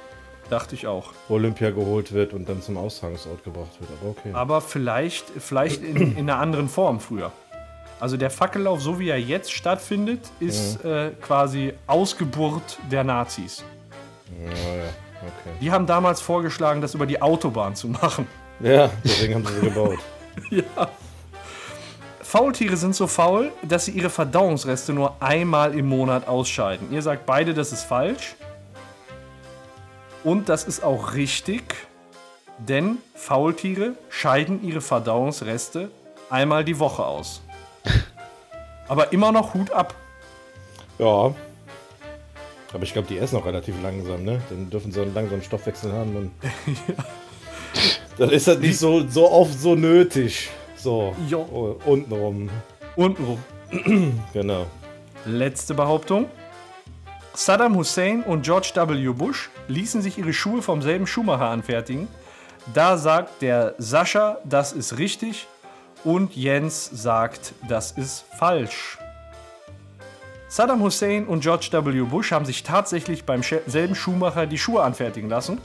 Dachte 0.49 0.75
ich 0.75 0.87
auch. 0.87 1.11
Olympia 1.27 1.71
geholt 1.71 2.13
wird 2.13 2.33
und 2.33 2.47
dann 2.47 2.61
zum 2.61 2.77
Austragungsort 2.77 3.43
gebracht 3.43 3.79
wird. 3.79 3.89
Aber 3.99 4.09
okay. 4.09 4.29
Aber 4.33 4.61
vielleicht, 4.61 5.25
vielleicht 5.39 5.83
in, 5.83 6.15
in 6.15 6.29
einer 6.29 6.39
anderen 6.39 6.69
Form 6.69 6.99
früher. 6.99 7.31
Also 7.99 8.15
der 8.15 8.29
Fackellauf, 8.29 8.81
so 8.81 8.99
wie 8.99 9.09
er 9.09 9.19
jetzt 9.19 9.51
stattfindet, 9.51 10.21
ist 10.39 10.85
äh, 10.85 11.11
quasi 11.21 11.73
Ausgeburt 11.87 12.77
der 12.91 13.03
Nazis. 13.03 13.63
Naja, 14.39 14.89
okay. 15.21 15.55
Die 15.59 15.71
haben 15.71 15.87
damals 15.87 16.21
vorgeschlagen, 16.21 16.79
das 16.79 16.93
über 16.93 17.07
die 17.07 17.21
Autobahn 17.21 17.75
zu 17.75 17.87
machen. 17.87 18.27
Ja, 18.59 18.89
deswegen 19.03 19.35
haben 19.35 19.45
sie 19.45 19.53
sie 19.55 19.61
gebaut. 19.61 19.99
ja. 20.49 20.89
Faultiere 22.27 22.75
sind 22.75 22.93
so 22.93 23.07
faul, 23.07 23.53
dass 23.61 23.85
sie 23.85 23.91
ihre 23.91 24.09
Verdauungsreste 24.09 24.91
nur 24.91 25.15
einmal 25.21 25.73
im 25.73 25.87
Monat 25.87 26.27
ausscheiden. 26.27 26.91
Ihr 26.91 27.01
sagt 27.01 27.25
beide, 27.25 27.53
das 27.53 27.71
ist 27.71 27.83
falsch. 27.83 28.35
Und 30.25 30.49
das 30.49 30.65
ist 30.65 30.83
auch 30.83 31.13
richtig, 31.13 31.63
denn 32.57 32.97
Faultiere 33.15 33.93
scheiden 34.09 34.61
ihre 34.61 34.81
Verdauungsreste 34.81 35.89
einmal 36.29 36.65
die 36.65 36.77
Woche 36.79 37.05
aus. 37.05 37.39
Aber 38.89 39.13
immer 39.13 39.31
noch 39.31 39.53
Hut 39.53 39.71
ab. 39.71 39.95
Ja. 40.99 41.33
Aber 42.73 42.83
ich 42.83 42.91
glaube, 42.91 43.07
die 43.07 43.19
essen 43.19 43.37
auch 43.37 43.45
relativ 43.45 43.81
langsam, 43.81 44.25
ne? 44.25 44.41
Dann 44.49 44.69
dürfen 44.69 44.91
sie 44.91 45.01
einen 45.01 45.13
langsamen 45.13 45.43
Stoffwechsel 45.43 45.93
haben. 45.93 46.13
Und 46.17 46.31
Dann 48.17 48.31
ist 48.31 48.49
das 48.49 48.59
nicht 48.59 48.77
so, 48.77 49.07
so 49.07 49.31
oft 49.31 49.57
so 49.57 49.75
nötig. 49.75 50.49
So, 50.77 51.15
Jo. 51.27 51.77
untenrum. 51.85 52.49
Untenrum. 52.95 53.43
Genau. 54.33 54.65
Letzte 55.25 55.73
Behauptung. 55.73 56.29
Saddam 57.33 57.75
Hussein 57.75 58.23
und 58.23 58.43
George 58.43 58.71
W. 58.73 59.09
Bush 59.13 59.49
ließen 59.67 60.01
sich 60.01 60.17
ihre 60.17 60.33
Schuhe 60.33 60.61
vom 60.61 60.81
selben 60.81 61.05
Schuhmacher 61.05 61.49
anfertigen. 61.49 62.07
Da 62.73 62.97
sagt 62.97 63.41
der 63.41 63.75
Sascha, 63.77 64.37
das 64.43 64.71
ist 64.73 64.97
richtig. 64.97 65.47
Und 66.03 66.35
Jens 66.35 66.89
sagt, 66.91 67.53
das 67.67 67.91
ist 67.91 68.25
falsch. 68.37 68.97
Saddam 70.47 70.81
Hussein 70.81 71.25
und 71.27 71.41
George 71.41 71.67
W. 71.71 72.01
Bush 72.03 72.31
haben 72.31 72.45
sich 72.45 72.63
tatsächlich 72.63 73.25
beim 73.25 73.41
selben 73.43 73.95
Schuhmacher 73.95 74.45
die 74.45 74.57
Schuhe 74.57 74.81
anfertigen 74.83 75.29
lassen. 75.29 75.59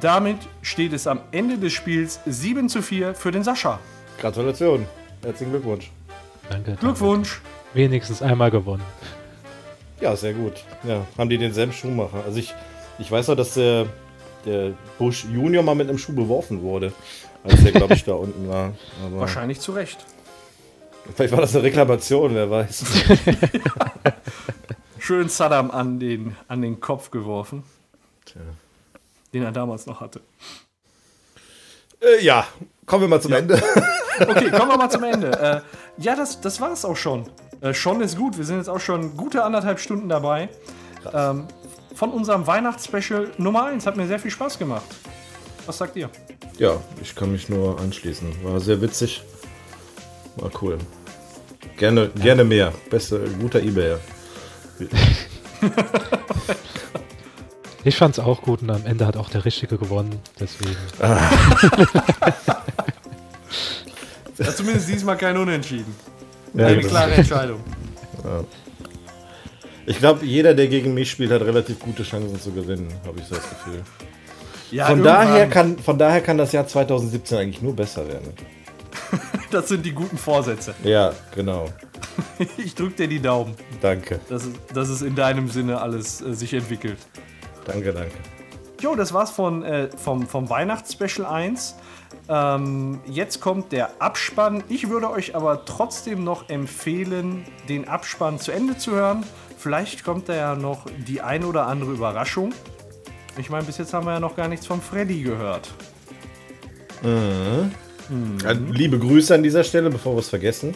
Damit 0.00 0.38
steht 0.62 0.92
es 0.92 1.06
am 1.06 1.20
Ende 1.30 1.58
des 1.58 1.72
Spiels 1.74 2.20
7 2.26 2.68
zu 2.68 2.82
4 2.82 3.14
für 3.14 3.30
den 3.30 3.44
Sascha. 3.44 3.78
Gratulation. 4.20 4.86
Herzlichen 5.22 5.52
Glückwunsch. 5.52 5.90
Danke. 6.48 6.70
danke. 6.72 6.80
Glückwunsch! 6.80 7.40
Wenigstens 7.74 8.22
einmal 8.22 8.50
gewonnen. 8.50 8.82
Ja, 10.00 10.14
sehr 10.16 10.32
gut. 10.34 10.64
Ja, 10.84 11.06
haben 11.18 11.28
die 11.30 11.38
denselben 11.38 11.72
Schuhmacher. 11.72 12.22
Also 12.24 12.38
ich, 12.38 12.54
ich 12.98 13.10
weiß 13.10 13.30
auch, 13.30 13.34
dass 13.34 13.54
der, 13.54 13.86
der 14.44 14.72
Bush 14.98 15.24
Junior 15.24 15.62
mal 15.62 15.74
mit 15.74 15.88
einem 15.88 15.98
Schuh 15.98 16.14
beworfen 16.14 16.62
wurde. 16.62 16.92
Als 17.44 17.62
der, 17.62 17.72
glaube 17.72 17.94
ich, 17.94 18.04
da 18.04 18.14
unten 18.14 18.48
war. 18.48 18.72
Aber 19.04 19.20
Wahrscheinlich 19.20 19.60
zu 19.60 19.72
Recht. 19.72 20.04
vielleicht 21.14 21.32
war 21.32 21.40
das 21.40 21.54
eine 21.54 21.64
Reklamation, 21.64 22.34
wer 22.34 22.50
weiß. 22.50 22.84
Schön 24.98 25.28
Saddam 25.28 25.70
an 25.70 26.00
den, 26.00 26.36
an 26.48 26.62
den 26.62 26.80
Kopf 26.80 27.10
geworfen, 27.10 27.62
Tja. 28.24 28.40
den 29.32 29.42
er 29.44 29.52
damals 29.52 29.86
noch 29.86 30.00
hatte. 30.00 30.20
Äh, 32.00 32.24
ja, 32.24 32.46
kommen 32.86 33.02
wir 33.02 33.08
mal 33.08 33.20
zum 33.20 33.32
Ende. 33.32 33.62
Okay, 34.18 34.50
kommen 34.50 34.70
wir 34.70 34.78
mal 34.78 34.88
zum 34.88 35.04
Ende. 35.04 35.30
Äh, 35.30 35.60
ja, 36.02 36.16
das, 36.16 36.40
das 36.40 36.58
war 36.58 36.72
es 36.72 36.86
auch 36.86 36.96
schon. 36.96 37.28
Äh, 37.60 37.74
schon 37.74 38.00
ist 38.00 38.16
gut. 38.16 38.38
Wir 38.38 38.46
sind 38.46 38.56
jetzt 38.56 38.70
auch 38.70 38.80
schon 38.80 39.14
gute 39.14 39.44
anderthalb 39.44 39.78
Stunden 39.78 40.08
dabei. 40.08 40.48
Ähm, 41.12 41.46
von 41.94 42.10
unserem 42.12 42.46
Weihnachtsspecial 42.46 43.32
Nummer 43.36 43.66
1. 43.66 43.86
Hat 43.86 43.98
mir 43.98 44.06
sehr 44.06 44.18
viel 44.18 44.30
Spaß 44.30 44.58
gemacht. 44.58 44.86
Was 45.66 45.76
sagt 45.76 45.96
ihr? 45.96 46.08
Ja, 46.58 46.80
ich 47.02 47.14
kann 47.14 47.30
mich 47.30 47.50
nur 47.50 47.78
anschließen. 47.78 48.42
War 48.42 48.58
sehr 48.58 48.80
witzig. 48.80 49.22
War 50.36 50.50
cool. 50.62 50.78
Gerne, 51.76 52.08
gerne 52.08 52.44
mehr. 52.44 52.72
Beste, 52.88 53.20
guter 53.38 53.60
Ebayer. 53.60 54.00
Ich 57.86 57.96
fand's 57.96 58.18
auch 58.18 58.42
gut 58.42 58.62
und 58.62 58.70
am 58.70 58.84
Ende 58.84 59.06
hat 59.06 59.16
auch 59.16 59.30
der 59.30 59.44
Richtige 59.44 59.78
gewonnen. 59.78 60.20
Deswegen. 60.40 60.76
Ja, 64.38 64.54
zumindest 64.54 64.86
diesmal 64.86 65.16
kein 65.16 65.34
Unentschieden. 65.38 65.94
Ja, 66.52 66.66
Eine 66.66 66.82
klare 66.82 67.12
Entscheidung. 67.14 67.60
Ich 69.86 69.98
glaube, 69.98 70.26
jeder, 70.26 70.52
der 70.52 70.66
gegen 70.66 70.92
mich 70.92 71.10
spielt, 71.10 71.30
hat 71.30 71.40
relativ 71.40 71.78
gute 71.78 72.02
Chancen 72.02 72.38
zu 72.38 72.52
gewinnen, 72.52 72.92
habe 73.06 73.18
ich 73.18 73.24
so 73.24 73.34
das 73.34 73.48
Gefühl. 73.48 73.82
Ja, 74.70 74.88
Von 74.88 75.02
daher, 75.02 75.48
kann, 75.48 75.78
von 75.78 75.96
daher 75.96 76.20
kann 76.20 76.36
das 76.36 76.52
Jahr 76.52 76.66
2017 76.66 77.38
eigentlich 77.38 77.62
nur 77.62 77.74
besser 77.74 78.06
werden. 78.06 78.32
Das 79.50 79.68
sind 79.68 79.86
die 79.86 79.92
guten 79.92 80.18
Vorsätze. 80.18 80.74
Ja, 80.82 81.14
genau. 81.34 81.70
Ich 82.58 82.74
drück 82.74 82.96
dir 82.96 83.08
die 83.08 83.20
Daumen, 83.20 83.54
Danke. 83.80 84.20
dass 84.28 84.44
es, 84.44 84.52
dass 84.74 84.88
es 84.90 85.00
in 85.00 85.14
deinem 85.14 85.48
Sinne 85.48 85.80
alles 85.80 86.20
äh, 86.20 86.34
sich 86.34 86.52
entwickelt. 86.52 86.98
Danke, 87.66 87.92
danke. 87.92 88.12
Jo, 88.80 88.94
das 88.94 89.12
war's 89.12 89.30
von, 89.30 89.62
äh, 89.62 89.88
vom, 89.96 90.26
vom 90.26 90.48
Weihnachtsspecial 90.48 91.26
1. 91.26 91.76
Ähm, 92.28 93.00
jetzt 93.06 93.40
kommt 93.40 93.72
der 93.72 93.90
Abspann. 94.00 94.62
Ich 94.68 94.88
würde 94.88 95.10
euch 95.10 95.34
aber 95.34 95.64
trotzdem 95.64 96.24
noch 96.24 96.48
empfehlen, 96.48 97.44
den 97.68 97.88
Abspann 97.88 98.38
zu 98.38 98.52
Ende 98.52 98.76
zu 98.76 98.92
hören. 98.92 99.24
Vielleicht 99.58 100.04
kommt 100.04 100.28
da 100.28 100.34
ja 100.34 100.54
noch 100.54 100.86
die 101.06 101.20
ein 101.20 101.44
oder 101.44 101.66
andere 101.66 101.92
Überraschung. 101.92 102.52
Ich 103.38 103.50
meine, 103.50 103.64
bis 103.64 103.78
jetzt 103.78 103.92
haben 103.92 104.06
wir 104.06 104.12
ja 104.14 104.20
noch 104.20 104.36
gar 104.36 104.48
nichts 104.48 104.66
vom 104.66 104.80
Freddy 104.80 105.22
gehört. 105.22 105.70
Ja, 108.42 108.52
liebe 108.70 108.98
Grüße 108.98 109.34
an 109.34 109.42
dieser 109.42 109.64
Stelle, 109.64 109.90
bevor 109.90 110.14
wir 110.14 110.20
es 110.20 110.28
vergessen. 110.28 110.74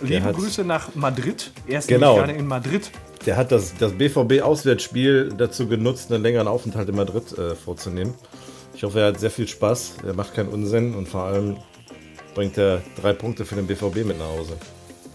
Liebe 0.00 0.32
Grüße 0.32 0.64
nach 0.64 0.94
Madrid. 0.94 1.52
Er 1.66 1.80
ist 1.80 1.88
Genau. 1.88 2.16
gerade 2.16 2.32
in 2.32 2.46
Madrid. 2.46 2.90
Der 3.26 3.36
hat 3.36 3.52
das, 3.52 3.74
das 3.76 3.92
BVB-Auswärtsspiel 3.92 5.34
dazu 5.36 5.66
genutzt, 5.66 6.10
einen 6.10 6.22
längeren 6.22 6.48
Aufenthalt 6.48 6.88
in 6.88 6.96
Madrid 6.96 7.36
äh, 7.36 7.54
vorzunehmen. 7.54 8.14
Ich 8.74 8.82
hoffe, 8.82 9.00
er 9.00 9.08
hat 9.08 9.20
sehr 9.20 9.30
viel 9.30 9.46
Spaß. 9.46 9.96
Er 10.06 10.14
macht 10.14 10.34
keinen 10.34 10.48
Unsinn 10.48 10.94
und 10.94 11.06
vor 11.06 11.24
allem 11.24 11.58
bringt 12.34 12.56
er 12.56 12.80
drei 13.00 13.12
Punkte 13.12 13.44
für 13.44 13.56
den 13.56 13.66
BVB 13.66 14.06
mit 14.06 14.18
nach 14.18 14.26
Hause. 14.26 14.54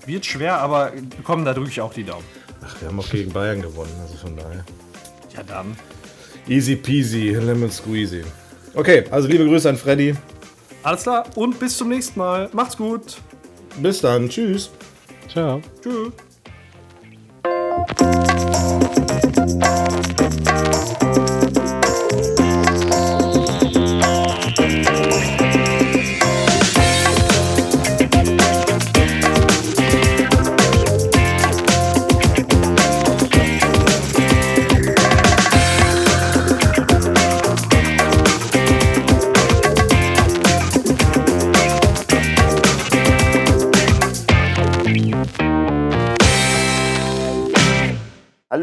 Wird 0.06 0.26
schwer, 0.26 0.60
aber 0.60 0.92
komm, 1.24 1.46
da 1.46 1.54
drücke 1.54 1.70
ich 1.70 1.82
auch 1.82 1.94
die 1.94 2.04
Daumen. 2.04 2.26
Ach, 2.64 2.80
wir 2.80 2.90
haben 2.90 3.00
auch 3.00 3.10
gegen 3.10 3.32
Bayern 3.32 3.62
gewonnen, 3.62 3.94
also 4.02 4.16
von 4.18 4.36
daher. 4.36 4.64
Ja, 5.36 5.44
dann. 5.44 5.76
Easy 6.48 6.76
peasy, 6.76 7.30
lemon 7.30 7.72
squeezy. 7.72 8.24
Okay, 8.76 9.06
also 9.10 9.28
liebe 9.28 9.46
Grüße 9.46 9.68
an 9.68 9.78
Freddy. 9.78 10.16
Alles 10.84 11.04
klar 11.04 11.26
und 11.36 11.60
bis 11.60 11.78
zum 11.78 11.90
nächsten 11.90 12.20
Mal. 12.20 12.50
Macht's 12.54 12.78
gut. 12.78 13.18
Bis 13.78 14.02
dann, 14.02 14.30
tschüss. 14.30 14.70
Ciao. 15.28 15.62
Tschüss. 15.82 16.25
Thank 17.78 18.00
you. 21.02 21.05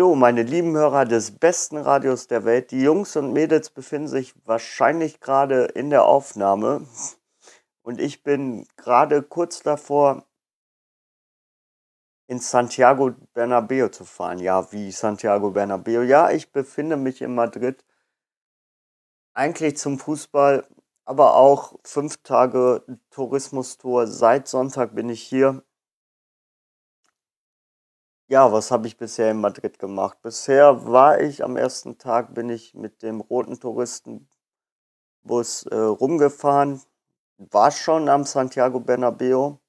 Hallo, 0.02 0.16
meine 0.16 0.42
lieben 0.42 0.76
Hörer 0.76 1.04
des 1.04 1.30
besten 1.38 1.76
Radios 1.76 2.26
der 2.26 2.44
Welt. 2.44 2.72
Die 2.72 2.82
Jungs 2.82 3.14
und 3.14 3.32
Mädels 3.32 3.70
befinden 3.70 4.08
sich 4.08 4.34
wahrscheinlich 4.44 5.20
gerade 5.20 5.66
in 5.66 5.90
der 5.90 6.06
Aufnahme. 6.06 6.88
Und 7.82 8.00
ich 8.00 8.24
bin 8.24 8.66
gerade 8.76 9.22
kurz 9.22 9.62
davor, 9.62 10.26
in 12.26 12.40
Santiago 12.40 13.12
Bernabeo 13.32 13.90
zu 13.90 14.04
fahren. 14.04 14.40
Ja, 14.40 14.72
wie 14.72 14.90
Santiago 14.90 15.52
Bernabeo. 15.52 16.02
Ja, 16.02 16.32
ich 16.32 16.50
befinde 16.50 16.96
mich 16.96 17.22
in 17.22 17.36
Madrid. 17.36 17.84
Eigentlich 19.34 19.76
zum 19.76 20.00
Fußball, 20.00 20.66
aber 21.04 21.36
auch 21.36 21.78
fünf 21.84 22.16
Tage 22.24 22.82
Tourismustour. 23.10 24.08
Seit 24.08 24.48
Sonntag 24.48 24.96
bin 24.96 25.08
ich 25.10 25.22
hier. 25.22 25.62
Ja, 28.32 28.50
was 28.50 28.70
habe 28.70 28.86
ich 28.86 28.96
bisher 28.96 29.30
in 29.30 29.42
Madrid 29.42 29.78
gemacht? 29.78 30.22
Bisher 30.22 30.86
war 30.86 31.20
ich 31.20 31.44
am 31.44 31.54
ersten 31.58 31.98
Tag, 31.98 32.32
bin 32.32 32.48
ich 32.48 32.72
mit 32.72 33.02
dem 33.02 33.20
roten 33.20 33.60
Touristenbus 33.60 34.26
äh, 35.70 35.76
rumgefahren. 35.76 36.80
War 37.36 37.70
schon 37.70 38.08
am 38.08 38.24
Santiago 38.24 38.80
Bernabeo. 38.80 39.60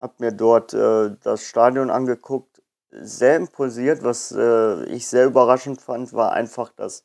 Hab 0.00 0.20
mir 0.20 0.30
dort 0.30 0.74
äh, 0.74 1.16
das 1.22 1.42
Stadion 1.42 1.90
angeguckt. 1.90 2.62
Sehr 2.92 3.34
impulsiert, 3.34 4.04
was 4.04 4.30
äh, 4.30 4.84
ich 4.84 5.08
sehr 5.08 5.26
überraschend 5.26 5.80
fand, 5.82 6.12
war 6.12 6.30
einfach, 6.30 6.70
dass, 6.70 7.04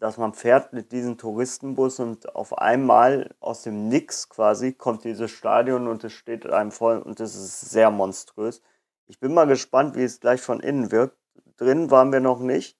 dass 0.00 0.16
man 0.16 0.32
fährt 0.32 0.72
mit 0.72 0.92
diesem 0.92 1.18
Touristenbus 1.18 2.00
und 2.00 2.34
auf 2.34 2.56
einmal 2.56 3.34
aus 3.38 3.62
dem 3.62 3.88
Nix 3.88 4.30
quasi 4.30 4.72
kommt 4.72 5.04
dieses 5.04 5.30
Stadion 5.30 5.86
und 5.86 6.02
es 6.02 6.14
steht 6.14 6.46
einem 6.46 6.72
voll 6.72 6.98
und 6.98 7.20
es 7.20 7.36
ist 7.36 7.60
sehr 7.70 7.90
monströs. 7.90 8.62
Ich 9.06 9.20
bin 9.20 9.34
mal 9.34 9.46
gespannt, 9.46 9.96
wie 9.96 10.04
es 10.04 10.18
gleich 10.18 10.40
von 10.40 10.60
innen 10.60 10.90
wirkt. 10.90 11.18
Drin 11.58 11.90
waren 11.90 12.12
wir 12.12 12.20
noch 12.20 12.40
nicht. 12.40 12.78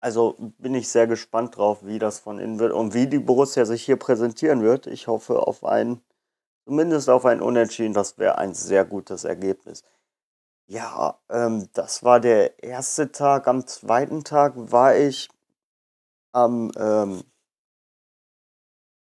Also 0.00 0.36
bin 0.58 0.74
ich 0.74 0.90
sehr 0.90 1.06
gespannt 1.06 1.56
drauf, 1.56 1.78
wie 1.86 1.98
das 1.98 2.18
von 2.18 2.38
innen 2.38 2.58
wird 2.58 2.72
und 2.72 2.92
wie 2.92 3.06
die 3.06 3.18
Borussia 3.18 3.64
sich 3.64 3.84
hier 3.84 3.96
präsentieren 3.96 4.62
wird. 4.62 4.86
Ich 4.86 5.06
hoffe 5.06 5.46
auf 5.46 5.64
ein, 5.64 6.02
zumindest 6.66 7.08
auf 7.08 7.24
ein 7.24 7.40
Unentschieden. 7.40 7.94
Das 7.94 8.18
wäre 8.18 8.36
ein 8.36 8.52
sehr 8.52 8.84
gutes 8.84 9.24
Ergebnis. 9.24 9.82
Ja, 10.70 11.18
ähm, 11.30 11.70
das 11.72 12.02
war 12.04 12.20
der 12.20 12.62
erste 12.62 13.10
Tag. 13.10 13.48
Am 13.48 13.66
zweiten 13.66 14.22
Tag 14.22 14.52
war 14.56 14.94
ich 14.94 15.30
am 16.32 16.70
ähm, 16.76 17.24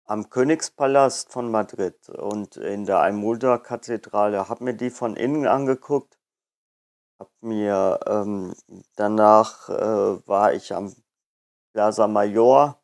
am 0.06 0.28
Königspalast 0.28 1.32
von 1.32 1.50
Madrid 1.52 2.08
und 2.10 2.56
in 2.56 2.84
der 2.84 2.98
Almudra-Kathedrale. 2.98 4.48
Habe 4.48 4.64
mir 4.64 4.74
die 4.74 4.90
von 4.90 5.16
innen 5.16 5.46
angeguckt. 5.46 6.18
Hab 7.20 7.30
mir 7.40 8.00
ähm, 8.06 8.54
danach 8.96 9.68
äh, 9.68 10.26
war 10.28 10.52
ich 10.54 10.74
am 10.74 10.94
Plaza 11.72 12.08
Mayor. 12.08 12.82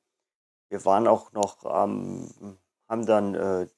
Wir 0.71 0.85
waren 0.85 1.09
auch 1.09 1.33
noch 1.33 1.65
am, 1.65 2.59
haben 2.89 3.07
dann 3.07 3.35
äh, 3.35 3.69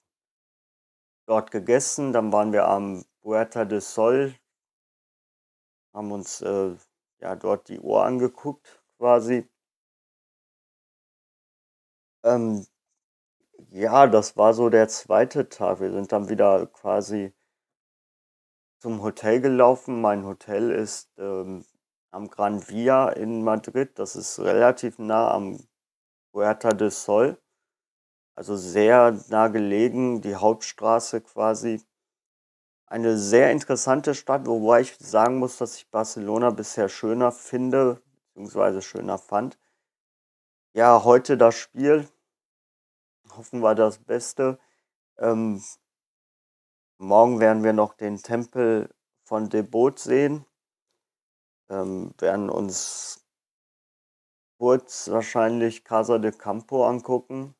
dort 1.27 1.51
gegessen. 1.51 2.13
Dann 2.13 2.33
waren 2.33 2.53
wir 2.53 2.69
am 2.69 3.05
Puerta 3.23 3.65
del 3.65 3.81
Sol, 3.81 4.35
haben 5.93 6.13
uns 6.13 6.41
äh, 6.43 6.77
ja 7.21 7.37
dort 7.37 7.69
die 7.69 7.81
Uhr 7.81 8.05
angeguckt 8.05 8.83
quasi. 8.99 9.49
Ähm, 12.25 12.67
ja, 13.71 14.07
das 14.07 14.37
war 14.37 14.55
so 14.55 14.69
der 14.69 14.89
zweite 14.89 15.49
Tag. 15.49 15.81
Wir 15.81 15.93
sind 15.93 16.13
dann 16.13 16.29
wieder 16.29 16.67
quasi 16.67 17.35
zum 18.79 19.03
Hotel 19.03 19.41
gelaufen. 19.41 20.01
Mein 20.01 20.25
Hotel 20.25 20.71
ist 20.71 21.11
ähm, 21.19 21.65
am 22.11 22.29
Gran 22.29 22.69
Via 22.69 23.09
in 23.11 23.43
Madrid. 23.45 23.99
Das 23.99 24.17
ist 24.17 24.39
relativ 24.41 24.99
nah 24.99 25.31
am 25.33 25.59
Puerta 26.33 26.71
del 26.71 26.91
Sol. 26.91 27.39
Also 28.35 28.57
sehr 28.57 29.19
nah 29.29 29.49
gelegen, 29.49 30.23
die 30.23 30.37
Hauptstraße 30.37 31.21
quasi. 31.21 31.83
Eine 32.91 33.17
sehr 33.17 33.53
interessante 33.53 34.17
Stadt, 34.17 34.49
wobei 34.49 34.81
ich 34.81 34.97
sagen 34.99 35.39
muss, 35.39 35.59
dass 35.59 35.77
ich 35.77 35.89
Barcelona 35.91 36.51
bisher 36.51 36.89
schöner 36.89 37.31
finde, 37.31 38.03
beziehungsweise 38.27 38.83
schöner 38.83 39.17
fand. 39.17 39.61
Ja, 40.75 41.05
heute 41.05 41.39
das 41.39 41.55
Spiel 41.55 42.09
hoffen 43.37 43.61
wir 43.61 43.77
das 43.77 43.99
Beste. 43.99 44.59
Ähm, 45.19 45.63
morgen 46.99 47.39
werden 47.39 47.63
wir 47.63 47.73
noch 47.73 47.95
den 47.95 48.17
Tempel 48.17 48.93
von 49.23 49.49
Debot 49.49 50.01
sehen. 50.01 50.45
Ähm, 51.69 52.13
werden 52.19 52.51
uns 52.51 53.25
kurz 54.59 55.09
wahrscheinlich 55.09 55.85
Casa 55.85 56.19
de 56.19 56.33
Campo 56.33 56.85
angucken. 56.85 57.55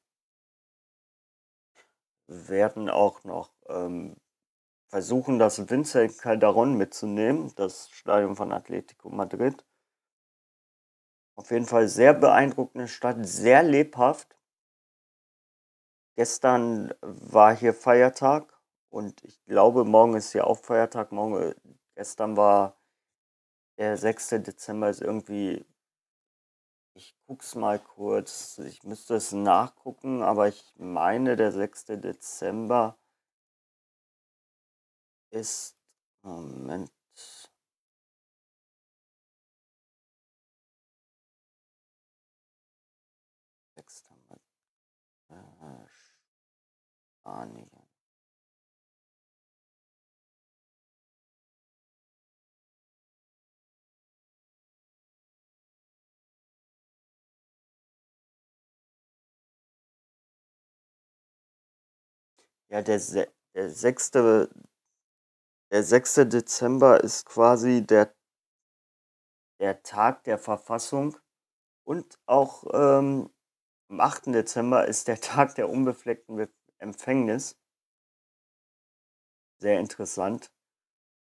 Werden 2.27 2.91
auch 2.91 3.23
noch 3.23 3.53
ähm, 3.69 4.17
versuchen, 4.91 5.39
das 5.39 5.71
Vincent 5.71 6.19
Calderon 6.19 6.77
mitzunehmen, 6.77 7.53
das 7.55 7.89
Stadion 7.91 8.37
von 8.37 8.53
Atletico 8.53 9.09
Madrid. 9.09 9.65
Auf 11.37 11.51
jeden 11.53 11.67
Fall 11.67 11.89
sehr 11.89 12.13
beeindruckende 12.13 12.89
Stadt, 12.89 13.25
sehr 13.25 13.63
lebhaft. 13.63 14.37
Gestern 16.17 16.93
war 17.01 17.57
hier 17.57 17.73
Feiertag 17.73 18.61
und 18.91 19.25
ich 19.25 19.43
glaube, 19.45 19.85
morgen 19.85 20.17
ist 20.17 20.33
ja 20.35 20.45
auch 20.45 20.59
Feiertag. 20.59 21.13
Morgen, 21.13 21.41
äh, 21.41 21.55
gestern 21.95 22.37
war 22.37 22.77
der 23.79 23.97
6. 23.97 24.43
Dezember, 24.43 24.91
ist 24.91 25.01
irgendwie, 25.01 25.65
ich 26.95 27.17
guck's 27.27 27.55
mal 27.55 27.79
kurz, 27.79 28.59
ich 28.59 28.83
müsste 28.83 29.15
es 29.15 29.33
nachgucken, 29.33 30.23
aber 30.23 30.49
ich 30.49 30.75
meine, 30.77 31.37
der 31.37 31.53
6. 31.53 31.87
Dezember 32.01 33.00
ist, 35.31 35.77
Moment, 36.23 36.91
Spanien 47.25 47.71
Ja, 62.71 62.83
der, 62.83 63.01
der 63.55 63.71
6. 63.71 64.47
Der 65.71 65.85
6. 65.85 66.29
Dezember 66.29 67.05
ist 67.05 67.27
quasi 67.27 67.87
der, 67.87 68.13
der 69.61 69.85
Tag 69.85 70.25
der 70.25 70.37
Verfassung 70.37 71.17
und 71.87 72.19
auch 72.27 72.65
ähm, 72.73 73.31
am 73.89 74.01
8. 74.01 74.35
Dezember 74.35 74.87
ist 74.89 75.07
der 75.07 75.21
Tag 75.21 75.55
der 75.55 75.69
unbefleckten 75.69 76.49
Empfängnis. 76.79 77.57
Sehr 79.61 79.79
interessant. 79.79 80.51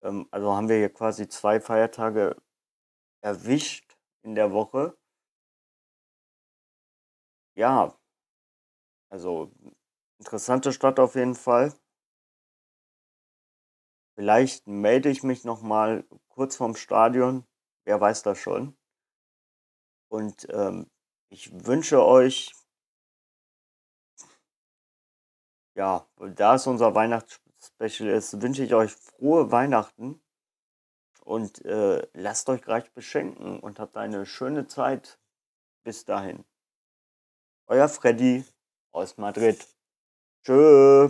Ähm, 0.02 0.28
also 0.30 0.54
haben 0.54 0.68
wir 0.68 0.76
hier 0.76 0.92
quasi 0.92 1.28
zwei 1.28 1.60
Feiertage 1.60 2.36
erwischt 3.22 3.96
in 4.22 4.34
der 4.34 4.52
Woche. 4.52 4.96
Ja, 7.54 7.94
also 9.08 9.52
interessante 10.18 10.72
Stadt 10.72 10.98
auf 10.98 11.14
jeden 11.14 11.34
Fall. 11.34 11.72
Vielleicht 14.20 14.66
melde 14.66 15.08
ich 15.08 15.22
mich 15.22 15.44
noch 15.44 15.62
mal 15.62 16.04
kurz 16.28 16.56
vorm 16.56 16.76
Stadion. 16.76 17.46
Wer 17.86 18.02
weiß 18.02 18.22
das 18.22 18.38
schon. 18.38 18.76
Und 20.10 20.46
ähm, 20.50 20.90
ich 21.30 21.64
wünsche 21.64 22.04
euch 22.04 22.52
ja, 25.74 26.06
da 26.36 26.56
es 26.56 26.66
unser 26.66 26.94
Weihnachtsspecial 26.94 28.10
ist, 28.10 28.42
wünsche 28.42 28.62
ich 28.62 28.74
euch 28.74 28.92
frohe 28.92 29.50
Weihnachten 29.52 30.20
und 31.24 31.64
äh, 31.64 32.06
lasst 32.12 32.50
euch 32.50 32.60
gleich 32.60 32.92
beschenken 32.92 33.58
und 33.58 33.80
habt 33.80 33.96
eine 33.96 34.26
schöne 34.26 34.66
Zeit. 34.66 35.18
Bis 35.82 36.04
dahin. 36.04 36.44
Euer 37.68 37.88
Freddy 37.88 38.44
aus 38.92 39.16
Madrid. 39.16 39.66
Tschö. 40.44 41.08